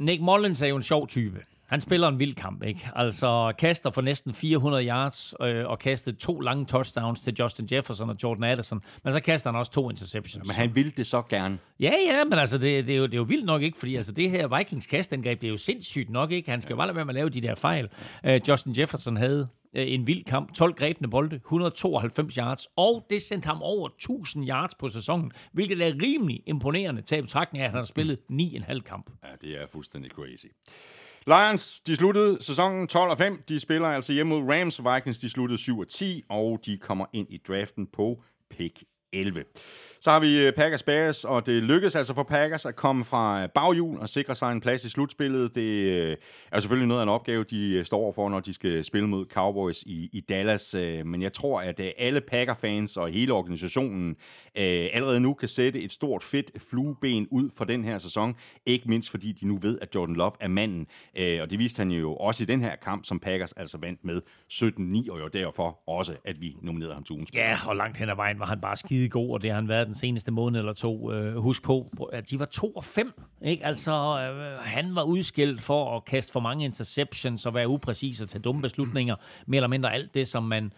Nick 0.00 0.22
Mullins 0.22 0.62
er 0.62 0.66
jo 0.66 0.76
en 0.76 0.82
sjov 0.82 1.08
type. 1.08 1.44
Han 1.70 1.80
spiller 1.80 2.08
en 2.08 2.18
vild 2.18 2.34
kamp, 2.34 2.62
ikke? 2.62 2.90
Altså 2.94 3.52
kaster 3.58 3.90
for 3.90 4.00
næsten 4.00 4.34
400 4.34 4.86
yards 4.86 5.34
øh, 5.40 5.66
og 5.66 5.78
kastet 5.78 6.18
to 6.18 6.40
lange 6.40 6.66
touchdowns 6.66 7.20
til 7.20 7.34
Justin 7.40 7.68
Jefferson 7.72 8.10
og 8.10 8.16
Jordan 8.22 8.44
Addison. 8.44 8.82
Men 9.04 9.12
så 9.12 9.20
kaster 9.20 9.50
han 9.50 9.58
også 9.58 9.72
to 9.72 9.90
interceptions. 9.90 10.46
Men 10.46 10.54
han 10.54 10.74
ville 10.74 10.92
det 10.96 11.06
så 11.06 11.22
gerne. 11.22 11.58
Ja, 11.80 11.92
ja, 12.06 12.24
men 12.24 12.38
altså 12.38 12.58
det, 12.58 12.86
det, 12.86 12.94
er, 12.94 12.98
jo, 12.98 13.06
det 13.06 13.14
er 13.14 13.18
jo 13.18 13.22
vildt 13.22 13.44
nok 13.44 13.62
ikke, 13.62 13.78
fordi 13.78 13.96
altså, 13.96 14.12
det 14.12 14.30
her 14.30 14.58
Vikings 14.58 14.86
kastangreb, 14.86 15.40
det 15.40 15.46
er 15.46 15.50
jo 15.50 15.56
sindssygt 15.56 16.10
nok 16.10 16.30
ikke. 16.30 16.50
Han 16.50 16.60
skal 16.60 16.72
jo 16.72 16.76
bare 16.76 16.86
lade 16.86 16.96
være 16.96 17.04
med 17.04 17.14
at 17.14 17.18
lave 17.18 17.28
de 17.28 17.40
der 17.40 17.54
fejl. 17.54 17.88
Uh, 18.28 18.48
Justin 18.48 18.74
Jefferson 18.78 19.16
havde 19.16 19.48
uh, 19.76 19.92
en 19.92 20.06
vild 20.06 20.24
kamp, 20.24 20.54
12 20.54 20.74
grebne 20.74 21.10
bolde, 21.10 21.36
192 21.36 22.34
yards, 22.34 22.66
og 22.76 23.06
det 23.10 23.22
sendte 23.22 23.46
ham 23.46 23.62
over 23.62 23.88
1000 23.88 24.48
yards 24.48 24.74
på 24.74 24.88
sæsonen, 24.88 25.32
hvilket 25.52 25.82
er 25.82 25.92
rimelig 26.02 26.42
imponerende 26.46 27.02
til 27.02 27.22
betragtning 27.22 27.62
af, 27.62 27.66
at 27.66 27.70
han 27.70 27.78
har 27.78 27.86
spillet 27.86 28.18
9,5 28.32 28.80
kamp. 28.80 29.10
Ja, 29.24 29.48
det 29.48 29.62
er 29.62 29.66
fuldstændig 29.66 30.10
crazy. 30.10 30.46
Lions, 31.26 31.80
de 31.80 31.96
sluttede 31.96 32.38
sæsonen 32.40 32.88
12 32.88 33.10
og 33.10 33.18
5. 33.18 33.42
De 33.48 33.60
spiller 33.60 33.88
altså 33.88 34.12
hjemme 34.12 34.40
mod 34.40 34.54
Rams. 34.54 34.80
Vikings, 34.94 35.18
de 35.18 35.30
sluttede 35.30 35.58
7 35.58 35.78
og 35.78 35.88
10, 35.88 36.22
og 36.28 36.60
de 36.66 36.78
kommer 36.78 37.06
ind 37.12 37.26
i 37.30 37.40
draften 37.48 37.86
på 37.86 38.22
pick 38.50 38.82
11. 39.12 39.44
Så 40.02 40.10
har 40.10 40.20
vi 40.20 40.46
øh, 40.46 40.52
Packers 40.52 40.82
Bears, 40.82 41.24
og 41.24 41.46
det 41.46 41.62
lykkedes 41.62 41.96
altså 41.96 42.14
for 42.14 42.22
Packers 42.22 42.66
at 42.66 42.76
komme 42.76 43.04
fra 43.04 43.46
baghjul 43.46 43.98
og 43.98 44.08
sikre 44.08 44.34
sig 44.34 44.52
en 44.52 44.60
plads 44.60 44.84
i 44.84 44.90
slutspillet. 44.90 45.54
Det 45.54 45.62
øh, 45.62 46.16
er 46.52 46.60
selvfølgelig 46.60 46.88
noget 46.88 47.00
af 47.00 47.02
en 47.02 47.08
opgave, 47.08 47.44
de 47.44 47.72
øh, 47.72 47.84
står 47.84 48.12
for, 48.12 48.28
når 48.28 48.40
de 48.40 48.52
skal 48.52 48.84
spille 48.84 49.08
mod 49.08 49.26
Cowboys 49.26 49.82
i, 49.82 50.10
i 50.12 50.20
Dallas. 50.20 50.74
Men 51.04 51.22
jeg 51.22 51.32
tror, 51.32 51.60
at 51.60 51.80
alle 51.98 52.20
Packer-fans 52.20 52.96
og 52.96 53.08
hele 53.08 53.32
organisationen 53.32 54.16
allerede 54.54 55.20
nu 55.20 55.34
kan 55.34 55.48
sætte 55.48 55.80
et 55.80 55.92
stort 55.92 56.22
fedt 56.22 56.50
flueben 56.70 57.28
ud 57.30 57.50
for 57.56 57.64
den 57.64 57.84
her 57.84 57.98
sæson. 57.98 58.34
Ikke 58.66 58.88
mindst 58.88 59.10
fordi 59.10 59.32
de 59.32 59.46
nu 59.46 59.56
ved, 59.56 59.78
at 59.82 59.94
Jordan 59.94 60.14
Love 60.16 60.32
er 60.40 60.48
manden. 60.48 60.86
Og 61.16 61.50
det 61.50 61.58
viste 61.58 61.80
han 61.80 61.90
jo 61.90 62.14
også 62.14 62.42
i 62.42 62.46
den 62.46 62.62
her 62.62 62.76
kamp, 62.76 63.04
som 63.04 63.18
Packers 63.18 63.52
altså 63.52 63.78
vandt 63.78 64.04
med 64.04 64.20
17-9, 64.52 65.12
og 65.12 65.20
jo 65.20 65.28
derfor 65.28 65.78
også, 65.90 66.16
at 66.24 66.40
vi 66.40 66.56
nominerede 66.62 66.94
ham 66.94 67.04
til 67.04 67.12
ugens 67.12 67.30
Ja, 67.34 67.58
og 67.66 67.76
langt 67.76 67.96
hen 67.96 68.08
ad 68.08 68.16
vejen 68.16 68.38
var 68.38 68.46
han 68.46 68.60
bare 68.60 68.76
skide 68.76 69.08
god, 69.08 69.30
og 69.30 69.42
det 69.42 69.50
har 69.50 69.56
han 69.56 69.68
været 69.68 69.89
den 69.90 69.94
seneste 69.94 70.30
måned 70.30 70.60
eller 70.60 70.72
to. 70.72 71.12
Øh, 71.12 71.36
husk 71.36 71.62
på, 71.62 71.92
at 72.12 72.30
de 72.30 72.38
var 72.38 72.44
2 72.44 72.70
og 72.70 72.84
5. 72.84 73.12
Ikke? 73.42 73.66
Altså, 73.66 73.92
øh, 73.92 74.58
han 74.60 74.94
var 74.94 75.02
udskilt 75.02 75.60
for 75.60 75.96
at 75.96 76.04
kaste 76.04 76.32
for 76.32 76.40
mange 76.40 76.64
interceptions 76.64 77.46
og 77.46 77.54
være 77.54 77.68
upræcis 77.68 78.20
og 78.20 78.28
tage 78.28 78.42
dumme 78.42 78.62
beslutninger. 78.62 79.16
Mere 79.46 79.58
eller 79.58 79.68
mindre 79.68 79.92
alt 79.92 80.14
det, 80.14 80.28
som 80.28 80.42
man 80.42 80.72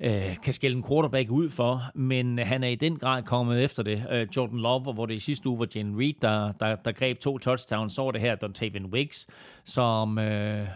øh, 0.00 0.36
kan 0.42 0.52
skælde 0.52 0.76
en 0.76 0.84
quarterback 0.88 1.30
ud 1.30 1.50
for, 1.50 1.82
men 1.94 2.38
han 2.38 2.64
er 2.64 2.68
i 2.68 2.74
den 2.74 2.98
grad 2.98 3.22
kommet 3.22 3.64
efter 3.64 3.82
det. 3.82 4.04
Øh, 4.10 4.28
Jordan 4.36 4.58
Love, 4.58 4.92
hvor 4.92 5.06
det 5.06 5.14
i 5.14 5.20
sidste 5.20 5.48
uge 5.48 5.58
var 5.58 5.66
Jalen 5.74 6.00
Reed, 6.00 6.14
der, 6.22 6.52
der, 6.52 6.76
der 6.76 6.92
greb 6.92 7.18
to 7.18 7.38
touchdowns, 7.38 7.92
så 7.92 8.02
var 8.02 8.10
det 8.10 8.20
her 8.20 8.34
Dontavian 8.34 8.86
Wicks, 8.86 9.26
som 9.64 10.18
øh, 10.18 10.60
øh 10.60 10.66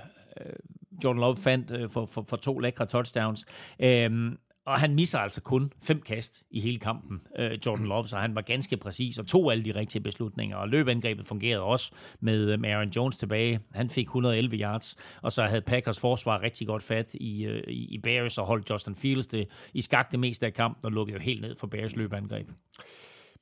Jordan 1.05 1.21
Love 1.21 1.37
fandt 1.37 1.71
øh, 1.71 1.91
for, 1.91 2.07
for, 2.07 2.25
for 2.29 2.37
to 2.37 2.59
lækre 2.59 2.87
touchdowns. 2.87 3.45
Øh, 3.81 4.33
og 4.67 4.81
han 4.81 4.95
misser 4.95 5.19
altså 5.19 5.41
kun 5.41 5.73
fem 5.83 6.01
kast 6.01 6.43
i 6.51 6.61
hele 6.61 6.79
kampen, 6.79 7.21
øh, 7.39 7.59
Jordan 7.67 7.87
Love, 7.87 8.07
så 8.07 8.17
han 8.17 8.35
var 8.35 8.41
ganske 8.41 8.77
præcis 8.77 9.19
og 9.19 9.27
tog 9.27 9.53
alle 9.53 9.65
de 9.65 9.75
rigtige 9.75 10.03
beslutninger. 10.03 10.57
Og 10.57 10.69
løbeangrebet 10.69 11.27
fungerede 11.27 11.63
også 11.63 11.93
med 12.21 12.51
øh, 12.51 12.59
Aaron 12.65 12.89
Jones 12.89 13.17
tilbage. 13.17 13.61
Han 13.73 13.91
fik 13.91 14.07
111 14.07 14.57
yards, 14.57 14.97
og 15.23 15.33
så 15.33 15.43
havde 15.43 15.63
Packers 15.63 16.01
forsvar 16.01 16.43
rigtig 16.43 16.67
godt 16.67 16.83
fat 16.83 17.15
i, 17.15 17.45
øh, 17.45 17.63
i 17.69 17.99
Bears 18.03 18.39
og 18.39 18.47
holdt 18.47 18.71
Justin 18.71 18.95
Fields 18.95 19.27
det, 19.27 19.49
i 19.75 19.81
skak 19.81 20.11
det 20.11 20.21
meste 20.21 20.47
af 20.47 20.55
kampen 20.55 20.85
og 20.85 20.93
lukkede 20.93 21.19
jo 21.19 21.23
helt 21.23 21.41
ned 21.41 21.57
for 21.57 21.67
Bears 21.67 21.97
løbeangreb. 21.97 22.49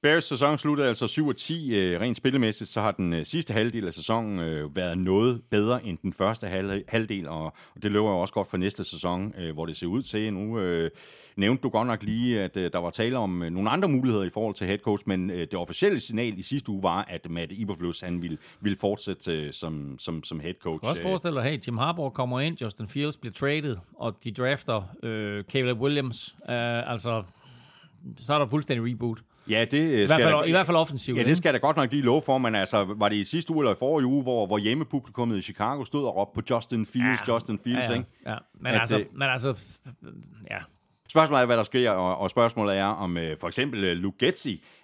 Bears 0.03 0.25
sæson 0.25 0.59
sluttede 0.59 0.89
altså 0.89 1.07
7 1.07 1.35
10. 1.35 1.75
Øh, 1.75 2.01
rent 2.01 2.17
spillemæssigt, 2.17 2.71
så 2.71 2.81
har 2.81 2.91
den 2.91 3.13
øh, 3.13 3.25
sidste 3.25 3.53
halvdel 3.55 3.87
af 3.87 3.95
sæsonen 3.95 4.39
øh, 4.39 4.77
været 4.77 4.99
noget 4.99 5.43
bedre 5.51 5.87
end 5.87 5.99
den 6.03 6.13
første 6.13 6.47
halvdel, 6.89 7.29
og 7.29 7.53
det 7.83 7.93
løber 7.93 8.11
jo 8.11 8.19
også 8.19 8.35
godt 8.35 8.51
for 8.51 8.57
næste 8.57 8.85
sæson, 8.85 9.35
hvor 9.55 9.67
det 9.67 9.77
ser 9.77 9.87
ud 9.87 10.03
til. 10.03 10.33
Nu 10.33 10.61
nævnte 11.37 11.63
du 11.63 11.69
godt 11.69 11.87
nok 11.87 12.03
lige, 12.03 12.41
at 12.41 12.55
der 12.55 12.79
var 12.79 12.91
tale 12.91 13.19
om 13.19 13.31
nogle 13.31 13.71
andre 13.71 13.89
muligheder 13.89 14.25
i 14.25 14.31
forhold 14.31 14.55
til 14.55 14.67
head 14.67 14.79
coach, 14.79 15.05
men 15.07 15.29
det 15.29 15.55
officielle 15.55 16.01
signal 16.01 16.39
i 16.39 16.43
sidste 16.43 16.71
uge 16.71 16.83
var, 16.83 17.05
at 17.09 17.31
Matt 17.31 17.53
Iberflus, 17.53 18.01
han 18.01 18.23
ville, 18.23 18.39
ville 18.61 18.79
fortsætte 18.79 19.53
som, 19.53 19.99
som, 19.99 20.23
som 20.23 20.41
head 20.41 20.55
coach. 20.63 20.81
Kan 20.81 20.91
også 20.91 21.03
forestille 21.03 21.41
dig, 21.41 21.51
hey, 21.51 21.59
Jim 21.67 21.79
Harbaugh 21.79 22.13
kommer 22.13 22.41
ind, 22.41 22.63
Justin 22.63 22.87
Fields 22.87 23.17
bliver 23.17 23.33
traded, 23.33 23.77
og 23.95 24.25
de 24.25 24.33
drafter 24.33 24.83
øh, 25.03 25.45
Caleb 25.45 25.81
Williams. 25.81 26.37
Uh, 26.39 26.91
altså, 26.93 27.23
så 28.19 28.35
er 28.35 28.39
der 28.39 28.47
fuldstændig 28.47 28.93
reboot. 28.93 29.19
Ja, 29.51 29.65
det 29.65 30.03
I, 30.03 30.07
hvert 30.07 30.23
fald, 30.23 30.35
da, 30.35 30.43
I 30.43 30.51
hvert 30.51 30.67
fald 30.67 30.77
offensivt. 30.77 31.19
Ja, 31.19 31.23
det 31.23 31.37
skal 31.37 31.49
jeg 31.49 31.55
da 31.55 31.67
godt 31.67 31.77
nok 31.77 31.91
lige 31.91 32.03
love 32.03 32.23
for, 32.23 32.39
men 32.39 32.55
altså, 32.55 32.85
var 32.85 33.09
det 33.09 33.17
i 33.17 33.25
sidste 33.25 33.53
uge 33.53 33.63
eller 33.63 33.73
i 33.73 33.79
forrige 33.79 34.07
uge, 34.07 34.23
hvor, 34.23 34.47
hvor 34.47 34.59
hjemmepublikummet 34.59 35.37
i 35.37 35.43
Chicago 35.43 35.85
stod 35.85 36.07
og 36.07 36.17
råbte 36.17 36.35
på 36.35 36.55
Justin 36.55 36.87
Fields, 36.87 37.29
ja, 37.29 37.35
Justin 37.35 37.59
Fields, 37.59 37.89
ja, 37.89 37.93
ja, 37.93 37.99
ikke? 37.99 38.11
Ja, 38.27 38.37
men, 38.61 38.75
At, 38.75 38.81
altså, 38.81 38.99
øh, 38.99 39.07
men 39.13 39.29
altså, 39.29 39.59
ja, 40.51 40.59
Spørgsmålet 41.11 41.43
er, 41.43 41.47
hvad 41.47 41.57
der 41.57 41.63
sker, 41.63 41.91
og, 41.91 42.19
og 42.19 42.31
spørgsmålet 42.31 42.77
er, 42.77 42.85
om 42.85 43.17
øh, 43.17 43.37
for 43.41 43.47
eksempel 43.47 43.85
øh, 43.85 43.97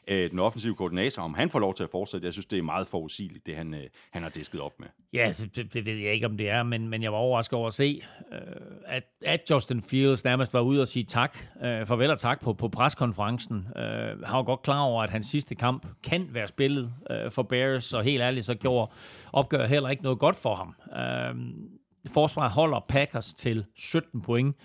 øh, 0.08 0.30
den 0.30 0.38
offensive 0.38 0.74
koordinator, 0.74 1.22
om 1.22 1.34
han 1.34 1.50
får 1.50 1.58
lov 1.58 1.74
til 1.74 1.82
at 1.82 1.90
fortsætte. 1.90 2.24
Jeg 2.24 2.32
synes, 2.32 2.46
det 2.46 2.58
er 2.58 2.62
meget 2.62 2.86
forudsigeligt, 2.86 3.46
det 3.46 3.56
han, 3.56 3.74
øh, 3.74 3.80
han 4.12 4.22
har 4.22 4.30
disket 4.30 4.60
op 4.60 4.72
med. 4.80 4.88
Ja, 5.12 5.26
altså, 5.26 5.46
det, 5.46 5.74
det 5.74 5.86
ved 5.86 5.96
jeg 5.96 6.12
ikke, 6.12 6.26
om 6.26 6.36
det 6.36 6.50
er, 6.50 6.62
men, 6.62 6.88
men 6.88 7.02
jeg 7.02 7.12
var 7.12 7.18
overrasket 7.18 7.56
over 7.56 7.68
at 7.68 7.74
se, 7.74 8.02
øh, 8.32 8.38
at, 8.86 9.02
at 9.24 9.50
Justin 9.50 9.82
Fields 9.82 10.24
nærmest 10.24 10.54
var 10.54 10.60
ude 10.60 10.82
og 10.82 10.88
sige 10.88 11.04
tak, 11.04 11.38
øh, 11.64 11.86
farvel 11.86 12.10
og 12.10 12.18
tak 12.18 12.40
på, 12.40 12.52
på 12.52 12.68
preskonferencen. 12.68 13.68
Øh, 13.76 13.82
han 14.22 14.36
var 14.36 14.42
godt 14.42 14.62
klar 14.62 14.80
over, 14.80 15.02
at 15.02 15.10
hans 15.10 15.26
sidste 15.26 15.54
kamp 15.54 15.86
kan 16.04 16.28
være 16.32 16.48
spillet 16.48 16.92
øh, 17.10 17.30
for 17.30 17.42
Bears, 17.42 17.92
og 17.92 18.04
helt 18.04 18.22
ærligt, 18.22 18.46
så 18.46 18.54
gjorde 18.54 18.92
opgør 19.32 19.66
heller 19.66 19.88
ikke 19.88 20.02
noget 20.02 20.18
godt 20.18 20.36
for 20.36 20.54
ham. 20.54 20.74
Øh, 21.02 21.34
forsvaret 22.12 22.52
holder 22.52 22.80
Packers 22.88 23.34
til 23.34 23.64
17 23.76 24.22
point 24.22 24.56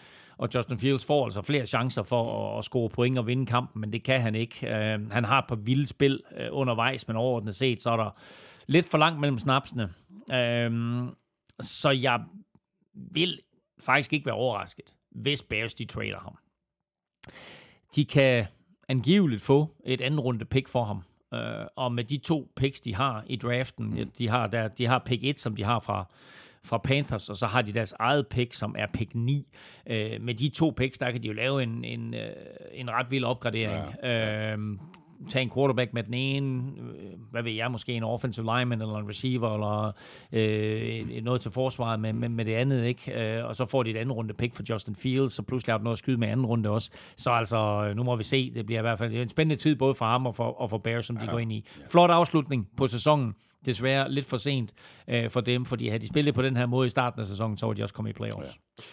og 0.42 0.50
Justin 0.56 0.78
Fields 0.78 1.06
får 1.06 1.24
altså 1.26 1.42
flere 1.42 1.66
chancer 1.66 2.04
for 2.04 2.58
at, 2.58 2.66
score 2.66 2.90
point 2.90 3.18
og 3.18 3.28
vinde 3.28 3.46
kampen, 3.46 3.82
men 3.82 3.94
det 3.94 4.04
kan 4.04 4.22
han 4.22 4.36
ikke. 4.36 4.58
Uh, 4.62 5.12
han 5.12 5.24
har 5.26 5.40
et 5.40 5.46
par 5.48 5.56
vilde 5.56 5.88
spil 5.88 6.22
uh, 6.32 6.58
undervejs, 6.58 7.08
men 7.08 7.18
overordnet 7.18 7.56
set, 7.56 7.82
så 7.82 7.90
er 7.90 7.98
der 7.98 8.10
lidt 8.68 8.90
for 8.90 8.98
langt 8.98 9.20
mellem 9.20 9.40
snapsene. 9.40 9.84
Uh, 10.34 11.10
så 11.60 11.90
jeg 11.90 12.24
vil 12.94 13.40
faktisk 13.80 14.14
ikke 14.14 14.26
være 14.26 14.36
overrasket, 14.36 14.96
hvis 15.12 15.42
Bears 15.42 15.74
de 15.74 15.86
trader 15.86 16.20
ham. 16.20 16.38
De 17.96 18.06
kan 18.06 18.46
angiveligt 18.88 19.42
få 19.42 19.76
et 19.86 20.02
anden 20.02 20.20
runde 20.20 20.46
pick 20.46 20.68
for 20.68 20.84
ham. 20.84 21.04
Uh, 21.32 21.68
og 21.76 21.92
med 21.92 22.04
de 22.04 22.18
to 22.18 22.52
picks, 22.56 22.82
de 22.82 22.96
har 22.96 23.24
i 23.28 23.36
draften, 23.36 24.12
de 24.18 24.28
har, 24.28 24.48
der, 24.48 24.68
de 24.68 24.86
har 24.86 25.00
pick 25.00 25.24
1, 25.24 25.40
som 25.40 25.56
de 25.56 25.64
har 25.64 25.80
fra, 25.80 26.06
fra 26.64 26.78
Panthers, 26.78 27.30
og 27.30 27.36
så 27.36 27.46
har 27.46 27.62
de 27.62 27.74
deres 27.74 27.94
eget 28.00 28.28
pick, 28.28 28.54
som 28.54 28.76
er 28.78 28.88
pick 28.94 29.16
9. 29.16 29.48
Øh, 29.88 30.22
med 30.22 30.34
de 30.34 30.50
to 30.50 30.74
picks, 30.78 30.98
der 30.98 31.12
kan 31.12 31.24
de 31.24 31.28
jo 31.28 31.34
lave 31.34 31.64
en, 31.64 31.86
en, 31.86 32.14
øh, 32.14 32.30
en 32.74 32.90
ret 32.90 33.12
vild 33.12 33.24
opgradering. 33.24 33.84
Ja. 34.04 34.54
Øh, 34.54 34.78
tage 35.30 35.44
en 35.44 35.52
quarterback 35.56 35.94
med 35.94 36.04
den 36.04 36.14
ene, 36.14 36.64
øh, 36.80 37.14
hvad 37.32 37.44
ved 37.44 37.52
jeg, 37.52 37.72
måske 37.72 37.94
en 37.94 38.04
offensive 38.04 38.46
lineman 38.46 38.82
eller 38.82 38.98
en 38.98 39.10
receiver, 39.10 39.54
eller 39.54 39.92
øh, 40.32 41.24
noget 41.24 41.42
til 41.42 41.52
forsvaret 41.52 42.00
med, 42.00 42.14
med, 42.14 42.30
med 42.30 42.46
det 42.46 42.54
andet, 42.54 42.86
ikke? 42.86 43.38
Øh, 43.38 43.46
og 43.46 43.56
så 43.56 43.66
får 43.66 43.84
de 43.84 43.90
et 43.90 43.98
andet 43.98 44.16
runde 44.16 44.34
pick 44.34 44.56
for 44.56 44.64
Justin 44.70 44.96
Fields, 44.96 45.34
så 45.34 45.42
pludselig 45.42 45.74
har 45.74 45.78
du 45.78 45.84
noget 45.84 45.96
at 45.96 46.00
skyde 46.00 46.18
med 46.18 46.28
anden 46.28 46.46
runde 46.46 46.70
også. 46.70 46.92
Så 47.18 47.30
altså, 47.30 47.94
nu 47.96 48.04
må 48.04 48.16
vi 48.16 48.24
se, 48.24 48.54
det 48.54 48.66
bliver 48.66 48.80
i 48.80 48.82
hvert 48.82 48.98
fald 48.98 49.14
en 49.14 49.30
spændende 49.30 49.62
tid, 49.62 49.76
både 49.76 49.96
for 49.96 50.06
ham 50.06 50.26
og 50.26 50.36
for, 50.36 50.62
og 50.62 50.70
for 50.70 50.78
Bears, 50.78 51.06
som 51.06 51.18
de 51.18 51.26
ja. 51.26 51.32
går 51.32 51.40
ind 51.40 51.52
i. 51.52 51.66
Flot 51.92 52.10
afslutning 52.10 52.68
på 52.78 52.88
sæsonen 52.88 53.36
desværre 53.66 54.12
lidt 54.12 54.26
for 54.26 54.38
sent 54.38 54.74
øh, 55.10 55.30
for 55.30 55.42
dem, 55.42 55.66
fordi 55.66 55.88
havde 55.88 56.02
de 56.02 56.08
spillet 56.08 56.34
på 56.34 56.42
den 56.42 56.58
her 56.58 56.66
måde 56.66 56.88
i 56.88 56.90
starten 56.90 57.22
af 57.22 57.28
sæsonen, 57.28 57.58
så 57.58 57.66
var 57.66 57.74
de 57.74 57.84
også 57.84 57.96
kommet 57.96 58.10
i 58.10 58.14
playoffs. 58.14 58.60
Ja. 58.78 58.84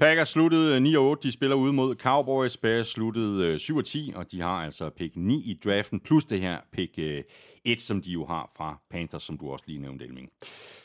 Packers 0.00 0.28
sluttede 0.28 0.76
øh, 0.76 0.82
9 0.82 0.96
8. 0.96 1.28
De 1.28 1.32
spiller 1.32 1.56
ude 1.56 1.72
mod 1.72 1.94
Cowboys. 1.94 2.56
Bears 2.56 2.88
sluttede 2.88 3.46
øh, 3.46 3.54
7-10, 3.54 4.16
og 4.16 4.32
de 4.32 4.40
har 4.40 4.64
altså 4.64 4.90
pick 4.90 5.16
9 5.16 5.34
i 5.34 5.60
draften, 5.64 6.00
plus 6.00 6.24
det 6.24 6.40
her 6.40 6.58
pick 6.72 6.98
øh, 6.98 7.22
et, 7.64 7.80
som 7.80 8.02
de 8.02 8.10
jo 8.10 8.26
har 8.26 8.50
fra 8.56 8.80
Panthers, 8.90 9.22
som 9.22 9.38
du 9.38 9.50
også 9.50 9.64
lige 9.68 9.78
nævnte, 9.78 10.04
Elming. 10.04 10.28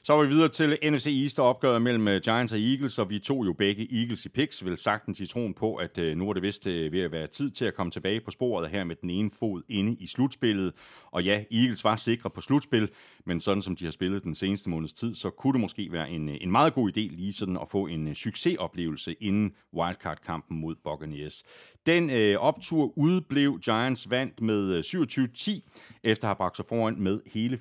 Så 0.03 0.13
er 0.13 0.23
vi 0.23 0.27
videre 0.27 0.49
til 0.49 0.77
NFC 0.83 1.07
East 1.23 1.39
opgøret 1.39 1.81
mellem 1.81 2.07
øh, 2.07 2.21
Giants 2.21 2.53
og 2.53 2.59
Eagles, 2.59 2.99
og 2.99 3.09
vi 3.09 3.19
tog 3.19 3.45
jo 3.45 3.53
begge 3.53 3.99
Eagles 3.99 4.25
i 4.25 4.29
picks, 4.29 4.65
vel 4.65 4.77
sagtens 4.77 5.19
i 5.19 5.25
troen 5.25 5.53
på, 5.53 5.75
at 5.75 5.97
øh, 5.97 6.17
nu 6.17 6.29
er 6.29 6.33
det 6.33 6.43
vist 6.43 6.67
øh, 6.67 6.91
ved 6.91 7.01
at 7.01 7.11
være 7.11 7.27
tid 7.27 7.49
til 7.49 7.65
at 7.65 7.73
komme 7.73 7.91
tilbage 7.91 8.21
på 8.21 8.31
sporet 8.31 8.69
her 8.69 8.83
med 8.83 8.95
den 8.95 9.09
ene 9.09 9.31
fod 9.39 9.61
inde 9.69 9.95
i 9.99 10.07
slutspillet. 10.07 10.73
Og 11.11 11.23
ja, 11.23 11.43
Eagles 11.51 11.83
var 11.83 11.95
sikre 11.95 12.29
på 12.29 12.41
slutspil, 12.41 12.89
men 13.25 13.39
sådan 13.39 13.61
som 13.61 13.75
de 13.75 13.83
har 13.83 13.91
spillet 13.91 14.23
den 14.23 14.35
seneste 14.35 14.69
måneds 14.69 14.93
tid, 14.93 15.15
så 15.15 15.29
kunne 15.29 15.53
det 15.53 15.61
måske 15.61 15.91
være 15.91 16.09
en, 16.09 16.29
en 16.29 16.51
meget 16.51 16.73
god 16.73 16.89
idé 16.89 17.15
lige 17.15 17.33
sådan 17.33 17.57
at 17.57 17.69
få 17.71 17.87
en 17.87 18.15
succesoplevelse 18.15 19.13
inden 19.13 19.55
wildcard-kampen 19.73 20.59
mod 20.59 20.75
Buccaneers. 20.83 21.43
Den 21.87 22.09
øh, 22.09 22.39
optur 22.39 22.97
udblev. 22.97 23.59
Giants 23.59 24.09
vandt 24.09 24.41
med 24.41 24.73
øh, 24.73 24.79
27-10, 24.79 25.99
efter 26.03 26.25
at 26.25 26.29
have 26.29 26.35
bragt 26.35 26.55
sig 26.55 26.65
foran 26.69 26.95
med 26.99 27.19
hele 27.33 27.59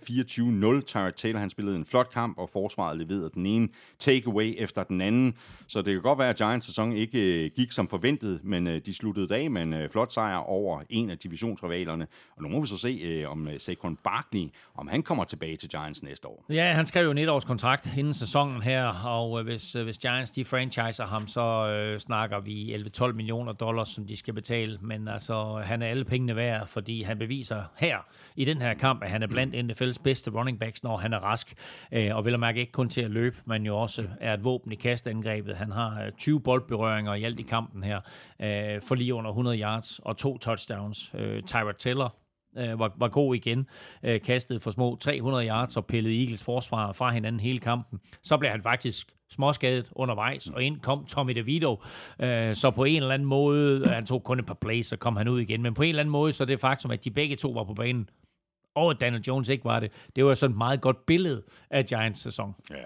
24-0. 0.80 0.82
Tyra 0.86 1.10
Taylor 1.10 1.40
han 1.40 1.50
spillede 1.50 1.76
en 1.76 1.84
flot 1.84 2.10
kamp, 2.10 2.38
og 2.38 2.50
forsvaret 2.52 2.98
leverede 2.98 3.30
den 3.34 3.46
ene 3.46 3.68
takeaway 3.98 4.54
efter 4.58 4.82
den 4.82 5.00
anden. 5.00 5.34
Så 5.66 5.82
det 5.82 5.92
kan 5.92 6.02
godt 6.02 6.18
være, 6.18 6.28
at 6.28 6.36
Giants 6.36 6.66
sæson 6.66 6.92
ikke 6.92 7.44
øh, 7.44 7.50
gik 7.56 7.72
som 7.72 7.88
forventet, 7.88 8.40
men 8.44 8.66
øh, 8.66 8.80
de 8.86 8.94
sluttede 8.94 9.36
af 9.36 9.50
med 9.50 9.62
en 9.62 9.88
flot 9.90 10.12
sejr 10.12 10.36
over 10.36 10.82
en 10.90 11.10
af 11.10 11.18
divisionsrivalerne. 11.18 12.06
Og 12.36 12.42
nu 12.42 12.48
må 12.48 12.60
vi 12.60 12.66
så 12.66 12.76
se, 12.76 13.24
om 13.26 13.48
Saquon 13.58 13.96
Barkley, 14.04 14.48
om 14.74 14.88
han 14.88 15.02
kommer 15.02 15.24
tilbage 15.24 15.56
til 15.56 15.68
Giants 15.68 16.02
næste 16.02 16.28
år. 16.28 16.44
Ja, 16.50 16.72
han 16.72 16.86
skrev 16.86 17.04
jo 17.04 17.10
en 17.10 17.18
etårskontrakt 17.18 17.96
inden 17.96 18.14
sæsonen 18.14 18.62
her, 18.62 18.86
og 18.86 19.42
hvis, 19.42 19.72
hvis 19.72 19.98
Giants 19.98 20.30
de 20.30 20.44
franchiser 20.44 21.06
ham, 21.06 21.26
så 21.26 21.68
øh, 21.68 21.98
snakker 21.98 22.40
vi 22.40 22.74
11-12 22.74 23.12
millioner 23.12 23.52
dollars, 23.52 23.88
som 23.88 24.06
de 24.06 24.15
skal 24.16 24.34
betale. 24.34 24.78
Men 24.80 25.08
altså, 25.08 25.62
han 25.64 25.82
er 25.82 25.86
alle 25.86 26.04
pengene 26.04 26.36
værd, 26.36 26.66
fordi 26.66 27.02
han 27.02 27.18
beviser 27.18 27.62
her 27.76 27.98
i 28.36 28.44
den 28.44 28.60
her 28.60 28.74
kamp, 28.74 29.02
at 29.02 29.10
han 29.10 29.22
er 29.22 29.26
blandt 29.26 29.54
NFL's 29.54 30.02
bedste 30.02 30.30
running 30.30 30.60
backs, 30.60 30.82
når 30.82 30.96
han 30.96 31.12
er 31.12 31.18
rask. 31.18 31.54
Øh, 31.92 32.16
og 32.16 32.24
vil 32.24 32.38
mærke 32.38 32.60
ikke 32.60 32.72
kun 32.72 32.88
til 32.88 33.02
at 33.02 33.10
løbe, 33.10 33.36
men 33.44 33.66
jo 33.66 33.78
også 33.78 34.08
er 34.20 34.34
et 34.34 34.44
våben 34.44 34.72
i 34.72 34.74
kastangrebet. 34.74 35.56
Han 35.56 35.72
har 35.72 36.02
øh, 36.02 36.12
20 36.12 36.40
boldberøringer 36.40 37.14
i 37.14 37.24
alt 37.24 37.40
i 37.40 37.42
kampen 37.42 37.82
her, 37.82 38.00
øh, 38.40 38.82
for 38.82 38.94
lige 38.94 39.14
under 39.14 39.30
100 39.30 39.60
yards 39.60 39.98
og 39.98 40.16
to 40.16 40.38
touchdowns. 40.38 41.10
Tyra 41.10 41.40
Tyrod 41.40 41.74
Taylor 41.78 42.16
øh, 42.58 42.78
var, 42.78 42.92
var 42.96 43.08
god 43.08 43.34
igen, 43.34 43.66
øh, 44.02 44.20
kastet 44.20 44.62
for 44.62 44.70
små 44.70 44.96
300 44.96 45.46
yards 45.48 45.76
og 45.76 45.86
pillede 45.86 46.20
Eagles 46.20 46.44
forsvar 46.44 46.92
fra 46.92 47.10
hinanden 47.10 47.40
hele 47.40 47.58
kampen. 47.58 48.00
Så 48.22 48.36
blev 48.36 48.50
han 48.50 48.62
faktisk 48.62 49.15
småskadet 49.30 49.90
undervejs, 49.92 50.48
og 50.48 50.62
ind 50.62 50.80
kom 50.80 51.06
Tommy 51.06 51.32
DeVito. 51.32 51.82
Øh, 52.20 52.54
så 52.54 52.70
på 52.70 52.84
en 52.84 52.96
eller 52.96 53.14
anden 53.14 53.28
måde, 53.28 53.80
øh, 53.80 53.90
han 53.90 54.06
tog 54.06 54.24
kun 54.24 54.38
et 54.38 54.46
par 54.46 54.54
plays, 54.54 54.86
så 54.86 54.96
kom 54.96 55.16
han 55.16 55.28
ud 55.28 55.40
igen, 55.40 55.62
men 55.62 55.74
på 55.74 55.82
en 55.82 55.88
eller 55.88 56.00
anden 56.00 56.12
måde, 56.12 56.32
så 56.32 56.44
det 56.44 56.60
faktum, 56.60 56.90
at 56.90 57.04
de 57.04 57.10
begge 57.10 57.36
to 57.36 57.50
var 57.50 57.64
på 57.64 57.74
banen, 57.74 58.08
og 58.74 58.90
at 58.90 59.00
Daniel 59.00 59.22
Jones 59.22 59.48
ikke 59.48 59.64
var 59.64 59.80
det, 59.80 59.92
det 60.16 60.24
var 60.24 60.34
sådan 60.34 60.52
et 60.52 60.58
meget 60.58 60.80
godt 60.80 61.06
billede 61.06 61.42
af 61.70 61.84
Giants 61.84 62.20
sæson. 62.20 62.54
Ja. 62.70 62.84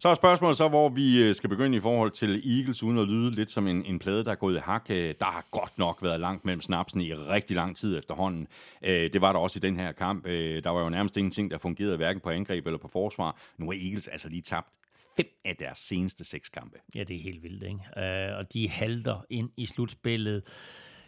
Så 0.00 0.08
er 0.08 0.14
spørgsmålet 0.14 0.56
så, 0.56 0.68
hvor 0.68 0.88
vi 0.88 1.22
øh, 1.22 1.34
skal 1.34 1.50
begynde 1.50 1.76
i 1.76 1.80
forhold 1.80 2.10
til 2.10 2.58
Eagles, 2.58 2.82
uden 2.82 2.98
at 2.98 3.08
lyde 3.08 3.30
lidt 3.30 3.50
som 3.50 3.66
en, 3.66 3.84
en 3.84 3.98
plade, 3.98 4.24
der 4.24 4.30
er 4.30 4.34
gået 4.34 4.56
i 4.56 4.58
hak. 4.58 4.86
Øh, 4.90 5.14
der 5.20 5.26
har 5.26 5.44
godt 5.50 5.78
nok 5.78 5.98
været 6.02 6.20
langt 6.20 6.44
mellem 6.44 6.60
snapsen 6.60 7.00
i 7.00 7.14
rigtig 7.14 7.56
lang 7.56 7.76
tid 7.76 7.98
efterhånden. 7.98 8.46
Det 8.82 9.20
var 9.20 9.32
der 9.32 9.40
også 9.40 9.58
i 9.58 9.60
den 9.60 9.76
her 9.76 9.92
kamp. 9.92 10.24
Der 10.64 10.70
var 10.70 10.82
jo 10.82 10.88
nærmest 10.88 11.16
ingenting, 11.16 11.50
der 11.50 11.58
fungerede 11.58 11.96
hverken 11.96 12.20
på 12.20 12.30
angreb 12.30 12.66
eller 12.66 12.78
på 12.78 12.88
forsvar. 12.88 13.36
Nu 13.58 13.68
er 13.68 13.72
Eagles 13.72 14.08
altså 14.08 14.28
lige 14.28 14.42
tabt 14.42 14.68
fem 15.16 15.26
af 15.44 15.56
deres 15.56 15.78
seneste 15.78 16.24
seks 16.24 16.48
kampe. 16.48 16.78
Ja, 16.94 17.04
det 17.04 17.16
er 17.16 17.22
helt 17.22 17.42
vildt, 17.42 17.62
ikke? 17.62 18.30
Øh, 18.30 18.38
og 18.38 18.52
de 18.52 18.68
halter 18.68 19.24
ind 19.30 19.50
i 19.56 19.66
slutspillet. 19.66 20.42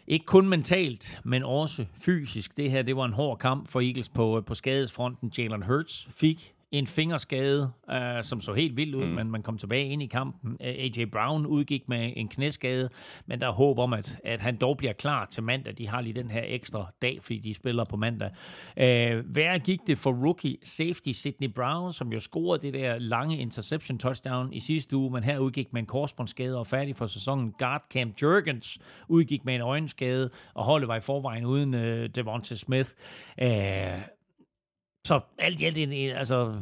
Ikke 0.07 0.25
kun 0.25 0.49
mentalt, 0.49 1.21
men 1.23 1.43
også 1.43 1.85
fysisk. 1.93 2.57
Det 2.57 2.71
her, 2.71 2.81
det 2.81 2.95
var 2.95 3.05
en 3.05 3.13
hård 3.13 3.39
kamp 3.39 3.67
for 3.67 3.81
Eagles 3.81 4.09
på, 4.09 4.37
øh, 4.37 4.45
på 4.45 4.55
skadesfronten. 4.55 5.31
Jalen 5.37 5.63
Hurts 5.63 6.09
fik 6.11 6.54
en 6.77 6.87
fingerskade, 6.87 7.71
uh, 7.89 7.95
som 8.21 8.41
så 8.41 8.53
helt 8.53 8.77
vildt 8.77 8.95
ud, 8.95 9.05
mm. 9.05 9.11
men 9.11 9.31
man 9.31 9.43
kom 9.43 9.57
tilbage 9.57 9.89
ind 9.89 10.03
i 10.03 10.05
kampen. 10.05 10.55
AJ 10.59 11.05
Brown 11.11 11.45
udgik 11.45 11.89
med 11.89 12.13
en 12.15 12.27
knæskade, 12.27 12.89
men 13.25 13.41
der 13.41 13.47
er 13.47 13.51
håb 13.51 13.79
om, 13.79 13.93
at, 13.93 14.19
at 14.23 14.41
han 14.41 14.57
dog 14.57 14.77
bliver 14.77 14.93
klar 14.93 15.25
til 15.25 15.43
mandag. 15.43 15.77
De 15.77 15.87
har 15.87 16.01
lige 16.01 16.13
den 16.13 16.31
her 16.31 16.43
ekstra 16.45 16.91
dag, 17.01 17.17
fordi 17.21 17.37
de 17.37 17.53
spiller 17.53 17.83
på 17.83 17.95
mandag. 17.95 18.29
Uh, 18.77 19.25
hvad 19.31 19.59
gik 19.59 19.79
det 19.87 19.97
for 19.97 20.11
rookie 20.25 20.57
safety 20.63 21.11
Sidney 21.11 21.49
Brown, 21.55 21.93
som 21.93 22.13
jo 22.13 22.19
scorede 22.19 22.61
det 22.61 22.73
der 22.73 22.99
lange 22.99 23.37
interception 23.37 23.97
touchdown 23.97 24.53
i 24.53 24.59
sidste 24.59 24.97
uge, 24.97 25.11
men 25.11 25.23
her 25.23 25.39
udgik 25.39 25.73
med 25.73 25.81
en 25.81 25.87
korsbåndsskade 25.87 26.57
og 26.57 26.67
færdig 26.67 26.95
for 26.95 27.07
sæsonen. 27.07 27.53
Guard 27.59 27.83
Cam 27.93 28.13
Jurgens 28.21 28.79
udgik 29.07 29.45
med 29.45 29.55
en 29.55 29.61
øjenskade, 29.61 30.29
og 30.53 30.65
holdet 30.65 30.87
var 30.87 30.95
i 30.95 31.01
forvejen 31.01 31.45
uden 31.45 31.73
uh, 31.73 32.05
Devonta 32.15 32.55
Smith. 32.55 32.89
Uh, 33.41 33.47
så 35.05 35.19
alt 35.37 35.61
i 35.61 35.65
alt 35.65 35.77
en, 35.77 35.91
en 35.91 36.11
altså, 36.11 36.53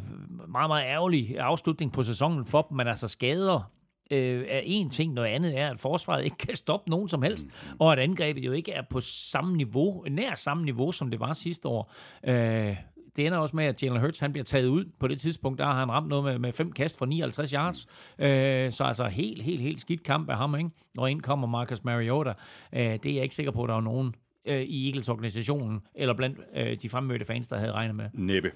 meget, 0.48 0.70
meget 0.70 0.86
ærgerlig 0.86 1.40
afslutning 1.40 1.94
på 1.94 2.04
sæsonen 2.04 2.46
for 2.46 2.62
dem, 2.62 2.78
men 2.78 2.88
altså 2.88 3.08
skader 3.08 3.72
øh, 4.12 4.46
er 4.50 4.62
en 4.64 4.90
ting, 4.90 5.14
noget 5.14 5.30
andet 5.30 5.60
er, 5.60 5.70
at 5.70 5.80
forsvaret 5.80 6.24
ikke 6.24 6.38
kan 6.38 6.56
stoppe 6.56 6.90
nogen 6.90 7.10
som 7.10 7.22
helst, 7.22 7.48
mm. 7.48 7.78
og 7.80 7.92
at 7.92 8.00
angrebet 8.00 8.46
jo 8.46 8.52
ikke 8.52 8.72
er 8.72 8.82
på 8.90 9.02
samme 9.02 9.58
niveau, 9.58 10.06
nær 10.10 10.36
samme 10.36 10.66
niveau, 10.66 10.92
som 10.92 11.12
det 11.12 11.20
var 11.20 11.34
sidste 11.34 11.68
år. 11.68 11.94
Øh, 12.28 12.78
det 13.16 13.28
ender 13.28 13.38
også 13.38 13.56
med, 13.56 13.66
at 13.66 13.84
Jalen 13.84 14.00
Hurts 14.00 14.20
han 14.20 14.32
bliver 14.32 14.44
taget 14.44 14.68
ud. 14.68 14.86
På 15.00 15.08
det 15.08 15.20
tidspunkt, 15.20 15.60
der 15.60 15.66
har 15.66 15.80
han 15.80 15.92
ramt 15.92 16.08
noget 16.08 16.24
med, 16.24 16.40
med 16.40 16.54
fem 16.54 16.72
kast 16.72 16.98
for 16.98 17.06
59 17.06 17.52
yards. 17.52 17.88
Øh, 18.20 18.72
så 18.72 18.84
altså 18.84 19.08
helt, 19.08 19.44
helt, 19.44 19.62
helt 19.62 19.80
skidt 19.80 20.04
kamp 20.04 20.30
af 20.30 20.38
ham, 20.38 20.56
ikke? 20.56 20.70
Og 20.98 21.12
ind 21.12 21.22
kommer 21.22 21.48
Marcus 21.48 21.84
Mariota. 21.84 22.34
Øh, 22.74 22.82
det 22.82 23.06
er 23.06 23.14
jeg 23.14 23.24
ikke 23.24 23.36
sikker 23.36 23.52
på, 23.52 23.64
at 23.64 23.70
der 23.70 23.76
er 23.76 23.82
nogen 23.82 24.16
øh, 24.46 24.62
i 24.62 24.88
Eagles-organisationen, 24.88 25.82
eller 25.96 26.14
blandt 26.14 26.40
øh, 26.56 26.78
de 26.82 26.90
fremmødte 26.90 27.26
fans, 27.26 27.48
der 27.48 27.58
havde 27.58 27.72
regnet 27.72 27.96
med. 27.96 28.06
Næppe. 28.14 28.52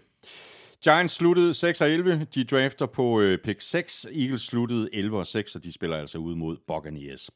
Giants 0.83 1.13
sluttede 1.13 1.53
6 1.53 1.81
og 1.81 1.89
11. 1.89 2.27
De 2.35 2.43
drafter 2.43 2.85
på 2.85 3.21
øh, 3.21 3.37
pick 3.37 3.61
6. 3.61 4.07
Eagles 4.15 4.41
sluttede 4.41 4.89
11 4.93 5.17
og 5.17 5.27
6, 5.27 5.55
og 5.55 5.63
de 5.63 5.71
spiller 5.71 5.97
altså 5.97 6.17
ud 6.17 6.35
mod 6.35 6.57
Buccaneers. 6.67 7.29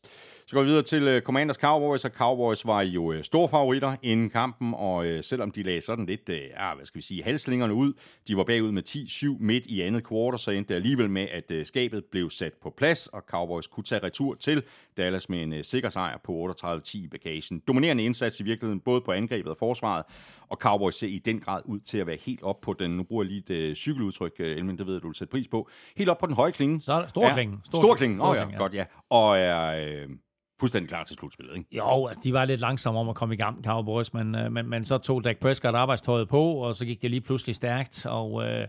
Så 0.48 0.56
går 0.56 0.62
vi 0.62 0.68
videre 0.68 0.84
til 0.84 1.08
øh, 1.08 1.22
Commanders 1.22 1.56
Cowboys, 1.56 2.06
og 2.06 2.12
Cowboys 2.12 2.66
var 2.66 2.82
jo 2.82 3.12
øh, 3.12 3.24
store 3.24 3.50
favoritter 3.50 3.96
inden 4.04 4.30
kampen, 4.30 4.74
og 4.74 5.06
øh, 5.06 5.24
selvom 5.24 5.52
de 5.52 5.64
lagde 5.64 5.82
sådan 5.82 6.06
lidt, 6.06 6.30
øh, 6.30 6.38
ja, 6.38 6.76
hvad 6.76 6.86
skal 6.86 6.98
vi 6.98 7.04
sige, 7.04 7.24
halslingerne 7.24 7.74
ud, 7.74 7.94
de 8.28 8.38
var 8.38 8.44
bagud 8.44 8.72
med 8.72 8.84
10-7 8.89 9.44
midt 9.44 9.66
i 9.66 9.82
andet 9.82 10.04
kvartal, 10.04 10.39
så 10.39 10.52
endte 10.52 10.70
det 10.70 10.76
alligevel 10.76 11.10
med, 11.10 11.28
at 11.32 11.52
øh, 11.52 11.66
skabet 11.66 12.06
blev 12.06 12.30
sat 12.30 12.54
på 12.54 12.74
plads, 12.78 13.08
og 13.08 13.22
Cowboys 13.28 13.68
kunne 13.68 13.84
tage 13.84 14.04
retur 14.04 14.36
til 14.36 14.64
Dallas 14.98 15.30
med 15.30 15.44
en 15.44 15.54
øh, 15.54 15.64
sikker 15.64 15.89
sejr 15.89 16.18
på 16.24 16.56
38-10 16.64 16.98
i 16.98 17.08
bagagen. 17.08 17.60
Dominerende 17.68 18.04
indsats 18.04 18.39
i 18.39 18.44
virkeligheden, 18.44 18.80
både 18.80 19.02
på 19.02 19.12
angrebet 19.12 19.50
og 19.52 19.58
forsvaret, 19.58 20.06
og 20.50 20.58
Cowboys 20.58 20.96
ser 20.96 21.08
i 21.08 21.18
den 21.18 21.39
grad 21.39 21.62
ud 21.66 21.80
til 21.80 21.98
at 21.98 22.08
være 22.08 22.18
helt 22.26 22.44
op 22.44 22.62
på 22.62 22.74
den, 22.74 22.92
nu 22.92 23.04
bruger 23.04 23.24
lige 23.32 23.66
et 23.66 23.70
uh, 23.70 23.76
cykeludtryk, 23.76 24.34
uh, 24.40 24.46
Elmin, 24.46 24.78
det 24.78 24.88
ved 24.88 24.94
jeg, 24.94 25.02
du 25.02 25.08
vil 25.08 25.16
sætte 25.16 25.32
pris 25.32 25.48
på, 25.48 25.70
helt 25.98 26.10
op 26.10 26.18
på 26.18 26.26
den 26.26 26.36
høje 26.36 26.52
klinge. 26.52 26.80
Så 26.80 27.06
stor 27.08 27.30
klinge. 27.30 27.60
Stor, 27.64 27.78
stor 27.78 27.96
klinge, 27.96 28.24
oh, 28.24 28.36
ja, 28.36 28.42
ja, 28.50 28.58
godt 28.58 28.74
ja. 28.74 28.86
Og 29.10 29.40
er... 29.40 30.04
Uh, 30.06 30.12
fuldstændig 30.60 30.90
klar 30.90 31.04
til 31.04 31.16
slutspillet, 31.16 31.58
ikke? 31.58 31.76
Jo, 31.78 32.08
altså, 32.08 32.22
de 32.24 32.34
var 32.34 32.46
lidt 32.46 32.62
langsomme 32.62 33.00
om 33.00 33.10
at 33.10 33.16
komme 33.16 33.34
i 33.36 33.38
gang, 33.38 33.64
Cowboys, 33.64 34.14
men, 34.14 34.36
øh, 34.36 34.52
men, 34.52 34.70
men 34.70 34.84
så 34.86 34.98
tog 34.98 35.24
Dak 35.24 35.38
Prescott 35.38 35.76
arbejdstøjet 35.76 36.30
på, 36.30 36.54
og 36.54 36.76
så 36.76 36.86
gik 36.86 37.02
det 37.02 37.12
lige 37.12 37.22
pludselig 37.22 37.56
stærkt, 37.56 38.06
og 38.06 38.44
øh, 38.44 38.68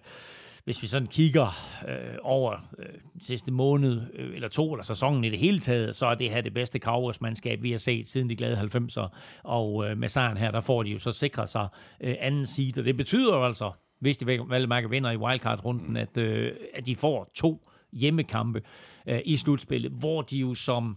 hvis 0.64 0.82
vi 0.82 0.86
sådan 0.86 1.08
kigger 1.08 1.46
øh, 1.88 2.16
over 2.22 2.52
øh, 2.78 2.86
sidste 3.20 3.52
måned, 3.52 4.02
øh, 4.14 4.34
eller 4.34 4.48
to, 4.48 4.72
eller 4.72 4.84
sæsonen 4.84 5.24
i 5.24 5.30
det 5.30 5.38
hele 5.38 5.58
taget, 5.58 5.96
så 5.96 6.06
er 6.06 6.14
det 6.14 6.30
her 6.30 6.40
det 6.40 6.54
bedste 6.54 6.78
Cowboys-mandskab, 6.78 7.62
vi 7.62 7.70
har 7.70 7.78
set 7.78 8.08
siden 8.08 8.30
de 8.30 8.36
glade 8.36 8.60
90'er, 8.60 9.08
og 9.42 9.86
øh, 9.86 9.98
med 9.98 10.08
sejren 10.08 10.36
her, 10.36 10.50
der 10.50 10.60
får 10.60 10.82
de 10.82 10.90
jo 10.90 10.98
så 10.98 11.12
sikret 11.12 11.48
sig 11.48 11.68
øh, 12.00 12.14
anden 12.20 12.46
seed, 12.46 12.78
og 12.78 12.84
det 12.84 12.96
betyder 12.96 13.36
jo 13.36 13.46
altså, 13.46 13.72
hvis 14.02 14.18
de 14.18 14.26
vel 14.26 14.68
mærke 14.68 14.90
vinder 14.90 15.10
i 15.10 15.16
wildcard-runden, 15.16 15.96
at, 15.96 16.18
øh, 16.18 16.56
at 16.74 16.86
de 16.86 16.96
får 16.96 17.30
to 17.34 17.68
hjemmekampe 17.92 18.62
øh, 19.06 19.20
i 19.24 19.36
slutspillet, 19.36 19.92
hvor 19.92 20.22
de 20.22 20.38
jo 20.38 20.54
som 20.54 20.96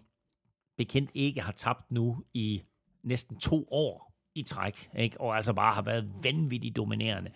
bekendt 0.78 1.12
ikke 1.14 1.42
har 1.42 1.52
tabt 1.52 1.92
nu 1.92 2.24
i 2.34 2.62
næsten 3.04 3.40
to 3.40 3.68
år 3.72 4.05
i 4.36 4.44
træk, 4.44 4.90
ikke? 4.98 5.22
og 5.22 5.36
altså 5.36 5.54
bare 5.54 5.74
har 5.74 5.82
været 5.82 6.10
vanvittigt 6.24 6.76
dominerende. 6.76 7.32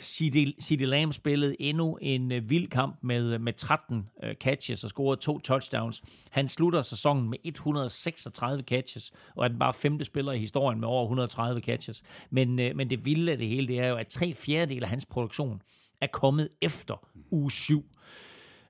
City 0.00 0.44
CD, 0.62 0.80
Lamb 0.80 1.12
spillede 1.12 1.56
endnu 1.60 1.98
en 2.02 2.32
øh, 2.32 2.50
vild 2.50 2.68
kamp 2.68 2.98
med, 3.02 3.34
øh, 3.34 3.40
med 3.40 3.52
13 3.52 4.08
øh, 4.22 4.34
catches 4.34 4.84
og 4.84 4.90
scorede 4.90 5.20
to 5.20 5.38
touchdowns. 5.38 6.02
Han 6.30 6.48
slutter 6.48 6.82
sæsonen 6.82 7.30
med 7.30 7.38
136 7.44 8.62
catches, 8.62 9.12
og 9.36 9.44
er 9.44 9.48
den 9.48 9.58
bare 9.58 9.72
femte 9.72 10.04
spiller 10.04 10.32
i 10.32 10.38
historien 10.38 10.80
med 10.80 10.88
over 10.88 11.02
130 11.02 11.60
catches. 11.60 12.02
Men, 12.30 12.58
øh, 12.58 12.76
men 12.76 12.90
det 12.90 13.04
vilde 13.04 13.32
af 13.32 13.38
det 13.38 13.48
hele, 13.48 13.68
det 13.68 13.78
er 13.78 13.86
jo, 13.86 13.96
at 13.96 14.06
tre 14.06 14.34
fjerdedel 14.34 14.82
af 14.82 14.88
hans 14.88 15.06
produktion 15.06 15.62
er 16.00 16.06
kommet 16.06 16.48
efter 16.62 17.08
uge 17.30 17.52
7. 17.52 17.84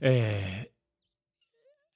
Uh, 0.00 0.10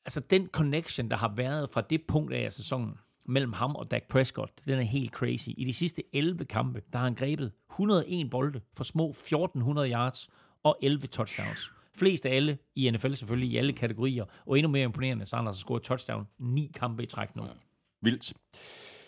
altså 0.05 0.21
den 0.31 0.47
connection, 0.47 1.11
der 1.11 1.17
har 1.17 1.33
været 1.37 1.71
fra 1.71 1.81
det 1.81 2.01
punkt 2.09 2.35
af 2.35 2.53
sæsonen, 2.53 2.95
mellem 3.29 3.53
ham 3.53 3.77
og 3.77 3.91
Dak 3.91 4.03
Prescott, 4.09 4.53
den 4.67 4.79
er 4.79 4.83
helt 4.83 5.13
crazy. 5.13 5.49
I 5.57 5.65
de 5.65 5.75
sidste 5.75 6.03
11 6.13 6.45
kampe, 6.45 6.83
der 6.93 6.99
har 6.99 7.05
han 7.05 7.15
grebet 7.15 7.53
101 7.71 8.31
bolde 8.31 8.61
for 8.77 8.85
små 8.85 9.11
1400 9.11 9.91
yards 9.91 10.29
og 10.63 10.79
11 10.83 11.07
touchdowns. 11.07 11.73
Flest 11.99 12.27
af 12.27 12.35
alle 12.37 12.59
i 12.77 12.91
NFL 12.91 13.13
selvfølgelig, 13.13 13.51
i 13.51 13.57
alle 13.57 13.73
kategorier. 13.73 14.25
Og 14.47 14.59
endnu 14.59 14.73
mere 14.73 14.85
imponerende, 14.85 15.27
så 15.27 15.37
han 15.37 15.45
har 15.45 15.53
scoret 15.53 15.83
touchdown 15.83 16.27
9 16.39 16.71
kampe 16.75 17.03
i 17.03 17.07
træk 17.07 17.37
nu. 17.37 17.43
Vildt. 18.03 18.33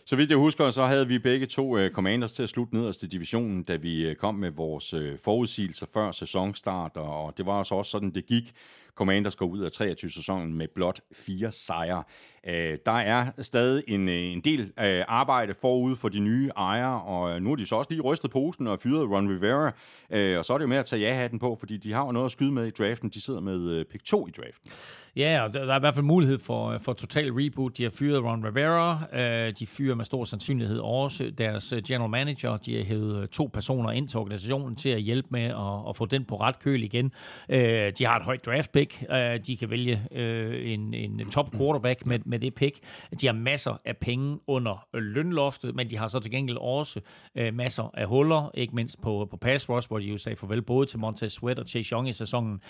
Så 0.07 0.17
vidt 0.17 0.31
jeg 0.31 0.39
husker, 0.39 0.71
så 0.71 0.87
havde 0.87 1.09
vi 1.09 1.19
begge 1.19 1.47
to 1.47 1.79
uh, 1.79 1.91
commanders 1.91 2.33
til 2.33 2.43
at 2.43 2.49
slutte 2.49 2.75
nederst 2.75 3.03
i 3.03 3.07
divisionen, 3.07 3.63
da 3.63 3.77
vi 3.77 4.11
uh, 4.11 4.17
kom 4.17 4.35
med 4.35 4.51
vores 4.51 4.95
uh, 4.95 5.19
forudsigelser 5.25 5.87
før 5.95 6.11
sæsonstart, 6.11 6.97
og 6.97 7.39
det 7.39 7.47
var 7.47 7.53
også 7.53 7.91
sådan, 7.91 8.11
det 8.11 8.27
gik. 8.27 8.53
Commanders 9.01 9.37
går 9.37 9.47
ud 9.47 9.61
af 9.61 9.69
23-sæsonen 9.81 10.55
med 10.55 10.69
blot 10.75 11.01
fire 11.13 11.53
sejre. 11.53 12.03
Øh, 12.49 12.79
der 12.87 12.93
er 12.93 13.31
stadig 13.39 13.85
en, 13.89 14.09
øh, 14.09 14.15
en 14.15 14.41
del 14.41 14.61
øh, 14.61 15.05
arbejde 15.09 15.55
forud 15.61 15.97
for 15.97 16.09
de 16.09 16.21
nye 16.21 16.51
ejere, 16.57 17.03
og 17.03 17.31
øh, 17.31 17.43
nu 17.43 17.49
har 17.49 17.57
de 17.57 17.67
så 17.67 17.77
også 17.77 17.91
lige 17.91 18.03
rystet 18.03 18.31
posen 18.31 18.67
og 18.67 18.79
fyret 18.81 19.11
Ron 19.11 19.29
Rivera, 19.29 19.73
øh, 20.11 20.39
og 20.39 20.45
så 20.45 20.53
er 20.53 20.59
det 20.59 20.63
jo 20.63 20.69
med 20.69 20.77
at 20.77 20.85
tage 20.85 21.03
ja-hatten 21.03 21.39
på, 21.39 21.57
fordi 21.61 21.77
de 21.77 21.93
har 21.93 22.05
jo 22.05 22.13
noget 22.13 22.25
at 22.25 22.33
skyde 22.33 22.53
med 22.53 22.67
i 22.67 22.71
draften. 22.71 23.09
De 23.09 23.21
sidder 23.21 23.41
med 23.41 23.85
pick 23.85 24.05
2 24.05 24.27
i 24.27 24.31
draften. 24.31 24.71
Ja, 25.17 25.43
og 25.45 25.55
der, 25.55 25.65
der 25.65 25.73
er 25.73 25.77
i 25.77 25.81
hvert 25.81 25.95
fald 25.95 26.05
mulighed 26.05 26.39
for, 26.39 26.79
for 26.79 26.93
total 26.93 27.33
reboot. 27.33 27.79
De 27.79 27.83
har 27.83 27.91
fyret 27.91 28.25
Ron 28.25 28.45
Rivera. 28.47 28.99
Øh, 29.13 29.53
de 29.59 29.67
fyrer 29.67 29.95
med 29.95 30.05
stor 30.05 30.25
sandsynlighed 30.25 30.79
også 30.79 31.33
deres 31.39 31.75
general 31.89 32.11
manager. 32.11 32.57
De 32.57 32.77
har 32.77 32.85
hævet 32.85 33.31
to 33.31 33.51
personer 33.53 33.91
ind 33.91 34.09
til 34.09 34.19
organisationen 34.19 34.77
til 34.77 34.89
at 34.89 35.01
hjælpe 35.01 35.29
med 35.31 35.45
at, 35.45 35.89
at 35.89 35.97
få 35.97 36.07
den 36.07 36.25
på 36.25 36.37
ret 36.37 36.59
køl 36.59 36.83
igen. 36.83 37.13
Øh, 37.49 37.93
de 37.99 38.05
har 38.05 38.17
et 38.17 38.25
højt 38.25 38.47
draft 38.47 38.73
pick 38.73 38.90
pick. 38.91 39.11
Øh, 39.11 39.41
de 39.47 39.57
kan 39.57 39.71
vælge 39.71 40.03
øh, 40.13 40.73
en, 40.73 40.95
en 40.95 41.31
top 41.31 41.53
quarterback 41.53 42.07
med, 42.07 42.19
med 42.25 42.39
det 42.39 42.55
pick. 42.55 42.79
De 43.21 43.27
har 43.27 43.35
masser 43.35 43.77
af 43.85 43.97
penge 43.97 44.39
under 44.47 44.87
lønloftet, 44.95 45.75
men 45.75 45.91
de 45.91 45.97
har 45.97 46.09
så 46.09 46.21
til 46.21 46.31
gengæld 46.31 46.59
også 46.59 47.01
øh, 47.35 47.55
masser 47.55 47.91
af 47.95 48.07
huller, 48.07 48.51
ikke 48.55 48.75
mindst 48.75 49.03
på, 49.03 49.29
på 49.31 49.37
pass 49.37 49.69
rush, 49.69 49.89
hvor 49.89 49.99
de 49.99 50.05
jo 50.05 50.17
sagde 50.17 50.37
farvel 50.37 50.63
både 50.63 50.87
til 50.87 50.99
Montez 50.99 51.33
Sweat 51.33 51.59
og 51.59 51.69
Chase 51.69 51.93
Young 51.93 52.09
i 52.09 52.13
sæsonen. 52.13 52.61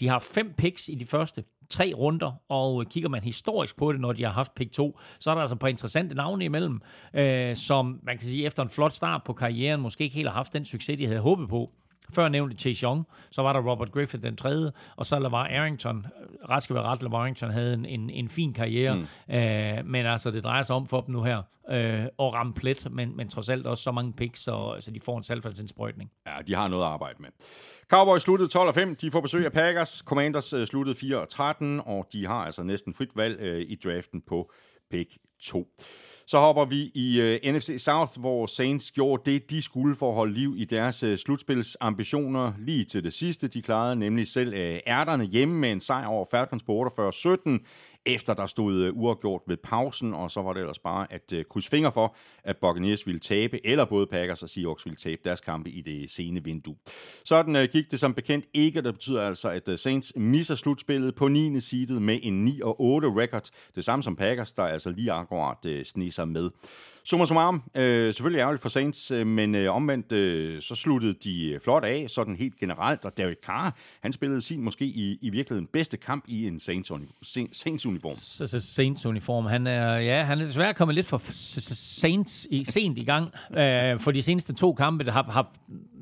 De 0.00 0.08
har 0.08 0.18
fem 0.18 0.54
picks 0.58 0.88
i 0.88 0.94
de 0.94 1.06
første 1.06 1.44
tre 1.70 1.92
runder, 1.96 2.32
og 2.48 2.84
kigger 2.90 3.08
man 3.08 3.22
historisk 3.22 3.76
på 3.76 3.92
det, 3.92 4.00
når 4.00 4.12
de 4.12 4.24
har 4.24 4.32
haft 4.32 4.54
pick 4.54 4.72
2, 4.72 4.98
så 5.18 5.30
er 5.30 5.34
der 5.34 5.40
altså 5.40 5.54
et 5.54 5.58
par 5.58 5.68
interessante 5.68 6.14
navne 6.14 6.44
imellem, 6.44 6.80
øh, 7.14 7.56
som 7.56 8.00
man 8.02 8.18
kan 8.18 8.26
sige, 8.26 8.46
efter 8.46 8.62
en 8.62 8.70
flot 8.70 8.92
start 8.92 9.22
på 9.24 9.32
karrieren, 9.32 9.80
måske 9.80 10.04
ikke 10.04 10.16
helt 10.16 10.28
har 10.28 10.34
haft 10.34 10.52
den 10.52 10.64
succes, 10.64 10.98
de 10.98 11.06
havde 11.06 11.20
håbet 11.20 11.48
på. 11.48 11.72
Før 12.14 12.28
nævnte 12.28 12.56
Chase 12.56 12.84
Young, 12.84 13.06
så 13.30 13.42
var 13.42 13.52
der 13.52 13.70
Robert 13.70 13.92
Griffith 13.92 14.22
den 14.22 14.36
tredje, 14.36 14.72
og 14.96 15.06
så 15.06 15.18
LaVar 15.18 15.44
Arrington. 15.44 16.06
Ret 16.48 16.62
skal 16.62 16.74
være 16.74 16.84
ret, 16.84 17.02
LaVar 17.02 17.18
Arrington 17.18 17.50
havde 17.50 17.74
en, 17.74 17.86
en, 17.86 18.10
en 18.10 18.28
fin 18.28 18.52
karriere, 18.52 18.94
mm. 18.94 19.34
øh, 19.34 19.86
men 19.86 20.06
altså 20.06 20.30
det 20.30 20.44
drejer 20.44 20.62
sig 20.62 20.76
om 20.76 20.86
for 20.86 21.00
dem 21.00 21.14
nu 21.14 21.22
her 21.22 21.42
øh, 21.70 22.04
at 22.04 22.12
ramme 22.18 22.54
plet, 22.54 22.88
men, 22.90 23.16
men 23.16 23.28
trods 23.28 23.48
alt 23.48 23.66
også 23.66 23.82
så 23.82 23.92
mange 23.92 24.12
picks, 24.12 24.40
så, 24.40 24.76
så 24.80 24.90
de 24.90 25.00
får 25.00 25.16
en 25.16 25.22
salgfaldsindsprøjtning. 25.22 26.10
Ja, 26.26 26.42
de 26.46 26.54
har 26.54 26.68
noget 26.68 26.82
at 26.82 26.88
arbejde 26.88 27.22
med. 27.22 27.28
Cowboys 27.88 28.22
sluttede 28.22 28.50
12 28.50 28.74
5. 28.74 28.96
De 28.96 29.10
får 29.10 29.20
besøg 29.20 29.44
af 29.44 29.52
Packers. 29.52 30.02
Commanders 30.06 30.52
øh, 30.52 30.66
sluttede 30.66 30.98
4 30.98 31.26
13, 31.26 31.80
og 31.86 32.06
de 32.12 32.26
har 32.26 32.44
altså 32.44 32.62
næsten 32.62 32.94
frit 32.94 33.16
valg 33.16 33.40
øh, 33.40 33.60
i 33.60 33.78
draften 33.84 34.20
på 34.20 34.52
pick 34.90 35.10
2. 35.42 35.68
Så 36.26 36.38
hopper 36.38 36.64
vi 36.64 36.90
i 36.94 37.20
uh, 37.20 37.26
øh, 37.26 37.54
NFC 37.54 37.74
South, 37.78 38.20
hvor 38.20 38.46
Saints 38.46 38.92
gjorde 38.92 39.30
det, 39.32 39.50
de 39.50 39.62
skulle 39.62 39.94
for 39.94 40.08
at 40.08 40.14
holde 40.14 40.32
liv 40.32 40.54
i 40.56 40.64
deres 40.64 41.04
uh, 41.04 41.16
slutspilsambitioner 41.16 42.52
lige 42.58 42.84
til 42.84 43.04
det 43.04 43.12
sidste. 43.12 43.48
De 43.48 43.62
klarede 43.62 43.96
nemlig 43.96 44.28
selv 44.28 44.52
uh, 44.54 44.78
ærterne 44.86 45.24
hjemme 45.24 45.54
med 45.54 45.72
en 45.72 45.80
sejr 45.80 46.06
over 46.06 46.24
Falcons 46.30 46.62
på 46.62 46.90
48-17 46.98 47.58
efter 48.06 48.34
der 48.34 48.46
stod 48.46 48.82
øh, 48.82 48.92
uafgjort 48.96 49.42
ved 49.46 49.56
pausen, 49.56 50.14
og 50.14 50.30
så 50.30 50.42
var 50.42 50.52
det 50.52 50.60
ellers 50.60 50.78
bare 50.78 51.12
at 51.12 51.32
øh, 51.32 51.44
krydse 51.50 51.70
fingre 51.70 51.92
for, 51.92 52.16
at 52.44 52.56
Buccaneers 52.56 53.06
ville 53.06 53.20
tabe, 53.20 53.66
eller 53.66 53.84
både 53.84 54.06
Packers 54.06 54.42
og 54.42 54.48
Seahawks 54.48 54.84
ville 54.84 54.96
tabe 54.96 55.20
deres 55.24 55.40
kampe 55.40 55.70
i 55.70 55.80
det 55.80 56.10
sene 56.10 56.44
vindue. 56.44 56.76
Sådan 57.24 57.56
øh, 57.56 57.68
gik 57.72 57.90
det 57.90 58.00
som 58.00 58.14
bekendt 58.14 58.46
ikke, 58.54 58.82
det 58.82 58.94
betyder 58.94 59.22
altså, 59.22 59.48
at 59.48 59.78
Saints 59.78 60.12
misser 60.16 60.54
slutspillet 60.54 61.14
på 61.14 61.28
9. 61.28 61.60
seedet 61.60 62.02
med 62.02 62.18
en 62.22 62.44
9 62.44 62.60
og 62.60 62.80
8 62.80 63.08
record. 63.08 63.48
Det 63.74 63.84
samme 63.84 64.02
som 64.02 64.16
Packers, 64.16 64.52
der 64.52 64.62
altså 64.62 64.90
lige 64.90 65.12
akkurat 65.12 65.86
sniger 65.86 66.24
med. 66.24 66.50
Summa 67.08 67.24
summarum, 67.24 67.62
øh, 67.74 68.14
selvfølgelig 68.14 68.40
ærgerligt 68.40 68.62
for 68.62 68.68
Saints, 68.68 69.10
øh, 69.10 69.26
men 69.26 69.54
øh, 69.54 69.74
omvendt 69.74 70.12
øh, 70.12 70.62
så 70.62 70.74
sluttede 70.74 71.14
de 71.24 71.50
øh, 71.50 71.60
flot 71.60 71.84
af, 71.84 72.06
sådan 72.08 72.36
helt 72.36 72.56
generelt, 72.56 73.04
og 73.04 73.16
Derek 73.16 73.36
Carr, 73.46 73.76
han 74.02 74.12
spillede 74.12 74.40
sin 74.40 74.60
måske 74.60 74.84
i, 74.84 75.18
i 75.22 75.30
virkeligheden 75.30 75.68
bedste 75.72 75.96
kamp 75.96 76.24
i 76.28 76.46
en 76.46 76.60
Saints-uniform. 76.60 78.14
Saints-uniform, 78.60 79.46
han 79.46 79.66
er, 79.66 79.96
ja, 79.96 80.22
han 80.22 80.40
er 80.40 80.44
desværre 80.44 80.74
kommet 80.74 80.94
lidt 80.94 81.06
for 81.06 81.18
Saints 82.00 82.46
i, 82.50 82.64
sent 82.64 82.98
i 82.98 83.04
gang, 83.04 83.30
øh, 83.58 84.00
for 84.00 84.10
de 84.10 84.22
seneste 84.22 84.54
to 84.54 84.72
kampe, 84.72 85.04
der 85.04 85.12
har, 85.12 85.22
har 85.22 85.52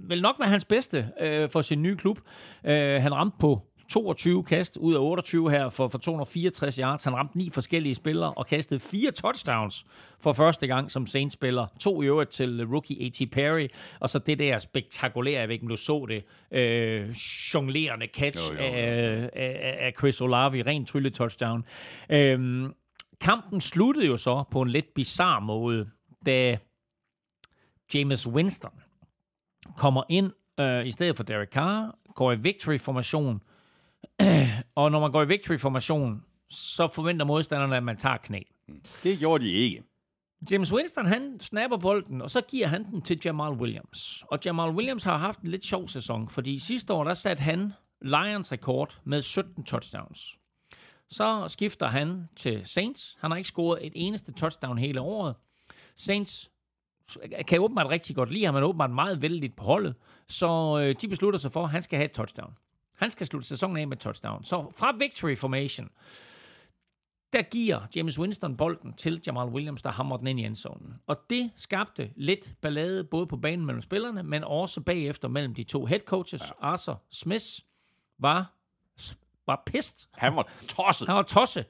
vel 0.09 0.23
nok 0.23 0.37
været 0.39 0.51
hans 0.51 0.65
bedste 0.65 1.09
øh, 1.21 1.51
for 1.51 1.63
sin 1.63 1.83
nye 1.83 1.97
klub. 1.97 2.19
Øh, 2.65 3.03
han 3.03 3.15
ramte 3.15 3.37
på 3.41 3.63
22 3.89 4.45
kast 4.45 4.77
ud 4.77 4.95
af 4.95 4.99
28 4.99 5.51
her 5.51 5.69
for, 5.69 5.89
for 5.89 5.99
264 5.99 6.77
yards. 6.77 7.05
Han 7.05 7.15
ramte 7.15 7.39
ni 7.39 7.51
forskellige 7.51 7.95
spillere 7.95 8.35
og 8.35 8.47
kastede 8.47 8.81
fire 8.81 9.11
touchdowns 9.11 9.87
for 10.21 10.33
første 10.33 10.67
gang 10.67 10.91
som 10.91 11.07
Saints-spiller. 11.07 11.67
To 11.81 12.03
i 12.03 12.07
øvrigt 12.07 12.31
til 12.31 12.67
rookie 12.67 13.07
A.T. 13.07 13.31
Perry, 13.33 13.69
og 14.01 14.11
så 14.11 14.19
det 14.19 14.39
der 14.39 14.59
spektakulære, 14.59 15.41
jeg 15.41 15.49
ved 15.49 15.53
ikke, 15.55 15.65
om 15.65 15.69
du 15.69 15.77
så 15.77 16.07
det, 16.09 16.25
øh, 16.51 17.15
jonglerende 17.55 18.07
catch 18.07 18.53
jo, 18.53 18.59
jo, 18.59 18.65
jo. 18.65 18.71
Af, 18.71 19.31
af, 19.33 19.77
af 19.81 19.93
Chris 19.99 20.21
Olavi, 20.21 20.63
ren 20.63 20.87
trylle 20.87 21.11
touchdown. 21.11 21.65
Øh, 22.11 22.69
kampen 23.21 23.61
sluttede 23.61 24.07
jo 24.07 24.17
så 24.17 24.45
på 24.51 24.63
en 24.63 24.69
lidt 24.69 24.95
bizarre 24.95 25.41
måde, 25.41 25.89
da 26.27 26.59
James 27.95 28.27
Winston 28.27 28.73
kommer 29.77 30.03
ind 30.09 30.33
øh, 30.61 30.87
i 30.87 30.91
stedet 30.91 31.17
for 31.17 31.25
Derek 31.25 31.49
Carr, 31.49 31.99
går 32.15 32.33
i 32.33 32.37
victory-formation, 32.37 33.41
og 34.75 34.91
når 34.91 35.01
man 35.01 35.13
går 35.13 35.23
i 35.23 35.27
victory-formation, 35.27 36.23
så 36.51 36.89
forventer 36.89 37.27
modstanderne, 37.27 37.77
at 37.77 37.83
man 37.83 37.97
tager 37.97 38.17
knæ. 38.17 38.41
Det 39.03 39.19
gjorde 39.19 39.45
de 39.45 39.51
ikke. 39.51 39.83
James 40.51 40.73
Winston, 40.73 41.07
han 41.07 41.41
snapper 41.41 41.77
bolden, 41.77 42.23
og 42.23 42.31
så 42.31 42.41
giver 42.41 42.67
han 42.67 42.85
den 42.85 43.03
til 43.03 43.21
Jamal 43.25 43.53
Williams. 43.53 44.25
Og 44.31 44.39
Jamal 44.45 44.71
Williams 44.71 45.03
har 45.03 45.17
haft 45.17 45.41
en 45.41 45.49
lidt 45.49 45.65
sjov 45.65 45.89
sæson, 45.89 46.29
fordi 46.29 46.59
sidste 46.59 46.93
år, 46.93 47.05
der 47.05 47.15
satte 47.15 47.43
han 47.43 47.73
Lions 48.03 48.53
rekord 48.53 48.99
med 49.05 49.23
17 49.23 49.65
touchdowns. 49.65 50.39
Så 51.09 51.45
skifter 51.49 51.87
han 51.87 52.29
til 52.37 52.67
Saints. 52.67 53.17
Han 53.21 53.31
har 53.31 53.39
ikke 53.39 53.49
scoret 53.49 53.87
et 53.87 53.93
eneste 53.97 54.33
touchdown 54.33 54.79
hele 54.79 55.01
året. 55.01 55.35
Saints 55.97 56.51
kan 57.49 57.61
åbenbart 57.61 57.91
rigtig 57.91 58.17
godt 58.17 58.31
lide 58.31 58.45
ham, 58.45 58.55
han 58.55 58.63
er 58.65 58.69
åbenbart 58.69 58.91
meget 58.91 59.23
vældigt 59.23 59.57
på 59.57 59.65
holdet, 59.65 59.95
så 60.29 60.81
øh, 60.81 60.95
de 61.01 61.09
beslutter 61.09 61.39
sig 61.39 61.53
for, 61.53 61.65
at 61.65 61.71
han 61.71 61.83
skal 61.83 61.97
have 61.97 62.05
et 62.05 62.13
touchdown. 62.13 62.55
Han 62.95 63.11
skal 63.11 63.27
slutte 63.27 63.49
sæsonen 63.49 63.77
af 63.77 63.89
med 63.89 63.97
touchdown. 63.97 64.45
Så 64.45 64.73
fra 64.77 64.97
victory 64.99 65.37
formation, 65.37 65.91
der 67.33 67.43
giver 67.43 67.81
James 67.97 68.19
Winston 68.19 68.57
bolden 68.57 68.93
til 68.93 69.23
Jamal 69.27 69.49
Williams, 69.49 69.83
der 69.83 69.91
hammer 69.91 70.17
den 70.17 70.27
ind 70.27 70.41
i 70.41 70.45
endzonen. 70.45 70.95
Og 71.07 71.17
det 71.31 71.51
skabte 71.57 72.11
lidt 72.17 72.55
ballade, 72.61 73.05
både 73.05 73.27
på 73.27 73.37
banen 73.37 73.67
mellem 73.67 73.83
spillerne, 73.83 74.23
men 74.23 74.45
også 74.45 74.81
bagefter 74.81 75.29
mellem 75.29 75.55
de 75.55 75.63
to 75.63 75.85
head 75.85 76.01
coaches. 76.01 76.43
Ja. 76.43 76.67
Arthur 76.67 77.03
Smith 77.11 77.45
var, 78.19 78.53
var 79.47 79.63
pist. 79.67 80.09
Han 80.13 80.37
var 80.37 80.49
tosset. 80.69 81.07
Han 81.07 81.17
var 81.17 81.23
tosset. 81.23 81.67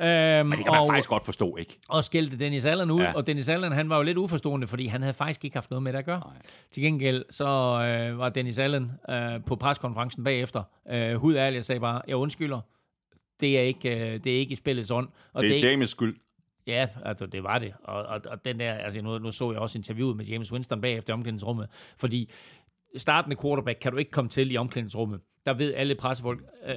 Øhm, 0.00 0.08
Men 0.46 0.58
det 0.58 0.64
kan 0.64 0.72
man 0.72 0.80
og, 0.80 0.88
faktisk 0.88 1.08
godt 1.08 1.24
forstå, 1.24 1.56
ikke? 1.56 1.78
Og 1.88 2.04
skældte 2.04 2.38
Dennis 2.38 2.64
Allen 2.64 2.90
ud, 2.90 3.00
ja. 3.00 3.12
og 3.12 3.26
Dennis 3.26 3.48
Allen, 3.48 3.72
han 3.72 3.88
var 3.88 3.96
jo 3.96 4.02
lidt 4.02 4.18
uforstående, 4.18 4.66
fordi 4.66 4.86
han 4.86 5.02
havde 5.02 5.14
faktisk 5.14 5.44
ikke 5.44 5.56
haft 5.56 5.70
noget 5.70 5.82
med 5.82 5.92
det 5.92 5.98
at 5.98 6.04
gøre. 6.04 6.18
Nej. 6.18 6.36
Til 6.70 6.82
gengæld, 6.82 7.24
så 7.30 7.44
øh, 7.44 8.18
var 8.18 8.28
Dennis 8.28 8.58
Allen 8.58 8.92
øh, 9.10 9.44
på 9.46 9.56
preskonferencen 9.56 10.24
bagefter, 10.24 10.62
øh, 10.90 11.14
hud 11.14 11.36
ærlig 11.36 11.58
og 11.58 11.64
sagde 11.64 11.80
bare, 11.80 12.02
jeg 12.08 12.16
undskylder, 12.16 12.60
det 13.40 13.58
er 13.58 13.62
ikke, 13.62 13.90
øh, 13.90 14.20
det 14.24 14.26
er 14.26 14.38
ikke 14.38 14.52
i 14.52 14.56
spillets 14.56 14.90
ånd. 14.90 15.08
Og 15.32 15.42
det 15.42 15.50
er, 15.50 15.58
det 15.58 15.70
James 15.70 15.90
skyld. 15.90 16.16
Ja, 16.66 16.86
altså 17.04 17.26
det 17.26 17.42
var 17.42 17.58
det. 17.58 17.72
Og, 17.84 18.02
og, 18.02 18.20
og 18.26 18.44
den 18.44 18.60
der, 18.60 18.72
altså 18.72 19.02
nu, 19.02 19.18
nu 19.18 19.30
så 19.30 19.52
jeg 19.52 19.60
også 19.60 19.78
interviewet 19.78 20.16
med 20.16 20.24
James 20.24 20.52
Winston 20.52 20.80
bagefter 20.80 21.14
omklædningsrummet, 21.14 21.68
fordi 21.96 22.30
startende 22.96 23.36
quarterback 23.42 23.78
kan 23.80 23.92
du 23.92 23.98
ikke 23.98 24.10
komme 24.10 24.28
til 24.28 24.52
i 24.52 24.56
omklædningsrummet 24.56 25.20
der 25.46 25.54
ved 25.54 25.74
alle 25.74 25.94
pressefolk, 25.94 26.42
øh, 26.66 26.74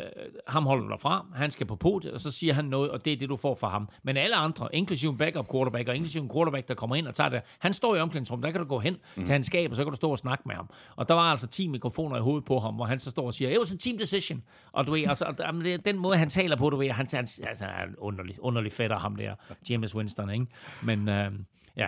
ham 0.48 0.65
holder 0.65 0.84
du 0.84 0.89
derfra, 0.89 1.26
han 1.35 1.52
skal 1.52 1.65
på 1.65 1.76
podiet, 1.76 2.14
og 2.14 2.22
så 2.22 2.31
siger 2.31 2.53
han 2.53 2.65
noget, 2.65 2.91
og 2.91 3.06
det 3.06 3.14
er 3.14 3.18
det, 3.18 3.30
du 3.30 3.35
får 3.35 3.56
fra 3.56 3.69
ham. 3.69 3.89
Men 4.03 4.18
alle 4.18 4.35
andre, 4.35 4.68
inklusive 4.73 5.11
en 5.11 5.18
backup 5.18 5.52
quarterback, 5.52 5.89
og 5.89 5.95
inklusive 5.95 6.23
en 6.23 6.30
quarterback, 6.34 6.68
der 6.68 6.73
kommer 6.73 6.95
ind 6.95 7.07
og 7.07 7.15
tager 7.15 7.30
det, 7.30 7.41
han 7.60 7.73
står 7.73 7.95
i 7.95 7.99
omklædningsrummet, 7.99 8.45
der 8.45 8.52
kan 8.52 8.61
du 8.61 8.68
gå 8.68 8.80
hen 8.80 8.98
mm. 9.15 9.26
til 9.26 9.31
hans 9.31 9.48
skab, 9.48 9.72
og 9.72 9.76
så 9.76 9.84
kan 9.84 9.91
du 9.91 9.95
stå 9.95 10.11
og 10.11 10.18
snakke 10.18 10.44
med 10.45 10.56
ham. 10.56 10.69
Og 10.95 11.07
der 11.07 11.14
var 11.14 11.31
altså 11.31 11.48
10 11.48 11.68
mikrofoner 11.68 12.18
i 12.18 12.22
hovedet 12.22 12.45
på 12.45 12.60
ham, 12.60 12.76
hvor 12.76 12.85
han 12.85 12.99
så 12.99 13.10
står 13.10 13.26
og 13.26 13.34
siger, 13.34 13.52
it 13.52 13.60
was 13.60 13.73
a 13.73 13.77
team 13.77 13.98
decision. 13.98 14.44
Og 14.72 14.88
du 14.88 14.91
ved, 14.91 15.07
altså, 15.07 15.53
den 15.85 15.98
måde, 15.98 16.18
han 16.18 16.30
taler 16.30 16.56
på, 16.56 16.69
du 16.69 16.77
ved, 16.77 16.89
han, 16.89 17.07
han, 17.14 17.27
altså, 17.44 17.65
er 17.65 17.85
underlig, 17.98 18.35
underlig 18.39 18.72
fætter, 18.72 18.99
ham 18.99 19.15
der, 19.15 19.35
James 19.69 19.95
Winston, 19.95 20.30
ikke? 20.30 20.45
Men 20.81 21.10
øh, 21.10 21.31
ja, 21.77 21.88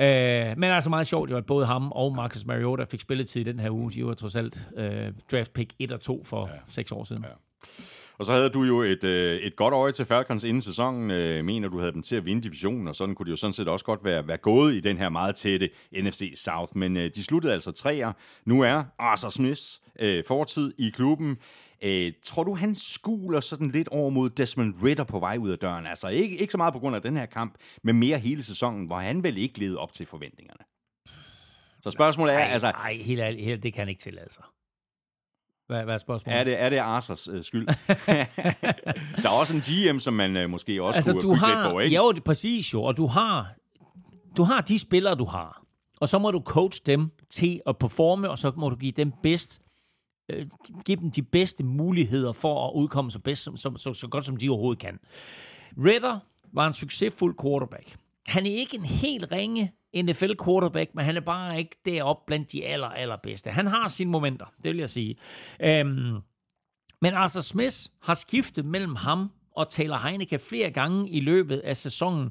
Øh, 0.00 0.58
men 0.58 0.64
altså 0.64 0.90
meget 0.90 1.06
sjovt, 1.06 1.30
jo, 1.30 1.36
at 1.36 1.46
både 1.46 1.66
ham 1.66 1.92
og 1.92 2.14
Marcus 2.14 2.46
Mariota 2.46 2.84
fik 2.84 3.00
spilletid 3.00 3.40
i 3.40 3.44
den 3.44 3.60
her 3.60 3.70
uge. 3.70 3.90
De 3.90 4.06
var 4.06 4.14
trods 4.14 4.36
alt 4.36 4.68
øh, 4.76 5.12
draft 5.32 5.52
pick 5.52 5.72
1 5.78 5.92
og 5.92 6.00
2 6.00 6.24
for 6.24 6.46
ja. 6.46 6.58
6 6.66 6.92
år 6.92 7.04
siden. 7.04 7.24
Ja. 7.24 7.30
Og 8.18 8.26
så 8.26 8.32
havde 8.32 8.48
du 8.48 8.62
jo 8.62 8.82
et, 8.82 9.04
øh, 9.04 9.40
et 9.40 9.56
godt 9.56 9.74
øje 9.74 9.92
til 9.92 10.04
Falcons 10.04 10.44
inden 10.44 10.60
sæsonen. 10.60 11.10
Øh, 11.10 11.44
mener, 11.44 11.68
du 11.68 11.78
havde 11.78 11.92
dem 11.92 12.02
til 12.02 12.16
at 12.16 12.26
vinde 12.26 12.42
divisionen, 12.42 12.88
og 12.88 12.94
sådan 12.94 13.14
kunne 13.14 13.26
det 13.26 13.30
jo 13.30 13.36
sådan 13.36 13.52
set 13.52 13.68
også 13.68 13.84
godt 13.84 14.04
være, 14.04 14.28
være 14.28 14.36
gået 14.36 14.74
i 14.74 14.80
den 14.80 14.98
her 14.98 15.08
meget 15.08 15.36
tætte 15.36 15.70
NFC 15.92 16.32
South. 16.36 16.76
Men 16.76 16.96
øh, 16.96 17.10
de 17.14 17.24
sluttede 17.24 17.52
altså 17.52 17.70
træer. 17.70 18.12
Nu 18.44 18.60
er 18.60 18.82
Arthur 18.98 19.28
Smiths 19.28 19.80
øh, 20.00 20.24
fortid 20.28 20.72
i 20.78 20.90
klubben. 20.90 21.36
Øh, 21.82 22.12
tror 22.24 22.44
du, 22.44 22.54
han 22.54 22.74
skuler 22.74 23.40
sådan 23.40 23.70
lidt 23.70 23.88
over 23.88 24.10
mod 24.10 24.30
Desmond 24.30 24.74
Ritter 24.82 25.04
på 25.04 25.18
vej 25.18 25.36
ud 25.36 25.50
af 25.50 25.58
døren? 25.58 25.86
Altså 25.86 26.08
ikke, 26.08 26.36
ikke 26.36 26.50
så 26.50 26.58
meget 26.58 26.72
på 26.72 26.78
grund 26.78 26.96
af 26.96 27.02
den 27.02 27.16
her 27.16 27.26
kamp, 27.26 27.54
men 27.82 27.98
mere 27.98 28.18
hele 28.18 28.42
sæsonen, 28.42 28.86
hvor 28.86 28.96
han 28.96 29.22
vel 29.22 29.38
ikke 29.38 29.58
levede 29.58 29.78
op 29.78 29.92
til 29.92 30.06
forventningerne. 30.06 30.64
Så 31.82 31.90
spørgsmålet 31.90 32.34
er... 32.34 32.38
Nej, 32.38 32.48
altså, 32.48 32.70
nej 32.70 32.94
helt 32.94 33.20
ærligt, 33.20 33.62
det 33.62 33.72
kan 33.72 33.80
han 33.80 33.88
ikke 33.88 34.00
tillade 34.00 34.32
sig. 34.32 34.44
Hvad, 35.66 35.84
hvad 35.84 35.94
er 35.94 35.98
spørgsmålet? 35.98 36.38
Er 36.38 36.44
det, 36.44 36.60
er 36.60 36.68
det 36.68 36.76
Arsers 36.76 37.28
øh, 37.28 37.44
skyld? 37.44 37.66
der 39.22 39.28
er 39.28 39.38
også 39.40 39.56
en 39.56 39.62
GM, 39.62 39.98
som 39.98 40.14
man 40.14 40.36
øh, 40.36 40.50
måske 40.50 40.82
også 40.82 40.98
altså, 40.98 41.12
kunne 41.12 41.22
du 41.22 41.34
har, 41.34 41.62
lidt 41.62 41.72
på, 41.72 41.78
ikke? 41.78 41.96
Jo, 41.96 42.12
det 42.12 42.18
er 42.18 42.24
præcis 42.24 42.74
jo, 42.74 42.82
og 42.82 42.96
du 42.96 43.06
har, 43.06 43.54
du 44.36 44.42
har 44.42 44.60
de 44.60 44.78
spillere, 44.78 45.14
du 45.14 45.24
har. 45.24 45.62
Og 46.00 46.08
så 46.08 46.18
må 46.18 46.30
du 46.30 46.42
coach 46.44 46.80
dem 46.86 47.10
til 47.30 47.60
at 47.66 47.78
performe, 47.78 48.30
og 48.30 48.38
så 48.38 48.52
må 48.56 48.68
du 48.68 48.76
give 48.76 48.92
dem 48.92 49.12
bedst 49.22 49.60
øh, 50.28 50.46
give 50.84 50.96
dem 50.96 51.10
de 51.10 51.22
bedste 51.22 51.64
muligheder 51.64 52.32
for 52.32 52.68
at 52.68 52.72
udkomme 52.74 53.10
så, 53.10 53.18
bedst, 53.18 53.48
som 53.56 53.76
så, 53.76 53.94
så 53.94 54.08
godt, 54.08 54.26
som 54.26 54.36
de 54.36 54.48
overhovedet 54.48 54.82
kan. 54.82 54.98
Ritter 55.84 56.18
var 56.52 56.66
en 56.66 56.72
succesfuld 56.72 57.34
quarterback. 57.42 57.96
Han 58.26 58.46
er 58.46 58.50
ikke 58.50 58.76
en 58.76 58.84
helt 58.84 59.32
ringe 59.32 59.72
NFL 59.96 60.32
quarterback, 60.44 60.94
men 60.94 61.04
han 61.04 61.16
er 61.16 61.20
bare 61.20 61.58
ikke 61.58 61.76
deroppe 61.84 62.22
blandt 62.26 62.52
de 62.52 62.66
aller, 62.66 62.88
allerbedste. 62.88 63.50
Han 63.50 63.66
har 63.66 63.88
sine 63.88 64.10
momenter, 64.10 64.46
det 64.62 64.70
vil 64.70 64.78
jeg 64.78 64.90
sige. 64.90 65.16
Øhm, 65.60 66.16
men 67.00 67.14
Arthur 67.14 67.40
Smith 67.40 67.76
har 68.02 68.14
skiftet 68.14 68.64
mellem 68.64 68.96
ham 68.96 69.30
og 69.58 69.70
Taylor 69.70 69.96
Heineke 69.96 70.38
flere 70.38 70.70
gange 70.70 71.10
i 71.10 71.20
løbet 71.20 71.58
af 71.58 71.76
sæsonen, 71.76 72.30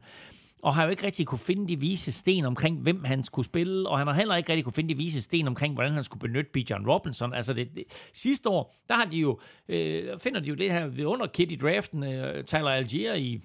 og 0.63 0.75
har 0.75 0.83
jo 0.83 0.89
ikke 0.89 1.05
rigtig 1.05 1.27
kunne 1.27 1.39
finde 1.39 1.67
de 1.67 1.79
vise 1.79 2.11
sten 2.11 2.45
omkring, 2.45 2.81
hvem 2.81 3.03
han 3.03 3.23
skulle 3.23 3.45
spille, 3.45 3.89
og 3.89 3.97
han 3.97 4.07
har 4.07 4.13
heller 4.13 4.35
ikke 4.35 4.49
rigtig 4.49 4.63
kunne 4.63 4.73
finde 4.73 4.89
de 4.89 4.97
vise 4.97 5.21
sten 5.21 5.47
omkring, 5.47 5.73
hvordan 5.73 5.93
han 5.93 6.03
skulle 6.03 6.19
benytte 6.19 6.51
Bijan 6.51 6.87
Robinson. 6.87 7.33
Altså 7.33 7.53
det, 7.53 7.75
det, 7.75 7.83
sidste 8.13 8.49
år, 8.49 8.75
der 8.87 8.95
har 8.95 9.05
de 9.05 9.17
jo, 9.17 9.39
øh, 9.69 10.19
finder 10.19 10.39
de 10.39 10.49
jo 10.49 10.55
det 10.55 10.71
her 10.71 10.87
ved 10.87 11.05
under 11.05 11.27
Kid 11.27 11.51
i 11.51 11.55
draften, 11.55 12.03
øh, 12.03 12.43
Tyler 12.43 12.69
Algier 12.69 13.13
i 13.13 13.41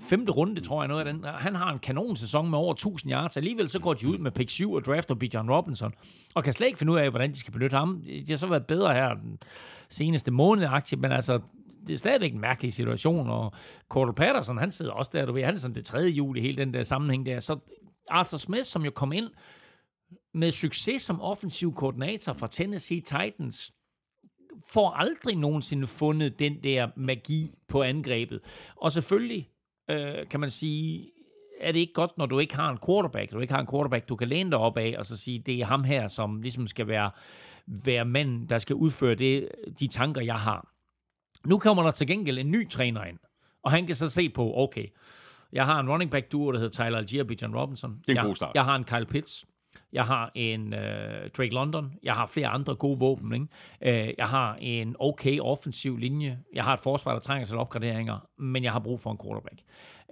femte 0.00 0.32
runde, 0.32 0.60
tror 0.60 0.82
jeg, 0.82 0.88
noget 0.88 1.06
af 1.06 1.12
den. 1.12 1.24
Han 1.24 1.54
har 1.54 1.72
en 1.72 1.78
kanonsæson 1.78 2.50
med 2.50 2.58
over 2.58 2.72
1000 2.72 3.12
yards. 3.12 3.36
Alligevel 3.36 3.68
så 3.68 3.78
går 3.78 3.94
de 3.94 4.08
ud 4.08 4.18
med 4.18 4.30
pick 4.30 4.50
7 4.50 4.72
og 4.72 4.84
drafter 4.84 5.14
Bijan 5.14 5.50
Robinson, 5.50 5.92
og 6.34 6.44
kan 6.44 6.52
slet 6.52 6.66
ikke 6.66 6.78
finde 6.78 6.92
ud 6.92 6.98
af, 6.98 7.10
hvordan 7.10 7.30
de 7.30 7.38
skal 7.38 7.52
benytte 7.52 7.76
ham. 7.76 8.02
Det 8.06 8.28
har 8.28 8.36
så 8.36 8.46
været 8.46 8.66
bedre 8.66 8.94
her 8.94 9.14
den 9.14 9.38
seneste 9.88 10.30
måned 10.30 10.66
aktivt, 10.70 11.00
men 11.00 11.12
altså, 11.12 11.40
det 11.86 11.94
er 11.94 11.98
stadigvæk 11.98 12.32
en 12.32 12.40
mærkelig 12.40 12.72
situation, 12.72 13.30
og 13.30 13.52
Cordell 13.88 14.14
Patterson, 14.14 14.58
han 14.58 14.70
sidder 14.70 14.92
også 14.92 15.10
der, 15.14 15.26
du 15.26 15.32
ved, 15.32 15.44
han 15.44 15.54
er 15.54 15.58
sådan 15.58 15.74
det 15.74 15.84
tredje 15.84 16.10
jul 16.10 16.36
i 16.36 16.40
hele 16.40 16.56
den 16.56 16.74
der 16.74 16.82
sammenhæng 16.82 17.26
der. 17.26 17.40
Så 17.40 17.58
Arthur 18.10 18.38
Smith, 18.38 18.64
som 18.64 18.84
jo 18.84 18.90
kom 18.90 19.12
ind 19.12 19.30
med 20.34 20.50
succes 20.50 21.02
som 21.02 21.20
offensiv 21.20 21.74
koordinator 21.74 22.32
fra 22.32 22.46
Tennessee 22.46 23.00
Titans, 23.00 23.72
får 24.68 24.90
aldrig 24.90 25.36
nogensinde 25.36 25.86
fundet 25.86 26.38
den 26.38 26.62
der 26.62 26.88
magi 26.96 27.54
på 27.68 27.82
angrebet. 27.82 28.40
Og 28.76 28.92
selvfølgelig 28.92 29.48
øh, 29.90 30.28
kan 30.30 30.40
man 30.40 30.50
sige, 30.50 31.10
er 31.60 31.72
det 31.72 31.78
ikke 31.78 31.92
godt, 31.92 32.18
når 32.18 32.26
du 32.26 32.38
ikke 32.38 32.56
har 32.56 32.70
en 32.70 32.78
quarterback, 32.86 33.32
du 33.32 33.40
ikke 33.40 33.52
har 33.52 33.60
en 33.60 33.66
quarterback, 33.66 34.08
du 34.08 34.16
kan 34.16 34.28
læne 34.28 34.50
dig 34.50 34.58
op 34.58 34.76
af, 34.76 34.94
og 34.98 35.04
så 35.04 35.16
sige, 35.16 35.38
det 35.38 35.60
er 35.60 35.64
ham 35.64 35.84
her, 35.84 36.08
som 36.08 36.42
ligesom 36.42 36.66
skal 36.66 36.88
være, 36.88 37.10
være 37.66 38.04
manden, 38.04 38.46
der 38.48 38.58
skal 38.58 38.76
udføre 38.76 39.14
det, 39.14 39.48
de 39.80 39.86
tanker, 39.86 40.20
jeg 40.20 40.34
har. 40.38 40.73
Nu 41.46 41.58
kommer 41.58 41.82
der 41.82 41.90
til 41.90 42.06
gengæld 42.06 42.38
en 42.38 42.50
ny 42.50 42.70
træner 42.70 43.04
ind, 43.04 43.18
og 43.62 43.70
han 43.70 43.86
kan 43.86 43.94
så 43.94 44.08
se 44.08 44.28
på, 44.28 44.52
okay, 44.56 44.86
jeg 45.52 45.66
har 45.66 45.80
en 45.80 45.90
running 45.90 46.10
back 46.10 46.32
duo, 46.32 46.52
der 46.52 46.58
hedder 46.58 46.84
Tyler 46.84 46.98
Algier 46.98 47.22
og 47.22 47.26
Bijan 47.26 47.56
Robinson. 47.56 47.90
Det 47.90 48.08
er 48.08 48.12
en 48.12 48.16
jeg, 48.16 48.24
god 48.24 48.34
start. 48.34 48.50
Jeg 48.54 48.64
har 48.64 48.76
en 48.76 48.84
Kyle 48.84 49.06
Pitts. 49.06 49.44
Jeg 49.92 50.04
har 50.04 50.30
en 50.34 50.74
øh, 50.74 51.30
Drake 51.36 51.54
London. 51.54 51.92
Jeg 52.02 52.14
har 52.14 52.26
flere 52.26 52.46
andre 52.46 52.74
gode 52.74 52.98
våben. 52.98 53.32
Ikke? 53.32 54.06
Øh, 54.08 54.14
jeg 54.18 54.26
har 54.26 54.56
en 54.60 54.96
okay 54.98 55.40
offensiv 55.40 55.96
linje. 55.96 56.38
Jeg 56.54 56.64
har 56.64 56.72
et 56.72 56.80
forsvar, 56.80 57.12
der 57.12 57.20
trænger 57.20 57.46
til 57.46 57.56
opgraderinger, 57.56 58.26
men 58.38 58.64
jeg 58.64 58.72
har 58.72 58.78
brug 58.78 59.00
for 59.00 59.10
en 59.10 59.18
quarterback. 59.24 59.60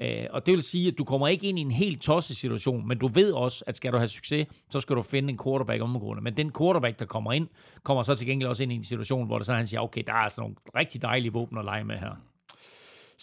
Øh, 0.03 0.27
og 0.31 0.47
det 0.47 0.53
vil 0.53 0.63
sige, 0.63 0.89
at 0.89 0.99
du 0.99 1.05
kommer 1.05 1.29
ikke 1.29 1.47
ind 1.47 1.59
i 1.59 1.63
en 1.63 1.71
helt 1.71 2.03
tosset 2.03 2.37
situation, 2.37 2.89
men 2.89 2.99
du 2.99 3.09
ved 3.09 3.33
også, 3.33 3.65
at 3.67 3.77
skal 3.77 3.93
du 3.93 3.97
have 3.97 4.09
succes, 4.09 4.47
så 4.71 4.81
skal 4.81 4.97
du 4.97 5.03
finde 5.03 5.29
en 5.29 5.39
quarterback 5.45 5.83
omgående. 5.83 6.23
Men 6.23 6.37
den 6.37 6.53
quarterback, 6.59 6.99
der 6.99 7.05
kommer 7.05 7.33
ind, 7.33 7.49
kommer 7.83 8.03
så 8.03 8.15
til 8.15 8.27
gengæld 8.27 8.49
også 8.49 8.63
ind 8.63 8.73
i 8.73 8.77
en 8.77 8.85
situation, 8.85 9.27
hvor 9.27 9.39
det 9.39 9.47
så 9.47 9.55
han 9.55 9.67
siger, 9.67 9.81
okay, 9.81 10.03
der 10.07 10.15
er 10.15 10.29
sådan 10.29 10.43
nogle 10.43 10.57
rigtig 10.77 11.03
dejlige 11.03 11.33
våben 11.33 11.59
at 11.59 11.65
lege 11.65 11.85
med 11.85 11.97
her. 11.97 12.32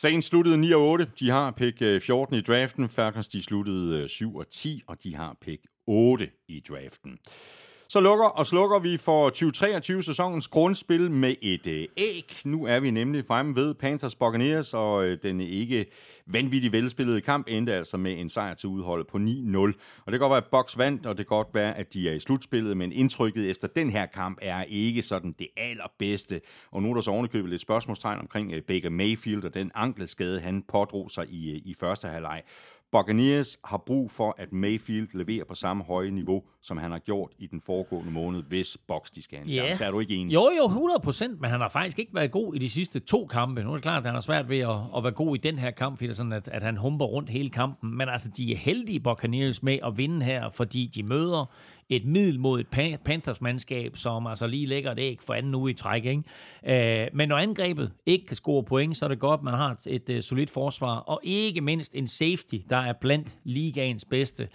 Sagen 0.02 0.22
sluttede 0.22 0.58
9 0.58 0.72
og 0.72 0.90
8. 0.90 1.08
De 1.20 1.30
har 1.30 1.52
pick 1.52 1.82
øh, 1.82 2.02
14 2.02 2.36
i 2.36 2.42
draften. 2.42 2.90
Falcons 2.90 3.28
de 3.28 3.42
sluttede 3.42 4.02
øh, 4.02 4.10
7 4.10 4.36
og 4.36 4.50
10, 4.50 4.82
og 4.88 5.04
de 5.04 5.16
har 5.16 5.38
pick 5.42 5.62
8 5.88 6.30
i 6.48 6.64
draften. 6.70 7.18
Så 7.92 8.00
lukker 8.00 8.26
og 8.26 8.48
slukker 8.48 8.80
vi 8.80 8.98
for 8.98 9.30
2023-sæsonens 9.30 10.48
grundspil 10.48 11.12
med 11.12 11.36
et 11.42 11.68
øh, 11.68 11.88
æg. 11.98 12.42
Nu 12.46 12.66
er 12.66 12.80
vi 12.80 12.92
nemlig 12.92 13.26
fremme 13.26 13.56
ved 13.56 13.74
Panthers 13.74 14.16
Buccaneers, 14.16 14.74
og 14.74 15.06
øh, 15.06 15.18
den 15.24 15.42
ikke 15.42 15.86
vanvittigt 16.26 16.72
velspillede 16.74 17.22
kamp 17.22 17.48
endte 17.50 17.74
altså 17.74 17.98
med 17.98 18.20
en 18.20 18.30
sejr 18.30 18.54
til 18.54 18.70
udholdet 18.70 19.08
på 19.08 19.18
9-0. 19.18 19.58
Og 20.06 20.12
det 20.12 20.12
kan 20.12 20.20
godt 20.20 20.30
være, 20.30 20.38
at 20.38 20.50
Bucks 20.52 20.78
vandt, 20.78 21.06
og 21.06 21.18
det 21.18 21.28
kan 21.28 21.38
godt 21.38 21.48
være, 21.54 21.78
at 21.78 21.94
de 21.94 22.10
er 22.10 22.14
i 22.14 22.20
slutspillet, 22.20 22.78
men 22.78 22.92
indtrykket 22.92 23.50
efter 23.50 23.68
den 23.68 23.90
her 23.90 24.06
kamp 24.06 24.38
er 24.42 24.64
ikke 24.64 25.02
sådan 25.02 25.36
det 25.40 25.48
allerbedste. 25.58 26.42
Og 26.72 26.84
nu 26.84 26.90
er 26.90 26.94
der 26.94 27.02
så 27.02 27.12
ovenikøbet 27.12 27.50
lidt 27.50 27.62
spørgsmålstegn 27.62 28.20
omkring 28.20 28.54
øh, 28.54 28.62
Baker 28.62 28.90
Mayfield 28.90 29.46
og 29.46 29.54
den 29.54 29.72
ankelskade, 29.76 30.40
han 30.40 30.64
pådrog 30.68 31.12
sig 31.12 31.26
i, 31.30 31.52
øh, 31.52 31.62
i 31.66 31.74
første 31.74 32.08
halvleg. 32.08 32.42
Buccaneers 32.92 33.58
har 33.66 33.78
brug 33.78 34.12
for, 34.12 34.36
at 34.38 34.54
Mayfield 34.54 35.08
leverer 35.14 35.46
på 35.46 35.56
samme 35.56 35.84
høje 35.84 36.12
niveau, 36.12 36.44
som 36.62 36.78
han 36.78 36.92
har 36.92 37.00
gjort 37.00 37.32
i 37.40 37.48
den 37.48 37.62
foregående 37.62 38.12
måned, 38.12 38.44
hvis 38.44 38.78
Bucks 38.88 39.12
de 39.12 39.22
skal 39.22 39.38
have 39.38 39.46
en 39.46 39.52
Ja. 39.56 39.66
chance. 39.66 39.86
Er 39.86 39.92
du 39.92 40.00
ikke 40.00 40.16
enig? 40.16 40.34
Jo, 40.34 40.50
jo, 40.58 40.66
100 40.68 41.00
procent, 41.04 41.42
men 41.42 41.50
han 41.50 41.60
har 41.62 41.70
faktisk 41.70 42.00
ikke 42.00 42.16
været 42.16 42.32
god 42.32 42.56
i 42.56 42.58
de 42.58 42.70
sidste 42.70 43.00
to 43.00 43.26
kampe. 43.26 43.64
Nu 43.64 43.70
er 43.70 43.74
det 43.74 43.84
klart, 43.84 43.98
at 43.98 44.06
han 44.06 44.14
har 44.14 44.22
svært 44.22 44.50
ved 44.50 44.60
at, 44.60 44.76
at 44.98 45.04
være 45.04 45.12
god 45.12 45.36
i 45.36 45.40
den 45.40 45.60
her 45.60 45.72
kamp, 45.72 45.96
fordi 45.98 46.06
det 46.08 46.12
er 46.12 46.16
sådan, 46.16 46.32
at, 46.34 46.48
at 46.48 46.64
han 46.64 46.78
humper 46.78 47.06
rundt 47.06 47.30
hele 47.30 47.50
kampen. 47.50 47.98
Men 47.98 48.10
altså, 48.10 48.30
de 48.38 48.52
er 48.52 48.58
heldige 48.58 49.00
Buccaneers 49.00 49.64
med 49.64 49.80
at 49.86 49.98
vinde 49.98 50.26
her, 50.26 50.50
fordi 50.50 50.92
de 50.96 51.04
møder 51.04 51.46
et 51.90 52.06
middel 52.06 52.40
mod 52.40 52.60
et 52.60 52.68
Pan- 52.76 52.98
Panthers-mandskab, 53.06 53.98
som 53.98 54.28
altså 54.28 54.48
lige 54.48 54.66
lægger 54.66 54.92
et 54.92 55.00
æg 55.00 55.18
for 55.22 55.34
anden 55.34 55.56
uge 55.56 55.72
i 55.72 55.74
træk. 55.74 56.06
Ikke? 56.06 57.04
Øh, 57.04 57.08
men 57.14 57.30
når 57.30 57.38
angrebet 57.38 57.92
ikke 58.06 58.26
kan 58.26 58.36
score 58.36 58.64
point, 58.64 58.98
så 58.98 59.06
er 59.06 59.10
det 59.10 59.20
godt, 59.20 59.40
at 59.40 59.44
man 59.44 59.54
har 59.54 59.72
et, 59.72 59.88
et, 59.88 60.10
et 60.10 60.24
solidt 60.24 60.50
forsvar, 60.50 60.98
og 60.98 61.20
ikke 61.24 61.62
mindst 61.62 61.96
en 61.96 62.08
safety, 62.08 62.56
der 62.70 62.78
er 62.78 62.94
blandt 63.02 63.38
ligaens 63.44 64.06
bedste. 64.06 64.48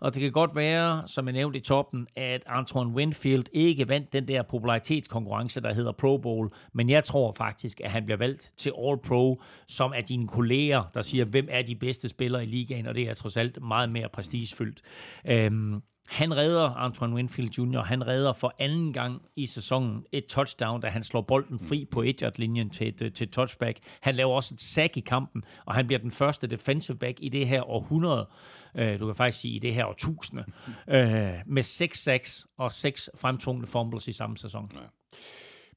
Og 0.00 0.14
det 0.14 0.22
kan 0.22 0.32
godt 0.32 0.56
være, 0.56 1.02
som 1.06 1.26
jeg 1.26 1.32
nævnte 1.32 1.58
i 1.58 1.62
toppen, 1.62 2.06
at 2.16 2.42
Antoine 2.46 2.94
Winfield 2.94 3.44
ikke 3.52 3.88
vandt 3.88 4.12
den 4.12 4.28
der 4.28 4.42
popularitetskonkurrence, 4.42 5.60
der 5.60 5.74
hedder 5.74 5.92
Pro 5.92 6.18
Bowl, 6.18 6.50
men 6.74 6.90
jeg 6.90 7.04
tror 7.04 7.32
faktisk, 7.32 7.80
at 7.84 7.90
han 7.90 8.04
bliver 8.04 8.18
valgt 8.18 8.52
til 8.56 8.72
All 8.78 8.98
Pro, 8.98 9.42
som 9.68 9.92
er 9.96 10.00
dine 10.00 10.28
kolleger, 10.28 10.82
der 10.94 11.02
siger, 11.02 11.24
hvem 11.24 11.48
er 11.50 11.62
de 11.62 11.74
bedste 11.74 12.08
spillere 12.08 12.42
i 12.42 12.46
ligaen, 12.46 12.86
og 12.86 12.94
det 12.94 13.08
er 13.08 13.14
trods 13.14 13.36
alt 13.36 13.62
meget 13.62 13.90
mere 13.90 14.08
prestigefyldt. 14.08 14.80
Øhm, 15.26 15.82
han 16.08 16.36
redder 16.36 16.62
Antoine 16.62 17.14
Winfield 17.14 17.50
Jr., 17.58 17.82
han 17.82 18.06
redder 18.06 18.32
for 18.32 18.54
anden 18.58 18.92
gang 18.92 19.22
i 19.36 19.46
sæsonen 19.46 20.04
et 20.12 20.26
touchdown, 20.26 20.80
da 20.80 20.88
han 20.88 21.02
slår 21.02 21.20
bolden 21.20 21.58
fri 21.58 21.88
på 21.90 22.02
1-linjen 22.02 22.70
til 22.70 22.88
et, 22.88 23.02
øh, 23.02 23.12
til 23.12 23.28
touchback. 23.28 23.78
Han 24.00 24.14
laver 24.14 24.34
også 24.34 24.54
et 24.54 24.60
sack 24.60 24.96
i 24.96 25.00
kampen, 25.00 25.44
og 25.66 25.74
han 25.74 25.86
bliver 25.86 25.98
den 25.98 26.10
første 26.10 26.46
defensive 26.46 26.96
back 26.96 27.18
i 27.20 27.28
det 27.28 27.48
her 27.48 27.70
århundrede, 27.70 28.28
øh, 28.74 29.00
du 29.00 29.06
kan 29.06 29.14
faktisk 29.14 29.40
sige 29.40 29.54
i 29.54 29.58
det 29.58 29.74
her 29.74 29.84
årtusinde, 29.84 30.44
øh, 30.88 31.30
med 31.46 31.62
6 31.62 31.98
sacks 31.98 32.46
og 32.58 32.72
6 32.72 33.10
fremtvungne 33.20 33.66
fumbles 33.66 34.08
i 34.08 34.12
samme 34.12 34.36
sæson. 34.36 34.72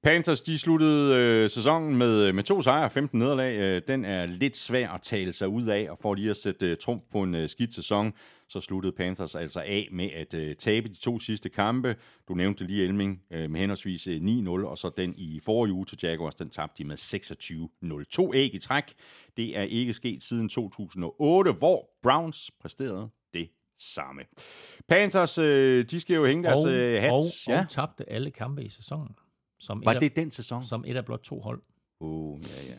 Panthers, 0.03 0.41
de 0.41 0.57
sluttede 0.57 1.15
øh, 1.15 1.49
sæsonen 1.49 1.95
med, 1.97 2.27
øh, 2.27 2.35
med 2.35 2.43
to 2.43 2.61
sejre 2.61 2.85
og 2.85 2.91
15 2.91 3.19
nederlag. 3.19 3.57
Øh, 3.57 3.81
den 3.87 4.05
er 4.05 4.25
lidt 4.25 4.57
svær 4.57 4.89
at 4.89 5.01
tale 5.01 5.33
sig 5.33 5.47
ud 5.47 5.65
af, 5.65 5.87
og 5.89 5.97
for 6.01 6.13
lige 6.13 6.29
at 6.29 6.37
sætte 6.37 6.67
øh, 6.67 6.77
trump 6.77 7.03
på 7.11 7.23
en 7.23 7.35
øh, 7.35 7.49
skidt 7.49 7.73
sæson, 7.73 8.13
så 8.51 8.61
sluttede 8.61 8.93
Panthers 8.93 9.35
altså 9.35 9.59
af 9.61 9.87
med 9.91 10.09
at 10.11 10.33
øh, 10.33 10.55
tabe 10.55 10.89
de 10.89 10.93
to 10.95 11.19
sidste 11.19 11.49
kampe. 11.49 11.95
Du 12.27 12.33
nævnte 12.33 12.63
lige 12.67 12.83
Elming 12.83 13.23
øh, 13.31 13.49
med 13.49 13.59
henholdsvis 13.59 14.07
øh, 14.07 14.21
9-0, 14.21 14.49
og 14.49 14.77
så 14.77 14.91
den 14.97 15.13
i 15.17 15.39
forrige 15.39 15.73
uge 15.73 15.85
til 15.85 15.99
Jaguars, 16.03 16.35
den 16.35 16.49
tabte 16.49 16.83
de 16.83 16.87
med 16.87 16.97
26-0. 18.03 18.09
To 18.09 18.33
æg 18.33 18.55
i 18.55 18.59
træk. 18.59 18.93
Det 19.37 19.57
er 19.57 19.61
ikke 19.61 19.93
sket 19.93 20.23
siden 20.23 20.49
2008, 20.49 21.51
hvor 21.51 21.89
Browns 22.03 22.51
præsterede 22.59 23.09
det 23.33 23.49
samme. 23.79 24.21
Panthers, 24.87 25.37
øh, 25.37 25.85
de 25.85 25.99
skal 25.99 26.15
jo 26.15 26.25
hænge 26.25 26.43
deres 26.43 26.65
og, 26.65 26.71
øh, 26.71 26.95
og, 26.95 27.01
hats. 27.01 27.47
og 27.47 27.69
tabte 27.69 28.09
alle 28.09 28.31
kampe 28.31 28.63
i 28.63 28.69
sæsonen. 28.69 29.15
Som 29.59 29.85
Var 29.85 29.91
et 29.91 29.95
af, 29.95 30.01
det 30.01 30.15
den 30.15 30.31
sæson? 30.31 30.63
som 30.63 30.83
et 30.87 30.95
af 30.97 31.05
blot 31.05 31.19
to 31.23 31.39
hold. 31.39 31.61
Oh, 31.99 32.39
ja, 32.41 32.71
ja. 32.71 32.77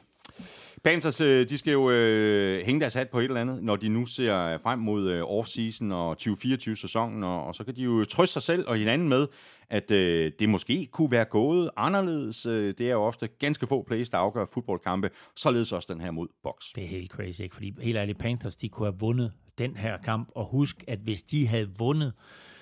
Panthers, 0.84 1.20
øh, 1.20 1.48
de 1.48 1.58
skal 1.58 1.72
jo 1.72 1.90
øh, 1.90 2.66
hænge 2.66 2.80
deres 2.80 2.94
hat 2.94 3.10
på 3.10 3.18
et 3.18 3.24
eller 3.24 3.40
andet, 3.40 3.62
når 3.62 3.76
de 3.76 3.88
nu 3.88 4.06
ser 4.06 4.58
frem 4.58 4.78
mod 4.78 5.10
øh, 5.10 5.22
off-season 5.22 5.92
og 5.92 6.16
2024-sæsonen, 6.20 7.24
og, 7.24 7.46
og 7.46 7.54
så 7.54 7.64
kan 7.64 7.76
de 7.76 7.82
jo 7.82 8.04
trøste 8.04 8.32
sig 8.32 8.42
selv 8.42 8.68
og 8.68 8.76
hinanden 8.76 9.08
med, 9.08 9.26
at 9.70 9.90
øh, 9.90 10.32
det 10.38 10.48
måske 10.48 10.88
kunne 10.92 11.10
være 11.10 11.24
gået 11.24 11.70
anderledes. 11.76 12.46
Øh, 12.46 12.74
det 12.78 12.88
er 12.88 12.92
jo 12.92 13.02
ofte 13.02 13.28
ganske 13.38 13.66
få 13.66 13.82
plays, 13.82 14.10
der 14.10 14.18
afgør 14.18 14.44
fodboldkampe, 14.54 15.10
således 15.36 15.72
også 15.72 15.92
den 15.92 16.00
her 16.00 16.10
mod 16.10 16.28
Box. 16.42 16.62
Det 16.74 16.84
er 16.84 16.88
helt 16.88 17.10
crazy, 17.10 17.40
ikke? 17.40 17.54
Fordi 17.54 17.74
helt 17.80 17.96
ærligt, 17.96 18.18
Panthers, 18.18 18.56
de 18.56 18.68
kunne 18.68 18.86
have 18.86 18.98
vundet 18.98 19.32
den 19.58 19.76
her 19.76 19.98
kamp. 19.98 20.28
Og 20.34 20.46
husk, 20.46 20.84
at 20.88 20.98
hvis 20.98 21.22
de 21.22 21.46
havde 21.46 21.68
vundet, 21.78 22.12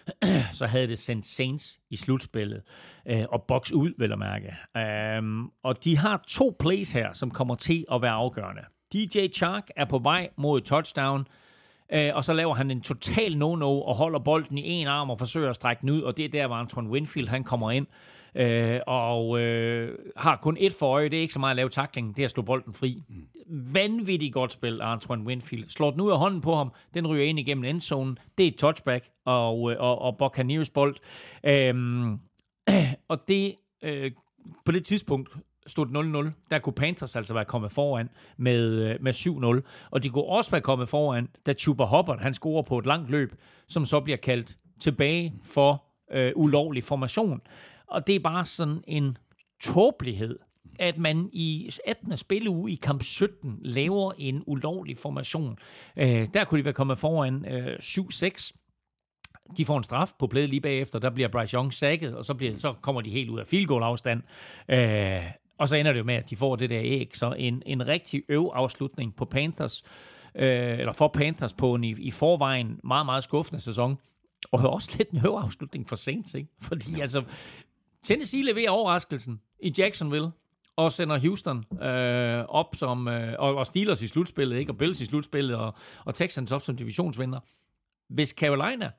så 0.59 0.67
havde 0.67 0.89
det 0.89 0.99
sendt 0.99 1.27
Saints 1.27 1.79
i 1.91 1.97
slutspillet, 1.97 2.63
øh, 3.07 3.25
og 3.29 3.43
box 3.43 3.73
ud, 3.73 3.93
vil 3.99 4.09
jeg 4.09 4.19
mærke. 4.19 4.57
Um, 5.19 5.53
og 5.63 5.85
de 5.85 5.97
har 5.97 6.25
to 6.29 6.57
plays 6.61 6.93
her, 6.93 7.13
som 7.13 7.31
kommer 7.31 7.55
til 7.55 7.85
at 7.93 8.03
være 8.03 8.13
afgørende. 8.13 8.63
DJ 8.93 9.29
Chark 9.29 9.69
er 9.77 9.85
på 9.85 9.99
vej 9.99 10.29
mod 10.37 10.61
touchdown, 10.61 11.27
øh, 11.93 12.11
og 12.15 12.25
så 12.25 12.33
laver 12.33 12.55
han 12.55 12.71
en 12.71 12.81
total 12.81 13.33
no-no 13.35 13.65
og 13.65 13.95
holder 13.95 14.19
bolden 14.19 14.59
i 14.59 14.71
en 14.71 14.87
arm 14.87 15.11
og 15.11 15.19
forsøger 15.19 15.51
at 15.51 15.57
strække 15.57 15.81
den 15.81 15.91
ud, 15.91 16.03
og 16.03 16.17
det 16.17 16.25
er 16.25 16.29
der, 16.29 16.47
hvor 16.47 16.57
Antoine 16.57 16.91
Winfield 16.91 17.29
han 17.29 17.45
kommer 17.45 17.71
ind. 17.71 17.87
Øh, 17.87 18.20
og 18.87 19.41
øh, 19.41 19.99
har 20.17 20.37
kun 20.37 20.57
et 20.61 20.73
for 20.79 20.87
øje. 20.87 21.09
Det 21.09 21.17
er 21.17 21.21
ikke 21.21 21.35
så 21.35 21.41
meget 21.41 21.51
at 21.51 21.57
lave 21.57 21.69
takling, 21.69 22.17
det 22.17 22.23
er 22.23 22.25
at 22.25 22.31
slå 22.31 22.43
bolden 22.43 22.73
fri. 22.73 23.03
Mm. 23.09 23.27
Vanvittigt 23.75 24.35
godt 24.35 24.53
spil 24.53 24.81
Antoine 24.83 25.25
Winfield. 25.25 25.69
Slår 25.69 25.91
den 25.91 26.01
ud 26.01 26.11
af 26.11 26.19
hånden 26.19 26.41
på 26.41 26.55
ham, 26.55 26.73
den 26.95 27.07
ryger 27.07 27.25
ind 27.25 27.39
igennem 27.39 27.65
endzonen. 27.65 28.19
Det 28.39 28.45
er 28.45 28.49
et 28.49 28.57
touchback 28.57 29.09
og, 29.25 29.63
og, 29.63 29.99
og 29.99 30.19
Buccaneers 30.19 30.71
bold. 30.71 30.97
Øhm, 31.45 32.19
og 33.09 33.29
det 33.29 33.55
øh, 33.83 34.11
på 34.65 34.73
det 34.73 34.85
tidspunkt 34.85 35.31
stod 35.67 35.87
0-0, 35.87 36.49
der 36.51 36.59
kunne 36.59 36.73
Panthers 36.73 37.17
altså 37.17 37.35
være 37.35 37.45
kommet 37.45 37.73
foran 37.73 38.09
med, 38.37 38.71
øh, 38.71 38.97
med 39.01 39.15
7-0. 39.15 39.89
Og 39.91 40.03
de 40.03 40.09
kunne 40.09 40.25
også 40.25 40.51
være 40.51 40.61
kommet 40.61 40.89
foran, 40.89 41.29
da 41.47 41.53
Chuba 41.53 41.85
Hubbard, 41.85 42.21
han 42.21 42.35
scorer 42.35 42.63
på 42.63 42.79
et 42.79 42.87
langt 42.87 43.11
løb, 43.11 43.35
som 43.69 43.87
så 43.87 44.01
bliver 44.01 44.17
kaldt 44.17 44.57
tilbage 44.81 45.35
for 45.45 45.85
øh, 46.13 46.33
ulovlig 46.37 46.85
formation. 46.85 47.41
Og 47.91 48.07
det 48.07 48.15
er 48.15 48.21
bare 48.21 48.45
sådan 48.45 48.85
en 48.87 49.19
tåbelighed, 49.63 50.39
at 50.79 50.99
man 50.99 51.31
i 51.33 51.71
18. 51.87 52.17
spilleuge 52.17 52.73
i 52.73 52.75
kamp 52.75 53.03
17 53.03 53.59
laver 53.63 54.13
en 54.19 54.43
ulovlig 54.47 54.99
formation. 54.99 55.59
Øh, 55.97 56.29
der 56.35 56.45
kunne 56.45 56.61
de 56.61 56.65
være 56.65 56.75
kommet 56.75 56.99
foran 56.99 57.47
øh, 57.47 57.77
7-6. 57.83 58.53
De 59.57 59.65
får 59.65 59.77
en 59.77 59.83
straf 59.83 60.13
på 60.19 60.27
plæde 60.27 60.47
lige 60.47 60.61
bagefter. 60.61 60.99
Der 60.99 61.11
bliver 61.11 61.29
Bryce 61.29 61.55
Young 61.55 61.73
sækket, 61.73 62.15
og 62.17 62.25
så, 62.25 62.35
bliver, 62.35 62.57
så 62.57 62.73
kommer 62.73 63.01
de 63.01 63.11
helt 63.11 63.31
ud 63.31 63.39
af 63.39 63.47
field 63.47 63.67
goal 63.67 63.83
afstand. 63.83 64.23
Øh, 64.69 65.31
og 65.59 65.69
så 65.69 65.77
ender 65.77 65.93
det 65.93 65.99
jo 65.99 66.05
med, 66.05 66.15
at 66.15 66.31
de 66.31 66.37
får 66.37 66.57
det 66.57 66.71
der 66.71 66.81
æg. 66.83 67.11
Så 67.17 67.35
en, 67.39 67.63
en 67.67 67.87
rigtig 67.87 68.23
øv 68.29 68.51
afslutning 68.55 69.17
på 69.17 69.25
Panthers, 69.25 69.83
øh, 70.35 70.79
eller 70.79 70.93
for 70.93 71.09
Panthers 71.09 71.53
på 71.53 71.75
en 71.75 71.85
i, 71.85 71.95
i 71.99 72.11
forvejen 72.11 72.81
meget, 72.85 73.07
meget 73.07 73.25
skuffende 73.25 73.61
sæson. 73.61 73.99
Og 74.53 74.61
også 74.61 74.95
lidt 74.99 75.11
en 75.11 75.27
øv 75.27 75.33
afslutning 75.33 75.89
for 75.89 75.97
Saints, 75.97 76.35
ikke? 76.35 76.49
Fordi 76.61 76.93
ja. 76.97 77.01
altså, 77.01 77.23
Tennessee 78.03 78.45
leverer 78.45 78.71
overraskelsen 78.71 79.41
i 79.61 79.73
Jacksonville 79.79 80.31
og 80.77 80.93
sender 80.93 81.19
Houston 81.19 81.65
øh, 81.83 82.45
op 82.49 82.75
som, 82.75 83.09
øh, 83.09 83.35
og, 83.39 83.55
og 83.57 83.67
Steelers 83.67 84.03
i 84.03 84.09
slutspillet, 84.09 84.57
ikke? 84.57 84.73
og 84.73 84.79
Bills 84.79 85.01
i 85.01 85.05
slutspillet, 85.05 85.57
og, 85.57 85.75
og 86.05 86.15
Texans 86.15 86.53
op 86.53 86.63
som 86.63 86.77
divisionsvinder. 86.77 87.41
Hvis 88.09 88.29
Carolina 88.29 88.91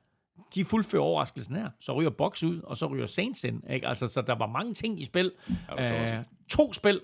de 0.54 0.64
fuldfører 0.64 1.02
overraskelsen 1.02 1.56
her. 1.56 1.70
Så 1.80 1.92
ryger 1.92 2.10
Box 2.10 2.42
ud, 2.42 2.60
og 2.60 2.76
så 2.76 2.86
ryger 2.86 3.06
Saints 3.06 3.44
ind. 3.44 3.70
Ikke? 3.70 3.88
Altså, 3.88 4.08
så 4.08 4.22
der 4.22 4.34
var 4.34 4.46
mange 4.46 4.74
ting 4.74 5.00
i 5.00 5.04
spil. 5.04 5.32
Ja, 5.78 6.18
uh, 6.18 6.24
to 6.48 6.72
spil. 6.72 7.00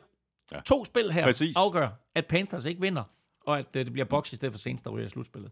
Ja. 0.52 0.60
To 0.60 0.84
spil 0.84 1.12
her 1.12 1.22
Præcis. 1.22 1.56
afgør, 1.56 1.88
at 2.14 2.26
Panthers 2.26 2.64
ikke 2.64 2.80
vinder 2.80 3.02
og 3.48 3.58
at 3.58 3.76
øh, 3.76 3.84
det 3.84 3.92
bliver 3.92 4.06
boks 4.06 4.32
i 4.32 4.36
stedet 4.36 4.52
for 4.52 4.58
Saints, 4.58 4.82
der 4.82 4.90
ryger 4.90 5.06
i 5.06 5.08
slutspillet. 5.08 5.50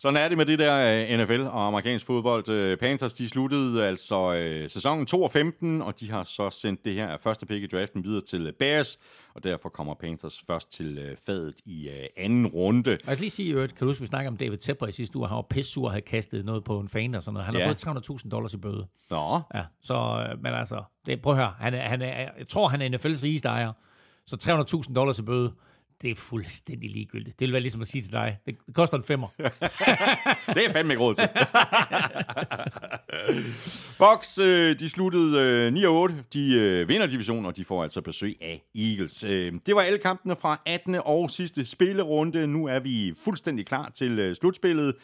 Sådan 0.00 0.16
er 0.16 0.28
det 0.28 0.38
med 0.38 0.46
det 0.46 0.58
der 0.58 1.06
øh, 1.10 1.18
NFL 1.18 1.40
og 1.40 1.66
amerikansk 1.66 2.06
fodbold. 2.06 2.48
Øh, 2.48 2.78
Panthers, 2.78 3.14
de 3.14 3.28
sluttede 3.28 3.86
altså 3.86 4.32
sæsonen 4.68 5.06
2 5.06 5.28
15, 5.28 5.82
og 5.82 6.00
de 6.00 6.10
har 6.10 6.22
så 6.22 6.50
sendt 6.50 6.84
det 6.84 6.94
her 6.94 7.16
første 7.16 7.46
pick 7.46 7.62
i 7.62 7.66
draften 7.66 8.04
videre 8.04 8.20
til 8.20 8.52
Bears, 8.58 8.98
og 9.34 9.44
derfor 9.44 9.68
kommer 9.68 9.94
Panthers 9.94 10.42
først 10.46 10.72
til 10.72 11.16
fadet 11.26 11.54
i 11.64 11.88
anden 12.16 12.46
runde. 12.46 12.90
Og 12.90 12.98
jeg 13.06 13.16
kan 13.16 13.18
lige 13.18 13.30
sige, 13.30 13.54
kan 13.54 13.76
du 13.80 13.86
huske, 13.86 14.00
vi 14.00 14.06
snakker 14.06 14.30
om 14.30 14.36
David 14.36 14.58
Tepper 14.58 14.86
i 14.86 14.92
sidste 14.92 15.18
uge, 15.18 15.28
han 15.28 15.36
var 15.36 15.46
pissur 15.50 15.84
og 15.84 15.90
havde 15.92 16.02
kastet 16.02 16.44
noget 16.44 16.64
på 16.64 16.80
en 16.80 16.88
fan 16.88 17.14
og 17.14 17.22
sådan 17.22 17.34
noget. 17.34 17.46
Han 17.46 17.54
ja. 17.54 17.66
har 17.66 17.74
fået 17.84 18.20
300.000 18.22 18.28
dollars 18.28 18.54
i 18.54 18.56
bøde. 18.56 18.86
Nå. 19.10 19.40
Ja, 19.54 19.64
så, 19.82 20.26
men 20.42 20.54
altså, 20.54 20.82
det, 21.06 21.22
prøv 21.22 21.32
at 21.32 21.38
høre, 21.38 21.52
han 21.58 21.74
er, 21.74 21.88
han 21.88 22.02
er, 22.02 22.28
jeg 22.38 22.48
tror, 22.48 22.68
han 22.68 22.82
er 22.82 22.98
NFL's 22.98 23.24
rigeste 23.24 23.48
ejer, 23.48 23.72
så 24.26 24.36
300.000 24.88 24.94
dollars 24.94 25.18
i 25.18 25.22
bøde 25.22 25.52
det 26.02 26.10
er 26.10 26.14
fuldstændig 26.14 26.90
ligegyldigt. 26.90 27.40
Det 27.40 27.46
vil 27.46 27.52
være 27.52 27.62
ligesom 27.62 27.80
at 27.80 27.86
sige 27.86 28.02
til 28.02 28.12
dig, 28.12 28.38
det 28.46 28.56
koster 28.74 28.98
en 28.98 29.04
femmer. 29.04 29.28
det 30.54 30.66
er 30.66 30.72
fandme 30.72 30.92
ikke 30.92 31.02
råd 31.02 31.14
til. 31.14 31.28
Box, 34.04 34.38
øh, 34.38 34.78
de 34.80 34.88
sluttede 34.88 35.38
øh, 35.38 35.72
9-8. 36.12 36.14
De 36.32 36.54
øh, 36.54 36.88
vinder 36.88 37.06
divisionen, 37.06 37.46
og 37.46 37.56
de 37.56 37.64
får 37.64 37.82
altså 37.82 38.00
besøg 38.00 38.36
af 38.40 38.62
Eagles. 38.74 39.20
Det 39.66 39.74
var 39.74 39.80
alle 39.80 39.98
kampene 39.98 40.36
fra 40.36 40.60
18. 40.66 40.94
og 41.04 41.30
sidste 41.30 41.64
spillerunde. 41.64 42.46
Nu 42.46 42.66
er 42.66 42.78
vi 42.78 43.14
fuldstændig 43.24 43.66
klar 43.66 43.90
til 43.94 44.36
slutspillet. 44.36 44.94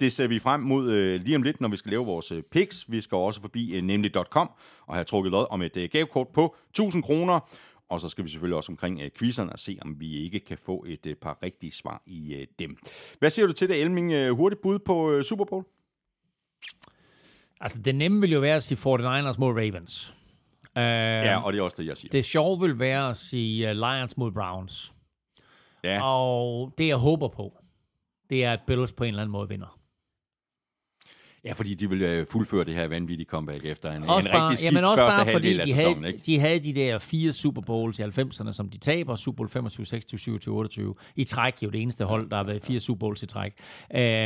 Det 0.00 0.12
ser 0.12 0.26
vi 0.26 0.38
frem 0.38 0.60
mod 0.60 0.90
øh, 0.90 1.20
lige 1.20 1.36
om 1.36 1.42
lidt, 1.42 1.60
når 1.60 1.68
vi 1.68 1.76
skal 1.76 1.90
lave 1.90 2.06
vores 2.06 2.32
øh, 2.32 2.42
picks. 2.42 2.84
Vi 2.88 3.00
skal 3.00 3.16
også 3.16 3.40
forbi 3.40 3.74
øh, 3.74 3.82
nemlig.com 3.82 4.50
og 4.86 4.94
have 4.94 5.04
trukket 5.04 5.32
lod 5.32 5.46
om 5.50 5.62
et 5.62 5.76
øh, 5.76 5.88
gavekort 5.92 6.28
på 6.28 6.56
1000 6.70 7.02
kroner. 7.02 7.40
Og 7.88 8.00
så 8.00 8.08
skal 8.08 8.24
vi 8.24 8.28
selvfølgelig 8.28 8.56
også 8.56 8.72
omkring 8.72 9.00
øh, 9.00 9.10
quizzerne 9.18 9.52
og 9.52 9.58
se, 9.58 9.78
om 9.82 10.00
vi 10.00 10.16
ikke 10.16 10.40
kan 10.40 10.58
få 10.58 10.84
et 10.88 11.06
øh, 11.06 11.14
par 11.14 11.38
rigtige 11.42 11.72
svar 11.72 12.02
i 12.06 12.34
øh, 12.34 12.46
dem. 12.58 12.76
Hvad 13.18 13.30
siger 13.30 13.46
du 13.46 13.52
til 13.52 13.68
det, 13.68 13.80
Elming? 13.80 14.12
Øh, 14.12 14.36
hurtigt 14.36 14.62
bud 14.62 14.78
på 14.78 15.10
øh, 15.12 15.24
Super 15.24 15.44
Bowl? 15.44 15.64
Altså, 17.60 17.82
det 17.82 17.94
nemme 17.94 18.20
vil 18.20 18.32
jo 18.32 18.40
være 18.40 18.56
at 18.56 18.62
sige 18.62 18.78
49ers 18.78 19.38
mod 19.38 19.52
Ravens. 19.52 20.14
Uh, 20.76 20.82
ja, 20.82 21.42
og 21.42 21.52
det 21.52 21.58
er 21.58 21.62
også 21.62 21.76
det, 21.82 21.88
jeg 21.88 21.96
siger. 21.96 22.10
Det 22.10 22.24
sjove 22.24 22.60
vil 22.60 22.78
være 22.78 23.10
at 23.10 23.16
sige 23.16 23.70
uh, 23.70 23.76
Lions 23.76 24.16
mod 24.16 24.32
Browns. 24.32 24.94
Ja. 25.84 26.02
Og 26.02 26.72
det, 26.78 26.88
jeg 26.88 26.96
håber 26.96 27.28
på, 27.28 27.58
det 28.30 28.44
er, 28.44 28.52
at 28.52 28.60
Bills 28.66 28.92
på 28.92 29.04
en 29.04 29.08
eller 29.08 29.22
anden 29.22 29.32
måde 29.32 29.48
vinder. 29.48 29.78
Ja, 31.46 31.52
fordi 31.52 31.74
de 31.74 31.90
vil 31.90 32.02
øh, 32.02 32.26
fuldføre 32.32 32.64
det 32.64 32.74
her 32.74 32.88
vanvittige 32.88 33.26
comeback 33.26 33.64
efter 33.64 33.92
en, 33.92 34.02
også 34.02 34.28
en 34.28 34.32
bare, 34.32 34.42
rigtig 34.42 34.58
skidt 34.58 34.72
jamen 34.72 34.84
også 34.84 35.02
første 35.02 35.24
bare, 35.24 35.32
fordi 35.32 35.56
de 35.56 35.62
sæsonen. 35.62 35.96
Havde, 35.96 36.08
ikke? 36.08 36.20
De 36.26 36.38
havde 36.38 36.58
de 36.58 36.72
der 36.72 36.98
fire 36.98 37.32
Super 37.32 37.62
Bowls 37.62 37.98
i 37.98 38.02
90'erne, 38.02 38.52
som 38.52 38.68
de 38.68 38.78
taber. 38.78 39.16
Super 39.16 39.36
Bowl 39.36 39.48
25, 39.48 39.86
26, 39.86 40.18
27, 40.18 40.54
28. 40.54 40.94
I 41.16 41.24
træk 41.24 41.62
jo 41.62 41.70
det 41.70 41.82
eneste 41.82 42.04
hold, 42.04 42.30
der 42.30 42.36
har 42.36 42.44
været 42.44 42.62
fire 42.62 42.80
Super 42.80 42.98
Bowls 42.98 43.22
i 43.22 43.26
træk. 43.26 43.52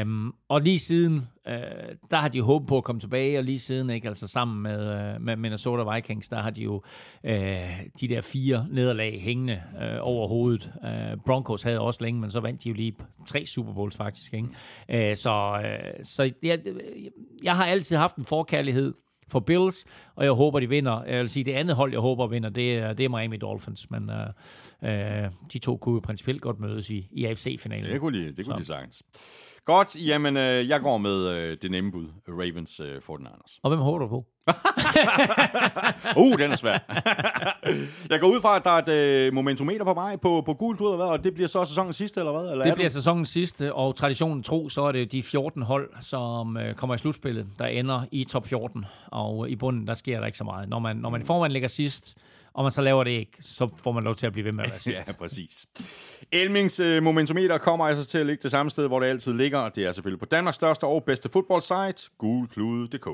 Um, 0.03 0.35
og 0.49 0.61
lige 0.61 0.79
siden 0.79 1.27
øh, 1.49 1.55
der 2.11 2.17
har 2.17 2.29
de 2.29 2.43
håbet 2.43 2.69
på 2.69 2.77
at 2.77 2.85
komme 2.85 3.01
tilbage, 3.01 3.39
og 3.39 3.45
lige 3.45 3.59
siden, 3.59 3.91
ikke, 3.91 4.09
altså 4.09 4.29
sammen 4.29 4.63
med, 4.63 5.15
øh, 5.15 5.21
med 5.21 5.37
Minnesota 5.37 5.95
Vikings, 5.95 6.29
der 6.29 6.41
har 6.41 6.51
de 6.51 6.63
jo 6.63 6.83
øh, 7.25 7.81
de 8.01 8.09
der 8.09 8.21
fire 8.21 8.67
nederlag 8.71 9.21
hængende 9.23 9.63
øh, 9.83 9.99
over 10.01 10.29
hovedet. 10.29 10.73
Øh, 10.85 11.17
Broncos 11.27 11.63
havde 11.63 11.81
også 11.81 12.05
længe, 12.05 12.21
men 12.21 12.31
så 12.31 12.41
vandt 12.41 12.65
de 12.65 12.69
jo 12.69 12.75
lige 12.75 12.95
tre 13.27 13.47
Super 13.47 13.73
Bowls 13.73 13.97
faktisk. 13.97 14.35
Ikke? 14.35 15.11
Øh, 15.11 15.17
så 15.17 15.63
øh, 15.65 16.05
så 16.05 16.33
jeg, 16.43 16.59
jeg 17.43 17.57
har 17.57 17.67
altid 17.67 17.97
haft 17.97 18.17
en 18.17 18.25
forkærlighed 18.25 18.95
for 19.29 19.41
Bills, 19.41 19.85
og 20.15 20.25
jeg 20.25 20.33
håber, 20.33 20.61
de 20.61 20.69
vinder. 20.69 21.05
Jeg 21.05 21.21
vil 21.21 21.29
sige, 21.29 21.45
det 21.45 21.53
andet 21.53 21.77
hold, 21.77 21.93
jeg 21.93 22.01
håber 22.01 22.27
vinder, 22.27 22.49
det 22.49 22.79
er, 22.79 22.93
det 22.93 23.05
er 23.05 23.09
Miami 23.09 23.37
Dolphins, 23.37 23.91
men 23.91 24.11
øh, 24.11 25.25
øh, 25.25 25.31
de 25.53 25.59
to 25.59 25.77
kunne 25.77 25.95
jo 25.95 26.01
principielt 26.01 26.43
godt 26.43 26.61
mødes 26.61 26.91
i, 26.91 27.09
i 27.13 27.25
AFC-finalen. 27.25 27.91
Det 27.93 28.01
kunne 28.01 28.19
de, 28.19 28.33
det 28.33 28.47
kunne 28.47 28.59
de 28.59 28.65
sagtens. 28.65 29.03
Godt, 29.65 29.97
jamen 30.07 30.37
øh, 30.37 30.69
jeg 30.69 30.81
går 30.81 30.99
med 30.99 31.29
øh, 31.29 31.57
det 31.63 31.71
nemme 31.71 31.93
bud, 31.93 32.07
Ravens 32.29 32.81
øh, 32.81 32.97
49ers. 32.97 33.59
Og 33.63 33.71
hvem 33.71 33.81
håber 33.81 33.99
du 33.99 34.09
på? 34.09 34.27
uh, 36.23 36.39
den 36.39 36.53
er 36.53 36.57
svær. 36.57 36.79
jeg 38.11 38.21
går 38.21 38.27
ud 38.27 38.41
fra, 38.41 38.57
at 38.57 38.65
der 38.65 38.71
er 38.71 38.83
et 38.83 38.89
øh, 39.27 39.33
momentometer 39.35 39.85
på 39.85 39.95
vej 39.95 40.17
på, 40.17 40.43
på 40.47 40.55
gult 40.55 40.81
ud, 40.81 40.87
og 40.87 41.25
det 41.25 41.35
bliver 41.35 41.49
så 41.49 41.65
sæsonens 41.65 41.97
sidste, 41.97 42.21
eller 42.21 42.33
hvad? 42.33 42.53
Eller 42.53 42.65
det 42.65 42.75
bliver 42.75 42.89
du? 42.89 42.93
sæsonens 42.93 43.29
sidste, 43.29 43.75
og 43.75 43.97
traditionen 43.97 44.43
tro, 44.43 44.69
så 44.69 44.83
er 44.83 44.93
det 44.93 45.13
de 45.13 45.23
14 45.23 45.63
hold, 45.63 45.91
som 46.01 46.57
øh, 46.57 46.75
kommer 46.75 46.95
i 46.95 46.99
slutspillet, 46.99 47.47
der 47.59 47.67
ender 47.67 48.03
i 48.13 48.25
top 48.25 48.47
14. 48.47 48.85
Og 49.07 49.51
i 49.51 49.57
bunden, 49.57 49.87
der 49.87 49.95
sker 49.95 50.19
der 50.19 50.27
ikke 50.27 50.39
så 50.39 50.45
meget. 50.45 50.69
Når 50.69 50.79
man, 50.79 50.97
når 50.97 51.11
man 51.11 51.23
i 51.23 51.25
forvejen 51.25 51.53
ligger 51.53 51.69
sidst, 51.69 52.15
og 52.55 52.65
man 52.65 52.71
så 52.71 52.83
laver 52.83 53.05
det 53.05 53.11
ikke, 53.11 53.33
så 53.41 53.69
får 53.83 53.93
man 53.93 54.05
lov 54.05 54.15
til 54.15 54.27
at 54.27 54.33
blive 54.33 54.45
ved 54.45 54.53
med 54.53 54.65
at 54.65 54.71
være 54.71 54.81
sidst. 54.89 55.09
ja, 55.09 55.13
præcis. 55.13 55.67
Elmings 56.33 56.81
øh, 56.81 57.03
momentometer 57.03 57.59
kommer 57.59 57.87
altså 57.87 58.07
til 58.07 58.19
at 58.19 58.27
ligge 58.27 58.43
det 58.43 58.51
samme 58.51 58.71
sted, 58.71 58.87
hvor 58.87 59.01
det 59.01 59.07
altid 59.07 59.33
ligger, 59.33 59.59
og 59.59 59.77
det 59.77 59.85
er 59.85 59.93
selvfølgelig 59.93 60.21
på 60.21 60.27
Danmarks 60.27 60.55
største 60.55 60.85
og 60.85 61.05
bedste 61.05 61.29
fodboldsite, 61.29 62.11
gulklude.dk. 62.19 63.09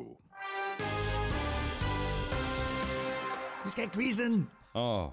Vi 3.64 3.70
skal 3.70 3.84
have 3.84 3.90
quizzen! 3.94 4.48
Åh. 4.74 5.04
Oh. 5.04 5.10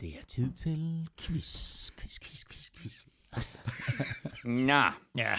Det 0.00 0.08
er 0.08 0.24
tid 0.28 0.52
til 0.62 1.08
quiz, 1.20 1.90
quiz, 2.00 2.18
quiz, 2.20 2.44
quiz, 2.50 2.70
quiz. 2.76 3.04
Nå. 4.44 4.82
Ja. 5.18 5.32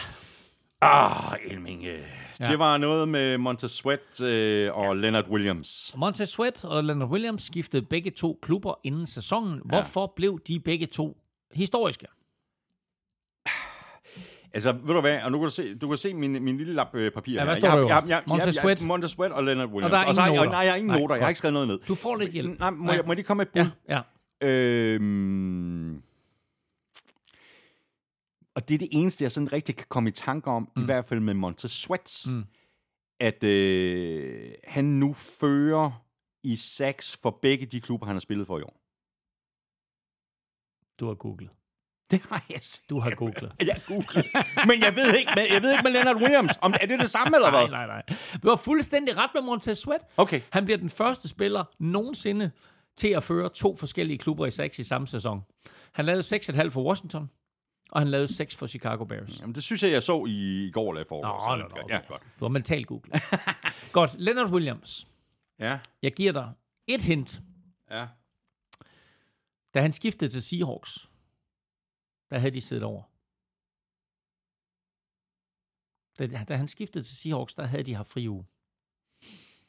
Ah, 0.80 1.38
Elming. 1.44 1.84
Øh. 1.84 2.00
Ja. 2.40 2.48
Det 2.48 2.58
var 2.58 2.76
noget 2.76 3.08
med 3.08 3.38
Montez 3.38 3.70
Sweat 3.70 4.22
øh, 4.22 4.74
og 4.74 4.84
ja. 4.84 5.00
Leonard 5.00 5.28
Williams. 5.28 5.94
Montez 5.96 6.28
Sweat 6.28 6.64
og 6.64 6.84
Leonard 6.84 7.08
Williams 7.08 7.42
skiftede 7.42 7.82
begge 7.82 8.10
to 8.10 8.38
klubber 8.42 8.74
inden 8.84 9.06
sæsonen. 9.06 9.60
Hvorfor 9.64 10.00
ja. 10.00 10.06
blev 10.16 10.40
de 10.48 10.60
begge 10.60 10.86
to 10.86 11.16
historiske? 11.52 12.06
Altså, 14.52 14.72
ved 14.72 14.94
du 14.94 15.00
hvad, 15.00 15.22
og 15.22 15.32
nu 15.32 15.38
kan 15.38 15.44
du 15.44 15.50
se, 15.50 15.74
du 15.74 15.88
kan 15.88 15.96
se 15.96 16.14
min, 16.14 16.44
min 16.44 16.56
lille 16.56 16.74
lap 16.74 16.94
øh, 16.94 17.12
papir 17.12 17.34
ja, 17.34 17.44
hvad 17.44 17.56
står 17.56 17.68
her. 17.68 17.78
Jeg, 17.78 17.88
jeg, 17.88 18.08
jeg, 18.08 18.22
Montez 18.26 18.54
Sweat. 18.54 18.82
Montez 18.82 19.10
Sweat 19.10 19.32
og 19.32 19.44
Leonard 19.44 19.68
Williams. 19.68 19.84
Og 19.84 19.90
der 19.90 19.96
er 19.98 20.02
ingen 20.02 20.18
og 20.18 20.26
så, 20.26 20.34
noter. 20.34 20.50
nej, 20.50 20.60
jeg 20.60 20.72
har 20.72 20.76
ingen 20.76 20.90
nej, 20.90 21.00
noter. 21.00 21.14
Jeg 21.14 21.24
har 21.24 21.28
ikke 21.28 21.38
skrevet 21.38 21.52
noget 21.52 21.68
ned. 21.68 21.78
Du 21.88 21.94
får 21.94 22.16
lidt 22.16 22.32
hjælp. 22.32 22.58
Nej, 22.58 22.70
må, 22.70 22.92
jeg, 22.92 23.02
må 23.04 23.12
jeg 23.12 23.16
lige 23.16 23.24
komme 23.24 23.44
med 23.44 23.46
et 23.46 23.52
bud? 23.66 23.72
Ja. 23.88 24.00
ja. 24.42 24.48
Øhm, 24.48 26.02
og 28.54 28.68
det 28.68 28.74
er 28.74 28.78
det 28.78 28.88
eneste, 28.90 29.24
jeg 29.24 29.32
sådan 29.32 29.52
rigtig 29.52 29.76
kan 29.76 29.86
komme 29.88 30.08
i 30.08 30.12
tanke 30.12 30.50
om, 30.50 30.70
mm. 30.76 30.82
i 30.82 30.84
hvert 30.84 31.04
fald 31.04 31.20
med 31.20 31.34
Montez 31.34 31.70
Sweats, 31.70 32.26
mm. 32.26 32.44
at 33.20 33.44
øh, 33.44 34.50
han 34.64 34.84
nu 34.84 35.12
fører 35.12 36.04
i 36.42 36.56
sacks 36.56 37.18
for 37.22 37.38
begge 37.42 37.66
de 37.66 37.80
klubber, 37.80 38.06
han 38.06 38.14
har 38.14 38.20
spillet 38.20 38.46
for 38.46 38.58
i 38.58 38.62
år. 38.62 38.77
Du 41.00 41.06
har 41.06 41.14
googlet. 41.14 41.50
Det 42.10 42.22
har 42.30 42.44
jeg 42.50 42.58
set. 42.62 42.90
Du 42.90 43.00
har 43.00 43.10
googlet. 43.10 43.52
Jeg 43.60 43.80
googlet. 43.86 44.26
Men 44.66 44.80
jeg 44.82 44.96
ved 44.96 45.14
ikke 45.14 45.32
med, 45.36 45.46
jeg 45.52 45.62
ved 45.62 45.72
ikke 45.72 45.82
med 45.82 45.92
Leonard 45.92 46.16
Williams. 46.16 46.52
Om, 46.60 46.74
er 46.80 46.86
det 46.86 47.00
det 47.00 47.10
samme, 47.10 47.36
eller 47.36 47.50
hvad? 47.50 47.68
Nej, 47.68 47.86
nej, 47.86 48.02
nej. 48.08 48.16
Du 48.42 48.48
har 48.48 48.56
fuldstændig 48.56 49.16
ret 49.16 49.30
med 49.34 49.42
Montez 49.42 49.78
Sweat. 49.78 50.00
Okay. 50.16 50.40
Han 50.50 50.64
bliver 50.64 50.78
den 50.78 50.90
første 50.90 51.28
spiller 51.28 51.64
nogensinde 51.78 52.50
til 52.96 53.08
at 53.08 53.22
føre 53.22 53.48
to 53.48 53.76
forskellige 53.76 54.18
klubber 54.18 54.46
i 54.46 54.50
seks 54.50 54.78
i 54.78 54.84
samme 54.84 55.06
sæson. 55.06 55.42
Han 55.92 56.04
lavede 56.04 56.36
6,5 56.36 56.68
for 56.68 56.84
Washington, 56.84 57.30
og 57.90 58.00
han 58.00 58.08
lavede 58.08 58.34
6 58.34 58.56
for 58.56 58.66
Chicago 58.66 59.04
Bears. 59.04 59.40
Jamen, 59.40 59.54
det 59.54 59.62
synes 59.62 59.82
jeg, 59.82 59.92
jeg 59.92 60.02
så 60.02 60.24
i, 60.28 60.70
går 60.74 60.90
eller 60.90 61.02
i 61.02 61.04
forgår. 61.08 61.48
Nå, 61.48 61.56
nå, 61.56 61.68
nå, 61.68 61.82
okay. 61.82 61.94
Ja, 61.94 62.00
godt. 62.08 62.22
Du 62.40 62.44
har 62.44 62.48
mentalt 62.48 62.86
googlet. 62.86 63.22
godt. 63.92 64.14
Leonard 64.18 64.50
Williams. 64.50 65.08
Ja. 65.58 65.78
Jeg 66.02 66.12
giver 66.12 66.32
dig 66.32 66.52
et 66.86 67.04
hint. 67.04 67.40
Ja. 67.90 68.06
Da 69.78 69.82
han 69.82 69.92
skiftede 69.92 70.30
til 70.30 70.42
Seahawks, 70.42 71.10
der 72.30 72.38
havde 72.38 72.54
de 72.54 72.60
siddet 72.60 72.84
over. 72.84 73.02
Da, 76.18 76.44
da 76.44 76.56
han 76.56 76.68
skiftede 76.68 77.04
til 77.04 77.16
Seahawks, 77.16 77.54
der 77.54 77.66
havde 77.66 77.82
de 77.82 77.94
haft 77.94 78.08
fri 78.08 78.28
uge. 78.28 78.46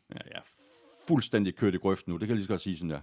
Ja, 0.10 0.20
jeg 0.26 0.36
er 0.36 0.48
fuldstændig 1.08 1.56
kørt 1.56 1.74
i 1.74 1.78
grøften 1.78 2.12
nu. 2.12 2.18
Det 2.18 2.28
kan 2.28 2.30
jeg 2.30 2.36
lige 2.36 2.46
så 2.46 2.50
godt 2.50 2.62
sige 2.62 2.78
sådan 2.78 2.90
der. 2.90 3.02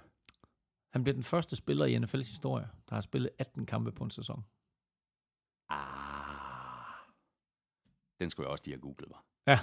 Han 0.93 1.03
blev 1.03 1.15
den 1.15 1.23
første 1.23 1.57
spiller 1.57 1.85
i 1.87 1.97
NFL's 1.97 2.17
historie, 2.17 2.69
der 2.89 2.95
har 2.95 3.01
spillet 3.01 3.31
18 3.39 3.67
kampe 3.67 3.93
på 3.93 4.05
en 4.05 4.11
sæson. 4.11 4.45
Ah. 5.69 7.07
Den 8.21 8.31
skulle 8.31 8.47
jeg 8.47 8.53
også 8.53 8.65
lige 8.65 8.75
have 8.75 8.81
googlet, 8.81 9.11
var. 9.11 9.25
Ja. 9.47 9.59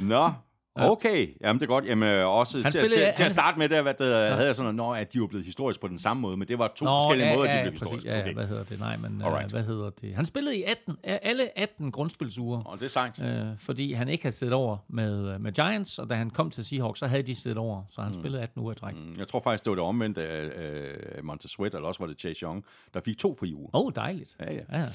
Nå, 0.14 0.32
okay. 0.76 1.28
Jamen, 1.40 1.60
det 1.60 1.66
er 1.66 1.68
godt. 1.68 1.84
Jamen, 1.84 2.08
øh, 2.08 2.28
også 2.28 2.62
Han 2.62 2.72
til, 2.72 2.80
spillede- 2.80 2.94
til, 2.94 3.00
til 3.02 3.10
at 3.10 3.18
han- 3.18 3.30
starte 3.30 3.58
med, 3.58 3.68
der, 3.68 3.82
hvad 3.82 3.94
der, 3.94 4.24
ja. 4.24 4.32
havde 4.34 4.46
jeg 4.46 4.54
sådan 4.54 4.74
noget, 4.74 4.98
at 5.00 5.12
de 5.12 5.20
var 5.20 5.26
blevet 5.26 5.44
historisk 5.44 5.80
på 5.80 5.88
den 5.88 5.98
samme 5.98 6.20
måde, 6.20 6.36
men 6.36 6.48
det 6.48 6.58
var 6.58 6.72
to 6.76 6.84
Nå, 6.84 6.90
forskellige 6.98 7.28
ja, 7.28 7.36
måder, 7.36 7.50
ja, 7.50 7.56
de 7.56 7.62
blev 7.62 7.72
præcis. 7.72 7.82
historiske. 7.82 8.08
Ja, 8.08 8.16
ja, 8.16 8.22
okay. 8.22 8.34
hvad 8.34 8.46
hedder 8.46 8.64
det? 8.64 8.80
Nej, 8.80 8.96
men 8.96 9.20
uh, 9.20 9.26
Alright. 9.26 9.50
hvad 9.52 9.62
hedder 9.62 9.90
det? 9.90 10.14
Han 10.14 10.24
spillede 10.24 10.56
i 10.58 10.62
18, 10.62 10.96
øh, 11.08 11.16
alle 11.22 11.58
18 11.58 11.92
grundspilsuger, 11.92 12.62
Og 12.62 12.78
det 12.78 12.84
er 12.84 12.88
sejt. 12.88 13.22
øh, 13.22 13.46
fordi 13.58 13.92
han 13.92 14.08
ikke 14.08 14.24
havde 14.24 14.36
siddet 14.36 14.54
over 14.54 14.76
med, 14.88 15.34
øh, 15.34 15.40
med 15.40 15.52
Giants, 15.52 15.98
og 15.98 16.10
da 16.10 16.14
han 16.14 16.30
kom 16.30 16.50
til 16.50 16.64
Seahawks, 16.64 16.98
så 16.98 17.06
havde 17.06 17.22
de 17.22 17.34
siddet 17.34 17.58
over, 17.58 17.82
så 17.90 18.00
han 18.02 18.12
mm. 18.12 18.18
spillede 18.18 18.42
18 18.42 18.62
uger 18.62 18.72
i 18.72 18.76
træk. 18.76 18.94
Åh, 18.94 19.00
Mm, 19.00 19.14
Jeg 19.18 19.28
tror 19.28 19.40
faktisk, 19.40 19.64
det 19.64 19.70
var 19.70 19.74
det 19.76 19.84
omvendte 19.84 20.28
af 20.28 20.44
øh, 20.44 21.24
Montez 21.24 21.50
Sweat, 21.50 21.74
eller 21.74 21.88
også 21.88 22.00
var 22.00 22.06
det 22.06 22.20
Chase 22.20 22.40
Young, 22.42 22.64
der 22.94 23.00
fik 23.00 23.18
to 23.18 23.36
fri 23.40 23.54
uger. 23.54 23.70
oh, 23.72 23.92
dejligt. 23.96 24.36
Ja, 24.40 24.52
ja. 24.52 24.78
Ja. 24.78 24.86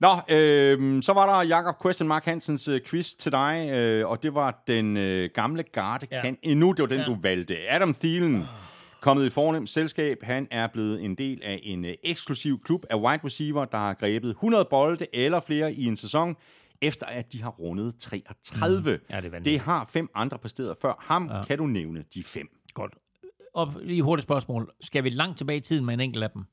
Nå, 0.00 0.08
øh, 0.28 1.02
så 1.02 1.12
var 1.12 1.26
der 1.36 1.48
Jakob 1.48 1.82
Question 1.82 2.08
Mark 2.08 2.24
Hansens 2.24 2.68
øh, 2.68 2.80
quiz 2.86 3.14
til 3.14 3.32
dig, 3.32 3.68
øh, 3.72 4.08
og 4.08 4.22
det 4.22 4.34
var 4.34 4.62
den 4.66 4.96
øh, 4.96 5.30
gamle 5.34 5.62
garde 5.62 6.06
Ja. 6.10 6.22
kan 6.22 6.38
endnu, 6.42 6.72
det 6.72 6.78
var 6.82 6.86
den, 6.86 6.98
Ja. 6.98 7.04
du 7.04 7.16
valgte. 7.22 7.70
Adam 7.70 7.94
Thielen, 7.94 8.44
kommet 9.00 9.26
i 9.26 9.30
fornemt 9.30 9.68
selskab. 9.68 10.16
Han 10.22 10.48
er 10.50 10.66
blevet 10.66 11.04
en 11.04 11.14
del 11.14 11.40
af 11.44 11.60
en 11.62 11.84
øh, 11.84 11.94
eksklusiv 12.04 12.60
klub 12.64 12.84
af 12.90 12.96
wide 12.96 13.20
receiver, 13.24 13.64
der 13.64 13.78
har 13.78 13.94
grebet 13.94 14.30
100 14.30 14.66
bolde 14.70 15.06
eller 15.12 15.40
flere 15.40 15.72
i 15.72 15.84
en 15.84 15.96
sæson, 15.96 16.36
efter 16.82 17.06
at 17.06 17.32
de 17.32 17.42
har 17.42 17.50
rundet 17.50 17.94
33. 17.98 18.92
Mm. 18.96 19.00
Ja, 19.10 19.20
det 19.20 19.34
er 19.34 19.38
det 19.38 19.58
har 19.58 19.88
fem 19.92 20.08
andre 20.14 20.38
præsteret 20.38 20.76
før 20.82 20.92
ham. 21.00 21.30
Ja. 21.32 21.44
Kan 21.44 21.58
du 21.58 21.66
nævne 21.66 22.04
de 22.14 22.22
fem? 22.22 22.48
Godt. 22.74 22.94
Og 23.54 23.72
lige 23.82 24.02
hurtigt 24.02 24.22
spørgsmål. 24.22 24.70
Skal 24.80 25.04
vi 25.04 25.10
langt 25.10 25.38
tilbage 25.38 25.56
i 25.56 25.60
tiden 25.60 25.84
med 25.84 25.94
en 25.94 26.00
enkelt 26.00 26.24
af 26.24 26.30
dem? 26.30 26.44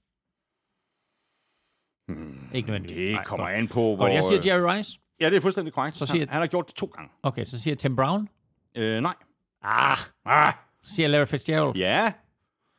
Hmm, 2.07 2.49
ikke 2.53 2.69
nødvendigvis. 2.69 2.99
Det 2.99 3.13
Nej, 3.13 3.23
kommer 3.23 3.45
godt. 3.45 3.55
an 3.55 3.67
på, 3.67 3.81
hvor... 3.81 3.97
Godt, 3.97 4.13
jeg 4.13 4.23
siger 4.23 4.41
Jerry 4.45 4.75
Rice. 4.77 4.99
Ja, 5.21 5.30
det 5.30 5.38
er 5.38 5.41
fuldstændig 5.41 5.73
korrekt. 5.73 5.97
Så 5.97 6.05
siger- 6.05 6.19
han, 6.21 6.30
han 6.30 6.39
har 6.41 6.47
gjort 6.47 6.67
det 6.67 6.75
to 6.75 6.85
gange. 6.85 7.11
Okay, 7.23 7.43
så 7.45 7.59
siger 7.59 7.75
Tim 7.75 7.95
Brown. 7.95 8.30
Øh, 8.75 9.01
nej. 9.01 9.13
Ah, 9.61 9.97
Ah, 10.25 10.53
så 10.81 10.95
siger 10.95 11.07
Larry 11.07 11.25
Fitzgerald. 11.25 11.75
Ja, 11.75 12.13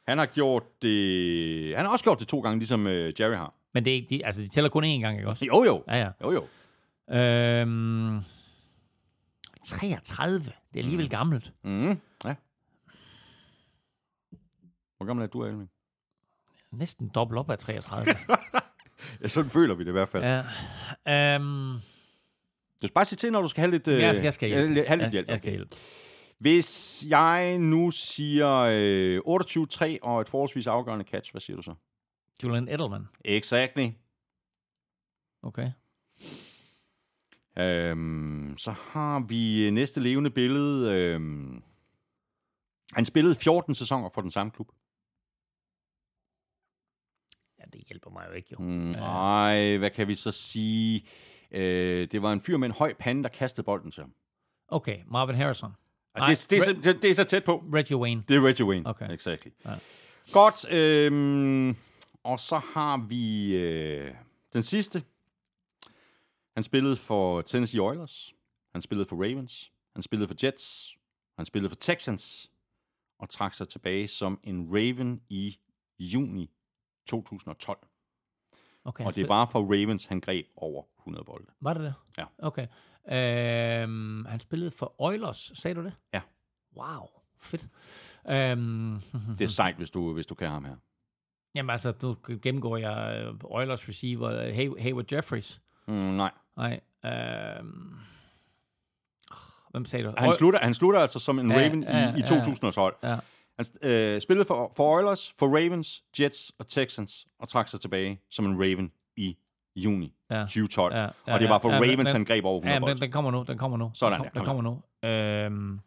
han 0.08 0.18
har 0.18 0.26
gjort 0.26 0.62
det... 0.82 1.76
Han 1.76 1.84
har 1.84 1.92
også 1.92 2.04
gjort 2.04 2.20
det 2.20 2.28
to 2.28 2.40
gange, 2.40 2.58
ligesom 2.58 2.86
øh, 2.86 3.12
Jerry 3.20 3.34
har. 3.36 3.54
Men 3.74 3.84
det 3.84 3.90
er 3.90 3.94
ikke, 3.94 4.08
de, 4.10 4.26
altså, 4.26 4.42
de 4.42 4.48
tæller 4.48 4.70
kun 4.70 4.84
én 4.84 4.88
gang, 5.00 5.16
ikke 5.16 5.28
også? 5.28 5.44
Jo, 5.44 5.64
jo. 5.64 5.84
Ja, 5.88 5.96
ja. 5.96 6.10
Jo, 6.22 6.32
jo. 6.32 6.44
Øhm, 7.16 8.20
33. 9.66 10.44
Det 10.44 10.52
er 10.74 10.78
alligevel 10.78 11.08
gammelt. 11.10 11.52
Mm, 11.64 11.88
ja. 12.24 12.34
Hvor 14.96 15.04
gammel 15.06 15.22
er 15.22 15.26
du, 15.28 15.44
Elving? 15.44 15.70
Næsten 16.72 17.08
dobbelt 17.08 17.38
op 17.38 17.50
af 17.50 17.58
33. 17.58 18.14
Ja, 19.22 19.28
sådan 19.28 19.50
føler 19.50 19.74
vi 19.74 19.82
det 19.84 19.88
i 19.88 19.92
hvert 19.92 20.08
fald. 20.08 20.24
Ja. 20.24 20.42
ja. 21.06 21.34
Øhm, 21.34 21.72
Du 22.82 22.86
skal 22.86 22.94
bare 22.94 23.04
sige 23.04 23.16
til, 23.16 23.32
når 23.32 23.42
du 23.42 23.48
skal 23.48 23.60
have 23.60 23.70
lidt, 23.70 23.88
øh, 23.88 24.00
jeg, 24.00 24.34
skal 24.34 24.48
hjælpe. 24.48 24.84
have 24.88 24.96
lidt 24.96 25.02
jeg, 25.04 25.10
hjælp. 25.10 25.28
jeg 25.28 25.38
skal 25.38 25.48
okay. 25.48 25.56
hjælpe. 25.56 25.74
Hvis 26.38 27.04
jeg 27.08 27.58
nu 27.58 27.90
siger 27.90 28.50
øh, 28.70 29.18
28-3 29.96 29.98
og 30.02 30.20
et 30.20 30.28
forholdsvis 30.28 30.66
afgørende 30.66 31.04
catch, 31.10 31.32
hvad 31.32 31.40
siger 31.40 31.56
du 31.56 31.62
så? 31.62 31.74
Julian 32.44 32.68
Edelman. 32.68 33.08
Exactly. 33.24 33.88
Okay. 35.42 35.70
Øhm, 37.58 38.54
så 38.58 38.70
har 38.70 39.20
vi 39.28 39.70
næste 39.70 40.00
levende 40.00 40.30
billede. 40.30 40.90
Øhm, 40.92 41.62
han 42.92 43.04
spillede 43.04 43.34
14 43.34 43.74
sæsoner 43.74 44.08
for 44.08 44.20
den 44.20 44.30
samme 44.30 44.50
klub. 44.52 44.68
Ja, 47.64 47.78
det 47.78 47.86
hjælper 47.88 48.10
mig 48.10 48.26
jo 48.28 48.32
ikke, 48.32 48.48
jo. 48.52 48.56
Mm, 48.58 48.90
ej, 48.90 49.76
hvad 49.76 49.90
kan 49.90 50.08
vi 50.08 50.14
så 50.14 50.32
sige? 50.32 51.04
Øh, 51.50 52.08
det 52.12 52.22
var 52.22 52.32
en 52.32 52.40
fyr 52.40 52.56
med 52.56 52.68
en 52.68 52.74
høj 52.74 52.94
pande, 52.98 53.22
der 53.22 53.28
kastede 53.28 53.64
bolden 53.64 53.90
til 53.90 54.02
ham. 54.02 54.12
Okay, 54.68 54.98
Marvin 55.06 55.36
Harrison. 55.36 55.72
Nej, 56.18 56.26
det, 56.26 56.46
det, 56.50 56.58
er 56.58 56.62
så, 56.62 56.72
det, 56.72 57.02
det 57.02 57.10
er 57.10 57.14
så 57.14 57.24
tæt 57.24 57.44
på. 57.44 57.64
Reggie 57.74 57.96
Wayne. 57.96 58.24
Det 58.28 58.36
er 58.36 58.46
Reggie 58.46 58.66
Wayne. 58.66 58.88
Okay. 58.88 59.10
Exactly. 59.10 59.50
Ja. 59.64 59.74
Godt. 60.32 60.70
Øhm, 60.72 61.76
og 62.22 62.40
så 62.40 62.58
har 62.58 63.06
vi 63.08 63.54
øh, 63.56 64.14
den 64.52 64.62
sidste. 64.62 65.02
Han 66.54 66.64
spillede 66.64 66.96
for 66.96 67.42
Tennessee 67.42 67.80
Oilers. 67.80 68.34
Han 68.72 68.82
spillede 68.82 69.08
for 69.08 69.16
Ravens. 69.16 69.72
Han 69.94 70.02
spillede 70.02 70.28
for 70.28 70.46
Jets. 70.46 70.96
Han 71.36 71.46
spillede 71.46 71.70
for 71.70 71.76
Texans. 71.76 72.50
Og 73.18 73.30
trak 73.30 73.54
sig 73.54 73.68
tilbage 73.68 74.08
som 74.08 74.40
en 74.44 74.68
Raven 74.72 75.20
i 75.28 75.58
juni 75.98 76.50
2012. 77.06 77.78
Okay, 78.84 79.04
Og 79.04 79.16
det 79.16 79.28
var 79.28 79.46
for 79.46 79.60
Ravens, 79.62 80.04
han 80.04 80.20
greb 80.20 80.46
over 80.56 80.82
100 81.00 81.24
bolde. 81.24 81.46
Var 81.60 81.74
det 81.74 81.82
det? 81.82 81.94
Ja. 82.18 82.24
Okay. 82.38 82.66
Øhm, 83.12 84.24
han 84.24 84.40
spillede 84.40 84.70
for 84.70 84.94
Oilers, 84.98 85.52
sagde 85.54 85.74
du 85.74 85.84
det? 85.84 85.92
Ja. 86.14 86.20
Wow, 86.76 87.08
fedt. 87.40 87.66
Øhm, 88.30 89.00
Det 89.38 89.44
er 89.44 89.48
sejt, 89.48 89.76
hvis 89.76 89.90
du, 89.90 90.12
hvis 90.12 90.26
du 90.26 90.34
kan 90.34 90.48
ham 90.48 90.64
her. 90.64 90.76
jamen 91.54 91.70
altså, 91.70 91.92
nu 92.02 92.16
gennemgår 92.42 92.76
jeg 92.76 93.22
øh, 93.26 93.34
Oilers 93.44 93.88
receiver, 93.88 94.30
øh, 94.30 94.48
Hay- 94.56 94.82
Hayward 94.82 95.12
Jeffries. 95.12 95.60
Mm, 95.86 95.94
nej. 95.94 96.30
Nej. 96.56 96.80
Øhm, 97.04 97.98
hvem 99.70 99.84
sagde 99.84 100.04
du? 100.06 100.14
Han 100.18 100.32
slutter, 100.32 100.60
han 100.60 100.74
slutter 100.74 101.00
altså 101.00 101.18
som 101.18 101.38
en 101.38 101.50
Ja, 101.50 101.56
Raven 101.56 101.82
ja, 101.82 102.14
i, 102.14 102.16
i 102.16 102.20
ja. 102.20 102.26
2012. 102.26 102.96
Ja. 103.02 103.18
Han 103.56 103.66
øh, 103.90 104.20
spillede 104.20 104.46
for, 104.46 104.72
for 104.76 104.96
Oilers, 104.96 105.34
for 105.38 105.46
Ravens, 105.46 106.02
Jets 106.20 106.52
og 106.58 106.68
Texans, 106.68 107.26
og 107.38 107.48
trak 107.48 107.68
sig 107.68 107.80
tilbage 107.80 108.20
som 108.30 108.46
en 108.46 108.58
Raven 108.60 108.92
i 109.16 109.36
juni 109.76 110.14
Ja. 110.30 110.40
2012. 110.40 110.94
Ja, 110.94 111.00
ja, 111.00 111.08
og 111.34 111.40
det 111.40 111.48
var 111.48 111.58
for 111.58 111.70
ja, 111.70 111.76
Ravens, 111.76 111.96
men- 111.96 112.06
han 112.06 112.24
greb 112.24 112.44
over 112.44 112.56
100 112.60 112.86
Ja, 112.88 112.92
den, 112.94 113.00
den 113.02 113.10
kommer 113.12 113.30
nu, 113.30 113.44
den 113.48 113.58
kommer 113.58 113.76
nu. 113.78 113.90
Sådan 113.94 114.18
den, 114.20 114.24
der, 114.24 114.30
kom, 114.30 114.44
kom 114.44 114.56
den 114.56 114.64
kommer 114.64 114.80
nu. 115.02 115.08
Øhm, 115.08 115.80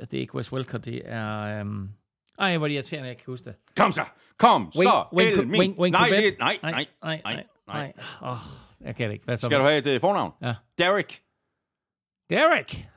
det 0.00 0.14
er 0.14 0.20
ikke 0.20 0.34
Wes 0.34 0.52
Welker, 0.52 0.78
det 0.78 1.02
er... 1.04 1.60
Øhm, 1.60 1.88
ej, 2.38 2.56
hvor 2.56 2.66
er 2.66 2.68
det 2.68 2.74
irriterende, 2.74 3.08
jeg 3.08 3.16
kan 3.16 3.24
huske 3.26 3.44
det. 3.44 3.54
Kom 3.76 3.92
så! 3.92 4.04
Kom 4.38 4.72
så! 4.72 5.06
Wayne, 5.12 5.30
Elmin. 5.30 5.60
Wayne, 5.60 5.78
Wayne 5.78 5.92
nej, 5.98 6.08
det, 6.08 6.38
nej, 6.38 6.58
nej, 6.62 6.86
nej, 7.02 7.20
nej, 7.24 7.44
nej. 7.66 7.92
Åh, 8.22 8.36
jeg 8.80 8.96
kan 8.96 9.08
det 9.08 9.12
ikke. 9.12 9.24
Hvad 9.24 9.36
så? 9.36 9.46
Skal 9.46 9.58
du 9.58 9.64
have 9.64 9.78
et 9.78 9.94
uh, 9.96 10.00
fornavn? 10.00 10.32
Ja. 10.42 10.54
Derek 10.78 11.22
Derek! 12.30 12.88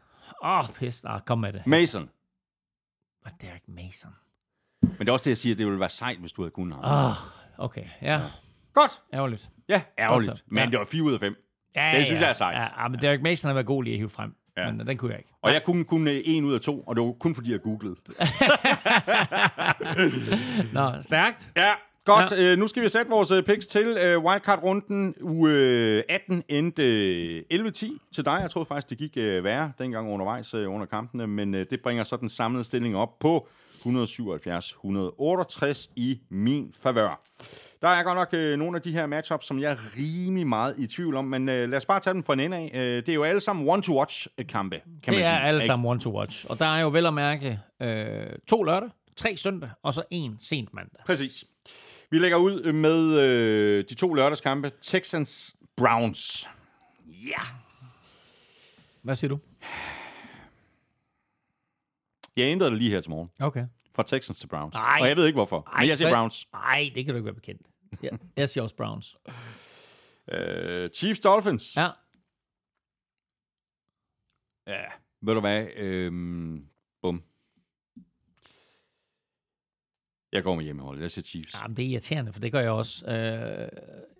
Åh, 0.43 0.59
oh, 0.59 0.65
pis. 0.75 1.03
Ah, 1.05 1.21
kom 1.21 1.39
med 1.39 1.53
det. 1.53 1.67
Mason. 1.67 2.09
Hvad 3.21 3.31
er 3.31 3.35
Derek 3.47 3.61
Mason? 3.67 4.11
Men 4.81 4.97
det 4.99 5.09
er 5.09 5.13
også 5.13 5.23
det, 5.23 5.29
jeg 5.31 5.37
siger, 5.37 5.55
det 5.55 5.65
ville 5.65 5.79
være 5.79 5.89
sejt, 5.89 6.17
hvis 6.19 6.31
du 6.31 6.41
havde 6.41 6.51
kunnet 6.51 6.75
ham. 6.75 6.85
Åh, 6.85 7.05
oh, 7.09 7.15
okay. 7.65 7.85
Ja, 8.01 8.21
Godt. 8.73 8.91
ærgerligt. 9.13 9.49
Ja, 9.69 9.81
ærgerligt. 9.99 10.43
Men 10.47 10.63
Ja. 10.63 10.69
det 10.69 10.79
var 10.79 10.85
4 10.85 11.03
ud 11.03 11.13
af 11.13 11.19
5. 11.19 11.35
Ja, 11.75 11.93
Det 11.97 12.05
synes 12.05 12.19
ja, 12.21 12.25
jeg 12.25 12.29
er 12.29 12.33
sejt. 12.33 12.55
Ja, 12.55 12.81
ja, 12.83 12.87
men 12.87 13.01
Derek 13.01 13.21
Mason 13.21 13.49
har 13.49 13.53
været 13.53 13.65
god 13.67 13.83
lige 13.83 13.93
at 13.93 13.97
hive 13.99 14.09
frem. 14.09 14.35
Ja. 14.57 14.61
Ja. 14.65 14.71
Men 14.71 14.81
øh, 14.81 14.87
den 14.87 14.97
kunne 14.97 15.11
jeg 15.11 15.19
ikke. 15.19 15.29
Og 15.41 15.53
jeg 15.53 15.63
kunne 15.63 15.83
kun 15.85 16.07
1 16.07 16.43
ud 16.43 16.53
af 16.53 16.61
2, 16.61 16.81
og 16.81 16.95
det 16.95 17.03
var 17.03 17.11
kun 17.11 17.35
fordi, 17.35 17.51
jeg 17.51 17.61
googlede. 17.61 17.95
Nå, 20.73 21.01
stærkt. 21.01 21.51
Ja, 21.55 21.71
godt. 22.05 22.31
Ja. 22.31 22.51
Øh, 22.51 22.57
nu 22.57 22.67
skal 22.67 22.83
vi 22.83 22.89
sætte 22.89 23.11
vores 23.11 23.31
øh, 23.31 23.43
picks 23.43 23.67
til 23.67 23.87
øh, 23.87 24.23
wildcard-runden. 24.23 25.15
Uge 25.21 25.51
øh, 25.51 26.03
18 26.09 26.43
endte 26.49 26.83
øh, 26.83 27.43
11-10 27.53 28.09
til 28.15 28.25
dig. 28.25 28.39
Jeg 28.41 28.49
troede 28.49 28.65
faktisk, 28.65 28.89
det 28.89 28.97
gik 28.97 29.17
øh, 29.17 29.43
værre 29.43 29.71
dengang 29.79 30.09
undervejs 30.13 30.53
øh, 30.53 30.73
under 30.73 30.85
kampene, 30.85 31.27
men 31.27 31.55
øh, 31.55 31.65
det 31.69 31.81
bringer 31.81 32.03
så 32.03 32.15
den 32.15 32.29
samlede 32.29 32.63
stilling 32.63 32.97
op 32.97 33.19
på 33.19 33.47
177-168 33.85 35.91
i 35.95 36.19
min 36.29 36.73
favør. 36.83 37.21
Der 37.81 37.87
er 37.87 38.03
godt 38.03 38.15
nok 38.15 38.29
øh, 38.33 38.57
nogle 38.57 38.75
af 38.75 38.81
de 38.81 38.91
her 38.91 39.05
matchups, 39.05 39.45
som 39.45 39.59
jeg 39.59 39.71
er 39.71 39.77
rimelig 39.97 40.47
meget 40.47 40.75
i 40.77 40.87
tvivl 40.87 41.15
om, 41.15 41.25
men 41.25 41.49
øh, 41.49 41.69
lad 41.69 41.77
os 41.77 41.85
bare 41.85 41.99
tage 41.99 42.13
dem 42.13 42.23
fra 42.23 42.33
en 42.33 42.39
ende 42.39 42.57
af. 42.57 42.71
Øh, 42.73 42.81
det 42.81 43.09
er 43.09 43.13
jo 43.13 43.23
alle 43.23 43.39
sammen 43.39 43.69
one-to-watch-kampe, 43.69 44.81
kan 45.03 45.13
man 45.13 45.17
det 45.17 45.25
sige. 45.25 45.35
er 45.35 45.39
alle 45.39 45.61
sammen 45.61 45.89
one 45.89 45.99
to 45.99 46.17
watch. 46.17 46.45
Og 46.49 46.59
der 46.59 46.65
er 46.65 46.79
jo 46.79 46.89
vel 46.89 47.05
at 47.05 47.13
mærke 47.13 47.59
øh, 47.81 48.25
to 48.47 48.63
lørdag, 48.63 48.89
tre 49.15 49.37
søndag, 49.37 49.69
og 49.83 49.93
så 49.93 50.03
en 50.11 50.35
sent 50.39 50.73
mandag. 50.73 51.01
Præcis. 51.05 51.45
Vi 52.11 52.19
lægger 52.19 52.37
ud 52.37 52.71
med 52.73 53.19
øh, 53.19 53.85
de 53.89 53.93
to 53.95 54.13
lørdagskampe. 54.13 54.71
Texans 54.81 55.55
Browns. 55.77 56.49
Ja. 57.07 57.41
Hvad 59.01 59.15
siger 59.15 59.29
du? 59.29 59.39
Jeg 62.37 62.43
ændrede 62.51 62.71
det 62.71 62.79
lige 62.79 62.91
her 62.91 63.01
til 63.01 63.09
morgen. 63.11 63.29
Okay. 63.39 63.65
Fra 63.95 64.03
Texans 64.03 64.39
til 64.39 64.47
Browns. 64.47 64.75
Ej. 64.75 64.97
Og 65.01 65.07
jeg 65.07 65.17
ved 65.17 65.25
ikke 65.25 65.37
hvorfor. 65.37 65.69
men 65.79 65.87
jeg 65.89 65.97
siger 65.97 66.07
hvad- 66.07 66.17
Browns. 66.17 66.47
Nej, 66.53 66.91
det 66.95 67.05
kan 67.05 67.13
du 67.13 67.17
ikke 67.17 67.25
være 67.25 67.33
bekendt. 67.35 67.61
Ja, 68.03 68.09
jeg 68.37 68.49
siger 68.49 68.63
også 68.63 68.75
Browns. 68.75 69.15
Øh, 70.31 70.89
Chiefs 70.89 71.19
Dolphins. 71.19 71.77
Ja. 71.77 71.89
ja. 74.67 74.83
Ved 75.21 75.33
du 75.33 75.39
hvad? 75.39 75.67
Øhm, 75.75 76.65
bum. 77.01 77.23
Jeg 80.33 80.43
går 80.43 80.55
med 80.55 80.63
hjemmeholdet. 80.63 81.01
Jeg 81.01 81.11
siger 81.11 81.23
Chiefs. 81.23 81.61
Jamen, 81.61 81.77
det 81.77 81.85
er 81.85 81.89
irriterende, 81.89 82.33
for 82.33 82.39
det 82.39 82.51
gør 82.51 82.59
jeg 82.59 82.69
også. 82.69 83.05
Øh, 83.05 83.69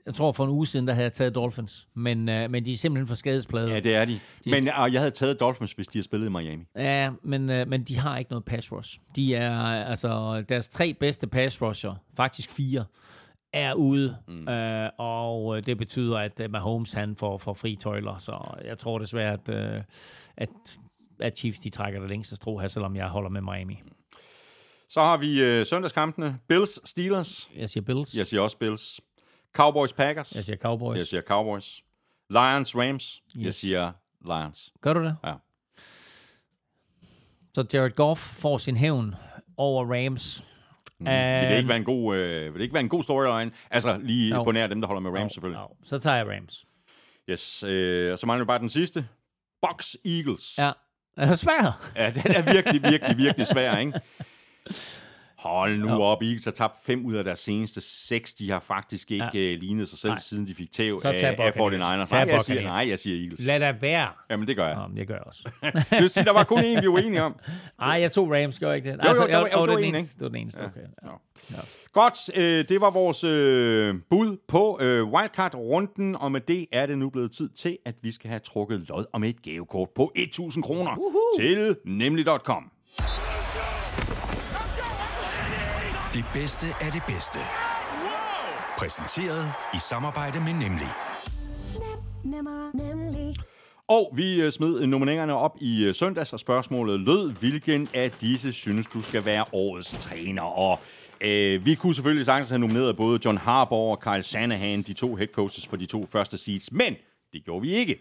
jeg 0.06 0.14
tror, 0.14 0.32
for 0.32 0.44
en 0.44 0.50
uge 0.50 0.68
siden, 0.68 0.88
der 0.88 0.94
havde 0.94 1.04
jeg 1.04 1.14
taget 1.14 1.36
Dolphins. 1.36 1.88
Men, 1.94 2.30
øh, 2.30 2.52
men 2.52 2.66
de 2.66 2.74
er 2.74 2.78
simpelthen 2.78 3.08
for 3.08 3.16
skadesplade. 3.16 3.70
Ja, 3.70 3.80
det 3.80 3.96
er 3.96 4.06
de. 4.06 4.20
Men 4.46 4.64
uh, 4.64 4.94
jeg 4.94 5.02
havde 5.02 5.12
taget 5.12 5.40
Dolphins, 5.40 5.74
hvis 5.74 5.88
de 5.88 5.98
har 5.98 6.04
spillet 6.04 6.28
i 6.28 6.30
Miami. 6.30 6.64
Ja, 6.76 7.10
men, 7.24 7.50
øh, 7.50 7.68
men 7.68 7.84
de 7.84 7.98
har 7.98 8.18
ikke 8.18 8.32
noget 8.32 8.46
pass 8.46 8.72
rush. 8.72 9.00
De 9.16 9.36
er, 9.36 9.60
altså, 9.86 10.44
deres 10.50 10.70
tre 10.70 10.94
bedste 10.94 11.28
pass 11.28 11.62
rusher, 11.62 11.96
faktisk 12.18 12.50
fire, 12.50 12.86
er 13.54 13.74
ude. 13.74 14.18
Mm. 14.28 14.48
Øh, 14.48 14.90
og 14.98 15.58
øh, 15.58 15.66
det 15.66 15.78
betyder, 15.78 16.18
at 16.18 16.40
uh, 16.46 16.52
Mahomes 16.52 16.94
han 16.94 17.16
får, 17.16 17.38
får 17.38 17.54
fri 17.54 17.76
tøjler. 17.76 18.18
Så 18.18 18.62
jeg 18.66 18.78
tror 18.78 19.00
desværre, 19.00 19.34
at, 19.34 19.76
uh, 19.76 19.82
at, 20.38 20.50
at 21.20 21.38
Chiefs 21.38 21.60
de 21.60 21.70
trækker 21.70 22.00
det 22.00 22.10
længste 22.10 22.36
strå 22.36 22.58
her, 22.58 22.68
selvom 22.68 22.96
jeg 22.96 23.08
holder 23.08 23.30
med 23.30 23.42
Miami. 23.42 23.82
Så 24.92 25.02
har 25.02 25.18
vi 25.18 25.42
øh, 25.42 25.66
søndagskampene. 25.66 26.40
Bills, 26.48 26.90
Steelers. 26.90 27.50
Jeg 27.56 27.70
siger 27.70 27.84
Bills. 27.84 28.14
Jeg 28.16 28.28
siger 28.28 28.42
også 28.42 28.58
Bills. 28.58 29.02
Cowboys, 29.54 29.94
Packers. 29.94 30.36
Jeg 30.36 30.44
siger 30.44 30.58
Cowboys. 30.58 30.98
Jeg 30.98 31.08
siger 31.08 31.22
Cowboys. 31.22 31.84
Lions, 32.30 32.76
Rams. 32.76 33.22
Yes. 33.38 33.46
Jeg 33.46 33.54
siger 33.54 33.92
Lions. 34.26 34.74
Gør 34.82 34.94
du 34.94 35.04
det? 35.04 35.16
Ja. 35.24 35.34
Så 37.54 37.66
Jared 37.74 37.92
Goff 37.92 38.22
får 38.22 38.58
sin 38.58 38.78
hævn 38.78 39.16
over 39.58 39.86
Rams. 39.96 40.44
Mm. 41.00 41.06
Vil 41.06 41.50
det 41.50 41.58
ikke 41.58 41.70
være 41.70 41.78
en 41.78 41.84
god, 41.84 42.16
øh, 42.16 42.46
vil 42.46 42.54
det 42.54 42.62
ikke 42.62 42.74
være 42.74 42.84
en 42.84 42.90
god 42.90 43.04
storyline? 43.04 43.52
Altså 43.72 43.98
lige 43.98 44.36
Jo. 44.36 44.44
på 44.44 44.52
nær 44.52 44.68
dem, 44.68 44.82
der 44.82 44.88
holder 44.88 45.02
med 45.02 45.20
Rams 45.20 45.34
selvfølgelig. 45.34 45.60
Jo, 45.62 45.76
så 45.84 46.00
tager 46.00 46.18
jeg 46.18 46.28
Rams. 46.38 46.66
Yes, 47.30 47.64
øh, 47.64 48.12
og 48.12 48.20
så 48.20 48.26
mangler 48.28 48.46
vi 48.46 48.48
bare 48.48 48.60
den 48.60 48.70
sidste. 48.70 49.08
Bucks, 49.68 49.98
Eagles. 50.06 50.58
Ja. 50.60 50.72
Er 51.18 51.36
svært? 51.46 51.74
Ja, 51.96 52.10
den 52.10 52.32
er 52.32 52.54
virkelig, 52.54 52.84
virkelig, 52.84 53.18
virkelig 53.18 53.48
svær, 53.48 53.78
ikke? 53.78 53.94
Hold 55.40 55.78
nu 55.78 55.90
Jo. 55.90 56.02
op, 56.02 56.22
Eagles 56.22 56.44
har 56.46 56.52
tabt 56.52 56.76
fem 56.86 57.06
ud 57.06 57.14
af 57.14 57.24
deres 57.24 57.40
seneste 57.40 57.82
seks. 57.82 58.34
De 58.34 58.52
har 58.52 58.60
faktisk 58.60 59.12
ikke 59.12 59.26
Ja. 59.34 59.40
ja. 59.40 59.56
lignet 59.56 59.90
sig 59.90 59.98
selv, 60.00 60.12
Nej. 60.12 60.20
siden 60.20 60.48
de 60.48 60.54
fik 60.56 60.72
tæv 60.72 61.02
af, 61.06 61.10
af 61.40 61.54
Buccaneers. 61.54 62.10
49ers. 62.10 62.10
Tag 62.10 62.26
Nej, 62.26 62.34
jeg 62.34 62.42
siger, 62.42 62.62
nej, 62.62 62.86
jeg 62.90 63.00
siger 63.00 63.22
Eagles. 63.24 63.46
Lad 63.48 63.60
da 63.60 63.74
være. 63.82 64.08
Jamen, 64.30 64.48
det 64.48 64.56
gør 64.56 64.68
jeg. 64.68 64.76
Nå, 64.76 64.96
det 64.96 65.08
gør 65.08 65.14
jeg 65.16 65.24
også. 65.26 65.50
Det 65.64 66.02
vil 66.02 66.10
sige, 66.10 66.24
der 66.26 66.32
var 66.32 66.44
kun 66.44 66.64
en, 66.64 66.82
vi 66.82 66.88
var 66.88 66.98
enige 67.00 67.24
om. 67.24 67.36
Ej, 67.82 67.88
jeg 68.02 68.12
tog 68.12 68.32
Rams, 68.32 68.60
gør 68.60 68.68
jeg 68.68 68.76
ikke 68.78 68.90
det? 68.92 68.98
jo, 68.98 69.02
der 69.04 69.20
var- 69.38 69.40
jo, 69.40 69.46
det, 69.46 69.54
var 69.56 69.66
den 69.76 69.80
en, 69.80 69.96
eneste. 69.96 70.14
Det 70.16 70.22
var 70.22 70.28
den 70.30 70.38
eneste, 70.38 70.58
okay. 70.60 70.82
Ja. 71.04 71.10
Ja. 71.52 71.58
Godt, 71.94 72.38
øh, 72.38 72.70
det 72.70 72.82
var 72.82 72.90
vores 72.92 73.24
øh, 73.24 73.96
bud 74.10 74.38
på 74.48 74.78
øh, 74.82 75.04
wildcard-runden, 75.14 76.16
og 76.16 76.32
med 76.32 76.42
det 76.42 76.66
er 76.72 76.86
det 76.86 76.98
nu 76.98 77.10
blevet 77.10 77.32
tid 77.32 77.50
til, 77.50 77.78
at 77.86 77.96
vi 78.02 78.12
skal 78.12 78.30
have 78.30 78.40
trukket 78.40 78.80
lod 78.90 79.06
om 79.14 79.24
et 79.24 79.42
gavekort 79.42 79.90
på 79.96 80.12
1.000 80.18 80.62
kroner 80.62 80.98
til 81.40 81.76
nemlig.com. 81.86 82.72
Det 86.14 86.26
bedste 86.34 86.66
af 86.82 86.92
det 86.92 87.04
bedste. 87.08 87.40
Præsenteret 88.78 89.54
i 89.74 89.80
samarbejde 89.80 90.40
med 90.40 90.54
Nemlig. 90.54 90.88
Nemmer, 92.24 92.72
nemlig. 92.74 93.36
Og 93.88 94.14
vi 94.16 94.42
øh, 94.42 94.52
smed 94.52 94.88
nomineringerne 94.88 95.34
op 95.34 95.58
i 95.62 95.86
øh, 95.86 95.96
søndags, 95.96 96.34
og 96.34 96.40
spørgsmålet 96.40 97.00
lød, 97.00 97.32
hvilken 97.32 97.88
af 97.94 98.12
disse 98.12 98.54
synes 98.54 98.88
du 98.88 99.02
skal 99.02 99.26
være 99.26 99.46
årets 99.54 99.98
træner? 100.00 100.42
Og 100.42 100.80
øh, 101.22 101.66
vi 101.66 101.76
kunne 101.76 101.96
selvfølgelig 101.96 102.26
sagtens 102.26 102.50
have 102.50 102.60
nomineret 102.60 102.98
både 102.98 103.20
John 103.26 103.38
Harbaugh 103.38 103.92
og 103.92 104.00
Kyle 104.00 104.24
Shanahan, 104.24 104.82
de 104.82 104.94
to 104.94 105.16
head 105.16 105.28
coaches 105.28 105.68
for 105.68 105.78
de 105.78 105.86
to 105.86 106.06
første 106.06 106.38
seeds, 106.38 106.72
men 106.72 106.96
det 107.34 107.46
gjorde 107.46 107.62
vi 107.62 107.74
ikke. 107.74 108.00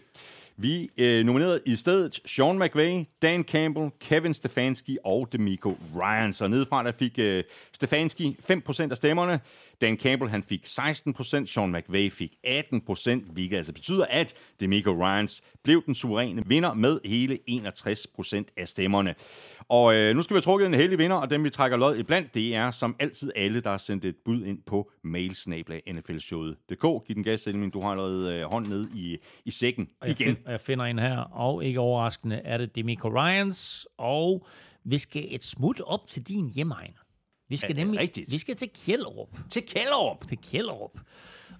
Vi 0.61 0.89
øh, 0.97 1.25
nominerede 1.25 1.59
i 1.65 1.75
stedet 1.75 2.19
Sean 2.25 2.59
McVay, 2.59 3.03
Dan 3.21 3.43
Campbell, 3.43 3.89
Kevin 3.99 4.33
Stefanski 4.33 4.97
og 5.03 5.27
Demico 5.31 5.77
Ryan. 5.95 6.33
Så 6.33 6.47
nedefra 6.47 6.83
der 6.83 6.91
fik 6.91 7.19
øh, 7.19 7.43
Stefanski 7.73 8.37
5% 8.51 8.89
af 8.89 8.95
stemmerne. 8.95 9.39
Dan 9.81 9.97
Campbell 9.97 10.31
han 10.31 10.43
fik 10.43 10.65
16%, 10.65 11.45
Sean 11.45 11.71
McVay 11.71 12.11
fik 12.11 12.35
18%, 12.47 13.31
hvilket 13.31 13.57
altså 13.57 13.73
betyder, 13.73 14.05
at 14.09 14.33
Demico 14.59 14.91
Ryans 14.91 15.41
blev 15.63 15.85
den 15.85 15.95
suveræne 15.95 16.43
vinder 16.45 16.73
med 16.73 16.99
hele 17.05 17.39
61% 17.49 18.53
af 18.57 18.67
stemmerne. 18.67 19.15
Og 19.59 19.95
øh, 19.95 20.15
nu 20.15 20.21
skal 20.21 20.33
vi 20.33 20.37
have 20.37 20.41
trukket 20.41 20.65
en 20.65 20.73
heldig 20.73 20.97
vinder, 20.97 21.15
og 21.15 21.29
dem 21.29 21.43
vi 21.43 21.49
trækker 21.49 21.77
lod 21.77 21.97
iblandt, 21.97 22.33
det 22.33 22.55
er 22.55 22.71
som 22.71 22.95
altid 22.99 23.31
alle, 23.35 23.61
der 23.61 23.69
har 23.69 23.77
sendt 23.77 24.05
et 24.05 24.15
bud 24.25 24.43
ind 24.43 24.59
på 24.65 24.91
mailsnabla.nflshowet.dk. 25.03 27.07
Giv 27.07 27.15
den 27.15 27.23
gas, 27.23 27.47
Elmin. 27.47 27.69
Du 27.69 27.81
har 27.81 27.91
allerede 27.91 28.35
øh, 28.35 28.51
hånd 28.51 28.67
ned 28.67 28.87
i, 28.95 29.17
i 29.45 29.51
sækken 29.51 29.89
Og 30.01 30.07
jeg, 30.07 30.21
igen. 30.21 30.35
find, 30.35 30.49
jeg 30.49 30.61
finder 30.61 30.85
en 30.85 30.99
her, 30.99 31.17
og 31.17 31.65
ikke 31.65 31.79
overraskende 31.79 32.35
er 32.35 32.57
det 32.57 32.75
Demico 32.75 33.07
Ryans, 33.07 33.87
og 33.97 34.45
vi 34.83 34.97
skal 34.97 35.25
et 35.29 35.43
smut 35.43 35.81
op 35.81 36.07
til 36.07 36.27
din 36.27 36.49
hjemegn. 36.49 36.93
Vi 37.51 37.57
skal 37.57 37.75
nemlig 37.75 37.99
rigtigt? 37.99 38.33
vi 38.33 38.37
skal 38.37 38.55
til 38.55 38.69
Kjellerup. 38.85 39.29
Til 39.49 39.63
Kælderup. 39.67 40.27
Til 40.27 40.37
Kjellerup. 40.37 40.99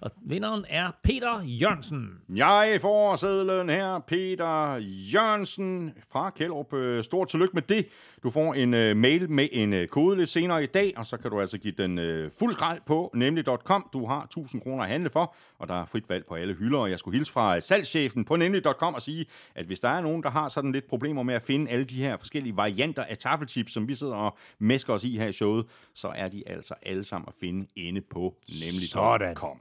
Og 0.00 0.10
vinderen 0.26 0.64
er 0.68 0.90
Peter 1.02 1.42
Jørgensen. 1.44 2.08
Jeg 2.36 2.78
får 2.80 3.16
sædlen 3.16 3.68
her, 3.68 3.98
Peter 3.98 4.76
Jørgensen 5.14 5.92
fra 6.12 6.30
Kjellerup. 6.30 6.72
Øh, 6.72 7.04
Stort 7.04 7.28
tillykke 7.28 7.54
med 7.54 7.62
det. 7.62 7.86
Du 8.22 8.30
får 8.30 8.54
en 8.54 8.74
øh, 8.74 8.96
mail 8.96 9.30
med 9.30 9.48
en 9.52 9.72
øh, 9.72 9.88
kode 9.88 10.16
lidt 10.16 10.28
senere 10.28 10.62
i 10.62 10.66
dag, 10.66 10.92
og 10.96 11.06
så 11.06 11.16
kan 11.16 11.30
du 11.30 11.40
altså 11.40 11.58
give 11.58 11.74
den 11.78 11.98
øh, 11.98 12.30
fuld 12.38 12.52
skrald 12.52 12.80
på 12.86 13.10
nemlig.com. 13.14 13.88
Du 13.92 14.06
har 14.06 14.22
1000 14.22 14.62
kroner 14.62 14.82
at 14.82 14.90
handle 14.90 15.10
for, 15.10 15.34
og 15.58 15.68
der 15.68 15.74
er 15.74 15.84
frit 15.84 16.08
valg 16.08 16.24
på 16.28 16.34
alle 16.34 16.54
hylder. 16.54 16.78
Og 16.78 16.90
jeg 16.90 16.98
skulle 16.98 17.16
hilse 17.16 17.32
fra 17.32 17.56
øh, 17.56 17.62
salgschefen 17.62 18.24
på 18.24 18.36
nemlig.com 18.36 18.94
og 18.94 19.02
sige, 19.02 19.26
at 19.54 19.66
hvis 19.66 19.80
der 19.80 19.88
er 19.88 20.00
nogen, 20.00 20.22
der 20.22 20.30
har 20.30 20.48
sådan 20.48 20.72
lidt 20.72 20.88
problemer 20.88 21.22
med 21.22 21.34
at 21.34 21.42
finde 21.42 21.70
alle 21.70 21.84
de 21.84 21.96
her 21.96 22.16
forskellige 22.16 22.56
varianter 22.56 23.04
af 23.04 23.18
taffelchips, 23.18 23.72
som 23.72 23.88
vi 23.88 23.94
sidder 23.94 24.14
og 24.14 24.36
mesker 24.58 24.94
os 24.94 25.04
i 25.04 25.16
her 25.16 25.26
i 25.26 25.32
showet, 25.32 25.66
så 25.94 26.08
er 26.14 26.28
de 26.28 26.42
altså 26.48 26.74
alle 26.82 27.04
sammen 27.04 27.28
at 27.28 27.34
finde 27.40 27.66
inde 27.76 28.00
på 28.00 28.34
nemlig.com. 28.48 29.60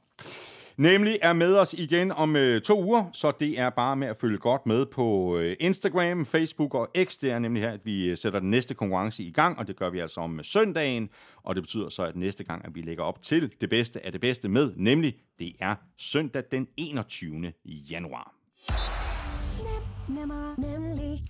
Nemlig 0.77 1.19
er 1.21 1.33
med 1.33 1.57
os 1.57 1.73
igen 1.73 2.11
om 2.11 2.35
øh, 2.35 2.61
to 2.61 2.83
uger, 2.83 3.03
så 3.13 3.31
det 3.39 3.59
er 3.59 3.69
bare 3.69 3.95
med 3.95 4.07
at 4.07 4.17
følge 4.17 4.37
godt 4.37 4.65
med 4.65 4.85
på 4.85 5.37
øh, 5.37 5.55
Instagram, 5.59 6.25
Facebook 6.25 6.73
og 6.73 6.89
X. 7.03 7.17
Det 7.17 7.31
er 7.31 7.39
nemlig 7.39 7.63
her, 7.63 7.71
at 7.71 7.79
vi 7.83 8.09
øh, 8.09 8.17
sætter 8.17 8.39
den 8.39 8.49
næste 8.49 8.73
konkurrence 8.73 9.23
i 9.23 9.31
gang, 9.31 9.59
og 9.59 9.67
det 9.67 9.75
gør 9.75 9.89
vi 9.89 9.99
altså 9.99 10.21
om 10.21 10.39
øh, 10.39 10.45
søndagen. 10.45 11.09
Og 11.43 11.55
det 11.55 11.63
betyder 11.63 11.89
så, 11.89 12.03
at 12.03 12.15
næste 12.15 12.43
gang, 12.43 12.65
at 12.65 12.75
vi 12.75 12.81
lægger 12.81 13.03
op 13.03 13.21
til 13.21 13.51
det 13.61 13.69
bedste 13.69 14.05
af 14.05 14.11
det 14.11 14.21
bedste 14.21 14.49
med, 14.49 14.71
nemlig 14.75 15.15
det 15.39 15.51
er 15.59 15.75
søndag 15.97 16.43
den 16.51 16.67
21. 16.77 17.53
januar. 17.65 18.33
Nemmer, 20.09 20.55
nemlig. 20.57 21.21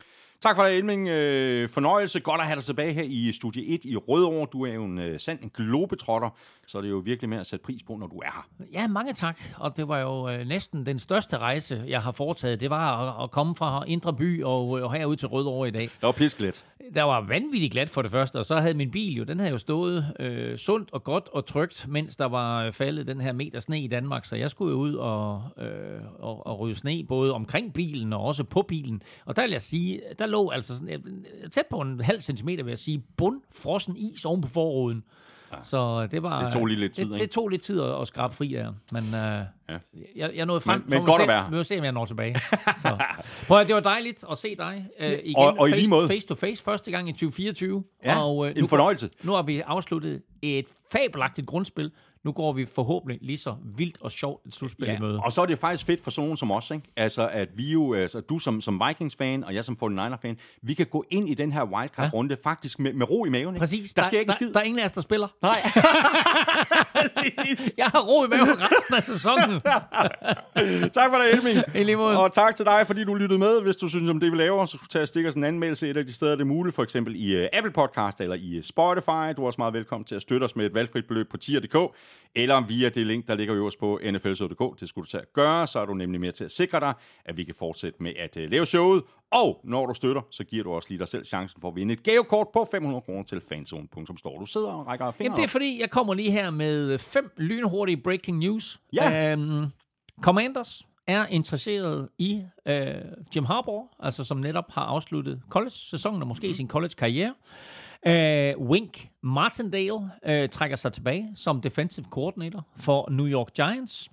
Tak 0.42 0.56
for 0.56 0.64
det, 0.64 0.78
Elming. 0.78 1.08
Øh, 1.08 1.70
fornøjelse. 1.70 2.20
Godt 2.20 2.42
at 2.42 2.48
have 2.48 2.56
dig 2.56 2.64
tilbage 2.64 2.94
her 2.94 3.04
i 3.04 3.32
Studie 3.32 3.66
1 3.66 3.86
i 3.86 3.96
Rødovre. 3.98 4.48
Du 4.54 4.66
er 4.66 4.74
jo 4.74 4.84
en 4.84 5.00
øh, 5.00 5.20
sand 5.20 5.40
en 5.44 5.52
globetrotter, 5.54 6.30
så 6.68 6.78
er 6.78 6.82
det 6.82 6.90
jo 6.90 6.98
virkelig 6.98 7.30
med 7.30 7.38
at 7.38 7.48
sætte 7.48 7.64
pris 7.66 7.84
på, 7.84 7.96
når 7.96 8.08
du 8.08 8.18
er 8.18 8.48
her. 8.60 8.66
Ja, 8.74 8.88
mange 8.88 9.14
tak. 9.14 9.40
Og 9.58 9.78
det 9.78 9.88
var 9.88 10.00
jo 10.00 10.30
øh, 10.30 10.48
næsten 10.48 10.86
den 10.86 11.00
største 11.00 11.38
rejse, 11.38 11.84
jeg 11.88 12.02
har 12.02 12.12
foretaget. 12.12 12.60
Det 12.60 12.70
var 12.70 13.02
at, 13.02 13.24
at 13.24 13.32
komme 13.32 13.56
fra 13.56 13.84
Indre 13.88 14.14
By 14.14 14.44
og, 14.44 14.70
og 14.70 14.94
herud 14.94 15.16
til 15.16 15.28
Rødovre 15.28 15.68
i 15.68 15.72
dag. 15.72 15.82
Det 15.82 16.02
var 16.02 16.12
pisklet. 16.12 16.66
Der 16.96 17.04
var 17.04 17.22
vanvittigt 17.22 17.72
glat 17.72 17.90
for 17.90 18.02
det 18.02 18.12
første, 18.12 18.38
og 18.38 18.46
så 18.46 18.56
havde 18.56 18.74
min 18.74 18.92
bil 18.92 19.16
jo, 19.16 19.24
den 19.24 19.40
havde 19.40 19.52
jo 19.52 19.58
stået 19.58 20.14
øh, 20.20 20.58
sundt 20.58 20.90
og 20.94 21.04
godt 21.04 21.30
og 21.34 21.46
trygt, 21.46 21.86
mens 21.88 22.16
der 22.16 22.26
var 22.26 22.66
øh, 22.66 22.74
faldet 22.74 23.08
den 23.08 23.22
her 23.22 23.34
meter 23.34 23.60
sne 23.60 23.82
i 23.82 23.88
Danmark. 23.88 24.26
Så 24.26 24.36
jeg 24.36 24.50
skulle 24.50 24.72
jo 24.72 24.78
ud 24.78 24.94
og, 24.94 25.44
øh, 25.58 26.02
og, 26.20 26.48
og 26.48 26.60
rydde 26.60 26.76
sne, 26.76 27.04
både 27.08 27.34
omkring 27.34 27.74
bilen 27.74 28.14
og 28.14 28.22
også 28.22 28.44
på 28.44 28.62
bilen. 28.62 29.02
Og 29.26 29.36
der 29.36 29.42
vil 29.42 29.52
jeg 29.52 29.62
sige, 29.62 30.02
der 30.20 30.26
lå 30.32 30.50
altså 30.50 30.78
sådan, 30.78 31.24
øh, 31.44 31.50
tæt 31.50 31.66
på 31.70 31.80
en 31.82 32.00
halv 32.02 32.22
centimeter, 32.22 32.64
vil 32.64 32.72
jeg 32.72 32.80
sige, 32.80 33.04
bundfrossen 33.18 33.98
is 33.98 34.26
oven 34.26 34.42
på 34.42 34.48
forruden. 34.48 35.04
Så 35.64 36.08
det 36.08 36.24
var... 36.24 36.44
Det 36.44 36.54
tog 36.54 36.66
lige 36.66 36.80
lidt 36.80 36.94
tid, 36.94 37.06
det, 37.06 37.14
ikke? 37.14 37.24
det 37.24 37.32
tog 37.32 37.48
lidt 37.50 37.62
tid 37.62 37.82
at, 37.82 38.02
at 38.02 38.08
skrabe 38.08 38.36
fri 38.36 38.48
der. 38.48 38.74
Men 38.92 39.04
øh, 39.04 39.12
Ja. 39.14 39.78
jeg, 40.16 40.32
jeg 40.36 40.46
nåede 40.46 40.62
frem. 40.62 40.82
Men- 40.82 40.90
men 40.90 41.06
godt 41.06 41.16
se, 41.16 41.22
at 41.22 41.28
være. 41.28 41.50
Vi 41.50 41.56
må 41.56 41.64
se, 41.64 41.78
om 41.78 41.84
jeg 41.84 41.92
når 41.92 42.06
tilbage. 42.06 42.36
Så. 42.82 42.98
Prøv 43.48 43.60
at, 43.60 43.68
det 43.68 43.76
var 43.76 43.82
dejligt 43.82 44.24
at 44.32 44.38
se 44.38 44.56
dig 44.56 44.86
øh, 45.00 45.12
igen. 45.12 45.36
Og- 45.38 45.56
og 45.60 45.70
i 45.70 45.72
lige 45.72 45.80
face, 45.82 45.90
måde. 45.90 46.08
face 46.08 46.28
to 46.28 46.36
face 46.36 46.64
første 46.64 46.92
gang 46.92 47.10
i 47.10 47.12
2024. 47.12 47.84
Ja, 48.06 48.24
og, 48.24 48.50
øh, 48.50 48.54
en 48.58 48.68
fornøjelse. 48.68 49.10
Nu 49.24 49.32
har 49.32 49.42
vi 49.42 49.60
afsluttet 49.60 50.22
et 50.42 50.66
fabelagtigt 50.92 51.48
grundspil. 51.48 51.92
Nu 52.26 52.32
går 52.32 52.54
vi 52.54 52.66
forhåbentlig 52.66 53.20
lige 53.22 53.38
så 53.38 53.56
vildt 53.78 53.98
og 54.02 54.12
sjovt 54.12 54.46
et 54.46 54.54
slutspil 54.54 54.90
i 54.90 55.00
møde. 55.00 55.20
og 55.20 55.34
så 55.34 55.42
er 55.42 55.46
det 55.46 55.60
faktisk 55.60 55.86
fedt 55.86 56.04
for 56.04 56.12
sådan 56.12 56.26
nogen 56.26 56.38
som 56.38 56.52
os, 56.52 56.72
ikke? 56.72 56.92
Altså, 56.98 57.28
at 57.28 57.58
vi 57.58 57.72
jo, 57.72 57.94
altså, 57.94 58.22
du 58.22 58.40
som, 58.40 58.62
som 58.62 58.82
Vikings-fan, 58.88 59.44
og 59.44 59.56
jeg 59.56 59.64
som 59.64 59.78
49er-fan, 59.84 60.38
vi 60.62 60.74
kan 60.74 60.86
gå 60.86 61.06
ind 61.10 61.30
i 61.30 61.34
den 61.34 61.52
her 61.52 61.64
wildcard-runde 61.64 62.38
faktisk 62.44 62.80
med, 62.80 62.94
med 62.94 63.10
ro 63.10 63.26
i 63.26 63.30
maven, 63.30 63.56
ikke? 63.56 63.60
Præcis. 63.60 63.94
Der 63.94 64.04
sker 64.04 64.20
ikke 64.20 64.30
der, 64.30 64.36
skid. 64.36 64.54
der 64.54 64.60
er 64.60 64.64
ingen 64.64 64.80
af 64.80 64.86
os, 64.86 64.92
der 64.92 65.02
spiller. 65.02 65.28
Nej. 65.42 65.62
Jeg 67.78 67.86
har 67.86 68.00
ro 68.02 68.26
i 68.26 68.28
maven 68.28 68.50
resten 68.50 68.96
af 68.96 69.04
sæsonen. 69.04 69.62
tak 70.98 71.10
for 71.12 71.18
det, 71.18 71.34
Elming. 71.34 71.58
I 71.82 71.84
lige 71.84 71.96
måde. 71.96 72.20
Og 72.20 72.34
tak 72.34 72.56
til 72.56 72.66
dig, 72.66 72.88
fordi 72.88 73.04
du 73.04 73.16
lyttede 73.16 73.40
med. 73.40 73.62
Hvis 73.62 73.76
du 73.76 73.88
synes 73.88 74.10
om 74.10 74.20
det, 74.20 74.32
vi 74.32 74.38
laver, 74.38 74.66
så 74.66 74.78
tag 74.90 75.02
og 75.02 75.08
stik 75.08 75.26
os 75.26 75.36
en 75.36 75.44
anmeldelse 75.44 75.90
et 75.90 75.98
af 75.98 76.06
de 76.06 76.14
steder, 76.14 76.32
det 76.32 76.42
er 76.42 76.46
muligt. 76.46 76.76
For 76.76 76.84
eksempel 76.84 77.16
i 77.16 77.44
uh, 77.44 77.48
Apple 77.54 77.72
Podcast 77.72 78.22
eller 78.22 78.36
i 78.36 78.58
uh, 78.58 78.64
Spotify. 78.64 79.36
Du 79.38 79.42
er 79.42 79.46
også 79.46 79.58
meget 79.58 79.74
velkommen 79.74 80.06
til 80.06 80.16
at 80.16 80.22
støtte 80.22 80.44
os 80.44 80.56
med 80.56 80.66
et 80.66 80.74
valgfrit 80.74 81.06
beløb 81.08 81.30
på 81.32 81.38
tier.dk. 81.38 81.76
eller 82.36 82.62
via 82.62 82.90
det 82.90 83.08
link, 83.08 83.28
der 83.28 83.36
ligger 83.36 83.56
øverst 83.56 83.80
på 83.80 84.00
nflshow.dk. 84.12 84.80
Det 84.80 84.90
skulle 84.90 85.06
du 85.06 85.10
tage 85.10 85.22
at 85.22 85.34
gøre, 85.34 85.68
så 85.68 85.80
er 85.80 85.86
du 85.86 85.94
nemlig 85.94 86.22
med 86.22 86.32
til 86.32 86.44
at 86.44 86.52
sikre 86.52 86.80
dig, 86.80 86.94
at 87.26 87.38
vi 87.38 87.44
kan 87.44 87.56
fortsætte 87.56 88.04
med 88.04 88.14
at 88.20 88.38
uh, 88.38 88.44
lave 88.44 88.66
showet. 88.66 89.04
Og 89.32 89.62
når 89.64 89.86
du 89.86 89.94
støtter, 89.94 90.22
så 90.32 90.44
giver 90.44 90.64
du 90.64 90.72
også 90.72 90.90
lige 90.90 91.00
dig 91.00 91.08
selv 91.08 91.26
chancen 91.26 91.62
for 91.62 91.68
at 91.68 91.76
vinde 91.76 91.94
et 91.94 92.04
gavekort 92.04 92.48
på 92.54 92.68
500 92.72 93.02
kroner 93.02 93.24
til 93.24 93.42
fanzone.store. 93.50 94.40
Du 94.40 94.46
sidder 94.46 94.72
og 94.72 94.88
rækker 94.88 95.12
fingre 95.12 95.24
Jamen, 95.24 95.38
det 95.38 95.44
er 95.44 95.52
fordi, 95.52 95.80
jeg 95.80 95.90
kommer 95.90 96.14
lige 96.14 96.32
her 96.32 96.50
med 96.50 96.98
fem 96.98 97.32
lynhurtige 97.38 97.98
breaking 97.98 98.38
news. 98.38 98.80
Ja. 98.94 99.32
Øhm, 99.32 99.66
Commanders 100.22 100.82
er 101.08 101.26
interesseret 101.26 102.10
i 102.18 102.44
øh, 102.66 102.96
Jim 103.36 103.46
Harbaugh, 103.46 103.88
altså 104.00 104.24
som 104.24 104.38
netop 104.38 104.72
har 104.72 104.82
afsluttet 104.82 105.42
college-sæsonen 105.50 106.22
og 106.22 106.28
måske 106.28 106.48
mm. 106.48 106.54
sin 106.54 106.68
college-karriere. 106.68 107.34
Øh, 108.08 108.60
Wink 108.60 109.10
Martindale 109.24 110.12
øh, 110.26 110.50
trækker 110.50 110.76
sig 110.76 110.94
tilbage 110.94 111.32
som 111.36 111.62
defensive 111.62 112.06
coordinator 112.10 112.68
for 112.78 113.10
New 113.10 113.28
York 113.28 113.54
Giants. 113.54 114.10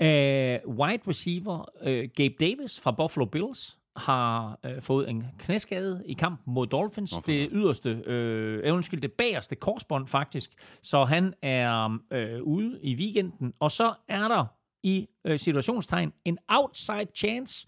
Øh, 0.00 0.58
wide 0.66 1.02
receiver 1.08 1.64
øh, 1.82 2.08
Gabe 2.16 2.34
Davis 2.40 2.80
fra 2.80 2.90
Buffalo 2.90 3.24
Bills 3.24 3.78
har 3.96 4.58
øh, 4.64 4.82
fået 4.82 5.08
en 5.10 5.24
knæskade 5.38 6.02
i 6.06 6.12
kampen 6.12 6.54
mod 6.54 6.66
Dolphins. 6.66 7.12
Nå, 7.12 7.20
for 7.20 7.26
det 7.26 7.48
yderste, 7.52 7.90
øh, 7.90 8.74
undskyld, 8.74 9.00
det 9.00 9.12
bagerste 9.12 9.56
korsbånd 9.56 10.08
faktisk. 10.08 10.50
Så 10.82 11.04
han 11.04 11.34
er 11.42 11.98
øh, 12.10 12.42
ude 12.42 12.78
i 12.82 12.94
weekenden. 12.94 13.54
Og 13.60 13.70
så 13.70 13.94
er 14.08 14.28
der 14.28 14.44
i 14.88 15.08
øh, 15.24 15.38
situationstegn 15.38 16.12
en 16.24 16.38
outside 16.48 17.06
chance, 17.14 17.66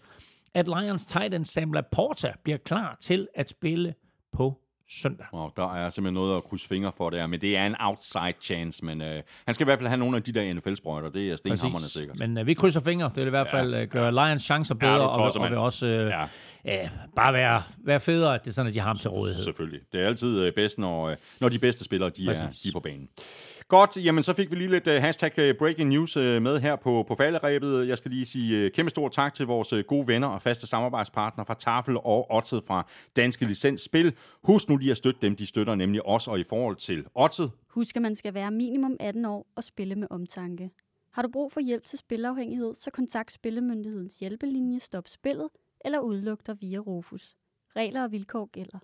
at 0.53 0.67
Lions 0.67 1.05
tight 1.05 1.33
end 1.33 1.45
Sam 1.45 1.73
Laporta 1.73 2.31
bliver 2.43 2.57
klar 2.57 2.97
til 3.01 3.27
at 3.35 3.49
spille 3.49 3.93
på 4.33 4.57
søndag. 4.89 5.25
Og 5.31 5.53
der 5.57 5.73
er 5.75 5.89
simpelthen 5.89 6.13
noget 6.13 6.37
at 6.37 6.43
krydse 6.43 6.67
fingre 6.67 6.91
for 6.97 7.09
der, 7.09 7.27
men 7.27 7.41
det 7.41 7.57
er 7.57 7.65
en 7.65 7.75
outside 7.79 8.33
chance, 8.41 8.85
men 8.85 9.01
øh, 9.01 9.21
han 9.45 9.53
skal 9.55 9.63
i 9.63 9.65
hvert 9.65 9.79
fald 9.79 9.87
have 9.87 9.97
nogle 9.97 10.17
af 10.17 10.23
de 10.23 10.31
der 10.31 10.53
NFL-sprøjter, 10.53 11.09
det 11.09 11.31
er 11.31 11.35
stenhammerne 11.35 11.85
sikkert. 11.85 12.19
Men 12.19 12.37
øh, 12.37 12.47
vi 12.47 12.53
krydser 12.53 12.79
fingre. 12.79 13.05
Det 13.07 13.15
vil 13.17 13.27
i 13.27 13.29
hvert 13.29 13.49
fald 13.49 13.73
øh, 13.73 13.87
gøre 13.87 14.11
Lions 14.11 14.43
chancer 14.43 14.75
bedre, 14.75 15.09
og, 15.09 15.15
tosser, 15.17 15.39
og 15.39 15.43
vil 15.43 15.51
mand. 15.51 15.61
også 15.61 15.85
øh, 15.91 16.07
Ja. 16.07 16.25
ja. 16.65 16.89
bare 17.15 17.33
være, 17.33 17.63
være 17.77 17.99
federe, 17.99 18.35
at 18.35 18.41
det 18.43 18.49
er 18.49 18.53
sådan, 18.53 18.67
at 18.67 18.73
de 18.73 18.79
har 18.79 18.87
ham 18.87 18.97
til 18.97 19.09
rådighed. 19.09 19.43
Selvfølgelig. 19.43 19.79
Det 19.91 20.01
er 20.01 20.07
altid 20.07 20.39
øh, 20.39 20.53
bedst, 20.53 20.77
når, 20.79 21.09
øh, 21.09 21.17
når 21.39 21.49
de 21.49 21.59
bedste 21.59 21.83
spillere 21.83 22.09
de 22.09 22.25
er, 22.29 22.33
de 22.33 22.67
er 22.67 22.71
på 22.73 22.79
banen. 22.79 23.09
Godt, 23.71 24.05
jamen 24.05 24.23
så 24.23 24.33
fik 24.33 24.51
vi 24.51 24.55
lige 24.55 24.69
lidt 24.69 24.87
uh, 24.87 24.93
hashtag 24.93 25.39
øh, 25.39 25.55
breaking 25.55 25.89
news 25.89 26.17
uh, 26.17 26.23
med 26.23 26.59
her 26.59 26.75
på, 26.75 27.05
på 27.07 27.15
falderæbet. 27.15 27.87
Jeg 27.87 27.97
skal 27.97 28.11
lige 28.11 28.25
sige 28.25 28.65
uh, 28.65 28.71
kæmpe 28.71 28.89
stor 28.89 29.09
tak 29.09 29.33
til 29.33 29.45
vores 29.45 29.73
uh, 29.73 29.79
gode 29.79 30.07
venner 30.07 30.27
og 30.27 30.41
faste 30.41 30.67
samarbejdspartnere 30.67 31.45
fra 31.45 31.53
Tafel 31.53 31.97
og 31.97 32.35
Otted 32.35 32.61
fra 32.67 32.87
Danske 33.15 33.45
Licens 33.45 33.81
Spil. 33.81 34.13
Husk 34.43 34.69
nu 34.69 34.77
lige 34.77 34.91
at 34.91 34.97
støtte 34.97 35.21
dem, 35.21 35.35
de 35.35 35.45
støtter 35.45 35.75
nemlig 35.75 36.05
os, 36.05 36.27
og 36.27 36.39
i 36.39 36.43
forhold 36.43 36.75
til 36.75 37.05
Otted, 37.15 37.49
Husk, 37.67 37.95
at 37.95 38.01
man 38.01 38.15
skal 38.15 38.33
være 38.33 38.51
minimum 38.51 38.97
18 38.99 39.25
år 39.25 39.47
og 39.55 39.63
spille 39.63 39.95
med 39.95 40.07
omtanke. 40.09 40.69
Har 41.13 41.21
du 41.21 41.29
brug 41.33 41.51
for 41.51 41.59
hjælp 41.59 41.85
til 41.85 41.99
spilafhængighed, 41.99 42.73
så 42.75 42.91
kontakt 42.91 43.31
Spillemyndighedens 43.31 44.19
hjælpelinje 44.19 44.79
Stop 44.79 45.07
Spillet 45.07 45.49
eller 45.85 45.99
udluk 45.99 46.47
dig 46.47 46.61
via 46.61 46.77
Rufus. 46.77 47.35
Regler 47.75 48.03
og 48.03 48.11
vilkår 48.11 48.45
gælder. 48.45 48.79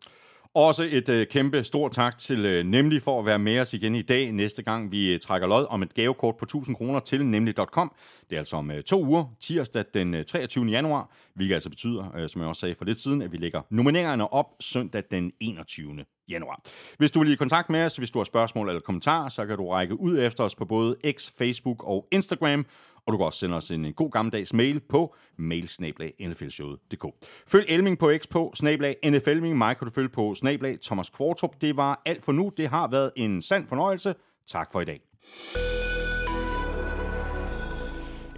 Også 0.54 0.88
et 0.92 1.10
øh, 1.10 1.28
kæmpe 1.28 1.64
stort 1.64 1.92
tak 1.92 2.18
til 2.18 2.46
øh, 2.46 2.66
Nemlig 2.66 3.02
for 3.02 3.20
at 3.20 3.26
være 3.26 3.40
med 3.40 3.60
os 3.60 3.74
igen 3.74 3.96
i 3.96 4.02
dag. 4.02 4.32
Næste 4.32 4.64
gang 4.64 4.92
vi 4.92 5.14
øh, 5.14 5.20
trækker 5.20 5.48
lod 5.48 5.66
om 5.70 5.84
et 5.84 5.94
gavekort 5.94 6.38
på 6.38 6.46
1000 6.46 6.76
kroner 6.76 7.00
til 7.00 7.26
nemlig.com. 7.26 7.92
Det 8.30 8.36
er 8.36 8.40
altså 8.40 8.56
om 8.56 8.72
øh, 8.72 8.84
to 8.84 9.06
uger, 9.06 9.26
tirsdag 9.40 9.86
den 9.94 10.14
øh, 10.14 10.24
23. 10.24 10.66
januar, 10.66 11.12
hvilket 11.34 11.54
altså 11.54 11.70
betyder, 11.70 12.16
øh, 12.16 12.30
som 12.30 12.42
jeg 12.42 12.50
også 12.50 12.60
sagde 12.60 12.76
for 12.76 12.86
lidt 12.86 13.00
siden, 13.00 13.22
at 13.22 13.32
vi 13.32 13.38
lægger 13.38 13.62
nomineringerne 13.70 14.34
op 14.34 14.46
søndag 14.60 15.04
den 15.12 15.32
21. 15.40 16.06
januar. 16.30 16.62
Hvis 16.98 17.12
du 17.12 17.20
vil 17.20 17.32
i 17.32 17.36
kontakt 17.36 17.70
med 17.70 17.84
os, 17.86 17.98
hvis 17.98 18.12
du 18.12 18.20
har 18.20 18.24
spørgsmål 18.24 18.68
eller 18.70 18.82
kommentarer, 18.82 19.30
så 19.30 19.46
kan 19.46 19.58
du 19.58 19.70
række 19.70 20.00
ud 20.00 20.20
efter 20.20 20.44
os 20.44 20.56
på 20.56 20.66
både 20.66 20.96
X, 21.12 21.30
Facebook 21.38 21.84
og 21.84 22.08
Instagram. 22.12 22.66
Og 23.08 23.14
du 23.14 23.18
kan 23.18 23.26
også 23.26 23.40
sende 23.40 23.56
os 23.58 23.72
en 23.72 23.94
god 23.94 24.12
gammeldags 24.12 24.54
mail 24.54 24.80
på 24.80 25.16
mailsnablag.nflshowet.dk. 25.38 27.06
Følg 27.48 27.66
Elming 27.70 28.00
på 28.00 28.12
X 28.18 28.28
på 28.28 28.52
snablag 28.56 28.96
NFLming. 29.06 29.58
Mig 29.58 29.78
kan 29.78 29.88
du 29.88 29.94
følge 29.94 30.10
på 30.10 30.36
snablag 30.36 30.78
Thomas 30.82 31.10
Kvartrup. 31.10 31.62
Det 31.62 31.78
var 31.78 32.02
alt 32.06 32.26
for 32.26 32.32
nu. 32.32 32.52
Det 32.58 32.68
har 32.68 32.88
været 32.88 33.12
en 33.16 33.42
sand 33.42 33.68
fornøjelse. 33.68 34.16
Tak 34.48 34.72
for 34.72 34.82
i 34.82 34.86
dag. 34.86 35.02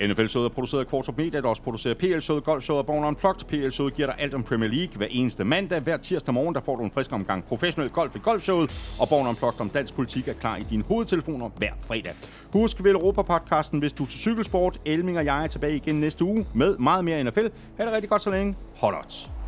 NFL-showet 0.08 0.46
er 0.50 0.54
produceret 0.54 0.82
af 0.82 0.88
Kvartrup 0.88 1.18
Media, 1.18 1.42
der 1.42 1.48
også 1.48 1.62
producerer 1.62 1.94
PL-showet, 1.94 2.44
Golf-showet 2.44 2.80
og 2.80 2.86
Born 2.86 3.04
Unplugged. 3.04 3.46
PL-showet 3.48 3.94
giver 3.94 4.06
dig 4.08 4.16
alt 4.20 4.34
om 4.34 4.44
Premier 4.44 4.70
League 4.70 4.98
hver 4.98 5.08
eneste 5.10 5.44
mandag. 5.44 5.80
Hver 5.80 5.98
tirsdag 5.98 6.34
morgen, 6.34 6.56
der 6.56 6.62
får 6.62 6.76
du 6.76 6.84
en 6.84 6.92
frisk 6.92 7.12
omgang 7.12 7.44
professionel 7.44 7.90
golf 7.90 8.16
i 8.16 8.20
Golf-showet, 8.20 8.96
og 9.00 9.10
Born 9.10 9.28
Unplugged 9.28 9.62
om 9.62 9.70
dansk 9.70 9.94
politik 9.94 10.28
er 10.28 10.34
klar 10.34 10.58
i 10.58 10.64
dine 10.70 10.84
hovedtelefoner 10.84 11.50
hver 11.58 11.72
fredag. 11.82 12.14
Husk 12.54 12.84
vel 12.84 12.96
Europa-podcasten, 12.96 13.80
hvis 13.80 13.94
du 13.94 14.04
er 14.04 14.08
til 14.08 14.20
cykelsport. 14.20 14.80
Elming 14.86 15.18
og 15.18 15.26
jeg 15.26 15.44
er 15.44 15.48
tilbage 15.48 15.76
igen 15.76 15.96
næste 15.96 16.26
uge 16.26 16.46
med 16.54 16.78
meget 16.78 17.06
mere 17.06 17.24
NFL. 17.24 17.48
Ha' 17.78 17.86
det 17.86 17.94
rigtig 17.94 18.10
godt 18.10 18.22
så 18.22 18.30
længe. 18.30 18.56
Hold 18.78 18.96
odds. 18.96 19.39